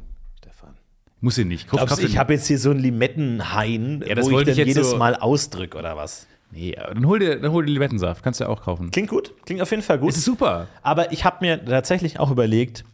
Muss 1.21 1.35
sie 1.37 1.45
nicht. 1.45 1.69
Kauf- 1.69 1.79
Glaubst 1.81 2.03
ich 2.03 2.19
habe 2.19 2.35
jetzt 2.35 2.47
hier 2.47 2.59
so 2.59 2.71
einen 2.71 2.81
Limettenhain, 2.81 4.05
Ja, 4.07 4.15
das 4.15 4.27
wo 4.27 4.39
ich 4.39 4.45
dann 4.47 4.53
ich 4.53 4.59
jedes 4.67 4.91
so- 4.91 4.97
Mal 4.99 5.15
ausdrücke 5.17 5.79
oder 5.79 5.97
was? 5.97 6.27
Nee, 6.53 6.73
dann 6.77 7.07
hol 7.07 7.19
dir, 7.19 7.41
dann 7.41 7.51
hol 7.53 7.65
dir 7.67 7.73
Limettensaft. 7.73 8.23
Kannst 8.23 8.39
du 8.41 8.45
ja 8.45 8.51
auch 8.51 8.63
kaufen. 8.63 8.91
Klingt 8.91 9.09
gut. 9.09 9.35
Klingt 9.47 9.61
auf 9.63 9.71
jeden 9.71 9.83
Fall 9.83 9.99
gut. 9.99 10.11
Es 10.11 10.19
ist 10.19 10.25
super. 10.25 10.69
Aber 10.83 11.11
ich 11.13 11.25
habe 11.25 11.39
mir 11.45 11.65
tatsächlich 11.65 12.21
auch 12.21 12.31
überlegt, 12.31 12.85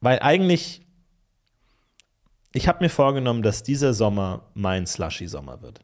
weil 0.00 0.20
eigentlich, 0.20 0.80
ich 2.52 2.68
habe 2.68 2.82
mir 2.84 2.88
vorgenommen, 2.88 3.42
dass 3.42 3.62
dieser 3.62 3.94
Sommer 3.94 4.42
mein 4.54 4.86
Slushy-Sommer 4.86 5.62
wird. 5.62 5.80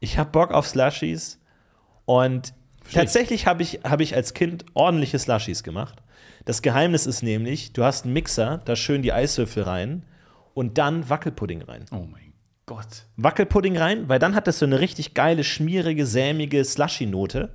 Ich 0.00 0.18
habe 0.18 0.30
Bock 0.30 0.52
auf 0.52 0.66
Slushies 0.66 1.40
und 2.04 2.48
Versteh 2.82 2.88
ich. 2.88 2.94
tatsächlich 2.94 3.46
habe 3.46 3.62
ich, 3.62 3.80
hab 3.84 4.00
ich 4.00 4.14
als 4.14 4.34
Kind 4.34 4.64
ordentliche 4.74 5.18
Slushies 5.18 5.62
gemacht. 5.62 6.02
Das 6.44 6.62
Geheimnis 6.62 7.06
ist 7.06 7.22
nämlich, 7.22 7.72
du 7.72 7.84
hast 7.84 8.04
einen 8.04 8.14
Mixer, 8.14 8.62
da 8.64 8.76
schön 8.76 9.02
die 9.02 9.12
Eiswürfel 9.12 9.62
rein 9.64 10.04
und 10.60 10.76
dann 10.76 11.08
Wackelpudding 11.08 11.62
rein. 11.62 11.86
Oh 11.90 12.06
mein 12.10 12.34
Gott. 12.66 13.06
Wackelpudding 13.16 13.78
rein, 13.78 14.08
weil 14.10 14.18
dann 14.18 14.34
hat 14.34 14.46
das 14.46 14.58
so 14.58 14.66
eine 14.66 14.78
richtig 14.78 15.14
geile, 15.14 15.42
schmierige, 15.42 16.04
sämige 16.04 16.62
Slushy-Note. 16.64 17.50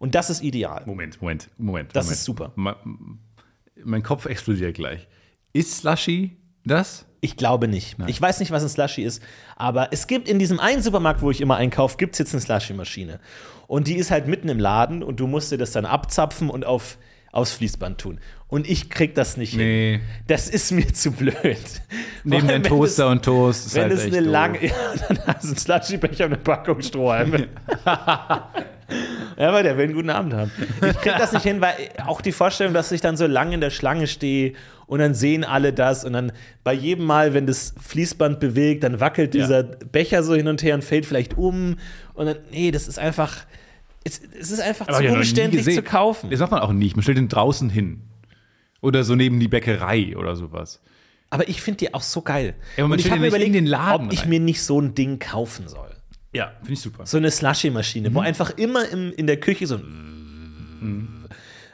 Und 0.00 0.16
das 0.16 0.30
ist 0.30 0.42
ideal. 0.42 0.82
Moment, 0.84 1.22
Moment, 1.22 1.48
Moment. 1.58 1.94
Das 1.94 2.06
Moment. 2.06 2.18
ist 2.18 2.24
super. 2.24 2.52
Ma- 2.56 2.76
mein 3.84 4.02
Kopf 4.02 4.26
explodiert 4.26 4.74
gleich. 4.74 5.06
Ist 5.52 5.78
Slushy 5.78 6.36
das? 6.64 7.06
Ich 7.20 7.36
glaube 7.36 7.68
nicht. 7.68 7.96
Ich 8.06 8.20
weiß 8.20 8.40
nicht, 8.40 8.50
was 8.50 8.62
ein 8.64 8.68
Slushy 8.68 9.02
ist, 9.02 9.22
aber 9.56 9.92
es 9.92 10.06
gibt 10.08 10.28
in 10.28 10.38
diesem 10.40 10.58
einen 10.58 10.82
Supermarkt, 10.82 11.22
wo 11.22 11.30
ich 11.30 11.40
immer 11.40 11.56
einkaufe, 11.56 11.96
gibt 11.98 12.14
es 12.14 12.18
jetzt 12.18 12.32
eine 12.34 12.40
Slushy-Maschine. 12.40 13.20
Und 13.68 13.86
die 13.86 13.96
ist 13.96 14.10
halt 14.10 14.26
mitten 14.26 14.48
im 14.48 14.58
Laden 14.58 15.02
und 15.04 15.20
du 15.20 15.26
musst 15.28 15.52
dir 15.52 15.58
das 15.58 15.70
dann 15.72 15.84
abzapfen 15.86 16.50
und 16.50 16.66
auf, 16.66 16.98
aufs 17.30 17.52
Fließband 17.52 17.98
tun. 18.00 18.18
Und 18.50 18.68
ich 18.68 18.90
krieg 18.90 19.14
das 19.14 19.36
nicht 19.36 19.50
hin. 19.52 19.60
Nee. 19.60 20.00
Das 20.26 20.48
ist 20.48 20.72
mir 20.72 20.86
zu 20.92 21.12
blöd. 21.12 21.34
Neben 22.24 22.48
den 22.48 22.62
Toaster 22.64 23.06
es, 23.06 23.10
und 23.12 23.24
Toast 23.24 23.66
ist 23.66 23.74
Wenn 23.76 23.82
halt 23.82 23.92
es 23.92 24.04
echt 24.04 24.14
eine 24.14 24.22
doof. 24.24 24.32
lange. 24.32 24.58
Ja, 24.66 24.72
dann 25.08 25.18
hast 25.26 25.44
du 25.44 25.48
einen 25.48 25.56
Slushy-Becher 25.56 26.24
und 26.26 26.32
eine 26.34 26.42
Packung 26.42 26.82
Strohhalme. 26.82 27.46
Ja, 27.86 28.50
aber 29.36 29.62
der 29.62 29.76
will 29.76 29.84
einen 29.84 29.94
guten 29.94 30.10
Abend 30.10 30.34
haben. 30.34 30.50
Ich 30.84 30.98
krieg 31.00 31.14
das 31.18 31.32
nicht 31.32 31.44
hin, 31.44 31.60
weil 31.60 31.74
auch 32.06 32.20
die 32.20 32.32
Vorstellung, 32.32 32.74
dass 32.74 32.90
ich 32.92 33.00
dann 33.00 33.16
so 33.16 33.26
lange 33.26 33.54
in 33.54 33.60
der 33.60 33.70
Schlange 33.70 34.06
stehe 34.08 34.54
und 34.86 34.98
dann 34.98 35.14
sehen 35.14 35.44
alle 35.44 35.72
das 35.72 36.04
und 36.04 36.12
dann 36.14 36.32
bei 36.64 36.72
jedem 36.72 37.04
Mal, 37.06 37.32
wenn 37.34 37.46
das 37.46 37.72
Fließband 37.80 38.40
bewegt, 38.40 38.82
dann 38.82 38.98
wackelt 38.98 39.32
Ja. 39.34 39.42
dieser 39.42 39.62
Becher 39.62 40.24
so 40.24 40.34
hin 40.34 40.48
und 40.48 40.62
her 40.64 40.74
und 40.74 40.82
fällt 40.82 41.06
vielleicht 41.06 41.38
um 41.38 41.76
und 42.14 42.26
dann, 42.26 42.36
nee, 42.50 42.72
das 42.72 42.88
ist 42.88 42.98
einfach, 42.98 43.36
es, 44.02 44.20
es 44.40 44.50
ist 44.50 44.60
einfach 44.60 44.88
Aber 44.88 44.98
zu 44.98 45.06
umständlich 45.12 45.64
zu 45.64 45.82
kaufen. 45.82 46.30
Das 46.30 46.40
macht 46.40 46.50
man 46.50 46.60
auch 46.60 46.72
nicht. 46.72 46.96
Man 46.96 47.04
stellt 47.04 47.18
den 47.18 47.28
draußen 47.28 47.70
hin. 47.70 48.02
Oder 48.80 49.04
so 49.04 49.14
neben 49.14 49.38
die 49.40 49.48
Bäckerei 49.48 50.16
oder 50.16 50.36
sowas. 50.36 50.80
Aber 51.28 51.48
ich 51.48 51.60
finde 51.62 51.78
die 51.78 51.94
auch 51.94 52.02
so 52.02 52.22
geil. 52.22 52.54
Ja, 52.76 52.84
und 52.84 52.98
ich 52.98 53.10
habe 53.10 53.20
mir 53.20 53.28
überlegt, 53.28 53.54
den 53.54 53.66
Laden 53.66 54.06
ob 54.06 54.12
ich 54.12 54.22
rein. 54.22 54.28
mir 54.30 54.40
nicht 54.40 54.62
so 54.62 54.80
ein 54.80 54.94
Ding 54.94 55.18
kaufen 55.18 55.68
soll. 55.68 55.90
Ja, 56.32 56.52
finde 56.58 56.72
ich 56.72 56.80
super. 56.80 57.06
So 57.06 57.16
eine 57.18 57.30
Slushy-Maschine, 57.30 58.10
Mhm. 58.10 58.14
wo 58.14 58.20
einfach 58.20 58.50
immer 58.56 58.88
im, 58.88 59.12
in 59.12 59.26
der 59.26 59.38
Küche 59.38 59.66
so 59.66 59.76
ein 59.76 61.26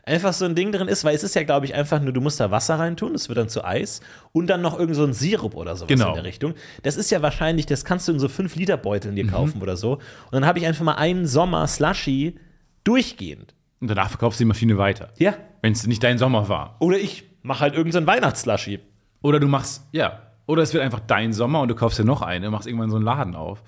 einfach 0.08 0.32
so 0.32 0.44
ein 0.44 0.54
Ding 0.54 0.70
drin 0.70 0.86
ist, 0.86 1.02
weil 1.04 1.16
es 1.16 1.24
ist 1.24 1.34
ja, 1.34 1.42
glaube 1.42 1.66
ich, 1.66 1.74
einfach 1.74 2.00
nur, 2.00 2.12
du 2.12 2.20
musst 2.20 2.38
da 2.38 2.50
Wasser 2.52 2.78
reintun, 2.78 3.12
das 3.14 3.28
wird 3.28 3.38
dann 3.38 3.48
zu 3.48 3.64
Eis 3.64 4.00
und 4.32 4.46
dann 4.46 4.62
noch 4.62 4.78
irgend 4.78 4.94
so 4.94 5.04
ein 5.04 5.12
Sirup 5.12 5.56
oder 5.56 5.74
sowas 5.74 5.88
Genau. 5.88 6.10
in 6.10 6.14
der 6.14 6.22
Richtung. 6.24 6.54
Das 6.84 6.96
ist 6.96 7.10
ja 7.10 7.22
wahrscheinlich, 7.22 7.66
das 7.66 7.84
kannst 7.84 8.06
du 8.06 8.12
in 8.12 8.20
so 8.20 8.28
5-Liter-Beuteln 8.28 9.14
Mhm. 9.14 9.16
dir 9.16 9.26
kaufen 9.26 9.60
oder 9.62 9.76
so. 9.76 9.94
Und 9.94 10.00
dann 10.32 10.46
habe 10.46 10.60
ich 10.60 10.66
einfach 10.66 10.84
mal 10.84 10.94
einen 10.94 11.26
Sommer 11.26 11.66
Slushy 11.66 12.36
durchgehend. 12.84 13.54
Und 13.80 13.88
danach 13.88 14.08
verkaufst 14.08 14.40
du 14.40 14.44
die 14.44 14.48
Maschine 14.48 14.78
weiter. 14.78 15.12
Ja. 15.18 15.34
Wenn 15.62 15.72
es 15.72 15.86
nicht 15.86 16.02
dein 16.02 16.18
Sommer 16.18 16.48
war. 16.48 16.76
Oder 16.80 16.98
ich 16.98 17.24
mache 17.42 17.60
halt 17.60 17.74
irgendeinen 17.74 18.04
so 18.06 18.12
Weihnachts-Slushy. 18.12 18.80
Oder 19.22 19.38
du 19.40 19.48
machst, 19.48 19.86
ja. 19.92 20.22
Oder 20.46 20.62
es 20.62 20.72
wird 20.72 20.82
einfach 20.84 21.00
dein 21.00 21.32
Sommer 21.32 21.60
und 21.60 21.68
du 21.68 21.74
kaufst 21.74 21.98
dir 21.98 22.04
noch 22.04 22.22
eine 22.22 22.46
und 22.46 22.52
machst 22.52 22.66
irgendwann 22.66 22.90
so 22.90 22.96
einen 22.96 23.04
Laden 23.04 23.34
auf. 23.34 23.62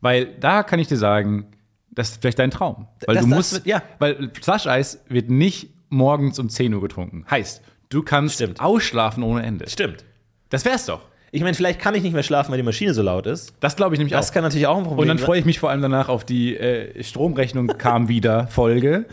Weil 0.00 0.26
da 0.40 0.62
kann 0.62 0.78
ich 0.80 0.88
dir 0.88 0.96
sagen, 0.96 1.46
das 1.90 2.10
ist 2.12 2.20
vielleicht 2.22 2.38
dein 2.38 2.50
Traum. 2.50 2.88
Weil 3.06 3.16
Das- 3.16 3.24
du 3.24 3.30
musst, 3.30 3.52
wird- 3.54 3.66
ja. 3.66 3.82
weil 3.98 4.30
Flascheis 4.40 5.04
wird 5.08 5.30
nicht 5.30 5.70
morgens 5.90 6.38
um 6.38 6.48
10 6.48 6.72
Uhr 6.74 6.80
getrunken. 6.80 7.24
Heißt, 7.30 7.62
du 7.90 8.02
kannst 8.02 8.36
Stimmt. 8.36 8.60
ausschlafen 8.60 9.22
ohne 9.22 9.42
Ende. 9.44 9.68
Stimmt. 9.68 10.04
Das 10.48 10.64
wär's 10.64 10.86
doch. 10.86 11.02
Ich 11.34 11.42
meine, 11.42 11.54
vielleicht 11.54 11.80
kann 11.80 11.94
ich 11.94 12.02
nicht 12.02 12.12
mehr 12.12 12.22
schlafen, 12.22 12.50
weil 12.50 12.58
die 12.58 12.62
Maschine 12.62 12.92
so 12.92 13.00
laut 13.02 13.26
ist. 13.26 13.54
Das 13.60 13.74
glaube 13.74 13.94
ich 13.94 13.98
nämlich 13.98 14.12
Das 14.12 14.28
auch. 14.30 14.34
kann 14.34 14.42
natürlich 14.42 14.66
auch 14.66 14.76
ein 14.76 14.84
Problem 14.84 15.00
Und 15.00 15.08
dann 15.08 15.16
sein. 15.18 15.24
freue 15.26 15.38
ich 15.40 15.44
mich 15.46 15.58
vor 15.58 15.70
allem 15.70 15.80
danach 15.80 16.08
auf 16.10 16.24
die 16.24 16.56
äh, 16.56 17.02
Stromrechnung 17.02 17.68
kam 17.78 18.08
wieder 18.08 18.48
Folge, 18.48 19.06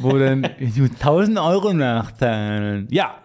wo 0.00 0.16
dann 0.16 0.44
1000 0.60 1.38
Euro 1.38 1.72
nachzahlen. 1.72 2.86
Ja, 2.92 3.16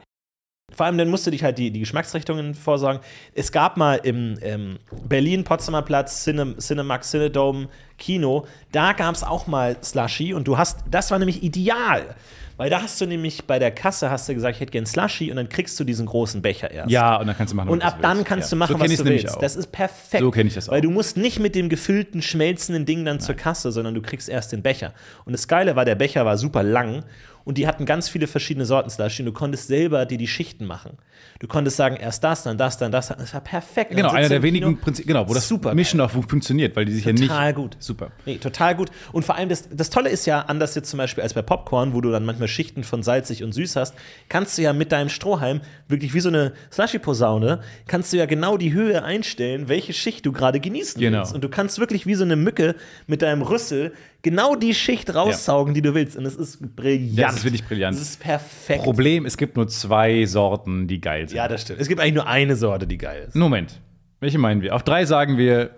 Vor 0.76 0.88
allem, 0.88 0.98
dann 0.98 1.10
musst 1.10 1.28
du 1.28 1.32
dich 1.32 1.44
halt 1.44 1.60
die, 1.60 1.70
die 1.70 1.82
Geschmacksrichtungen 1.82 2.56
vorsorgen. 2.56 3.02
Es 3.36 3.52
gab 3.52 3.78
mal 3.78 3.98
im 4.04 4.40
ähm, 4.42 4.80
Berlin, 5.08 5.44
Potsdamer 5.44 5.84
Platz, 5.84 6.24
Cine, 6.24 6.56
Cinemax, 6.58 7.12
Cinedome, 7.12 7.68
Kino, 8.00 8.48
da 8.72 8.94
gab 8.94 9.14
es 9.14 9.24
auch 9.24 9.46
mal 9.46 9.78
Slushy 9.84 10.34
und 10.34 10.48
du 10.48 10.58
hast, 10.58 10.80
das 10.90 11.12
war 11.12 11.20
nämlich 11.20 11.44
ideal. 11.44 12.16
Weil 12.58 12.70
da 12.70 12.82
hast 12.82 13.02
du 13.02 13.06
nämlich 13.06 13.46
bei 13.46 13.58
der 13.58 13.72
Kasse 13.72 14.12
hast 14.12 14.30
du 14.30 14.34
gesagt, 14.34 14.56
ich 14.56 14.62
hätte 14.62 14.72
gern 14.72 14.86
Slushy 14.86 15.32
und 15.32 15.38
dann 15.38 15.50
kriegst 15.50 15.80
du 15.80 15.84
diesen 15.84 16.06
großen 16.06 16.42
Becher 16.42 16.70
erst. 16.70 16.92
ja, 16.92 17.16
und 17.16 17.28
dann 17.28 17.36
kannst 17.36 17.54
du 17.54 17.58
machen. 17.58 17.70
Und 17.70 17.80
was 17.80 17.88
ab 17.88 17.98
du 17.98 18.02
dann 18.02 18.18
willst. 18.18 18.30
kannst 18.30 18.52
ja. 18.52 18.56
du 18.56 18.60
machen, 18.60 18.74
so 18.74 18.80
was 18.80 18.98
du 18.98 19.06
willst. 19.06 19.30
Auch. 19.32 19.40
Das 19.40 19.56
ist 19.56 19.72
perfekt. 19.72 20.22
So 20.22 20.32
kenn 20.32 20.48
ich 20.48 20.54
das 20.54 20.70
auch. 20.70 20.74
Weil 20.74 20.82
du 20.82 20.92
musst 20.92 21.18
nicht 21.18 21.40
mit 21.40 21.56
dem 21.56 21.70
gefüllten, 21.70 22.22
schmelzenden 22.22 22.86
Ding 22.86 23.06
dann 23.06 23.20
zur 23.20 23.36
Kasse, 23.36 23.72
sondern 23.72 23.96
du 23.96 24.02
kriegst 24.02 24.30
erst 24.30 24.52
den 24.52 24.62
Becher. 24.62 24.94
Und 25.26 25.34
das 25.34 25.48
Geile 25.48 25.76
war, 25.76 25.86
der 25.86 25.96
Becher 25.96 26.26
war 26.26 26.38
super 26.38 26.64
lang 26.64 27.04
und 27.46 27.58
die 27.58 27.68
hatten 27.68 27.86
ganz 27.86 28.10
viele 28.10 28.28
verschiedene 28.28 28.66
Sorten 28.66 28.90
Slushy 28.90 29.22
und 29.24 29.28
du 29.28 29.34
konntest 29.34 29.68
selber 29.68 30.06
dir 30.06 30.18
die 30.18 30.28
Schichten 30.28 30.66
machen. 30.66 30.98
Du 31.40 31.48
konntest 31.48 31.78
sagen, 31.78 31.96
erst 31.98 32.24
das, 32.24 32.44
dann 32.44 32.58
das, 32.58 32.78
dann 32.78 32.92
das. 32.92 33.10
Das 33.10 33.34
war 33.34 33.42
perfekt. 33.42 33.92
Genau, 33.96 34.12
einer 34.12 34.30
der 34.30 34.44
wenigen 34.44 34.68
Kino. 34.68 34.80
Prinzip, 34.82 35.08
genau, 35.08 35.28
wo 35.28 35.34
das 35.34 35.48
Super 35.48 35.74
Mischen 35.74 36.00
auch 36.02 36.12
funktioniert, 36.12 36.76
weil 36.76 36.86
die 36.86 36.94
sich 36.94 37.06
ja 37.06 37.14
Total 37.14 37.48
nicht. 37.48 37.56
gut. 37.56 37.76
Super. 37.80 38.12
Nee, 38.26 38.38
total 38.38 38.76
gut. 38.76 38.90
Und 39.12 39.26
vor 39.26 39.36
allem, 39.36 39.50
das, 39.50 39.68
das 39.72 39.90
Tolle 39.90 40.10
ist 40.10 40.26
ja, 40.26 40.42
anders 40.42 40.76
jetzt 40.76 40.90
zum 40.90 40.98
Beispiel 41.00 41.22
als 41.24 41.34
bei 41.34 41.42
Popcorn, 41.42 41.94
wo 41.94 42.02
du 42.02 42.12
dann 42.12 42.24
manchmal 42.26 42.48
Schichten 42.48 42.84
von 42.84 43.04
salzig 43.04 43.44
und 43.44 43.52
süß 43.54 43.76
hast, 43.76 43.94
kannst 44.30 44.58
du 44.58 44.62
ja 44.62 44.72
mit 44.74 44.92
deinem 44.92 45.10
Strohhalm 45.10 45.62
wirklich 45.88 46.14
wie 46.14 46.20
so 46.22 46.30
eine 46.30 46.54
Slushy-Posaune, 46.72 47.62
kannst 47.88 48.14
du 48.14 48.18
ja 48.18 48.26
genau 48.26 48.58
die 48.58 48.74
Höhe 48.74 49.04
einstellen, 49.04 49.68
welche 49.70 49.94
Schicht 49.94 50.26
du 50.26 50.32
gerade 50.32 50.60
genießen 50.60 51.00
Genau. 51.00 51.20
willst. 51.20 51.34
Und 51.34 51.44
du 51.44 51.50
kannst 51.50 51.80
wirklich 51.80 52.06
wie 52.06 52.16
so 52.16 52.24
eine 52.24 52.36
Mücke 52.36 52.76
mit 53.08 53.22
deinem 53.22 53.42
Rüssel 53.42 53.94
genau 54.24 54.56
die 54.56 54.74
Schicht 54.74 55.14
raussaugen, 55.14 55.76
die 55.76 55.82
du 55.84 55.94
willst. 55.94 56.18
Und 56.18 56.26
es 56.26 56.36
ist 56.36 56.76
brillant. 56.76 57.14
Ja, 57.14 57.28
das 57.28 57.38
ist 57.38 57.44
wirklich 57.44 57.64
brillant. 57.66 57.96
Das 57.96 58.02
ist 58.02 58.20
perfekt. 58.20 58.84
Problem, 58.84 59.26
es 59.28 59.38
gibt 59.38 59.56
nur 59.56 59.68
zwei 59.68 60.26
Sorten, 60.26 60.88
die 60.88 61.00
geil 61.00 61.30
sind. 61.30 61.38
ja, 61.38 61.48
das 61.48 61.62
stimmt. 61.62 61.80
Es 61.80 61.88
gibt 61.88 62.02
eigentlich 62.02 62.16
nur 62.16 62.26
eine 62.28 62.56
Sorte, 62.56 62.88
die 62.88 62.98
geil 62.98 63.26
ist. 63.28 63.36
Moment. 63.36 63.80
Welche 64.20 64.40
meinen 64.40 64.62
wir? 64.62 64.74
Auf 64.74 64.82
drei 64.84 65.06
sagen 65.06 65.38
wir, 65.38 65.70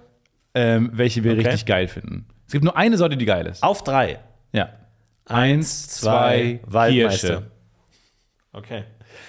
ähm, 0.54 0.92
welche 0.94 1.24
wir 1.24 1.34
Okay. 1.34 1.42
richtig 1.42 1.66
geil 1.66 1.88
finden. 1.90 2.28
Es 2.46 2.54
gibt 2.54 2.64
nur 2.64 2.78
eine 2.78 2.96
Sorte, 2.98 3.18
die 3.18 3.26
geil 3.26 3.48
ist. 3.48 3.62
Auf 3.64 3.84
drei. 3.84 4.20
Ja. 4.54 4.70
Eins, 5.26 5.88
zwei, 5.90 6.60
Waldmeister. 6.68 7.28
Kirsche. 7.28 7.52
Okay. 8.54 8.84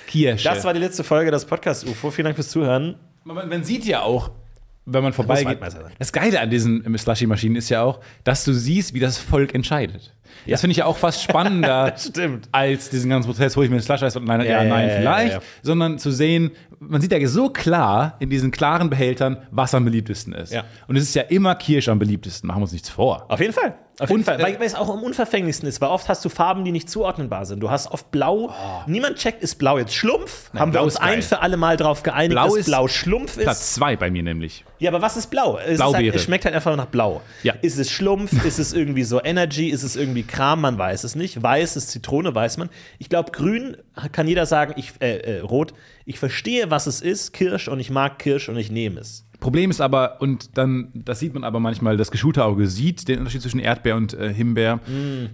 Kirsche. 0.06 0.44
Das 0.48 0.62
war 0.64 0.74
die 0.74 0.80
letzte 0.80 1.02
Folge 1.02 1.30
des 1.30 1.46
Podcast 1.46 1.88
UFO. 1.88 2.10
Vielen 2.10 2.26
Dank 2.26 2.36
fürs 2.36 2.50
Zuhören. 2.50 2.96
man, 3.24 3.48
man 3.48 3.64
sieht 3.64 3.84
ja 3.86 4.02
auch, 4.02 4.30
wenn 4.86 5.02
man 5.02 5.12
vorbeigeht. 5.12 5.58
Das 5.98 6.12
Geile 6.12 6.40
an 6.40 6.48
diesen 6.48 6.84
ähm, 6.86 6.96
Slushy-Maschinen 6.96 7.56
ist 7.56 7.68
ja 7.68 7.82
auch, 7.82 8.00
dass 8.24 8.44
du 8.44 8.52
siehst, 8.52 8.94
wie 8.94 9.00
das 9.00 9.18
Volk 9.18 9.54
entscheidet. 9.54 10.14
Ja. 10.44 10.52
Das 10.52 10.60
finde 10.60 10.72
ich 10.72 10.78
ja 10.78 10.86
auch 10.86 10.96
fast 10.96 11.22
spannender 11.22 11.94
als 12.52 12.90
diesen 12.90 13.10
ganzen 13.10 13.28
Prozess, 13.28 13.56
hole 13.56 13.66
ich 13.66 13.70
mir 13.70 13.76
einen 13.76 13.82
Slush-Eis 13.82 14.16
und 14.16 14.24
nein, 14.24 14.40
Ja, 14.40 14.62
ja, 14.62 14.64
nein, 14.64 14.88
ja, 14.88 14.96
vielleicht, 14.96 15.40
sondern 15.62 15.98
zu 15.98 16.10
sehen, 16.10 16.52
man 16.78 17.00
sieht 17.00 17.10
ja 17.10 17.26
so 17.26 17.50
klar 17.50 18.16
in 18.20 18.30
diesen 18.30 18.50
klaren 18.50 18.88
Behältern, 18.88 19.38
was 19.50 19.74
am 19.74 19.84
beliebtesten 19.84 20.32
ist. 20.32 20.54
Und 20.86 20.96
es 20.96 21.04
ist 21.04 21.14
ja 21.14 21.22
immer 21.22 21.54
Kirsch 21.56 21.88
am 21.88 21.98
beliebtesten, 21.98 22.46
machen 22.46 22.58
wir 22.58 22.62
uns 22.64 22.72
nichts 22.72 22.88
vor. 22.88 23.26
Auf 23.28 23.40
jeden 23.40 23.52
Fall. 23.52 23.74
Auf 23.98 24.10
jeden 24.10 24.24
Fall. 24.24 24.40
Weil, 24.42 24.58
weil 24.58 24.66
es 24.66 24.74
auch 24.74 24.90
am 24.90 25.02
unverfänglichsten 25.02 25.68
ist, 25.68 25.80
weil 25.80 25.88
oft 25.88 26.08
hast 26.08 26.24
du 26.24 26.28
Farben, 26.28 26.64
die 26.64 26.72
nicht 26.72 26.90
zuordnenbar 26.90 27.46
sind. 27.46 27.60
Du 27.60 27.70
hast 27.70 27.90
oft 27.90 28.10
Blau. 28.10 28.52
Niemand 28.86 29.16
checkt, 29.16 29.42
ist 29.42 29.56
Blau 29.56 29.78
jetzt 29.78 29.94
Schlumpf? 29.94 30.50
Haben 30.54 30.72
wir 30.72 30.80
Oh. 30.80 30.84
Uns 30.84 30.96
ein 30.96 31.22
für 31.22 31.40
alle 31.40 31.56
Mal 31.56 31.76
drauf 31.76 32.02
geeinigt, 32.02 32.32
Blau 32.32 32.46
dass 32.48 32.56
ist 32.56 32.66
Blau 32.66 32.86
Schlumpf 32.88 33.36
ist? 33.36 33.42
Platz 33.44 33.74
zwei 33.74 33.96
bei 33.96 34.10
mir 34.10 34.22
nämlich. 34.22 34.64
Ja, 34.78 34.90
aber 34.90 35.00
was 35.00 35.16
ist 35.16 35.30
Blau? 35.30 35.58
Es, 35.58 35.72
ist 35.72 35.76
Blaubeere. 35.78 36.04
halt, 36.04 36.14
es 36.14 36.22
schmeckt 36.24 36.44
halt 36.44 36.54
einfach 36.54 36.76
nach 36.76 36.86
Blau. 36.86 37.22
Ja. 37.42 37.54
Ist 37.62 37.78
es 37.78 37.90
Schlumpf? 37.90 38.32
ist 38.44 38.58
es 38.58 38.74
irgendwie 38.74 39.04
so 39.04 39.22
Energy? 39.22 39.68
Ist 39.70 39.82
es 39.82 39.96
irgendwie 39.96 40.22
Kram? 40.22 40.60
Man 40.60 40.76
weiß 40.78 41.04
es 41.04 41.14
nicht. 41.14 41.42
Weiß 41.42 41.76
ist 41.76 41.90
Zitrone, 41.90 42.34
weiß 42.34 42.58
man. 42.58 42.68
Ich 42.98 43.08
glaube, 43.08 43.32
grün 43.32 43.78
kann 44.12 44.28
jeder 44.28 44.44
sagen, 44.46 44.74
ich, 44.76 44.92
äh, 45.00 45.16
äh, 45.16 45.40
rot. 45.40 45.72
Ich 46.04 46.18
verstehe, 46.18 46.70
was 46.70 46.86
es 46.86 47.00
ist, 47.00 47.32
Kirsch, 47.32 47.66
und 47.68 47.80
ich 47.80 47.90
mag 47.90 48.18
Kirsch 48.18 48.48
und 48.48 48.56
ich 48.58 48.70
nehme 48.70 49.00
es. 49.00 49.25
Problem 49.40 49.70
ist 49.70 49.80
aber, 49.80 50.20
und 50.20 50.56
dann, 50.58 50.88
das 50.94 51.18
sieht 51.20 51.34
man 51.34 51.44
aber 51.44 51.60
manchmal, 51.60 51.96
das 51.96 52.10
geschulte 52.10 52.44
Auge 52.44 52.66
sieht 52.66 53.08
den 53.08 53.18
Unterschied 53.18 53.42
zwischen 53.42 53.60
Erdbeer 53.60 53.96
und 53.96 54.14
äh, 54.14 54.32
Himbeer. 54.32 54.80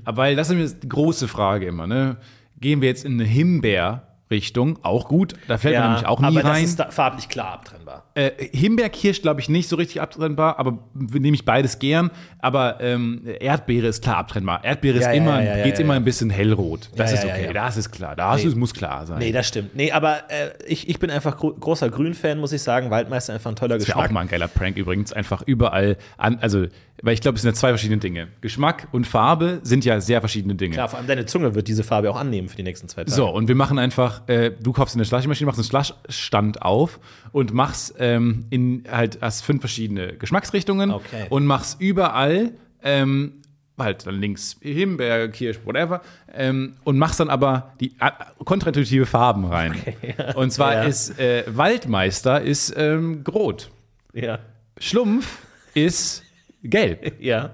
Aber 0.04 0.22
Weil 0.22 0.36
das 0.36 0.48
ist 0.48 0.54
nämlich 0.56 0.80
die 0.80 0.88
große 0.88 1.28
Frage 1.28 1.66
immer, 1.66 1.86
ne? 1.86 2.16
Gehen 2.60 2.80
wir 2.80 2.88
jetzt 2.88 3.04
in 3.04 3.14
eine 3.14 3.24
Himbeer-Richtung, 3.24 4.78
auch 4.82 5.08
gut, 5.08 5.34
da 5.48 5.58
fällt 5.58 5.78
man 5.78 5.90
nämlich 5.90 6.06
auch 6.06 6.20
nie 6.20 6.26
aber 6.26 6.44
rein. 6.44 6.62
das 6.62 6.70
ist 6.70 6.78
da 6.78 6.90
farblich 6.90 7.28
klar 7.28 7.54
abtrennbar. 7.54 8.04
Äh, 8.14 8.30
Himbeerkirsch 8.52 9.22
glaube 9.22 9.40
ich 9.40 9.48
nicht 9.48 9.68
so 9.68 9.76
richtig 9.76 10.00
abtrennbar, 10.02 10.58
aber 10.58 10.78
nehme 10.94 11.34
ich 11.34 11.44
beides 11.44 11.78
gern. 11.78 12.10
Aber 12.40 12.80
ähm, 12.80 13.22
Erdbeere 13.40 13.86
ist 13.86 14.02
klar 14.02 14.18
abtrennbar. 14.18 14.62
Erdbeere 14.64 14.94
Ja, 14.96 15.00
ist 15.00 15.06
ja, 15.06 15.12
immer, 15.12 15.42
ja, 15.42 15.62
geht's 15.64 15.80
immer 15.80 15.94
ein 15.94 16.04
bisschen 16.04 16.28
hellrot. 16.28 16.90
Das 16.96 17.12
ist 17.12 17.24
okay, 17.24 17.50
das 17.54 17.76
ist 17.76 17.90
klar. 17.90 18.14
Das 18.16 18.42
Nee. 18.42 18.48
ist, 18.48 18.56
muss 18.56 18.74
klar 18.74 19.06
sein. 19.06 19.18
Nee, 19.18 19.32
das 19.32 19.48
stimmt. 19.48 19.74
Nee, 19.74 19.92
aber 19.92 20.30
äh, 20.30 20.50
ich, 20.66 20.88
ich 20.88 20.98
bin 20.98 21.10
einfach 21.10 21.36
gro 21.38 21.52
großer 21.54 21.88
Grün-Fan, 21.88 22.38
muss 22.38 22.52
ich 22.52 22.62
sagen. 22.62 22.90
Waldmeister 22.90 23.32
einfach 23.34 23.50
ein 23.50 23.56
toller 23.56 23.76
Das 23.78 23.86
Geschmack. 23.86 24.08
auch 24.08 24.10
mal 24.12 24.20
ein 24.20 24.28
geiler 24.28 24.48
Prank 24.48 24.76
übrigens. 24.76 25.12
Einfach 25.12 25.42
überall 25.46 25.96
an, 26.18 26.38
also, 26.40 26.66
weil 27.02 27.14
ich 27.14 27.20
glaube, 27.20 27.36
es 27.36 27.42
sind 27.42 27.50
ja 27.50 27.54
zwei 27.54 27.68
verschiedene 27.70 27.98
Dinge. 27.98 28.28
Geschmack 28.42 28.88
und 28.92 29.06
Farbe 29.06 29.60
sind 29.62 29.84
ja 29.84 30.00
sehr 30.00 30.20
verschiedene 30.20 30.54
Dinge. 30.54 30.74
Klar, 30.74 30.88
vor 30.88 30.98
allem 30.98 31.08
deine 31.08 31.24
Zunge 31.26 31.54
wird 31.54 31.66
diese 31.68 31.82
Farbe 31.82 32.10
auch 32.10 32.16
annehmen 32.16 32.48
für 32.48 32.56
die 32.56 32.62
nächsten 32.62 32.88
zwei 32.88 33.02
Tage. 33.04 33.10
So, 33.12 33.28
und 33.28 33.48
wir 33.48 33.54
machen 33.54 33.78
einfach, 33.78 34.28
äh, 34.28 34.50
du 34.60 34.72
kaufst 34.72 34.94
eine 34.96 35.04
Slushmaschine, 35.04 35.46
machst 35.46 35.58
einen 35.58 35.64
Slushstand 35.64 36.62
auf 36.62 37.00
und 37.32 37.52
machst 37.52 37.94
ähm, 37.98 38.44
in 38.50 38.84
halt 38.90 39.18
hast 39.20 39.42
fünf 39.42 39.60
verschiedene 39.60 40.14
Geschmacksrichtungen 40.16 40.90
Okay. 40.90 41.26
und 41.30 41.46
machst 41.46 41.80
überall 41.80 42.52
ähm, 42.82 43.34
halt 43.78 44.06
dann 44.06 44.14
links 44.20 44.56
Himbeer, 44.60 45.28
Kirsch, 45.28 45.58
whatever 45.64 46.02
ähm, 46.32 46.74
und 46.84 46.98
machst 46.98 47.18
dann 47.20 47.30
aber 47.30 47.72
die 47.80 47.92
äh, 48.00 48.10
kontraintuitive 48.44 49.06
Farben 49.06 49.44
rein. 49.46 49.74
Und 50.36 50.52
zwar 50.52 50.74
Ja. 50.74 50.82
ist 50.84 51.18
äh, 51.18 51.42
Waldmeister 51.48 52.42
ist 52.42 52.74
ähm, 52.76 53.24
rot, 53.28 53.70
Ja. 54.12 54.38
Schlumpf 54.78 55.38
ist 55.74 56.22
gelb. 56.62 57.14
Ja. 57.20 57.50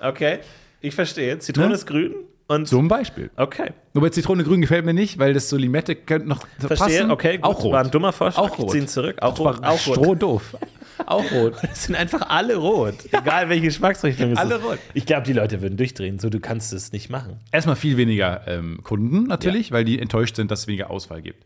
Okay. 0.00 0.38
Ich 0.80 0.94
verstehe. 0.94 1.38
Zitrone 1.38 1.68
Ne? 1.68 1.74
ist 1.74 1.86
grün 1.86 2.14
und. 2.48 2.68
Zum 2.68 2.88
Beispiel. 2.88 3.30
Okay. 3.36 3.70
Wobei 3.94 4.10
Zitrone 4.10 4.44
grün 4.44 4.60
gefällt 4.60 4.84
mir 4.84 4.94
nicht, 4.94 5.18
weil 5.18 5.34
das 5.34 5.48
so 5.48 5.56
Limette 5.56 5.96
könnte 5.96 6.28
noch 6.28 6.46
Verstehe. 6.58 6.76
passen. 6.98 7.10
Okay, 7.10 7.36
gut. 7.38 7.44
auch 7.44 7.62
rot. 7.64 7.72
War 7.72 7.84
ein 7.84 7.90
dummer 7.90 8.12
Vorschlag. 8.12 8.42
Auch 8.42 8.58
rot. 8.58 8.66
Ich 8.66 8.70
ziehe 8.72 8.82
ihn 8.84 8.88
zurück. 8.88 9.16
Auch 9.20 9.38
rot. 9.38 9.62
Auch 9.62 9.86
rot. 9.86 9.96
strohdoof. 9.96 10.56
Auch 11.04 11.30
rot. 11.30 11.52
Es 11.70 11.84
sind 11.84 11.94
einfach 11.94 12.22
alle 12.30 12.56
rot. 12.56 12.94
Egal 13.12 13.50
welche 13.50 13.66
Geschmacksrichtung 13.66 14.32
es 14.32 14.38
Alle 14.38 14.54
ist. 14.56 14.64
rot. 14.64 14.78
Ich 14.94 15.04
glaube, 15.04 15.24
die 15.24 15.34
Leute 15.34 15.60
würden 15.60 15.76
durchdrehen. 15.76 16.18
So, 16.18 16.30
du 16.30 16.40
kannst 16.40 16.72
es 16.72 16.90
nicht 16.90 17.10
machen. 17.10 17.38
Erstmal 17.52 17.76
viel 17.76 17.98
weniger 17.98 18.48
ähm, 18.48 18.80
Kunden 18.82 19.24
natürlich, 19.24 19.72
weil 19.72 19.84
die 19.84 20.00
enttäuscht 20.00 20.36
sind, 20.36 20.50
dass 20.50 20.60
es 20.60 20.66
weniger 20.68 20.88
Auswahl 20.90 21.20
gibt. 21.20 21.44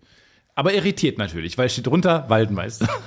Aber 0.55 0.73
irritiert 0.73 1.19
natürlich, 1.19 1.59
weil 1.59 1.67
es 1.67 1.73
steht 1.73 1.89
drunter 1.89 2.27
Waldmeister. 2.29 2.89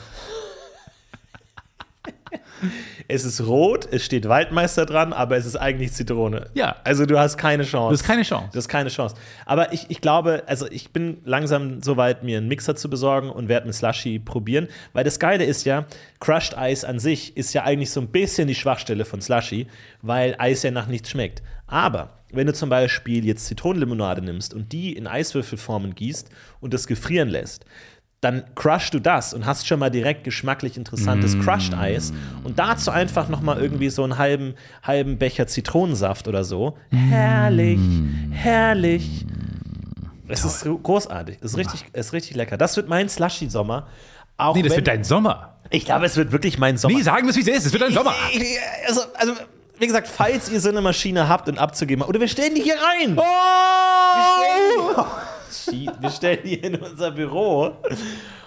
Es 3.08 3.26
ist 3.26 3.46
rot, 3.46 3.88
es 3.92 4.04
steht 4.04 4.28
Waldmeister 4.28 4.86
dran, 4.86 5.14
aber 5.14 5.38
es 5.38 5.46
ist 5.46 5.56
eigentlich 5.56 5.94
Zitrone. 5.94 6.50
Ja. 6.54 6.78
Also 6.84 7.06
du 7.06 7.20
hast 7.20 7.38
keine 7.38 7.64
Chance. 7.64 7.92
Das 7.92 8.02
ist 8.02 8.08
keine 8.08 8.24
Chance. 8.24 8.50
Das 8.54 8.64
ist 8.66 8.70
keine 8.70 8.90
Chance. 8.90 9.16
Aber 9.46 9.74
ich, 9.74 9.86
ich 9.90 10.02
glaube, 10.02 10.44
also 10.48 10.68
ich 10.70 10.92
bin 10.92 11.18
langsam 11.26 11.82
so 11.82 11.98
weit, 11.98 12.24
mir 12.24 12.38
einen 12.38 12.48
Mixer 12.48 12.76
zu 12.76 12.90
besorgen 12.90 13.30
und 13.30 13.50
werde 13.50 13.66
einen 13.66 13.74
Slushy 13.74 14.20
probieren. 14.20 14.68
Weil 14.94 15.04
das 15.04 15.20
Geile 15.20 15.44
ist 15.44 15.66
ja, 15.66 15.86
Crushed 16.20 16.58
Eis 16.58 16.86
an 16.86 17.00
sich 17.00 17.36
ist 17.38 17.54
ja 17.54 17.64
eigentlich 17.64 17.92
so 17.92 18.02
ein 18.02 18.08
bisschen 18.08 18.48
die 18.48 18.56
Schwachstelle 18.56 19.06
von 19.06 19.22
Slushy, 19.22 19.68
weil 20.02 20.36
Eis 20.38 20.64
ja 20.64 20.72
nach 20.72 20.88
nichts 20.88 21.10
schmeckt. 21.10 21.42
Aber 21.68 22.20
wenn 22.34 22.48
du 22.48 22.54
zum 22.54 22.70
Beispiel 22.70 23.26
jetzt 23.26 23.46
Zitronenlimonade 23.46 24.22
nimmst 24.22 24.54
und 24.54 24.72
die 24.74 24.94
in 24.94 25.08
Eiswürfelformen 25.08 25.96
gießt 25.96 26.30
und 26.62 26.74
das 26.74 26.88
gefrieren 26.88 27.30
lässt, 27.30 27.66
dann 28.24 28.44
crushst 28.56 28.94
du 28.94 29.00
das 29.00 29.34
und 29.34 29.46
hast 29.46 29.68
schon 29.68 29.80
mal 29.80 29.90
direkt 29.90 30.24
geschmacklich 30.24 30.78
interessantes 30.78 31.38
Crushed 31.40 31.74
Eis 31.74 32.14
und 32.44 32.58
dazu 32.60 32.92
einfach 32.92 33.28
noch 33.30 33.42
mal 33.42 33.60
irgendwie 33.60 33.90
so 33.90 34.04
einen 34.04 34.18
halben, 34.18 34.56
halben 34.84 35.18
Becher 35.18 35.48
Zitronensaft 35.48 36.28
oder 36.28 36.44
so. 36.44 36.78
Herrlich, 36.92 37.80
herrlich. 38.32 39.26
Es 40.28 40.44
ist 40.46 40.66
großartig, 40.84 41.38
es 41.42 41.52
ist 41.52 41.58
richtig, 41.58 41.86
es 41.94 42.08
ist 42.08 42.14
richtig 42.14 42.36
lecker. 42.36 42.58
Das 42.58 42.76
wird 42.78 42.88
mein 42.88 43.10
Slushy-Sommer. 43.10 43.88
Auch 44.38 44.56
Nee, 44.56 44.62
das 44.64 44.72
wenn- 44.72 44.78
wird 44.78 44.88
dein 44.88 45.04
Sommer. 45.04 45.56
ich 45.70 45.86
glaube, 45.86 46.06
es 46.06 46.16
wird 46.16 46.32
wirklich 46.32 46.58
mein 46.58 46.78
Sommer. 46.78 46.96
Nee, 46.98 47.04
sagen 47.04 47.26
wir 47.26 47.30
es, 47.32 47.36
wie 47.36 47.42
es 47.42 47.48
ist. 47.48 47.66
Es 47.68 47.74
wird 47.74 47.84
dein 47.84 47.94
Sommer. 47.94 48.14
Ich, 48.32 48.42
ich, 48.42 48.58
also, 48.88 49.02
also, 49.16 49.34
wie 49.80 49.86
gesagt, 49.86 50.08
falls 50.08 50.50
ihr 50.50 50.60
so 50.62 50.70
eine 50.70 50.82
Maschine 50.82 51.28
habt 51.28 51.50
und 51.50 51.58
abzugeben, 51.60 52.04
oder 52.06 52.20
wir 52.20 52.28
stellen 52.28 52.56
die 52.56 52.62
hier 52.62 52.76
rein. 52.76 53.16
Oh! 53.18 53.22
Wir 53.22 54.24
stellen 54.38 54.96
die 54.96 55.33
in 56.44 56.76
unser 56.76 57.12
Büro 57.12 57.72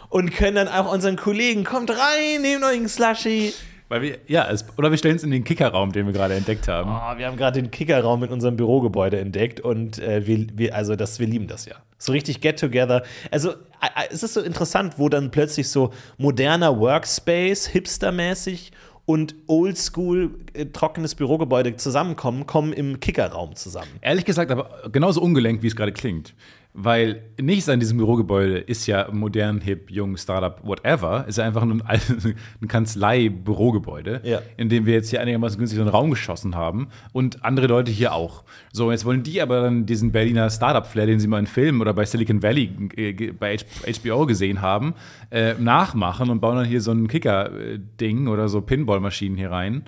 und 0.09 0.33
können 0.33 0.57
dann 0.57 0.69
auch 0.69 0.93
unseren 0.93 1.17
Kollegen, 1.17 1.65
kommt 1.65 1.91
rein, 1.91 2.43
nehmt 2.43 2.65
euch 2.65 2.77
einen 2.77 2.89
Slushy. 2.89 3.53
Weil 3.89 4.03
wir, 4.03 4.19
ja, 4.27 4.49
es, 4.51 4.65
oder 4.77 4.91
wir 4.91 4.99
stellen 4.99 5.15
es 5.15 5.23
in 5.23 5.31
den 5.31 5.45
Kickerraum, 5.45 5.93
den 5.93 6.07
wir 6.07 6.13
gerade 6.13 6.35
entdeckt 6.35 6.67
haben. 6.67 6.91
Oh, 6.91 7.19
wir 7.19 7.27
haben 7.27 7.37
gerade 7.37 7.63
den 7.63 7.71
Kickerraum 7.71 8.25
in 8.25 8.31
unserem 8.31 8.57
Bürogebäude 8.57 9.21
entdeckt 9.21 9.61
und 9.61 10.01
äh, 10.01 10.27
wir, 10.27 10.47
wir, 10.55 10.75
also 10.75 10.97
das, 10.97 11.21
wir 11.21 11.27
lieben 11.29 11.47
das 11.47 11.67
ja. 11.67 11.77
So 11.99 12.13
richtig 12.13 12.41
Get-Together. 12.41 13.05
Also, 13.31 13.51
äh, 13.51 13.55
äh, 13.95 14.09
es 14.11 14.25
ist 14.25 14.35
so 14.35 14.41
interessant, 14.41 14.95
wo 14.99 15.09
dann 15.09 15.31
plötzlich 15.31 15.69
so 15.69 15.93
moderner 16.19 16.79
Workspace, 16.81 17.67
hipstermäßig 17.69 18.73
und 19.05 19.37
oldschool 19.47 20.31
äh, 20.53 20.67
trockenes 20.67 21.15
Bürogebäude 21.15 21.77
zusammenkommen, 21.77 22.45
kommen 22.45 22.73
im 22.73 22.99
Kickerraum 22.99 23.55
zusammen. 23.55 23.91
Ehrlich 24.01 24.25
gesagt, 24.25 24.51
aber 24.51 24.91
genauso 24.91 25.23
ungelenkt, 25.23 25.63
wie 25.63 25.69
es 25.69 25.77
gerade 25.77 25.93
klingt. 25.93 26.35
Weil 26.79 27.22
nichts 27.41 27.70
an 27.70 27.81
diesem 27.81 27.97
Bürogebäude 27.97 28.59
ist 28.59 28.87
ja 28.87 29.09
modern, 29.11 29.62
hip, 29.62 29.91
jung, 29.91 30.18
Startup, 30.18 30.61
whatever. 30.62 31.24
Ist 31.27 31.39
ja 31.39 31.45
einfach 31.45 31.64
nur 31.64 31.81
ein, 31.89 32.01
ein 32.61 32.68
Kanzlei-Bürogebäude, 32.68 34.20
Ja. 34.24 34.43
in 34.57 34.68
dem 34.68 34.87
wir 34.87 34.95
jetzt 34.95 35.11
hier 35.11 35.20
einigermaßen 35.20 35.59
günstig 35.59 35.81
einen 35.81 35.89
Raum 35.89 36.11
geschossen 36.11 36.55
haben. 36.55 36.89
Und 37.12 37.45
andere 37.45 37.66
Leute 37.66 37.91
hier 37.91 38.12
auch. 38.12 38.45
So, 38.72 38.91
jetzt 38.91 39.05
wollen 39.05 39.22
die 39.22 39.41
aber 39.41 39.62
dann 39.62 39.87
diesen 39.87 40.12
Berliner 40.12 40.51
Startup-Flair, 40.51 41.07
den 41.07 41.20
sie 41.20 41.29
mal 41.29 41.39
in 41.39 41.47
Filmen 41.47 41.81
oder 41.81 41.95
bei 41.95 42.05
Silicon 42.05 42.43
Valley 42.43 42.70
äh, 42.97 43.33
bei 43.33 43.57
HBO 44.03 44.27
gesehen 44.27 44.61
haben, 44.61 44.95
äh, 45.31 45.55
nachmachen 45.55 46.31
und 46.31 46.41
bauen 46.41 46.57
dann 46.57 46.66
hier 46.66 46.81
so 46.81 46.93
ein 46.93 47.09
Kicker-Ding 47.09 48.29
oder 48.29 48.49
so 48.49 48.61
Pinball-Maschinen 48.61 49.37
hier 49.37 49.51
rein. 49.51 49.85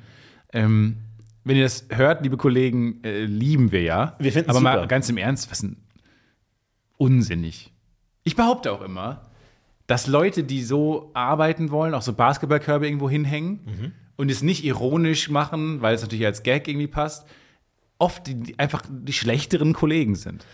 Ähm, 0.53 0.97
wenn 1.45 1.57
ihr 1.57 1.65
das 1.65 1.87
hört, 1.91 2.23
liebe 2.23 2.37
Kollegen, 2.37 3.03
äh, 3.05 3.25
lieben 3.25 3.73
wir 3.73 3.83
ja. 3.83 4.17
Wir 4.19 4.33
finden's 4.33 4.51
Aber 4.57 4.61
mal 4.63 4.75
super. 4.77 4.87
ganz 4.87 5.09
im 5.09 5.17
Ernst, 5.17 5.51
was 5.51 5.63
ein 5.63 5.77
unsinnig. 6.99 7.73
Ich 8.25 8.37
behaupte 8.37 8.71
auch 8.73 8.83
immer, 8.83 9.23
dass 9.87 10.07
Leute, 10.07 10.45
die 10.45 10.63
so 10.63 11.11
arbeiten 11.15 11.71
wollen, 11.71 11.95
auch 11.95 12.03
so 12.03 12.13
Basketballkörbe 12.13 12.87
irgendwo 12.87 13.09
hinhängen 13.09 13.61
Mhm. 13.65 13.93
und 14.17 14.31
es 14.31 14.43
nicht 14.43 14.65
ironisch 14.65 15.31
machen, 15.31 15.81
weil 15.81 15.95
es 15.95 16.03
natürlich 16.03 16.27
als 16.27 16.43
Gag 16.43 16.69
irgendwie 16.69 16.89
passt, 16.89 17.27
oft 17.99 18.27
die, 18.27 18.35
die 18.35 18.59
einfach 18.59 18.83
die 18.89 19.13
schlechteren 19.15 19.73
Kollegen 19.73 20.15
sind. 20.15 20.45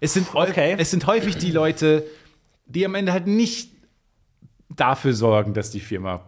Es 0.00 0.14
sind, 0.14 0.28
Okay. 0.34 0.76
es 0.78 0.90
sind 0.92 1.06
häufig 1.06 1.36
die 1.38 1.50
Leute, 1.50 2.04
die 2.66 2.84
am 2.86 2.94
Ende 2.94 3.12
halt 3.12 3.26
nicht 3.26 3.72
dafür 4.68 5.12
sorgen, 5.12 5.54
dass 5.54 5.70
die 5.70 5.80
Firma 5.80 6.24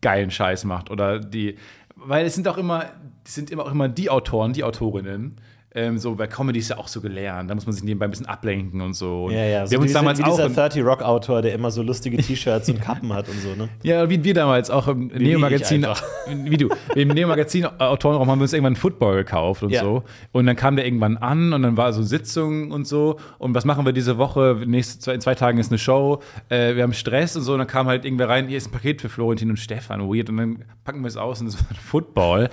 geilen 0.00 0.30
Scheiß 0.30 0.64
macht 0.64 0.90
oder 0.90 1.18
die, 1.20 1.56
weil 1.96 2.26
es 2.26 2.34
sind 2.34 2.48
auch 2.48 2.58
immer, 2.58 2.86
sind 3.24 3.50
immer 3.50 3.64
auch 3.64 3.70
immer 3.72 3.88
die 3.88 4.10
Autoren, 4.10 4.52
die 4.52 4.64
Autorinnen. 4.64 5.36
Ähm, 5.76 5.98
so 5.98 6.14
bei 6.14 6.26
Comedy 6.26 6.58
ist 6.58 6.70
ja 6.70 6.78
auch 6.78 6.88
so 6.88 7.00
gelernt, 7.02 7.50
da 7.50 7.54
muss 7.54 7.66
man 7.66 7.74
sich 7.74 7.84
nebenbei 7.84 8.06
ein 8.06 8.10
bisschen 8.10 8.26
ablenken 8.26 8.80
und 8.80 8.94
so. 8.94 9.26
Und 9.26 9.32
Ja, 9.34 9.44
ja. 9.44 9.60
wir 9.60 9.66
So 9.68 9.74
haben 9.76 9.82
uns 9.82 9.90
wie 9.90 9.94
damals 9.94 10.16
dieser, 10.18 10.26
wie 10.26 10.30
auch 10.32 10.36
dieser 10.36 10.46
im, 10.48 10.54
30 10.54 10.84
Rock-Autor, 10.84 11.42
der 11.42 11.52
immer 11.54 11.70
so 11.70 11.82
lustige 11.82 12.16
T-Shirts 12.16 12.68
und 12.70 12.80
Kappen 12.80 13.12
hat 13.12 13.28
und 13.28 13.38
so, 13.40 13.54
ne? 13.54 13.68
ja, 13.82 14.08
wie 14.08 14.24
wir 14.24 14.32
damals 14.34 14.70
auch 14.70 14.88
im 14.88 15.08
Neo-Magazin, 15.08 15.82
ich 15.82 15.88
einfach. 15.88 16.02
wie 16.44 16.56
du, 16.56 16.70
im 16.94 17.08
Neo-Magazin-Autorenraum 17.08 18.30
haben 18.30 18.38
wir 18.38 18.44
uns 18.44 18.52
irgendwann 18.54 18.76
Football 18.76 19.16
gekauft 19.16 19.62
und 19.62 19.70
Ja. 19.70 19.82
so. 19.82 20.02
Und 20.32 20.46
dann 20.46 20.56
kam 20.56 20.76
der 20.76 20.86
irgendwann 20.86 21.18
an 21.18 21.52
und 21.52 21.62
dann 21.62 21.76
war 21.76 21.92
so 21.92 22.02
Sitzung 22.02 22.70
und 22.70 22.86
so. 22.86 23.18
Und 23.38 23.54
was 23.54 23.64
machen 23.66 23.84
wir 23.84 23.92
diese 23.92 24.18
Woche? 24.18 24.62
Nächste, 24.66 24.98
zwei, 24.98 25.14
in 25.14 25.20
zwei 25.20 25.34
Tagen 25.34 25.58
ist 25.58 25.70
eine 25.70 25.78
Show. 25.78 26.20
Äh, 26.48 26.74
wir 26.74 26.82
haben 26.84 26.94
Stress 26.94 27.36
und 27.36 27.42
so. 27.42 27.52
Und 27.52 27.58
dann 27.58 27.68
kam 27.68 27.86
halt 27.86 28.04
irgendwer 28.04 28.28
rein, 28.28 28.48
hier 28.48 28.56
ist 28.56 28.68
ein 28.68 28.72
Paket 28.72 29.00
für 29.02 29.08
Florentin 29.08 29.50
und 29.50 29.58
Stefan. 29.58 30.00
Weird. 30.08 30.30
Und 30.30 30.38
dann 30.38 30.64
packen 30.84 31.00
wir 31.02 31.08
es 31.08 31.16
aus 31.16 31.40
und 31.40 31.48
es 31.48 31.56
war 31.58 31.76
Football. 31.76 32.48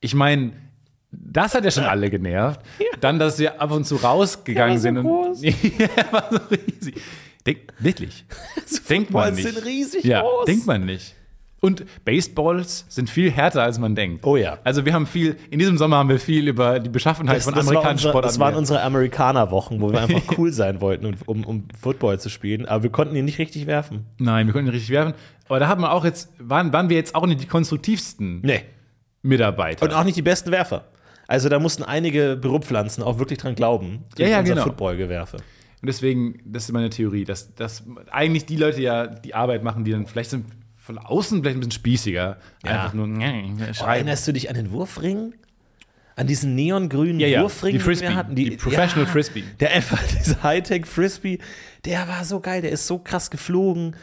Ich 0.00 0.14
meine, 0.14 0.52
das 1.18 1.54
hat 1.54 1.64
ja 1.64 1.70
schon 1.70 1.84
alle 1.84 2.10
genervt. 2.10 2.60
Dann, 3.00 3.18
dass 3.18 3.38
wir 3.38 3.60
ab 3.60 3.70
und 3.72 3.84
zu 3.84 3.96
rausgegangen 3.96 4.74
Der 4.74 4.80
sind. 4.80 5.02
so 5.02 5.08
und, 5.08 5.42
ja, 5.78 5.88
war 6.10 6.28
so 6.30 6.38
riesig. 6.50 7.00
Denk, 7.46 7.58
wirklich. 7.78 8.24
denkt 8.88 9.10
man 9.10 9.34
nicht. 9.34 9.46
sind 9.46 9.64
riesig 9.64 10.04
ja, 10.04 10.22
groß. 10.22 10.46
denkt 10.46 10.66
man 10.66 10.84
nicht. 10.86 11.14
Und 11.60 11.84
Baseballs 12.04 12.84
sind 12.90 13.08
viel 13.08 13.30
härter, 13.30 13.62
als 13.62 13.78
man 13.78 13.94
denkt. 13.94 14.26
Oh 14.26 14.36
ja. 14.36 14.58
Also 14.64 14.84
wir 14.84 14.92
haben 14.92 15.06
viel, 15.06 15.36
in 15.50 15.58
diesem 15.58 15.78
Sommer 15.78 15.96
haben 15.96 16.10
wir 16.10 16.18
viel 16.20 16.46
über 16.46 16.78
die 16.78 16.90
Beschaffenheit 16.90 17.38
Das, 17.38 17.44
von 17.44 17.54
das, 17.54 17.64
war 17.64 17.70
amerikanischen 17.72 18.08
unsere, 18.08 18.12
Sportarten. 18.12 18.34
das 18.34 18.38
waren 18.38 18.54
unsere 18.54 18.82
Amerikaner-Wochen, 18.82 19.80
wo 19.80 19.90
wir 19.90 20.02
einfach 20.02 20.38
cool 20.38 20.52
sein 20.52 20.82
wollten, 20.82 21.16
um, 21.24 21.44
um 21.44 21.68
Football 21.80 22.20
zu 22.20 22.28
spielen. 22.28 22.66
Aber 22.66 22.82
wir 22.82 22.90
konnten 22.90 23.16
ihn 23.16 23.24
nicht 23.24 23.38
richtig 23.38 23.66
werfen. 23.66 24.04
Nein, 24.18 24.46
wir 24.46 24.52
konnten 24.52 24.66
nicht 24.66 24.74
richtig 24.76 24.90
werfen. 24.90 25.14
Aber 25.48 25.58
da 25.58 25.66
haben 25.68 25.80
wir 25.80 25.92
auch 25.92 26.04
jetzt, 26.04 26.30
waren, 26.38 26.70
waren 26.74 26.90
wir 26.90 26.96
jetzt 26.98 27.14
auch 27.14 27.24
nicht 27.26 27.40
die 27.42 27.46
konstruktivsten 27.46 28.40
Nee. 28.42 28.60
Mitarbeiter. 29.22 29.86
Und 29.86 29.94
auch 29.94 30.04
nicht 30.04 30.16
die 30.18 30.22
besten 30.22 30.50
Werfer. 30.50 30.84
Also 31.26 31.48
da 31.48 31.58
mussten 31.58 31.82
einige 31.82 32.36
Büropflanzen 32.36 33.02
auch 33.02 33.18
wirklich 33.18 33.38
dran 33.38 33.54
glauben. 33.54 34.04
Ja, 34.18 34.28
ja, 34.28 34.40
unser 34.40 34.54
genau. 34.54 34.64
Footballgewerfe. 34.64 35.36
Und 35.36 35.86
deswegen, 35.86 36.40
das 36.44 36.64
ist 36.64 36.72
meine 36.72 36.90
Theorie, 36.90 37.24
dass, 37.24 37.54
dass 37.54 37.84
eigentlich 38.10 38.46
die 38.46 38.56
Leute 38.56 38.80
ja 38.80 39.06
die 39.06 39.34
Arbeit 39.34 39.62
machen, 39.62 39.84
die 39.84 39.90
dann 39.90 40.06
vielleicht 40.06 40.30
sind 40.30 40.46
von 40.84 40.98
außen 40.98 41.40
vielleicht 41.40 41.56
ein 41.56 41.60
bisschen 41.60 41.72
spießiger, 41.72 42.36
einfach 42.62 42.92
nur 42.92 43.06
Oh, 43.06 43.84
erinnerst 43.86 44.28
du 44.28 44.32
dich 44.32 44.50
an 44.50 44.54
den 44.54 44.70
Wurfring? 44.70 45.32
An 46.14 46.26
diesen 46.26 46.54
neongrünen 46.54 47.18
Ja, 47.18 47.26
ja, 47.26 47.42
Wurfring, 47.42 47.72
die 47.72 47.78
den 47.78 47.84
Frisbee, 47.84 48.08
wir 48.08 48.14
hatten? 48.14 48.34
die 48.34 48.50
Professional 48.52 49.06
ja, 49.06 49.12
Frisbee. 49.12 49.44
Der 49.60 49.72
einfach, 49.72 50.00
dieser 50.18 50.42
Hightech-Frisbee, 50.42 51.38
der 51.86 52.06
war 52.06 52.24
so 52.24 52.40
geil, 52.40 52.60
der 52.60 52.70
ist 52.70 52.86
so 52.86 52.98
krass 52.98 53.30
geflogen. 53.30 53.96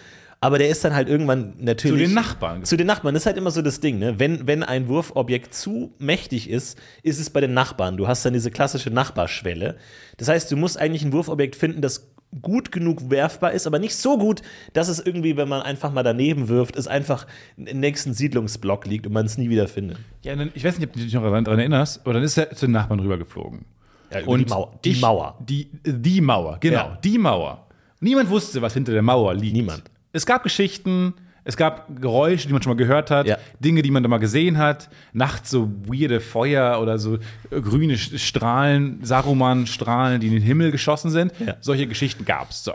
Aber 0.43 0.57
der 0.57 0.69
ist 0.69 0.83
dann 0.83 0.95
halt 0.95 1.07
irgendwann 1.07 1.53
natürlich. 1.59 1.99
Zu 2.01 2.05
den 2.07 2.15
Nachbarn. 2.15 2.63
Zu 2.65 2.75
den 2.75 2.87
Nachbarn. 2.87 3.13
Das 3.13 3.23
ist 3.23 3.27
halt 3.27 3.37
immer 3.37 3.51
so 3.51 3.61
das 3.61 3.79
Ding, 3.79 3.99
ne? 3.99 4.15
Wenn, 4.17 4.47
wenn 4.47 4.63
ein 4.63 4.87
Wurfobjekt 4.87 5.53
zu 5.53 5.93
mächtig 5.99 6.49
ist, 6.49 6.79
ist 7.03 7.19
es 7.19 7.29
bei 7.29 7.41
den 7.41 7.53
Nachbarn. 7.53 7.95
Du 7.95 8.07
hast 8.07 8.25
dann 8.25 8.33
diese 8.33 8.49
klassische 8.49 8.89
Nachbarschwelle. 8.89 9.77
Das 10.17 10.29
heißt, 10.29 10.51
du 10.51 10.57
musst 10.57 10.79
eigentlich 10.79 11.03
ein 11.05 11.13
Wurfobjekt 11.13 11.55
finden, 11.55 11.81
das 11.81 12.07
gut 12.41 12.71
genug 12.71 13.09
werfbar 13.11 13.51
ist, 13.51 13.67
aber 13.67 13.77
nicht 13.77 13.93
so 13.95 14.17
gut, 14.17 14.41
dass 14.73 14.87
es 14.87 14.99
irgendwie, 14.99 15.35
wenn 15.37 15.49
man 15.49 15.61
einfach 15.61 15.91
mal 15.91 16.01
daneben 16.01 16.47
wirft, 16.47 16.75
es 16.77 16.87
einfach 16.87 17.27
im 17.57 17.79
nächsten 17.79 18.13
Siedlungsblock 18.13 18.87
liegt 18.87 19.05
und 19.05 19.13
man 19.13 19.25
es 19.25 19.37
nie 19.37 19.49
wieder 19.49 19.67
findet. 19.67 19.97
Ja, 20.23 20.35
dann, 20.35 20.49
ich 20.55 20.63
weiß 20.63 20.79
nicht, 20.79 20.87
ob 20.87 20.93
du 20.93 21.01
dich 21.01 21.13
noch 21.13 21.23
daran 21.23 21.45
erinnerst, 21.45 21.99
aber 22.03 22.13
dann 22.13 22.23
ist 22.23 22.37
er 22.37 22.49
zu 22.55 22.65
den 22.67 22.71
Nachbarn 22.71 22.99
rübergeflogen. 23.01 23.65
Ja, 24.11 24.21
über 24.21 24.37
die 24.37 24.45
Mauer. 24.45 24.79
Die 24.83 24.89
ich- 24.91 25.01
Mauer. 25.01 25.37
Die, 25.41 25.69
die 25.85 26.21
Mauer, 26.21 26.57
genau. 26.61 26.75
Ja. 26.77 26.99
Die 27.03 27.17
Mauer. 27.17 27.67
Niemand 27.99 28.29
wusste, 28.29 28.61
was 28.61 28.73
hinter 28.73 28.93
der 28.93 29.01
Mauer 29.03 29.33
liegt. 29.35 29.53
Niemand. 29.55 29.83
Es 30.13 30.25
gab 30.25 30.43
Geschichten, 30.43 31.13
es 31.43 31.57
gab 31.57 31.99
Geräusche, 32.01 32.47
die 32.47 32.53
man 32.53 32.61
schon 32.61 32.71
mal 32.71 32.77
gehört 32.77 33.09
hat, 33.09 33.27
Ja. 33.27 33.37
Dinge, 33.59 33.81
die 33.81 33.91
man 33.91 34.03
da 34.03 34.09
mal 34.09 34.17
gesehen 34.19 34.57
hat. 34.57 34.89
Nachts 35.13 35.49
so 35.49 35.71
weirde 35.85 36.19
Feuer 36.19 36.79
oder 36.81 36.99
so 36.99 37.17
grüne 37.49 37.97
Strahlen, 37.97 38.99
Saruman-Strahlen, 39.03 40.19
die 40.21 40.27
in 40.27 40.33
den 40.33 40.43
Himmel 40.43 40.71
geschossen 40.71 41.09
sind. 41.09 41.31
Ja. 41.45 41.55
Solche 41.61 41.87
Geschichten 41.87 42.25
gab 42.25 42.51
es. 42.51 42.63
So. 42.63 42.73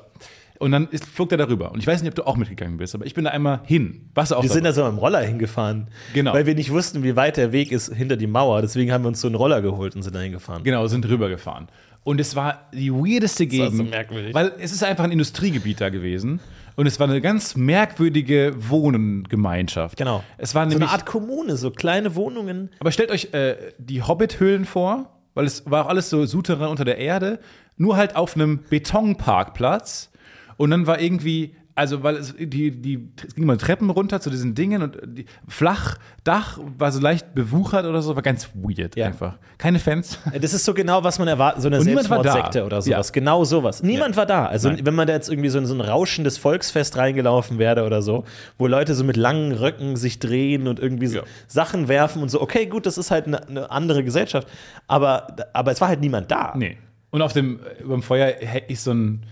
Und 0.59 0.73
dann 0.73 0.89
ist, 0.89 1.05
flog 1.05 1.29
der 1.29 1.39
darüber. 1.39 1.71
Und 1.73 1.79
ich 1.81 1.87
weiß 1.87 2.03
nicht, 2.03 2.09
ob 2.11 2.15
du 2.15 2.27
auch 2.27 2.37
mitgegangen 2.37 2.79
bist, 2.79 2.95
aber 2.95 3.07
ich 3.07 3.15
bin 3.15 3.25
da 3.25 3.31
einmal 3.31 3.61
hin. 3.65 4.11
Du 4.15 4.21
auch 4.21 4.43
Wir 4.43 4.51
sind 4.51 4.65
da 4.65 4.73
so 4.73 4.83
mit 4.85 4.93
dem 4.93 4.99
Roller 4.99 5.21
hingefahren. 5.21 5.89
Genau. 6.15 6.33
Weil 6.33 6.47
wir 6.47 6.55
nicht 6.55 6.71
wussten, 6.71 7.03
wie 7.03 7.15
weit 7.15 7.37
der 7.37 7.53
Weg 7.53 7.73
ist 7.73 7.95
hinter 7.95 8.17
die 8.17 8.27
Mauer. 8.27 8.63
Deswegen 8.63 8.91
haben 8.93 9.05
wir 9.05 9.09
uns 9.09 9.21
so 9.21 9.29
einen 9.29 9.35
Roller 9.37 9.61
geholt 9.61 9.95
und 9.95 10.03
sind 10.03 10.15
da 10.15 10.21
hingefahren. 10.21 10.65
Genau, 10.65 10.87
sind 10.87 11.07
rübergefahren. 11.07 11.69
Und 12.05 12.21
es 12.21 12.37
war 12.37 12.69
die 12.73 12.93
weirdeste 12.93 13.45
war 13.45 13.49
Gegend. 13.49 13.77
so 13.77 13.83
merkwürdig. 13.83 14.35
Weil 14.35 14.53
es 14.59 14.73
ist 14.73 14.83
einfach 14.83 15.05
ein 15.05 15.13
Industriegebiet 15.13 15.81
da 15.81 15.89
gewesen. 15.89 16.41
Und 16.77 16.87
es 16.87 17.01
war 17.01 17.09
eine 17.09 17.21
ganz 17.21 17.57
merkwürdige 17.57 18.55
Wohngemeinschaft. 18.57 19.97
Genau. 19.97 20.23
Es 20.39 20.55
war 20.55 20.65
So 20.65 20.71
nämlich. 20.71 20.89
eine 20.89 20.93
Art 20.99 21.07
Kommune, 21.07 21.57
so 21.57 21.71
kleine 21.71 22.15
Wohnungen. 22.15 22.71
aber 22.81 22.93
stellt 22.93 23.11
euch 23.11 23.33
äh, 23.33 23.57
die 23.79 24.03
Hobbit-Höhlen 24.03 24.65
vor, 24.67 25.11
weil 25.35 25.47
es 25.47 25.69
war 25.71 25.87
auch 25.87 25.89
alles 25.89 26.11
so 26.11 26.25
Souterrain 26.27 26.69
unter 26.69 26.85
der 26.85 26.99
Erde, 26.99 27.41
nur 27.77 27.97
halt 27.97 28.15
auf 28.17 28.35
einem 28.37 28.61
Betonparkplatz. 28.69 30.11
Und 30.57 30.71
dann 30.71 30.87
war 30.87 31.01
irgendwie, 31.01 31.55
also 31.77 32.03
weil 32.03 32.17
es 32.17 32.35
die, 32.39 32.71
die 32.73 33.09
es 33.25 33.35
ging 33.35 33.45
mal 33.45 33.57
Treppen 33.59 33.91
runter 33.91 34.21
zu 34.21 34.31
diesen 34.31 34.55
Dingen 34.55 34.83
und 34.83 34.99
die, 35.05 35.27
Flachdach 35.47 36.59
war 36.79 36.91
so 36.91 37.01
leicht 37.01 37.35
bewuchert 37.35 37.85
oder 37.87 38.01
so, 38.03 38.15
war 38.17 38.23
ganz 38.23 38.49
weird 38.55 38.97
Ja. 38.97 39.07
einfach. 39.07 39.37
Keine 39.59 39.79
Fans. 39.79 40.19
Das 40.41 40.55
ist 40.55 40.65
so 40.65 40.75
genau, 40.75 41.05
was 41.05 41.19
man 41.19 41.29
erwartet, 41.29 41.63
so 41.63 41.69
eine. 41.69 41.81
Selbstmordsekte 41.83 42.65
oder 42.65 42.83
sowas. 42.83 43.09
Ja. 43.09 43.13
Genau 43.13 43.45
sowas. 43.45 43.83
Niemand 43.83 44.17
war 44.17 44.27
da. 44.27 44.47
Also, 44.47 44.71
Nein. 44.71 44.81
wenn 44.85 44.95
man 44.95 45.07
da 45.07 45.13
jetzt 45.15 45.29
irgendwie 45.29 45.49
so 45.51 45.59
in 45.59 45.67
so 45.67 45.75
ein 45.75 45.81
rauschendes 45.81 46.39
Volksfest 46.39 46.97
reingelaufen 46.97 47.59
wäre 47.59 47.85
oder 47.85 48.03
so, 48.03 48.25
wo 48.59 48.67
Leute 48.67 48.95
so 48.95 49.05
mit 49.05 49.17
langen 49.17 49.53
Röcken 49.53 49.97
sich 49.97 50.19
drehen 50.19 50.67
und 50.69 50.79
irgendwie 50.81 51.07
so 51.07 51.19
Ja. 51.19 51.23
Sachen 51.47 51.89
werfen 51.89 52.23
und 52.23 52.31
so, 52.31 52.41
okay, 52.41 52.67
gut, 52.67 52.87
das 52.87 52.97
ist 52.99 53.11
halt 53.11 53.27
eine, 53.27 53.47
eine 53.49 53.71
andere 53.71 54.03
Gesellschaft. 54.03 54.49
Aber, 54.89 55.27
aber 55.53 55.73
es 55.73 55.81
war 55.81 55.89
halt 55.89 56.01
niemand 56.01 56.31
da. 56.31 56.55
Nee. 56.57 56.79
Und 57.11 57.23
auf 57.23 57.33
dem, 57.33 57.61
über 57.83 57.95
dem 57.95 58.03
Feuer 58.03 58.35
ist 58.69 58.85
so 58.85 58.93
ein, 58.93 59.23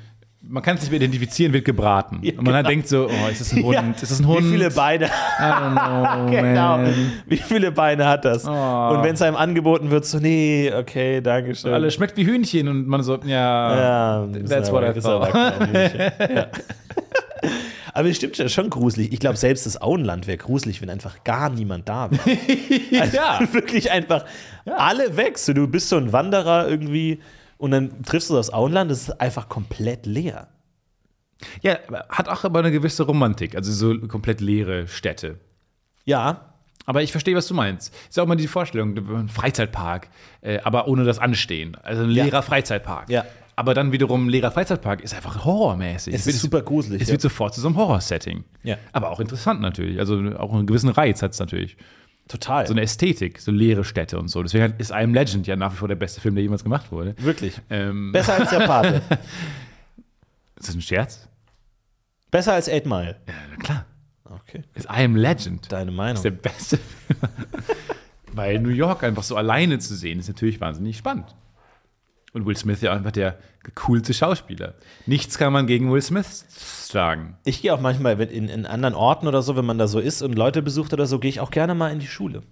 man 0.48 0.62
kann 0.62 0.76
es 0.76 0.82
nicht 0.82 0.90
mehr 0.90 1.00
identifizieren, 1.00 1.52
wird 1.52 1.64
gebraten. 1.64 2.20
Ja, 2.22 2.32
und 2.32 2.44
man 2.44 2.54
genau. 2.54 2.68
denkt 2.68 2.88
so, 2.88 3.06
oh, 3.06 3.30
ist 3.30 3.40
das 3.40 3.52
ein 3.52 3.62
Hund? 3.64 3.74
Ja. 3.74 3.90
Ist 3.90 4.10
das 4.10 4.20
ein 4.20 4.26
Hund? 4.26 4.44
Wie 4.44 4.50
viele 4.50 4.70
Beine? 4.70 5.06
I 5.06 5.42
don't 5.42 5.72
know, 5.72 6.30
genau. 6.30 6.78
man. 6.78 7.12
Wie 7.26 7.36
viele 7.36 7.72
Beine 7.72 8.06
hat 8.06 8.24
das? 8.24 8.46
Oh. 8.46 8.50
Und 8.50 9.02
wenn 9.02 9.14
es 9.14 9.22
einem 9.22 9.36
angeboten 9.36 9.90
wird, 9.90 10.04
so, 10.04 10.18
nee, 10.18 10.72
okay, 10.72 11.20
danke 11.20 11.54
schön. 11.54 11.72
Alles 11.72 11.94
schmeckt 11.94 12.16
wie 12.16 12.26
Hühnchen 12.26 12.68
und 12.68 12.86
man 12.86 13.02
so, 13.02 13.18
ja, 13.24 14.24
Ja, 14.24 14.28
that's 14.48 14.70
what 14.70 14.84
I 14.84 15.00
thought. 15.00 15.34
ja. 15.34 16.46
Aber 17.92 18.08
es 18.08 18.16
stimmt 18.16 18.36
schon, 18.36 18.48
schon 18.48 18.70
gruselig. 18.70 19.12
Ich 19.12 19.20
glaube, 19.20 19.36
selbst 19.36 19.66
das 19.66 19.80
Auenland 19.80 20.26
wäre 20.26 20.38
gruselig, 20.38 20.82
wenn 20.82 20.90
einfach 20.90 21.22
gar 21.22 21.48
niemand 21.48 21.88
da 21.88 22.10
wäre. 22.10 23.00
Also 23.00 23.16
ja. 23.16 23.40
Wirklich 23.52 23.90
einfach 23.90 24.24
alle 24.66 25.16
weg. 25.16 25.38
So, 25.38 25.52
du 25.52 25.68
bist 25.68 25.88
so 25.88 25.96
ein 25.96 26.12
Wanderer 26.12 26.68
irgendwie 26.68 27.20
und 27.58 27.70
dann 27.70 28.02
triffst 28.02 28.30
du 28.30 28.34
das 28.34 28.52
Auenland, 28.52 28.90
das 28.90 29.02
ist 29.02 29.20
einfach 29.20 29.48
komplett 29.48 30.06
leer. 30.06 30.48
ja, 31.62 31.78
hat 32.08 32.28
auch 32.28 32.44
aber 32.44 32.60
eine 32.60 32.70
gewisse 32.70 33.04
Romantik, 33.04 33.54
also 33.54 33.72
so 33.72 34.06
komplett 34.06 34.40
leere 34.40 34.86
Städte. 34.88 35.38
Ja, 36.04 36.54
Aber 36.86 37.02
ich 37.02 37.12
verstehe, 37.12 37.34
was 37.34 37.46
du 37.46 37.54
meinst. 37.54 37.94
Ist 38.08 38.16
ja 38.16 38.22
auch 38.22 38.26
mal 38.26 38.36
die 38.36 38.46
Vorstellung, 38.46 38.96
ein 38.96 39.28
Freizeitpark, 39.28 40.10
äh, 40.42 40.58
aber 40.60 40.86
ohne 40.86 41.04
das 41.04 41.18
Anstehen. 41.18 41.76
Also 41.82 42.02
ein 42.02 42.10
leerer 42.10 42.42
Freizeitpark. 42.42 43.08
Ja. 43.08 43.24
Aber 43.56 43.74
dann 43.74 43.92
wiederum 43.92 44.28
Lehrer 44.28 44.50
Freizeitpark 44.50 45.00
ist 45.00 45.14
einfach 45.14 45.44
horrormäßig. 45.44 46.14
Es 46.14 46.26
wird 46.26 46.36
ist 46.36 46.42
super 46.42 46.62
gruselig. 46.62 47.02
Es 47.02 47.08
ja. 47.08 47.12
wird 47.12 47.22
sofort 47.22 47.54
zu 47.54 47.60
so 47.60 47.68
einem 47.68 47.76
Horror-Setting. 47.76 48.44
Ja. 48.64 48.76
Aber 48.92 49.10
auch 49.10 49.20
interessant 49.20 49.60
natürlich. 49.60 49.98
Also 49.98 50.16
auch 50.36 50.52
einen 50.52 50.66
gewissen 50.66 50.90
Reiz 50.90 51.22
hat 51.22 51.32
es 51.32 51.38
natürlich. 51.38 51.76
Total. 52.28 52.66
So 52.66 52.72
eine 52.72 52.80
Ästhetik, 52.82 53.38
so 53.40 53.50
leere 53.52 53.84
Städte 53.84 54.18
und 54.18 54.28
so. 54.28 54.42
Deswegen 54.42 54.74
ist 54.78 54.90
I 54.90 54.94
Am 54.94 55.12
Legend 55.14 55.46
ja 55.46 55.56
nach 55.56 55.72
wie 55.72 55.76
vor 55.76 55.88
der 55.88 55.94
beste 55.94 56.20
Film, 56.20 56.34
der 56.34 56.42
jemals 56.42 56.62
gemacht 56.62 56.90
wurde. 56.90 57.14
Wirklich. 57.18 57.60
Ähm, 57.70 58.12
Besser 58.12 58.34
als 58.40 58.50
der 58.50 58.60
Pate. 58.66 59.02
ist 60.56 60.68
das 60.68 60.74
ein 60.74 60.80
Scherz? 60.80 61.28
Besser 62.30 62.54
als 62.54 62.68
Eight 62.68 62.86
Mile. 62.86 63.16
Ja, 63.28 63.34
na 63.50 63.56
klar. 63.56 63.84
Okay. 64.24 64.62
Ist 64.74 64.86
I 64.86 65.04
Am 65.04 65.16
Legend. 65.16 65.70
Deine 65.70 65.90
Meinung. 65.92 66.14
ist 66.16 66.24
der 66.24 66.30
beste 66.30 66.78
Film. 67.06 67.18
Weil 68.32 68.58
New 68.58 68.70
York 68.70 69.04
einfach 69.04 69.22
so 69.22 69.36
alleine 69.36 69.78
zu 69.78 69.94
sehen, 69.94 70.18
ist 70.18 70.28
natürlich 70.28 70.60
wahnsinnig 70.60 70.96
spannend. 70.96 71.34
Und 72.34 72.46
Will 72.46 72.56
Smith 72.56 72.80
ja 72.82 72.92
einfach 72.92 73.12
der 73.12 73.38
coolste 73.76 74.12
Schauspieler. 74.12 74.74
Nichts 75.06 75.38
kann 75.38 75.52
man 75.52 75.66
gegen 75.66 75.90
Will 75.92 76.02
Smith 76.02 76.44
sagen. 76.48 77.38
Ich 77.44 77.62
gehe 77.62 77.72
auch 77.72 77.80
manchmal 77.80 78.18
wenn 78.18 78.28
in, 78.28 78.48
in 78.48 78.66
anderen 78.66 78.94
Orten 78.94 79.28
oder 79.28 79.40
so, 79.40 79.56
wenn 79.56 79.64
man 79.64 79.78
da 79.78 79.86
so 79.86 80.00
ist 80.00 80.20
und 80.20 80.34
Leute 80.34 80.60
besucht 80.60 80.92
oder 80.92 81.06
so, 81.06 81.20
gehe 81.20 81.28
ich 81.30 81.40
auch 81.40 81.52
gerne 81.52 81.74
mal 81.74 81.92
in 81.92 82.00
die 82.00 82.08
Schule. 82.08 82.42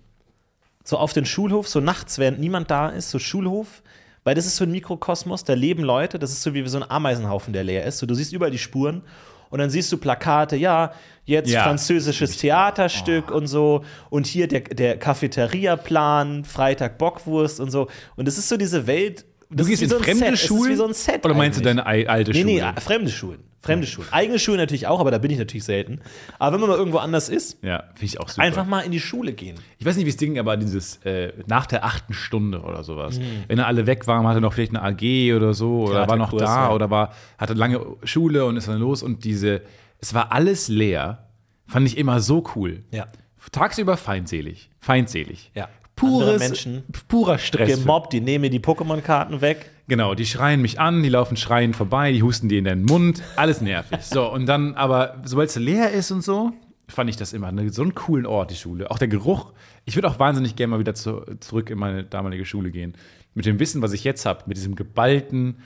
So 0.84 0.96
auf 0.98 1.12
den 1.12 1.26
Schulhof, 1.26 1.68
so 1.68 1.80
nachts, 1.80 2.18
während 2.18 2.38
niemand 2.38 2.70
da 2.70 2.88
ist, 2.88 3.10
so 3.10 3.18
Schulhof. 3.18 3.82
Weil 4.24 4.36
das 4.36 4.46
ist 4.46 4.54
so 4.54 4.64
ein 4.64 4.70
Mikrokosmos, 4.70 5.42
da 5.42 5.54
leben 5.54 5.82
Leute, 5.82 6.20
das 6.20 6.30
ist 6.30 6.42
so 6.42 6.54
wie 6.54 6.66
so 6.68 6.78
ein 6.78 6.88
Ameisenhaufen, 6.88 7.52
der 7.52 7.64
leer 7.64 7.84
ist. 7.84 7.98
So, 7.98 8.06
du 8.06 8.14
siehst 8.14 8.32
überall 8.32 8.52
die 8.52 8.58
Spuren 8.58 9.02
und 9.50 9.58
dann 9.58 9.68
siehst 9.68 9.90
du 9.90 9.96
Plakate, 9.96 10.54
ja, 10.54 10.92
jetzt 11.24 11.50
Ja. 11.50 11.64
französisches 11.64 12.36
Theaterstück 12.36 13.32
und 13.32 13.48
so 13.48 13.84
und 14.10 14.28
hier 14.28 14.46
der, 14.46 14.60
der 14.60 14.96
Cafeteria-Plan, 14.96 16.44
Freitag 16.44 16.98
Bockwurst 16.98 17.58
und 17.60 17.70
so. 17.70 17.88
Und 18.16 18.28
das 18.28 18.38
ist 18.38 18.48
so 18.48 18.56
diese 18.56 18.86
Welt. 18.86 19.24
Du 19.54 19.64
gehst 19.64 19.82
in 19.82 19.88
so 19.88 19.98
fremde 19.98 20.24
Set. 20.36 20.38
Schulen? 20.38 20.72
wie 20.72 20.76
so 20.76 20.86
ein 20.86 20.94
Set 20.94 21.24
Oder 21.24 21.34
meinst 21.34 21.60
du 21.60 21.68
eigentlich. 21.68 21.84
deine 21.84 21.86
ei- 21.86 22.08
alte 22.08 22.30
Nee, 22.32 22.40
Schule? 22.40 22.52
nee, 22.54 22.62
ah, 22.62 22.74
fremde 22.80 23.10
Schulen. 23.10 23.40
Fremde 23.60 23.86
Schulen. 23.86 24.08
Eigene 24.10 24.40
Schulen 24.40 24.58
natürlich 24.58 24.88
auch, 24.88 24.98
aber 24.98 25.12
da 25.12 25.18
bin 25.18 25.30
ich 25.30 25.38
natürlich 25.38 25.62
selten. 25.62 26.00
Aber 26.40 26.54
wenn 26.54 26.60
man 26.62 26.70
mal 26.70 26.76
irgendwo 26.78 26.98
anders 26.98 27.28
ist, 27.28 27.58
Ja, 27.62 27.84
finde 27.94 28.04
ich 28.06 28.18
auch 28.18 28.28
super. 28.28 28.42
einfach 28.42 28.66
mal 28.66 28.80
in 28.80 28.90
die 28.90 28.98
Schule 28.98 29.32
gehen. 29.34 29.54
Ich 29.78 29.86
weiß 29.86 29.94
nicht, 29.96 30.04
wie 30.06 30.10
es 30.10 30.16
ging, 30.16 30.36
aber 30.40 30.56
dieses 30.56 30.96
äh, 31.04 31.32
nach 31.46 31.66
der 31.66 31.84
achten 31.84 32.12
Stunde 32.12 32.62
oder 32.62 32.82
sowas. 32.82 33.20
Mhm. 33.20 33.44
Wenn 33.46 33.58
er 33.60 33.68
alle 33.68 33.86
weg 33.86 34.08
waren, 34.08 34.26
hatte 34.26 34.40
noch 34.40 34.52
vielleicht 34.52 34.74
eine 34.74 34.82
AG 34.82 35.32
oder 35.36 35.54
so 35.54 35.82
oder 35.84 36.08
war 36.08 36.16
noch 36.16 36.32
da 36.36 36.44
ja. 36.44 36.72
oder 36.72 36.90
war, 36.90 37.12
hatte 37.38 37.54
lange 37.54 37.80
Schule 38.02 38.44
und 38.46 38.56
ist 38.56 38.66
dann 38.66 38.80
los 38.80 39.02
und 39.04 39.22
diese, 39.24 39.62
es 40.00 40.12
war 40.12 40.32
alles 40.32 40.66
leer. 40.68 41.28
Fand 41.68 41.86
ich 41.86 41.96
immer 41.98 42.18
so 42.18 42.42
cool. 42.56 42.82
Ja. 42.90 43.06
Tagsüber 43.52 43.96
feindselig. 43.96 44.70
Feindselig. 44.80 45.50
Ja. 45.54 45.68
Pures, 45.96 46.40
Menschen 46.40 46.82
purer 47.08 47.38
Stress. 47.38 47.80
Gemobbt, 47.80 48.12
die 48.12 48.20
nehmen 48.20 48.42
mir 48.42 48.50
die 48.50 48.60
Pokémon-Karten 48.60 49.40
weg. 49.40 49.70
Genau, 49.88 50.14
die 50.14 50.26
schreien 50.26 50.62
mich 50.62 50.80
an, 50.80 51.02
die 51.02 51.08
laufen 51.08 51.36
schreiend 51.36 51.76
vorbei, 51.76 52.12
die 52.12 52.22
husten 52.22 52.48
dir 52.48 52.58
in 52.58 52.64
den 52.64 52.84
Mund, 52.84 53.22
alles 53.36 53.60
nervig. 53.60 53.98
So, 54.02 54.30
und 54.32 54.46
dann 54.46 54.74
aber, 54.74 55.20
sobald 55.24 55.50
es 55.50 55.56
leer 55.56 55.90
ist 55.90 56.10
und 56.10 56.22
so, 56.22 56.52
fand 56.88 57.10
ich 57.10 57.16
das 57.16 57.32
immer 57.32 57.48
eine, 57.48 57.70
so 57.70 57.82
einen 57.82 57.94
coolen 57.94 58.26
Ort, 58.26 58.50
die 58.50 58.56
Schule. 58.56 58.90
Auch 58.90 58.98
der 58.98 59.08
Geruch. 59.08 59.52
Ich 59.84 59.96
würde 59.96 60.08
auch 60.08 60.18
wahnsinnig 60.18 60.56
gerne 60.56 60.72
mal 60.72 60.78
wieder 60.78 60.94
zu, 60.94 61.22
zurück 61.40 61.70
in 61.70 61.78
meine 61.78 62.04
damalige 62.04 62.44
Schule 62.44 62.70
gehen. 62.70 62.94
Mit 63.34 63.46
dem 63.46 63.58
Wissen, 63.58 63.82
was 63.82 63.92
ich 63.92 64.04
jetzt 64.04 64.26
habe, 64.26 64.44
mit 64.46 64.56
diesem 64.56 64.76
geballten, 64.76 65.56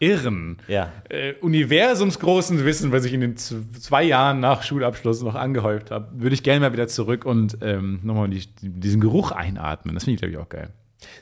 irren, 0.00 0.58
Ja. 0.68 0.92
äh, 1.08 1.34
universumsgroßen 1.40 2.64
Wissen, 2.64 2.92
was 2.92 3.04
ich 3.04 3.12
in 3.12 3.20
den 3.20 3.36
zwei 3.36 4.02
Jahren 4.04 4.40
nach 4.40 4.62
Schulabschluss 4.62 5.22
noch 5.22 5.34
angehäuft 5.34 5.90
habe, 5.90 6.08
würde 6.12 6.34
ich 6.34 6.42
gerne 6.42 6.60
mal 6.60 6.72
wieder 6.72 6.88
zurück 6.88 7.24
und 7.24 7.58
ähm, 7.62 8.00
nochmal 8.02 8.28
die, 8.28 8.44
diesen 8.62 9.00
Geruch 9.00 9.30
einatmen. 9.32 9.94
Das 9.94 10.04
finde 10.04 10.14
ich, 10.14 10.20
glaube 10.20 10.32
ich, 10.32 10.38
auch 10.38 10.48
geil. 10.48 10.70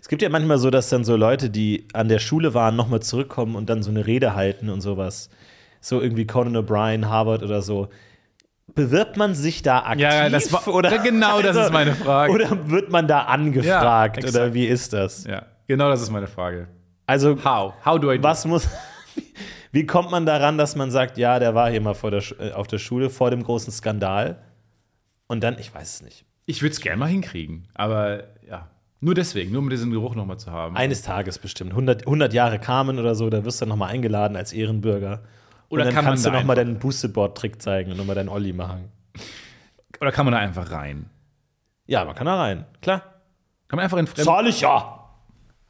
Es 0.01 0.09
gibt 0.09 0.23
ja 0.23 0.29
manchmal 0.31 0.59
so, 0.59 0.71
dass 0.71 0.89
dann 0.89 1.05
so 1.05 1.17
Leute, 1.17 1.51
die 1.51 1.87
an 1.93 2.09
der 2.09 2.19
Schule 2.19 2.55
waren, 2.55 2.77
nochmal 2.77 3.01
zurückkommen 3.03 3.57
und 3.57 3.69
dann 3.69 3.83
so 3.83 3.91
eine 3.91 4.07
Rede 4.07 4.35
halten 4.35 4.69
und 4.71 4.81
sowas. 4.81 5.29
So 5.81 6.01
irgendwie 6.01 6.27
Conan 6.27 6.57
O'Brien, 6.57 7.07
Harvard 7.07 7.43
oder 7.43 7.61
so. 7.63 7.89
Bewirbt 8.75 9.17
man 9.17 9.35
sich 9.35 9.63
da 9.63 9.81
aktiv? 9.81 10.03
Ja, 10.03 10.29
das 10.29 10.53
war- 10.53 10.67
oder, 10.75 10.91
Also, 10.91 11.03
genau 11.03 11.41
das 11.43 11.57
ist 11.57 11.73
meine 11.73 11.95
Frage. 11.95 12.33
Oder 12.33 12.69
wird 12.71 12.91
man 12.91 13.07
da 13.07 13.23
angefragt? 13.23 14.23
Ja, 14.25 14.29
oder 14.31 14.55
wie 14.55 14.67
ist 14.67 14.93
das? 14.93 15.25
Ja, 15.25 15.47
genau 15.69 15.89
das 15.89 16.03
ist 16.03 16.11
meine 16.11 16.27
Frage. 16.27 16.69
Also, 17.07 17.43
How? 17.45 17.75
How 17.85 17.99
do 17.99 18.13
I 18.13 18.19
do 18.19 18.25
was 18.25 18.45
muss. 18.45 18.69
Wie 19.73 19.87
kommt 19.87 20.11
man 20.11 20.27
daran, 20.27 20.59
dass 20.59 20.75
man 20.77 20.91
sagt, 20.91 21.19
ja, 21.19 21.39
der 21.39 21.55
war 21.55 21.71
hier 21.71 21.81
mal 21.81 21.95
vor 21.95 22.11
der, 22.11 22.23
äh, 22.39 22.53
auf 22.53 22.67
der 22.67 22.79
Schule 22.79 23.11
vor 23.11 23.31
dem 23.31 23.43
großen 23.43 23.73
Skandal? 23.73 24.43
Und 25.27 25.43
dann, 25.43 25.59
ich 25.59 25.75
weiß 25.75 25.97
es 25.97 26.03
nicht. 26.03 26.25
Ich 26.47 26.63
würde 26.63 26.73
es 26.73 26.81
gerne 26.81 26.97
mal 26.99 27.07
hinkriegen, 27.09 27.67
aber 27.75 28.25
ja, 28.49 28.69
nur 29.01 29.15
deswegen, 29.15 29.53
nur 29.53 29.61
um 29.61 29.69
diesen 29.69 29.91
Geruch 29.91 30.15
nochmal 30.15 30.39
zu 30.39 30.51
haben. 30.51 30.77
Eines 30.77 31.03
Tages 31.03 31.39
bestimmt. 31.39 31.73
100, 31.73 32.07
100 32.07 32.33
Jahre 32.33 32.59
kamen 32.59 32.99
oder 32.99 33.15
so, 33.15 33.29
da 33.29 33.45
wirst 33.45 33.61
du 33.61 33.67
nochmal 33.67 33.91
eingeladen 33.91 34.37
als 34.37 34.53
Ehrenbürger. 34.53 35.23
Oder 35.69 35.83
und 35.83 35.87
dann 35.87 35.95
kann 35.95 36.05
man 36.05 36.13
kannst 36.13 36.27
da 36.27 36.31
du 36.31 36.37
nochmal 36.37 36.57
deinen 36.57 36.79
Boosted-Board-Trick 36.79 37.61
zeigen 37.61 37.91
und 37.91 37.99
nochmal 37.99 38.15
deinen 38.15 38.29
Olli 38.29 38.53
machen. 38.53 38.91
Oder 40.01 40.13
kann 40.13 40.25
man 40.25 40.33
da 40.33 40.39
einfach 40.39 40.71
rein? 40.71 41.11
Ja, 41.87 42.05
man 42.05 42.15
kann 42.15 42.27
da 42.27 42.37
rein. 42.41 42.65
Klar. 42.81 43.01
Kann 43.69 43.77
man 43.77 43.85
einfach 43.85 43.99
in 43.99 44.07
fremd. 44.07 44.25
Zahl 44.25 44.47
ich 44.47 44.61
ja. 44.61 45.09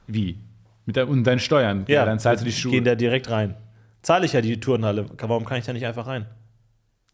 Wie? 0.06 0.38
Mit 0.86 0.96
dein, 0.96 1.08
und 1.08 1.24
deinen 1.24 1.40
Steuern. 1.40 1.84
Ja, 1.88 2.04
dann 2.04 2.18
zahlst 2.18 2.42
du 2.42 2.46
die 2.46 2.52
Schuhe. 2.52 2.72
Gehen 2.72 2.84
da 2.84 2.94
direkt 2.94 3.28
rein. 3.28 3.56
Zahle 4.02 4.24
ich 4.24 4.32
ja 4.32 4.40
die 4.40 4.58
Turnhalle. 4.60 5.06
Warum 5.18 5.44
kann 5.44 5.58
ich 5.58 5.66
da 5.66 5.72
nicht 5.72 5.84
einfach 5.84 6.06
rein? 6.06 6.26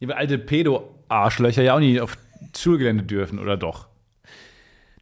Die 0.01 0.12
alte 0.12 0.39
Pedo-Arschlöcher 0.39 1.62
ja 1.62 1.75
auch 1.75 1.81
nie 1.81 2.01
auf 2.01 2.18
Schulgelände 2.57 3.05
dürfen, 3.05 3.39
oder 3.39 3.57
doch? 3.57 3.89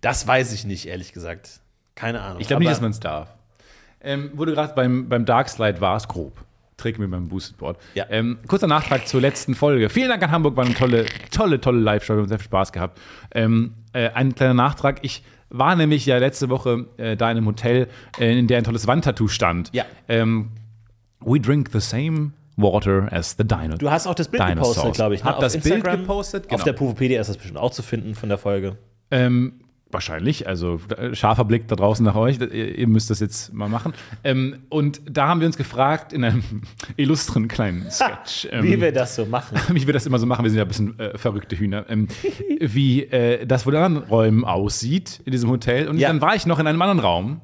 Das 0.01 0.27
weiß 0.27 0.53
ich 0.53 0.65
nicht, 0.65 0.87
ehrlich 0.87 1.13
gesagt. 1.13 1.61
Keine 1.95 2.21
Ahnung. 2.21 2.41
Ich 2.41 2.47
glaube 2.47 2.63
nicht, 2.63 2.71
dass 2.71 2.81
man 2.81 2.93
es 2.93 3.01
darf. 3.01 3.35
Ähm, 4.01 4.31
wo 4.35 4.45
du 4.45 4.53
gerade 4.53 4.73
beim, 4.75 5.09
beim 5.09 5.25
Darkslide 5.27 5.81
warst, 5.81 6.09
grob. 6.09 6.45
Trick 6.77 6.99
mit 6.99 7.11
meinem 7.11 7.29
Boosted-Board. 7.29 7.79
Ja. 7.95 8.07
Ähm, 8.09 8.39
kurzer 8.47 8.67
Nachtrag 8.67 9.07
zur 9.07 9.21
letzten 9.21 9.55
Folge. 9.55 9.91
Vielen 9.91 10.09
Dank 10.09 10.23
an 10.23 10.31
Hamburg, 10.31 10.57
war 10.57 10.65
eine 10.65 10.75
tolle, 10.75 11.05
tolle, 11.31 11.61
tolle 11.61 11.81
Live-Show. 11.81 12.15
Wir 12.15 12.23
haben 12.23 12.29
sehr 12.29 12.39
viel 12.39 12.47
Spaß 12.47 12.73
gehabt. 12.73 12.99
Ähm, 13.35 13.75
äh, 13.93 14.09
ein 14.11 14.35
kleiner 14.35 14.55
Nachtrag. 14.55 15.01
Ich 15.03 15.23
war 15.51 15.77
nämlich 15.77 16.07
ja 16.07 16.19
letzte 16.19 16.49
Woche 16.49 16.87
äh, 16.97 17.17
da 17.17 17.31
in 17.31 17.37
einem 17.37 17.47
Hotel, 17.47 17.89
äh, 18.19 18.39
in 18.39 18.47
der 18.47 18.59
ein 18.59 18.65
tolles 18.65 18.87
Wandtattoo 18.87 19.29
stand. 19.29 19.71
Ja. 19.73 19.85
Ähm, 20.09 20.51
we 21.21 21.41
drink 21.41 21.71
the 21.73 21.81
same 21.81 22.33
water 22.57 23.09
as 23.13 23.37
the 23.37 23.45
dino. 23.45 23.77
Du 23.77 23.91
hast 23.91 24.07
auch 24.07 24.15
das 24.15 24.29
Bild 24.29 24.43
Dinosaurs. 24.43 24.77
gepostet, 24.77 24.95
glaube 24.95 25.15
ich. 25.15 25.25
Ne? 25.25 25.31
Hab 25.31 25.41
das 25.41 25.59
Bild 25.59 25.85
gepostet, 25.85 26.45
Auf 26.45 26.51
genau. 26.51 26.65
der 26.65 26.73
Pufopedia 26.73 27.21
ist 27.21 27.29
das 27.29 27.37
bestimmt 27.37 27.59
auch 27.59 27.73
zu 27.73 27.83
finden 27.83 28.15
von 28.15 28.29
der 28.29 28.39
Folge. 28.39 28.77
Ähm, 29.11 29.60
wahrscheinlich, 29.93 30.47
also 30.47 30.81
äh, 30.97 31.15
scharfer 31.15 31.45
Blick 31.45 31.67
da 31.69 31.77
draußen 31.77 32.05
nach 32.05 32.15
euch, 32.15 32.39
ihr, 32.41 32.79
ihr 32.79 32.87
müsst 32.87 33.11
das 33.11 33.21
jetzt 33.21 33.53
mal 33.53 33.69
machen. 33.69 33.93
Ähm, 34.25 34.61
und 34.69 35.01
da 35.11 35.27
haben 35.29 35.41
wir 35.41 35.47
uns 35.47 35.57
gefragt 35.57 36.13
in 36.13 36.25
einem 36.25 36.43
illustren 36.97 37.49
kleinen 37.49 37.91
Sketch. 37.91 38.49
ähm, 38.53 38.65
Wie 38.65 38.81
wir 38.81 38.93
das 38.93 39.17
so 39.17 39.27
machen. 39.27 39.59
wie 39.75 39.87
wir 39.87 39.93
das 39.95 40.07
immer 40.07 40.19
so 40.19 40.27
machen, 40.27 40.45
wir 40.45 40.51
sind 40.51 40.59
ja 40.59 40.65
ein 40.65 40.69
bisschen 40.69 40.99
äh, 40.99 41.19
verrückte 41.19 41.57
Hühner, 41.59 41.85
ähm, 41.89 42.09
wie 42.61 43.03
äh, 43.05 43.45
das 43.47 43.67
wohl 43.67 43.75
in 43.75 43.81
anderen 43.83 44.09
Räumen 44.09 44.45
aussieht 44.45 45.21
in 45.25 45.33
diesem 45.33 45.51
Hotel. 45.51 45.89
Und 45.89 45.99
Ja. 45.99 46.09
dann 46.09 46.21
war 46.21 46.35
ich 46.35 46.47
noch 46.47 46.59
in 46.59 46.67
einem 46.67 46.81
anderen 46.83 47.01
Raum, 47.01 47.41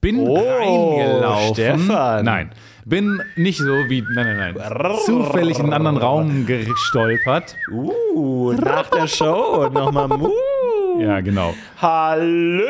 bin 0.00 0.18
Oh, 0.18 0.34
reingelaufen. 0.36 1.54
Stefan. 1.54 2.24
Nein, 2.24 2.50
bin 2.84 3.22
nicht 3.36 3.58
so 3.58 3.64
wie, 3.88 4.02
nein, 4.14 4.36
nein, 4.36 4.54
nein, 4.56 4.96
zufällig 5.06 5.58
in 5.58 5.64
einen 5.64 5.72
anderen 5.72 5.96
Raum 5.96 6.44
gestolpert. 6.44 7.56
Uh, 7.72 8.52
nach 8.52 8.90
der 8.90 9.06
Show 9.06 9.70
nochmal 9.72 10.08
Mu. 10.08 10.28
Ja, 10.98 11.20
genau. 11.20 11.54
Hallöchen! 11.80 12.62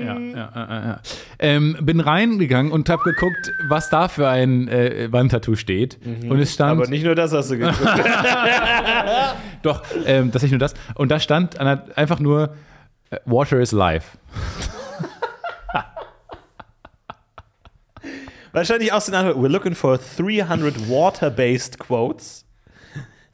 Ja, 0.00 0.18
ja, 0.18 0.50
ja, 0.54 0.84
ja. 0.86 1.00
Ähm, 1.38 1.76
bin 1.80 2.00
reingegangen 2.00 2.72
und 2.72 2.88
habe 2.88 3.02
geguckt, 3.02 3.52
was 3.68 3.88
da 3.90 4.08
für 4.08 4.28
ein 4.28 4.68
äh, 4.68 5.08
Wandtattoo 5.10 5.54
steht. 5.56 5.98
Und 6.04 6.38
es 6.38 6.54
stand, 6.54 6.80
Aber 6.80 6.88
nicht 6.88 7.04
nur 7.04 7.14
das 7.14 7.32
hast 7.32 7.50
du 7.50 7.58
geguckt. 7.58 7.80
doch, 9.62 9.82
ähm, 10.06 10.30
das 10.30 10.42
ist 10.42 10.50
nicht 10.50 10.52
nur 10.52 10.58
das. 10.60 10.74
Und 10.94 11.10
da 11.10 11.20
stand 11.20 11.58
einfach 11.58 12.18
nur, 12.18 12.54
äh, 13.10 13.18
Water 13.24 13.60
is 13.60 13.72
life. 13.72 14.18
Wahrscheinlich 18.52 18.90
so 19.00 19.12
eine 19.12 19.28
Antwort. 19.28 19.44
We're 19.44 19.48
looking 19.48 19.74
for 19.74 19.98
300 19.98 20.88
water-based 20.88 21.78
quotes. 21.78 22.44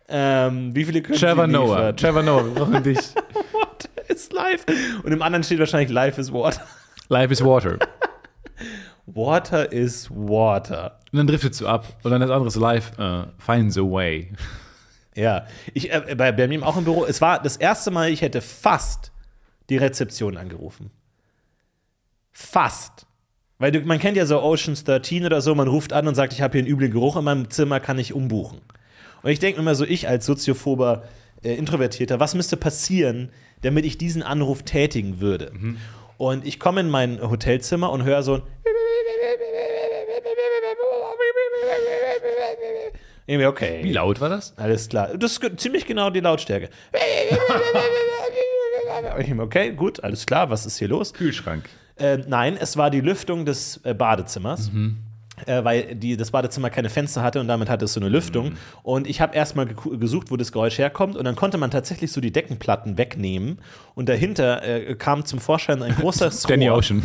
Ähm, 0.09 0.75
wie 0.75 0.85
viele 0.85 1.03
können 1.03 1.19
Trevor 1.19 1.47
Noah. 1.47 1.95
Trevor 1.95 2.23
Noah, 2.23 2.45
wir 2.47 2.55
brauchen 2.55 2.83
dich. 2.83 2.99
Water 3.53 3.89
is 4.09 4.33
life. 4.33 4.65
Und 5.03 5.13
im 5.13 5.23
anderen 5.23 5.45
steht 5.45 5.59
wahrscheinlich 5.59 5.91
Life 5.91 6.21
is 6.21 6.33
water. 6.33 6.63
Life 7.09 7.33
is 7.33 7.45
water. 7.45 7.79
Water 9.07 9.71
is 9.73 10.11
water. 10.11 10.99
Und 11.13 11.19
dann 11.19 11.27
driftest 11.27 11.61
du 11.61 11.67
ab. 11.67 11.87
Und 12.03 12.11
dann 12.11 12.21
das 12.21 12.31
andere 12.31 12.49
ist 12.49 12.57
life, 12.57 13.01
äh, 13.01 13.27
finds 13.39 13.77
a 13.79 13.83
way. 13.83 14.33
Ja, 15.15 15.47
ich, 15.75 15.93
äh, 15.93 16.15
bei, 16.17 16.31
bei 16.31 16.47
mir 16.47 16.65
auch 16.65 16.77
im 16.77 16.85
Büro, 16.85 17.05
es 17.05 17.21
war 17.21 17.43
das 17.43 17.57
erste 17.57 17.91
Mal, 17.91 18.11
ich 18.11 18.23
hätte 18.23 18.41
fast 18.41 19.11
die 19.69 19.77
Rezeption 19.77 20.37
angerufen. 20.37 20.93
Fast. 22.31 23.05
Weil 23.59 23.73
du, 23.73 23.81
man 23.81 23.99
kennt 23.99 24.17
ja 24.17 24.27
so 24.27 24.41
Oceans 24.41 24.85
13 24.85 25.27
oder 25.27 25.41
so, 25.41 25.57
man 25.57 25.67
ruft 25.67 25.93
an 25.93 26.07
und 26.07 26.15
sagt, 26.15 26.35
ich 26.35 26.41
habe 26.41 26.53
hier 26.53 26.61
einen 26.61 26.73
üblen 26.73 26.93
Geruch 26.93 27.17
in 27.17 27.25
meinem 27.25 27.51
Zimmer, 27.51 27.81
kann 27.81 27.99
ich 27.99 28.15
umbuchen. 28.15 28.61
Und 29.23 29.31
ich 29.31 29.39
denke 29.39 29.59
mir 29.59 29.63
immer 29.63 29.75
so, 29.75 29.85
ich 29.85 30.09
als 30.09 30.27
soziophober 30.27 31.05
äh, 31.43 31.55
Introvertierter, 31.55 32.21
was 32.21 32.35
müsste 32.35 32.57
passieren, 32.57 33.31
damit 33.63 33.85
ich 33.85 33.99
diesen 33.99 34.23
Anruf 34.23 34.63
tätigen 34.63 35.21
würde? 35.21 35.53
Mhm. 35.53 35.79
Und 36.17 36.47
ich 36.47 36.59
komme 36.59 36.81
in 36.81 36.91
mein 36.91 37.21
Hotelzimmer 37.21 37.91
und 37.91 38.05
höre 38.05 38.23
so 38.23 38.35
ein 38.35 38.43
okay. 43.47 43.81
Wie 43.83 43.93
laut 43.93 44.21
war 44.21 44.29
das? 44.29 44.57
Alles 44.57 44.89
klar. 44.89 45.17
Das 45.17 45.37
ist 45.37 45.61
ziemlich 45.61 45.87
genau 45.87 46.11
die 46.11 46.21
Lautstärke. 46.21 46.71
okay, 49.39 49.73
gut, 49.73 50.03
alles 50.03 50.27
klar, 50.27 50.51
was 50.51 50.67
ist 50.67 50.79
hier 50.79 50.89
los? 50.89 51.13
Kühlschrank. 51.13 51.69
Äh, 51.97 52.19
nein, 52.27 52.57
es 52.59 52.77
war 52.77 52.91
die 52.91 53.01
Lüftung 53.01 53.45
des 53.45 53.81
äh, 53.85 53.93
Badezimmers. 53.93 54.73
Mhm. 54.73 54.99
Äh, 55.47 55.65
weil 55.65 55.95
die, 55.95 56.17
das 56.17 56.31
Badezimmer 56.31 56.71
keine 56.71 56.89
Fenster 56.89 57.23
hatte 57.23 57.41
und 57.41 57.49
damit 57.49 57.69
hatte 57.69 57.85
es 57.85 57.93
so 57.93 58.01
eine 58.01 58.09
Lüftung. 58.09 58.57
Und 58.83 59.07
ich 59.07 59.21
habe 59.21 59.35
erstmal 59.35 59.67
gesucht, 59.67 60.31
wo 60.31 60.37
das 60.37 60.53
Geräusch 60.53 60.79
herkommt. 60.79 61.17
Und 61.17 61.25
dann 61.25 61.37
konnte 61.37 61.59
man 61.59 61.71
tatsächlich 61.71 62.13
so 62.13 62.21
die 62.21 62.33
Deckenplatten 62.33 62.99
wegnehmen. 62.99 63.61
Und 63.95 64.09
dahinter 64.09 64.63
äh, 64.63 64.95
kam 64.95 65.25
zum 65.25 65.39
Vorschein 65.39 65.83
ein 65.83 65.95
großes 65.95 66.43
Danny. 66.49 66.71
Ocean. 66.71 67.03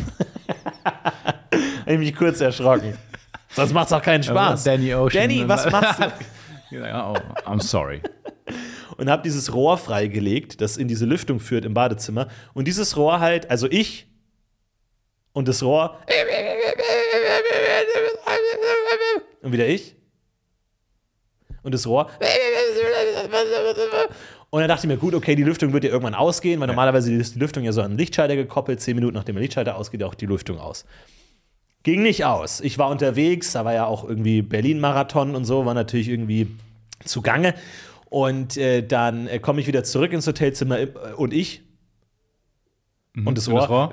Hab 0.84 1.88
ich 1.88 1.99
mich 1.99 2.15
kurz 2.15 2.41
erschrocken. 2.41 2.97
Sonst 3.49 3.73
macht 3.73 3.88
es 3.88 3.93
auch 3.93 4.01
keinen 4.01 4.23
Spaß. 4.23 4.63
Danny 4.63 4.93
Ocean. 4.93 5.21
Danny, 5.21 5.47
was 5.47 5.69
machst 5.71 5.99
du? 5.99 6.05
Oh, 6.75 7.15
I'm 7.45 7.61
sorry. 7.61 8.01
und 8.97 9.09
habe 9.09 9.23
dieses 9.23 9.53
Rohr 9.53 9.77
freigelegt, 9.77 10.61
das 10.61 10.77
in 10.77 10.88
diese 10.88 11.05
Lüftung 11.05 11.39
führt 11.39 11.65
im 11.65 11.73
Badezimmer. 11.73 12.27
Und 12.53 12.67
dieses 12.67 12.97
Rohr 12.97 13.19
halt, 13.19 13.49
also 13.49 13.67
ich 13.69 14.07
und 15.34 15.47
das 15.47 15.63
Rohr. 15.63 15.99
Und 19.43 19.51
wieder 19.51 19.67
ich. 19.67 19.95
Und 21.61 21.73
das 21.73 21.85
Rohr. 21.85 22.09
Und 24.49 24.59
dann 24.59 24.69
dachte 24.69 24.85
ich 24.85 24.87
mir, 24.87 24.97
gut, 24.97 25.13
okay, 25.13 25.35
die 25.35 25.43
Lüftung 25.43 25.73
wird 25.73 25.83
ja 25.83 25.89
irgendwann 25.89 26.15
ausgehen, 26.15 26.59
weil 26.59 26.67
normalerweise 26.67 27.13
ist 27.13 27.35
die 27.35 27.39
Lüftung 27.39 27.63
ja 27.63 27.71
so 27.71 27.81
an 27.81 27.91
den 27.91 27.97
Lichtschalter 27.97 28.35
gekoppelt. 28.35 28.81
Zehn 28.81 28.95
Minuten 28.95 29.15
nachdem 29.15 29.35
der 29.35 29.41
Lichtschalter 29.41 29.75
ausgeht, 29.75 30.03
auch 30.03 30.13
die 30.13 30.25
Lüftung 30.25 30.59
aus. 30.59 30.85
Ging 31.83 32.01
nicht 32.01 32.23
aus. 32.25 32.61
Ich 32.61 32.77
war 32.77 32.89
unterwegs, 32.89 33.51
da 33.51 33.65
war 33.65 33.73
ja 33.73 33.85
auch 33.85 34.07
irgendwie 34.07 34.41
Berlin-Marathon 34.41 35.35
und 35.35 35.45
so, 35.45 35.65
war 35.65 35.73
natürlich 35.73 36.07
irgendwie 36.07 36.47
zugange. 37.03 37.55
Und 38.05 38.57
äh, 38.57 38.85
dann 38.85 39.27
äh, 39.27 39.39
komme 39.39 39.59
ich 39.59 39.67
wieder 39.67 39.83
zurück 39.83 40.13
ins 40.13 40.27
Hotelzimmer 40.27 40.79
äh, 40.79 40.87
und 41.17 41.33
ich. 41.33 41.61
Und 43.15 43.37
das 43.37 43.47
Und 43.47 43.55
das 43.55 43.69
Rohr. 43.69 43.91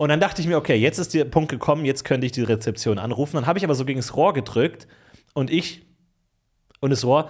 Und 0.00 0.08
dann 0.08 0.18
dachte 0.18 0.40
ich 0.40 0.48
mir, 0.48 0.56
okay, 0.56 0.76
jetzt 0.76 0.96
ist 0.98 1.12
der 1.12 1.26
Punkt 1.26 1.50
gekommen, 1.50 1.84
jetzt 1.84 2.06
könnte 2.06 2.24
ich 2.24 2.32
die 2.32 2.40
Rezeption 2.42 2.98
anrufen. 2.98 3.36
Dann 3.36 3.46
habe 3.46 3.58
ich 3.58 3.64
aber 3.64 3.74
so 3.74 3.84
gegen 3.84 4.00
das 4.00 4.16
Rohr 4.16 4.32
gedrückt 4.32 4.86
und 5.34 5.50
ich 5.50 5.82
und 6.80 6.88
das 6.88 7.04
Rohr. 7.04 7.28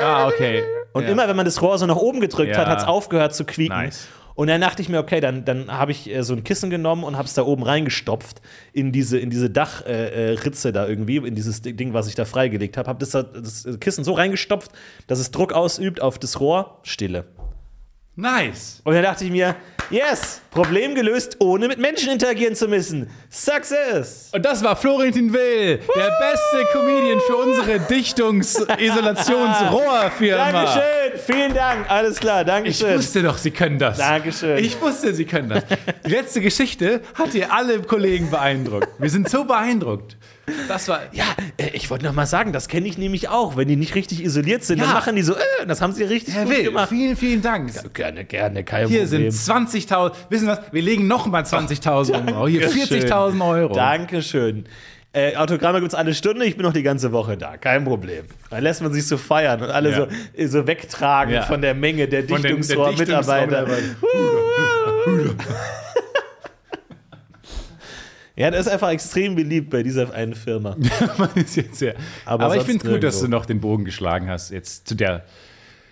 Ah, 0.00 0.28
okay. 0.28 0.62
Und 0.92 1.02
Ja. 1.02 1.08
immer, 1.10 1.26
wenn 1.26 1.34
man 1.34 1.44
das 1.44 1.60
Rohr 1.60 1.76
so 1.78 1.86
nach 1.86 1.96
oben 1.96 2.20
gedrückt 2.20 2.52
Ja. 2.52 2.58
hat, 2.58 2.68
hat 2.68 2.78
es 2.78 2.84
aufgehört 2.84 3.34
zu 3.34 3.44
quieken. 3.44 3.76
Nice. 3.76 4.06
Und 4.36 4.46
dann 4.46 4.60
dachte 4.60 4.82
ich 4.82 4.88
mir, 4.88 5.00
okay, 5.00 5.18
dann, 5.18 5.44
dann 5.44 5.66
habe 5.72 5.90
ich 5.90 6.08
äh, 6.14 6.22
so 6.22 6.32
ein 6.34 6.44
Kissen 6.44 6.70
genommen 6.70 7.02
und 7.02 7.16
habe 7.16 7.26
es 7.26 7.34
da 7.34 7.42
oben 7.42 7.64
reingestopft 7.64 8.40
in 8.72 8.92
diese, 8.92 9.18
in 9.18 9.30
diese 9.30 9.50
Dachritze 9.50 9.88
äh, 10.12 10.30
Ritze 10.44 10.72
da 10.72 10.86
irgendwie, 10.86 11.16
in 11.16 11.34
dieses 11.34 11.60
Ding, 11.60 11.92
was 11.92 12.06
ich 12.06 12.14
da 12.14 12.24
freigelegt 12.24 12.76
habe. 12.76 12.88
Habe 12.88 13.00
das, 13.00 13.10
da- 13.10 13.24
das 13.24 13.66
Kissen 13.80 14.04
so 14.04 14.12
reingestopft, 14.12 14.70
dass 15.08 15.18
es 15.18 15.32
Druck 15.32 15.52
ausübt 15.54 16.00
auf 16.00 16.20
das 16.20 16.38
Rohr. 16.38 16.78
Stille. 16.84 17.24
Nice. 18.20 18.80
Und 18.82 18.94
dann 18.94 19.04
dachte 19.04 19.24
ich 19.24 19.30
mir, 19.30 19.54
yes, 19.90 20.40
Problem 20.50 20.96
gelöst, 20.96 21.36
ohne 21.38 21.68
mit 21.68 21.78
Menschen 21.78 22.10
interagieren 22.10 22.56
zu 22.56 22.66
müssen. 22.66 23.08
Success! 23.30 24.30
Und 24.34 24.44
das 24.44 24.64
war 24.64 24.74
Florentin 24.74 25.32
Will, 25.32 25.78
der 25.94 26.10
beste 26.18 26.66
Comedian 26.72 27.20
für 27.20 27.36
unsere 27.36 27.78
Dichtungs-Isolations-Rohrfirma. 27.78 30.50
Dankeschön, 30.50 31.12
vielen 31.24 31.54
Dank, 31.54 31.88
alles 31.88 32.18
klar, 32.18 32.40
Ich 32.40 32.46
Dankeschön. 32.48 32.98
wusste 32.98 33.22
doch, 33.22 33.38
Sie 33.38 33.52
können 33.52 33.78
das. 33.78 33.98
Dankeschön. 33.98 34.58
Ich 34.58 34.80
wusste, 34.80 35.14
Sie 35.14 35.24
können 35.24 35.50
das. 35.50 35.62
Die 36.04 36.10
letzte 36.10 36.40
Geschichte 36.40 37.02
hat 37.14 37.30
hier 37.30 37.52
alle 37.52 37.80
Kollegen 37.82 38.30
beeindruckt. 38.30 38.88
Wir 38.98 39.10
sind 39.10 39.30
so 39.30 39.44
beeindruckt. 39.44 40.16
Das 40.68 40.88
war. 40.88 41.00
ja, 41.12 41.24
äh, 41.56 41.68
ich 41.72 41.90
wollte 41.90 42.04
noch 42.04 42.12
mal 42.14 42.26
sagen, 42.26 42.52
das 42.52 42.68
kenne 42.68 42.86
ich 42.88 42.98
nämlich 42.98 43.28
auch. 43.28 43.56
Wenn 43.56 43.68
die 43.68 43.76
nicht 43.76 43.94
richtig 43.94 44.22
isoliert 44.24 44.64
sind, 44.64 44.78
Ja. 44.78 44.84
dann 44.84 44.94
machen 44.94 45.16
die 45.16 45.22
so, 45.22 45.34
äh, 45.34 45.66
das 45.66 45.80
haben 45.80 45.92
sie 45.92 46.04
richtig 46.04 46.34
Herr 46.34 46.44
gut 46.44 46.52
Will, 46.56 46.64
gemacht. 46.64 46.88
vielen, 46.88 47.16
vielen 47.16 47.42
Dank. 47.42 47.72
Gerne, 47.94 48.24
gerne, 48.24 48.64
kein 48.64 48.88
Hier 48.88 49.02
Problem. 49.04 49.30
sind 49.30 49.54
20.000. 49.68 50.12
Wissen 50.30 50.44
Sie 50.46 50.50
was? 50.50 50.60
Wir 50.72 50.82
legen 50.82 51.06
nochmal 51.06 51.42
20.000 51.44 52.34
Euro. 52.34 52.48
Hier 52.48 52.68
40.000 52.70 53.40
Euro. 53.48 53.74
Dankeschön. 53.74 54.64
Äh, 55.12 55.36
Autogramme 55.36 55.80
gibt 55.80 55.92
es 55.92 55.98
alle 55.98 56.12
Stunde, 56.14 56.44
ich 56.44 56.56
bin 56.56 56.66
noch 56.66 56.74
die 56.74 56.82
ganze 56.82 57.12
Woche 57.12 57.38
da, 57.38 57.56
kein 57.56 57.82
Problem. 57.82 58.26
Dann 58.50 58.62
lässt 58.62 58.82
man 58.82 58.92
sich 58.92 59.06
so 59.06 59.16
feiern 59.16 59.62
und 59.62 59.70
alle 59.70 59.90
Ja. 59.90 59.96
so, 59.96 60.06
äh, 60.36 60.46
so 60.46 60.66
wegtragen 60.66 61.32
Ja. 61.32 61.42
von 61.42 61.62
der 61.62 61.72
Menge 61.74 62.06
der 62.08 62.22
Dichtungsrohr-Mitarbeiter. 62.24 63.66
Ja, 68.38 68.50
das 68.52 68.66
ist 68.66 68.72
einfach 68.72 68.90
extrem 68.90 69.34
beliebt 69.34 69.68
bei 69.70 69.82
dieser 69.82 70.14
einen 70.14 70.34
Firma. 70.34 70.76
Man 71.18 71.30
ist 71.34 71.56
jetzt 71.56 71.74
sehr. 71.76 71.94
Aber 72.24 72.44
Aber, 72.46 72.56
ich 72.56 72.62
finde 72.62 72.86
es 72.86 72.92
gut, 72.92 73.02
dass 73.02 73.20
du 73.20 73.26
noch 73.28 73.44
den 73.46 73.60
Bogen 73.60 73.84
geschlagen 73.84 74.28
hast, 74.30 74.50
jetzt 74.50 74.86
zu, 74.86 74.94
der, 74.94 75.24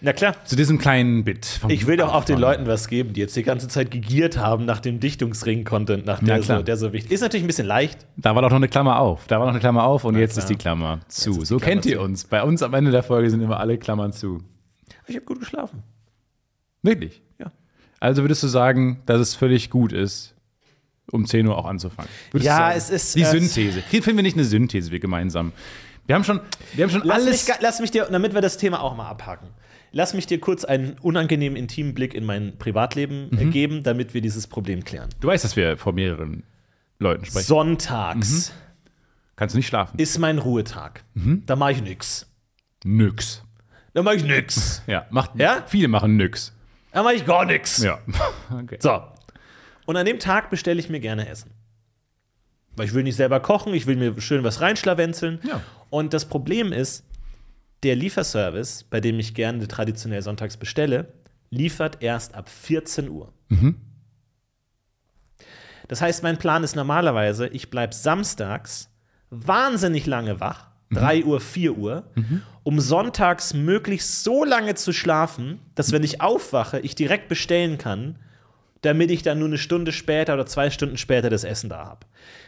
Na 0.01 0.13
klar. 0.13 0.37
zu 0.45 0.55
diesem 0.55 0.79
kleinen 0.79 1.25
Bit. 1.25 1.61
Ich 1.69 1.89
will 1.89 1.97
doch 1.97 2.15
auch 2.15 2.25
den. 2.25 2.39
Leuten 2.39 2.67
was 2.67 2.87
geben, 2.87 3.15
die 3.15 3.21
jetzt 3.21 3.35
die 3.35 3.43
ganze 3.43 3.67
Zeit 3.67 3.91
gegiert 3.91 4.39
haben 4.39 4.65
nach 4.65 4.79
dem 4.79 5.01
Dichtungsring-Content, 5.01 6.07
nach 6.07 6.21
der, 6.21 6.37
Ja, 6.37 6.43
klar. 6.43 6.59
so, 6.59 6.63
der 6.65 6.77
so 6.77 6.93
wichtig 6.93 7.11
ist. 7.13 7.21
natürlich 7.23 7.43
ein 7.43 7.49
bisschen 7.49 7.67
leicht. 7.67 8.07
Da 8.17 8.35
war 8.37 8.43
doch 8.43 8.51
noch 8.51 8.57
eine 8.57 8.69
Klammer 8.69 9.01
auf. 9.01 9.27
Da 9.27 9.39
war 9.41 9.47
noch 9.47 9.53
eine 9.53 9.61
Klammer 9.61 9.83
auf 9.83 10.05
und 10.05 10.17
jetzt 10.17 10.35
klar. 10.35 10.45
ist 10.45 10.49
die 10.49 10.57
Klammer 10.57 11.01
zu. 11.09 11.33
die 11.41 11.45
so 11.47 11.57
Klammer 11.57 11.71
kennt 11.73 11.87
ihr 11.87 11.97
zu. 11.97 12.03
uns. 12.03 12.25
Bei 12.25 12.45
uns 12.45 12.63
am 12.63 12.75
Ende 12.75 12.93
der 12.93 13.03
Folge 13.03 13.29
sind 13.29 13.41
immer 13.41 13.59
alle 13.59 13.77
Klammern 13.77 14.13
zu. 14.13 14.43
Ich 15.09 15.17
habe 15.17 15.25
gut 15.27 15.41
geschlafen. 15.41 15.83
Wirklich? 16.83 17.23
Ja. 17.41 17.51
Also 17.99 18.23
würdest 18.23 18.45
du 18.45 18.47
sagen, 18.47 19.03
dass 19.07 19.21
es 19.21 19.35
völlig 19.35 19.71
gut 19.71 19.93
ist, 19.93 20.36
um 21.13 21.27
10 21.27 21.47
Uhr 21.47 21.57
auch 21.57 21.67
anzufangen? 21.67 22.11
Würdest 22.31 22.47
Ja, 22.47 22.73
es 22.73 22.91
ist, 22.91 23.15
Die 23.15 23.23
äh, 23.23 23.25
Synthese. 23.31 23.83
Hier 23.91 24.03
finden 24.03 24.19
wir 24.19 24.23
nicht 24.23 24.37
eine 24.37 24.45
Synthese, 24.45 24.91
wir 24.91 25.01
gemeinsam. 25.01 25.53
Wir 26.07 26.15
haben 26.15 26.25
schon, 26.25 26.41
wir 26.75 26.85
haben 26.85 26.91
schon 26.91 27.03
Lass 27.05 27.23
alles. 27.23 27.47
mich, 27.49 27.57
lass 27.61 27.81
mich 27.81 27.91
dir, 27.91 28.07
damit 28.11 28.35
wir 28.35 28.41
das 28.41 28.57
Thema 28.59 28.81
auch 28.81 28.97
mal 28.97 29.09
abhaken, 29.09 29.49
lass 29.93 30.15
mich 30.15 30.27
dir 30.27 30.39
kurz 30.41 30.65
einen 30.65 30.95
unangenehmen, 31.01 31.57
intimen 31.57 31.95
Blick 31.95 32.15
in 32.15 32.25
mein 32.25 32.59
Privatleben 32.59 33.29
Mhm. 33.31 33.39
äh, 33.39 33.45
geben, 33.47 33.83
damit 33.83 34.15
wir 34.15 34.21
dieses 34.21 34.47
Problem 34.47 34.85
klären. 34.85 35.09
Du 35.21 35.29
weißt, 35.29 35.43
dass 35.45 35.57
wir 35.57 35.77
vor 35.77 35.93
mehreren 35.93 36.45
Leuten 36.99 37.25
sprechen. 37.25 37.47
Sonntags 37.47 38.53
Kannst 39.37 39.55
du 39.55 39.59
nicht 39.59 39.67
schlafen? 39.67 39.99
ist 39.99 40.19
mein 40.19 40.39
Ruhetag. 40.39 41.05
Mhm. 41.15 41.43
Da 41.47 41.57
mache 41.57 41.73
ich 41.73 41.83
nix. 41.83 42.27
Nix. 42.85 43.43
Da 43.93 44.03
mache 44.03 44.17
ich 44.17 44.25
nix. 44.25 44.83
Ja, 44.87 45.07
macht, 45.11 45.33
Ja? 45.39 45.65
viele 45.67 45.89
machen 45.89 46.17
nix. 46.17 46.53
Da 46.93 47.03
mache 47.03 47.15
ich 47.15 47.27
gar 47.27 47.45
nix. 47.45 47.83
Ja. 47.83 47.99
Okay. 48.51 48.79
So. 48.81 49.03
Und 49.87 49.97
an 49.97 50.05
dem 50.05 50.19
Tag 50.19 50.51
bestelle 50.51 50.79
ich 50.79 50.91
mir 50.91 51.01
gerne 51.01 51.29
Essen. 51.29 51.53
Weil 52.77 52.87
ich 52.87 52.95
will 52.95 53.05
nicht 53.05 53.17
selber 53.17 53.41
kochen, 53.41 53.73
ich 53.73 53.87
will 53.87 53.97
mir 53.97 54.21
schön 54.21 54.45
was 54.45 54.61
reinschlawenzeln. 54.61 55.41
Ja. 55.45 55.63
Und 55.89 56.13
das 56.13 56.27
Problem 56.27 56.73
ist, 56.73 57.05
der 57.83 57.97
Lieferservice, 57.97 58.85
bei 58.85 59.01
dem 59.01 59.19
ich 59.19 59.35
gerne 59.35 59.67
traditionell 59.67 60.23
sonntags 60.23 60.57
bestelle, 60.57 61.13
liefert 61.51 62.03
erst 62.03 62.35
ab 62.35 62.49
14 62.49 63.09
Uhr. 63.09 63.33
Das 65.89 66.03
heißt, 66.03 66.23
mein 66.23 66.37
Plan 66.37 66.65
ist 66.65 66.75
normalerweise, 66.75 67.47
ich 67.49 67.71
bleibe 67.71 67.95
samstags 67.95 68.91
wahnsinnig 69.31 70.07
lange 70.07 70.41
wach, 70.41 70.69
3 70.91 71.25
Uhr, 71.25 71.41
4 71.41 71.79
Uhr, 71.79 72.11
um 72.65 72.81
sonntags 72.81 73.55
möglichst 73.55 74.25
so 74.25 74.45
lange 74.45 74.75
zu 74.75 74.93
schlafen, 74.93 75.61
dass 75.75 75.93
wenn 75.93 76.03
ich 76.03 76.21
aufwache, 76.21 76.81
ich 76.81 76.95
direkt 76.95 77.29
bestellen 77.29 77.79
kann, 77.79 78.19
damit 78.83 79.11
ich 79.11 79.23
dann 79.23 79.39
nur 79.39 79.49
eine 79.49 79.59
Stunde 79.59 79.93
später 79.93 80.35
oder 80.35 80.47
zwei 80.47 80.71
Stunden 80.71 80.97
später 80.97 81.31
das 81.31 81.45
Essen 81.45 81.71
da 81.71 81.87
habe. 81.87 82.01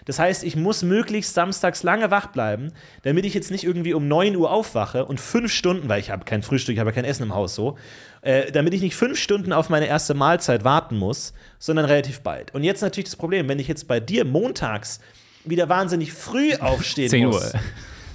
Das 0.05 0.18
heißt, 0.18 0.45
ich 0.45 0.57
muss 0.57 0.83
möglichst 0.83 1.35
samstags 1.35 1.83
lange 1.83 2.11
wach 2.11 2.29
bleiben, 2.29 2.72
damit 3.03 3.26
ich 3.26 3.35
jetzt 3.35 3.51
nicht 3.51 3.64
irgendwie 3.64 3.95
um 3.95 4.09
9 4.09 4.37
Uhr 4.37 4.51
aufwache 4.51 5.05
und 5.05 5.20
fünf 5.20 5.53
Stunden, 5.53 5.89
weil 5.89 6.01
ich 6.01 6.11
habe 6.11 6.24
kein 6.24 6.43
Frühstück, 6.43 6.74
ich 6.74 6.81
habe 6.81 6.91
ja 6.91 6.95
kein 6.95 7.05
Essen 7.05 7.24
im 7.24 7.35
Haus 7.35 7.55
so, 7.55 7.76
äh, 8.22 8.51
damit 8.51 8.74
ich 8.74 8.81
nicht 8.81 8.97
fünf 8.97 9.18
Stunden 9.18 9.53
auf 9.53 9.68
meine 9.68 9.87
erste 9.87 10.14
Mahlzeit 10.14 10.64
warten 10.64 10.97
muss, 10.97 11.33
sondern 11.59 11.85
relativ 11.85 12.20
bald. 12.20 12.55
Und 12.55 12.64
jetzt 12.64 12.83
natürlich 12.83 13.07
das 13.07 13.16
Problem, 13.16 13.49
wenn 13.49 13.59
ich 13.59 13.68
jetzt 13.68 13.89
bei 13.89 14.01
dir 14.01 14.24
montags 14.24 15.01
wieder 15.45 15.68
wahnsinnig 15.68 16.12
früh 16.12 16.55
aufstehen 16.61 17.11
10 17.11 17.26
Uhr. 17.26 17.33
muss, 17.33 17.53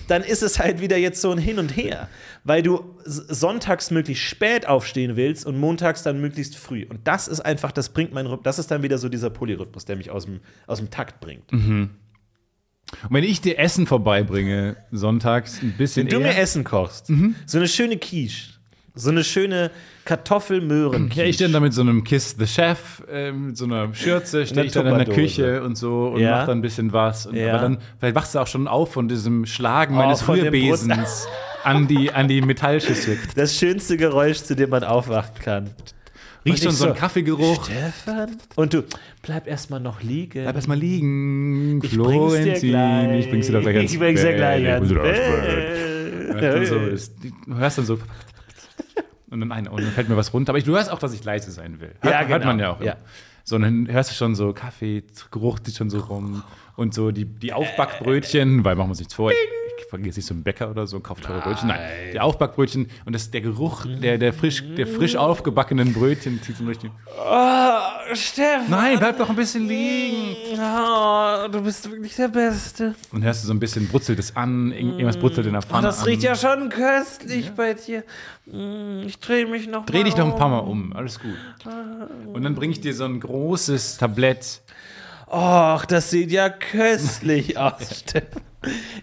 dann 0.08 0.24
ist 0.24 0.44
es 0.44 0.60
halt 0.60 0.82
wieder 0.82 0.98
jetzt 0.98 1.22
so 1.22 1.32
ein 1.32 1.38
Hin 1.38 1.60
und 1.60 1.76
Her, 1.76 2.10
weil 2.44 2.62
du 2.62 2.96
sonntags 3.06 3.92
möglichst 3.92 4.24
spät 4.24 4.68
aufstehen 4.68 5.16
willst 5.16 5.46
und 5.46 5.58
montags 5.60 6.04
dann 6.04 6.20
möglichst 6.22 6.56
früh. 6.56 6.86
Und 6.90 7.08
das 7.08 7.28
ist 7.28 7.40
einfach, 7.42 7.72
das 7.72 7.90
bringt 7.90 8.14
mein 8.14 8.26
Rhythmus, 8.26 8.44
das 8.44 8.60
ist 8.60 8.72
dann 8.72 8.84
wieder 8.84 8.98
so 8.98 9.10
dieser 9.10 9.30
Polyrhythmus, 9.30 9.86
der 9.86 9.96
mich 9.96 10.12
aus 10.12 10.26
dem, 10.26 10.40
aus 10.68 10.80
dem 10.80 10.90
Takt 10.90 11.20
bringt. 11.20 11.52
Und 11.52 11.90
wenn 13.10 13.24
ich 13.24 13.42
dir 13.42 13.58
Essen 13.60 13.88
vorbeibringe, 13.88 14.76
sonntags 14.92 15.62
ein 15.62 15.74
bisschen 15.78 16.06
Wenn 16.08 16.20
du 16.20 16.26
eher, 16.26 16.34
mir 16.34 16.38
Essen 16.40 16.64
kochst, 16.64 17.10
Mhm. 17.10 17.36
so 17.46 17.58
eine 17.58 17.68
schöne 17.68 17.98
Quiche, 17.98 18.54
so 18.96 19.10
eine 19.10 19.24
schöne 19.24 19.72
kartoffel 20.06 20.62
Ja, 21.16 21.24
ich 21.24 21.36
stehe 21.36 21.50
dann 21.50 21.64
mit 21.64 21.74
so 21.74 21.82
einem 21.82 22.04
Kiss 22.04 22.36
the 22.38 22.46
Chef, 22.46 23.02
äh, 23.12 23.32
mit 23.32 23.58
so 23.58 23.66
einer 23.66 23.94
Schürze, 23.94 24.46
stehe 24.46 24.66
ich 24.66 24.72
dann 24.72 24.86
in 24.88 24.98
der. 24.98 25.06
Küche 25.08 25.64
und 25.64 25.78
so 25.78 26.10
und 26.10 26.22
Ja. 26.22 26.40
mach 26.40 26.48
dann 26.48 26.60
ein 26.60 26.62
bisschen 26.62 26.94
was. 26.94 27.26
Und, 27.26 27.36
Ja. 27.36 27.54
Aber 27.54 27.62
dann, 27.62 27.78
vielleicht 28.00 28.16
wachst 28.16 28.36
du 28.36 28.40
auch 28.40 28.48
schon 28.48 28.68
auf 28.68 28.94
von 28.94 29.08
diesem 29.08 29.46
Schlagen 29.46 29.96
Oh, 29.96 29.98
meines 29.98 30.28
Rührbesens 30.28 31.28
an 31.64 31.88
die, 31.88 32.12
an 32.12 32.28
die 32.28 32.42
Metallschüssel. 32.42 33.18
Das 33.36 33.58
schönste 33.58 33.98
Geräusch, 33.98 34.44
zu 34.44 34.56
dem 34.56 34.70
man 34.70 34.84
aufwachen 34.84 35.36
kann. 35.42 35.70
Riecht 36.46 36.64
schon 36.64 36.74
so 36.74 36.88
ein 36.88 36.94
Kaffeegeruch. 36.96 37.66
Stefan? 37.66 38.38
Und 38.56 38.74
du, 38.74 38.84
bleib 39.22 39.48
erstmal 39.48 39.80
noch 39.80 40.02
liegen. 40.04 40.44
Bleib 40.44 40.56
erstmal 40.56 40.78
liegen. 40.78 41.82
ich 41.82 41.98
bring's 41.98 42.34
dir 42.34 42.60
gleich. 42.60 43.20
Ich 43.20 43.30
bring's 43.30 43.48
dir 43.48 43.54
doch 43.54 43.62
gleich 43.62 43.76
ans 43.78 43.94
Ich 43.94 44.00
bring's 44.00 44.22
dir 44.22 44.34
gleich 44.34 44.62
Ich 44.64 44.68
ans 44.70 44.90
bring's 44.90 45.04
Bett. 45.04 46.40
Bett. 46.40 46.56
Und 46.60 46.66
so 46.68 46.76
ist, 46.80 47.14
du 47.48 47.56
hörst 47.56 47.78
dann 47.78 47.86
so. 47.86 47.98
Und 49.34 49.40
dann, 49.40 49.52
ein, 49.52 49.68
und 49.68 49.82
dann 49.82 49.92
fällt 49.92 50.10
mir 50.10 50.16
was 50.16 50.32
runter. 50.32 50.52
Aber 50.52 50.60
ich, 50.60 50.64
du 50.64 50.74
hörst 50.74 50.92
auch, 50.92 51.00
dass 51.00 51.12
ich 51.12 51.24
leise 51.24 51.50
sein 51.52 51.82
will. 51.82 51.92
Hört, 52.02 52.14
Ja, 52.14 52.20
hört 52.28 52.42
genau. 52.42 52.46
man 52.46 52.60
ja 52.60 52.70
auch. 52.74 52.82
Ja. 52.82 52.98
So, 53.44 53.56
und 53.56 53.64
dann 53.64 53.88
hörst 53.92 54.12
du 54.12 54.14
schon 54.16 54.36
so 54.36 54.54
Kaffee, 54.54 55.04
Geruch 55.32 55.60
zieht 55.60 55.76
schon 55.76 55.90
so 55.90 56.00
rum. 56.00 56.44
Und 56.76 56.94
so 56.94 57.10
die, 57.12 57.26
die 57.26 57.52
Aufbackbrötchen, 57.52 58.64
weil 58.64 58.76
machen 58.76 58.88
wir 58.88 58.92
uns 58.92 59.00
nichts 59.00 59.16
vor. 59.16 59.32
Ich, 59.32 59.38
ich 60.02 60.04
vergesse 60.04 60.20
nicht 60.20 60.28
so 60.28 60.34
einen 60.34 60.44
Bäcker 60.44 60.70
oder 60.72 60.88
so, 60.88 61.00
kauft 61.00 61.24
teure 61.24 61.42
Brötchen. 61.42 61.68
Nein, 61.68 61.80
die 62.14 62.20
Aufbackbrötchen 62.20 62.90
und 63.06 63.14
das, 63.14 63.30
der 63.32 63.42
Geruch 63.42 63.86
der, 63.86 64.18
der, 64.18 64.34
frisch, 64.34 64.64
der 64.78 64.88
frisch 64.88 65.16
aufgebackenen 65.16 65.94
Brötchen 65.94 66.42
zieht 66.42 66.58
so 66.58 66.66
durch 66.66 66.78
die. 66.80 66.90
Oh, 67.18 68.14
Stefan. 68.16 68.70
Nein, 68.70 69.00
bleib 69.00 69.18
doch 69.18 69.30
ein 69.30 69.36
bisschen 69.36 69.68
liegen. 69.68 70.60
Oh, 70.60 71.48
du 71.52 71.62
bist 71.62 71.90
wirklich 71.90 72.16
der 72.16 72.28
Beste. 72.28 72.96
Und 73.12 73.24
hörst 73.24 73.44
du 73.44 73.48
so 73.48 73.54
ein 73.54 73.60
bisschen, 73.60 73.88
brutzelt 73.88 74.20
es 74.20 74.36
an, 74.36 74.72
irgend- 74.72 74.94
irgendwas 74.94 75.18
brutzelt 75.18 75.46
in 75.48 75.54
der 75.54 75.62
Oh, 75.64 75.68
Pfanne. 75.68 75.88
das 75.88 76.00
an. 76.00 76.06
riecht 76.06 76.24
ja 76.24 76.36
schon 76.36 76.70
köstlich 76.70 77.52
bei 77.52 77.74
dir. 77.74 78.04
Ich 79.06 79.20
drehe 79.20 79.46
mich 79.46 79.68
noch 79.68 79.86
Dreh 79.86 80.04
dich 80.04 80.18
noch 80.18 80.26
ein 80.32 80.36
paar 80.36 80.50
Mal 80.50 80.60
um. 80.60 80.92
um, 80.92 80.94
alles 80.94 81.20
gut. 81.20 81.36
Und 82.34 82.44
dann 82.44 82.56
bringe 82.56 82.74
ich 82.74 82.82
dir 82.82 82.94
so 82.94 83.06
ein 83.06 83.20
großes 83.20 83.98
Tablett. 83.98 84.62
Och, 85.32 85.86
das 85.86 86.10
sieht 86.12 86.32
ja 86.32 86.50
köstlich 86.50 87.58
aus, 87.58 88.02
Stefan. 88.06 88.42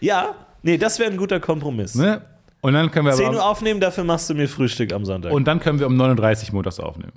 Ja, 0.00 0.34
nee, 0.62 0.76
das 0.78 0.98
wäre 0.98 1.10
ein 1.10 1.16
guter 1.16 1.40
Kompromiss. 1.40 1.94
Ne? 1.94 2.22
Und 2.62 2.74
dann 2.74 2.90
können 2.90 3.06
wir 3.06 3.12
10 3.14 3.26
Uhr 3.28 3.34
aber, 3.36 3.46
aufnehmen, 3.46 3.80
dafür 3.80 4.04
machst 4.04 4.28
du 4.28 4.34
mir 4.34 4.48
Frühstück 4.48 4.92
am 4.92 5.04
Sonntag. 5.04 5.32
und 5.32 5.44
dann 5.46 5.60
können 5.60 5.78
wir 5.78 5.86
um 5.86 5.96
39 5.96 6.52
montags 6.52 6.78
aufnehmen. 6.78 7.12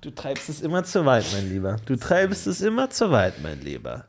du 0.00 0.10
treibst 0.10 0.48
es 0.48 0.60
immer 0.60 0.84
zu 0.84 1.04
weit, 1.06 1.24
mein 1.32 1.48
Lieber. 1.48 1.76
Du 1.86 1.96
treibst 1.96 2.46
es 2.46 2.60
immer 2.60 2.90
zu 2.90 3.10
weit, 3.10 3.42
mein 3.42 3.60
Lieber. 3.60 4.04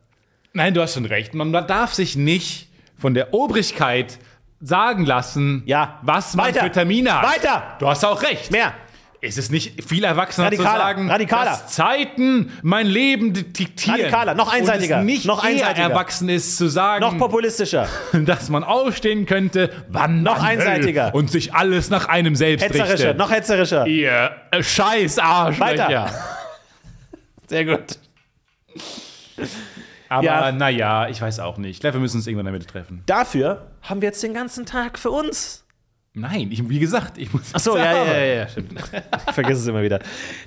Nein, 0.53 0.73
du 0.73 0.81
hast 0.81 0.93
schon 0.93 1.05
recht. 1.05 1.33
Man 1.33 1.51
darf 1.51 1.93
sich 1.93 2.15
nicht 2.15 2.69
von 2.97 3.13
der 3.13 3.33
Obrigkeit 3.33 4.19
sagen 4.61 5.05
lassen, 5.05 5.63
Ja. 5.65 5.99
was 6.01 6.35
man 6.35 6.47
Weiter. 6.47 6.61
für 6.63 6.71
Termine 6.71 7.21
hat. 7.21 7.35
Weiter. 7.35 7.63
Du 7.79 7.87
hast 7.87 8.03
auch 8.05 8.21
recht. 8.23 8.51
Mehr. 8.51 8.73
Ist 9.25 9.37
es 9.37 9.49
nicht 9.49 9.83
viel 9.83 10.03
erwachsener 10.03 10.47
Radikaler, 10.47 10.69
zu 10.71 10.77
sagen, 10.79 11.09
radikaler. 11.09 11.45
dass 11.51 11.67
Zeiten 11.67 12.51
mein 12.61 12.85
Leben 12.87 13.33
diktieren? 13.33 13.99
Radikaler, 14.01 14.33
noch 14.35 14.51
einseitiger, 14.53 14.95
Und 14.97 15.01
es 15.01 15.05
nicht 15.05 15.25
noch 15.25 15.43
eher 15.43 15.49
einseitiger. 15.67 15.89
erwachsen 15.89 16.29
ist 16.29 16.57
zu 16.57 16.67
sagen, 16.67 17.01
Noch 17.01 17.17
populistischer. 17.17 17.87
dass 18.13 18.49
man 18.49 18.63
aufstehen 18.63 19.25
könnte, 19.25 19.69
wann 19.89 20.23
Noch 20.23 20.37
man 20.37 20.45
einseitiger. 20.47 21.07
will 21.07 21.19
und 21.19 21.31
sich 21.31 21.53
alles 21.53 21.89
nach 21.89 22.07
einem 22.07 22.35
selbst 22.35 22.63
Hetzerischer, 22.63 22.93
richtet. 22.93 23.17
noch 23.17 23.31
hetzerischer. 23.31 23.87
Ihr 23.87 24.31
äh, 24.51 24.61
scheiß 24.63 25.19
Arschlöcher. 25.19 25.65
Weiter. 25.87 26.11
Sehr 27.47 27.65
gut. 27.65 27.97
Aber 30.07 30.23
Ja. 30.23 30.51
naja, 30.51 31.07
ich 31.09 31.21
weiß 31.21 31.39
auch 31.39 31.57
nicht. 31.57 31.71
Ich 31.71 31.79
glaube, 31.79 31.95
wir 31.95 32.01
müssen 32.01 32.17
uns 32.17 32.27
irgendwann 32.27 32.45
damit 32.45 32.67
treffen. 32.67 33.01
Dafür 33.05 33.67
haben 33.81 34.01
wir 34.01 34.07
jetzt 34.09 34.21
den 34.23 34.33
ganzen 34.33 34.65
Tag 34.65 34.99
für 34.99 35.11
uns. 35.11 35.64
Nein, 36.17 36.49
ich, 36.49 36.67
wie 36.69 36.79
gesagt, 36.79 37.17
ich 37.17 37.31
muss. 37.33 37.41
Ach 37.51 37.59
so, 37.59 37.77
ja, 37.77 37.91
ja, 37.91 38.05
ja, 38.05 38.23
ja, 38.35 38.47
stimmt. 38.47 38.71
Ich 39.27 39.33
vergesse 39.33 39.61
es 39.61 39.67
immer 39.67 39.83
wieder. 39.83 39.99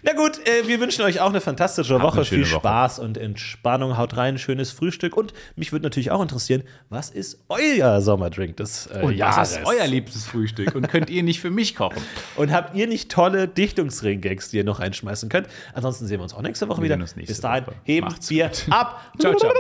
Na 0.03 0.14
gut, 0.14 0.39
äh, 0.49 0.66
wir 0.66 0.81
wünschen 0.81 1.03
euch 1.05 1.21
auch 1.21 1.29
eine 1.29 1.43
fantastische 1.43 2.01
Woche. 2.01 2.16
eine 2.16 2.25
Viel 2.25 2.41
Woche. 2.41 2.47
Spaß 2.61 2.99
und 3.01 3.19
Entspannung. 3.19 3.99
Haut 3.99 4.16
rein, 4.16 4.39
schönes 4.39 4.71
Frühstück. 4.73 5.14
Und 5.16 5.35
mich 5.57 5.71
würde 5.73 5.83
natürlich 5.85 6.11
auch 6.11 6.23
interessieren, 6.23 6.62
was 6.89 7.11
ist 7.11 7.45
euer 7.51 8.01
Sommerdrink 8.01 8.57
des 8.57 8.87
äh, 8.87 9.01
Und 9.03 9.14
Jahres? 9.16 9.37
was 9.37 9.53
ist 9.59 9.66
euer 9.66 9.87
liebstes 9.87 10.25
Frühstück? 10.25 10.75
Und 10.75 10.89
könnt 10.89 11.11
ihr 11.11 11.23
nicht 11.23 11.41
für 11.41 11.51
mich 11.51 11.77
kochen? 11.77 12.03
Und 12.37 12.51
habt 12.51 12.75
ihr 12.75 12.87
nicht 12.87 13.11
tolle 13.11 13.47
Dichtungsring-Gags, 13.47 14.49
die 14.49 14.57
ihr 14.57 14.64
noch 14.64 14.81
einschmeißen 14.81 15.29
könnt? 15.29 15.49
Ansonsten 15.75 16.07
sehen 16.07 16.19
wir 16.19 16.23
uns 16.23 16.33
auch 16.33 16.41
nächste 16.43 16.66
Woche 16.69 16.79
Wir 16.81 16.85
wieder. 16.85 16.97
nächste 16.97 17.21
Bis 17.21 17.41
dahin, 17.43 17.66
Woche. 17.66 17.77
heben 17.85 18.07
Macht's 18.07 18.31
wir 18.31 18.49
gut. 18.49 18.66
ab. 18.71 19.12
Ciao, 19.21 19.35
ciao. 19.35 19.53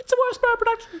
It's 0.00 0.12
a 0.12 0.16
worst 0.16 0.40
production. 0.40 1.00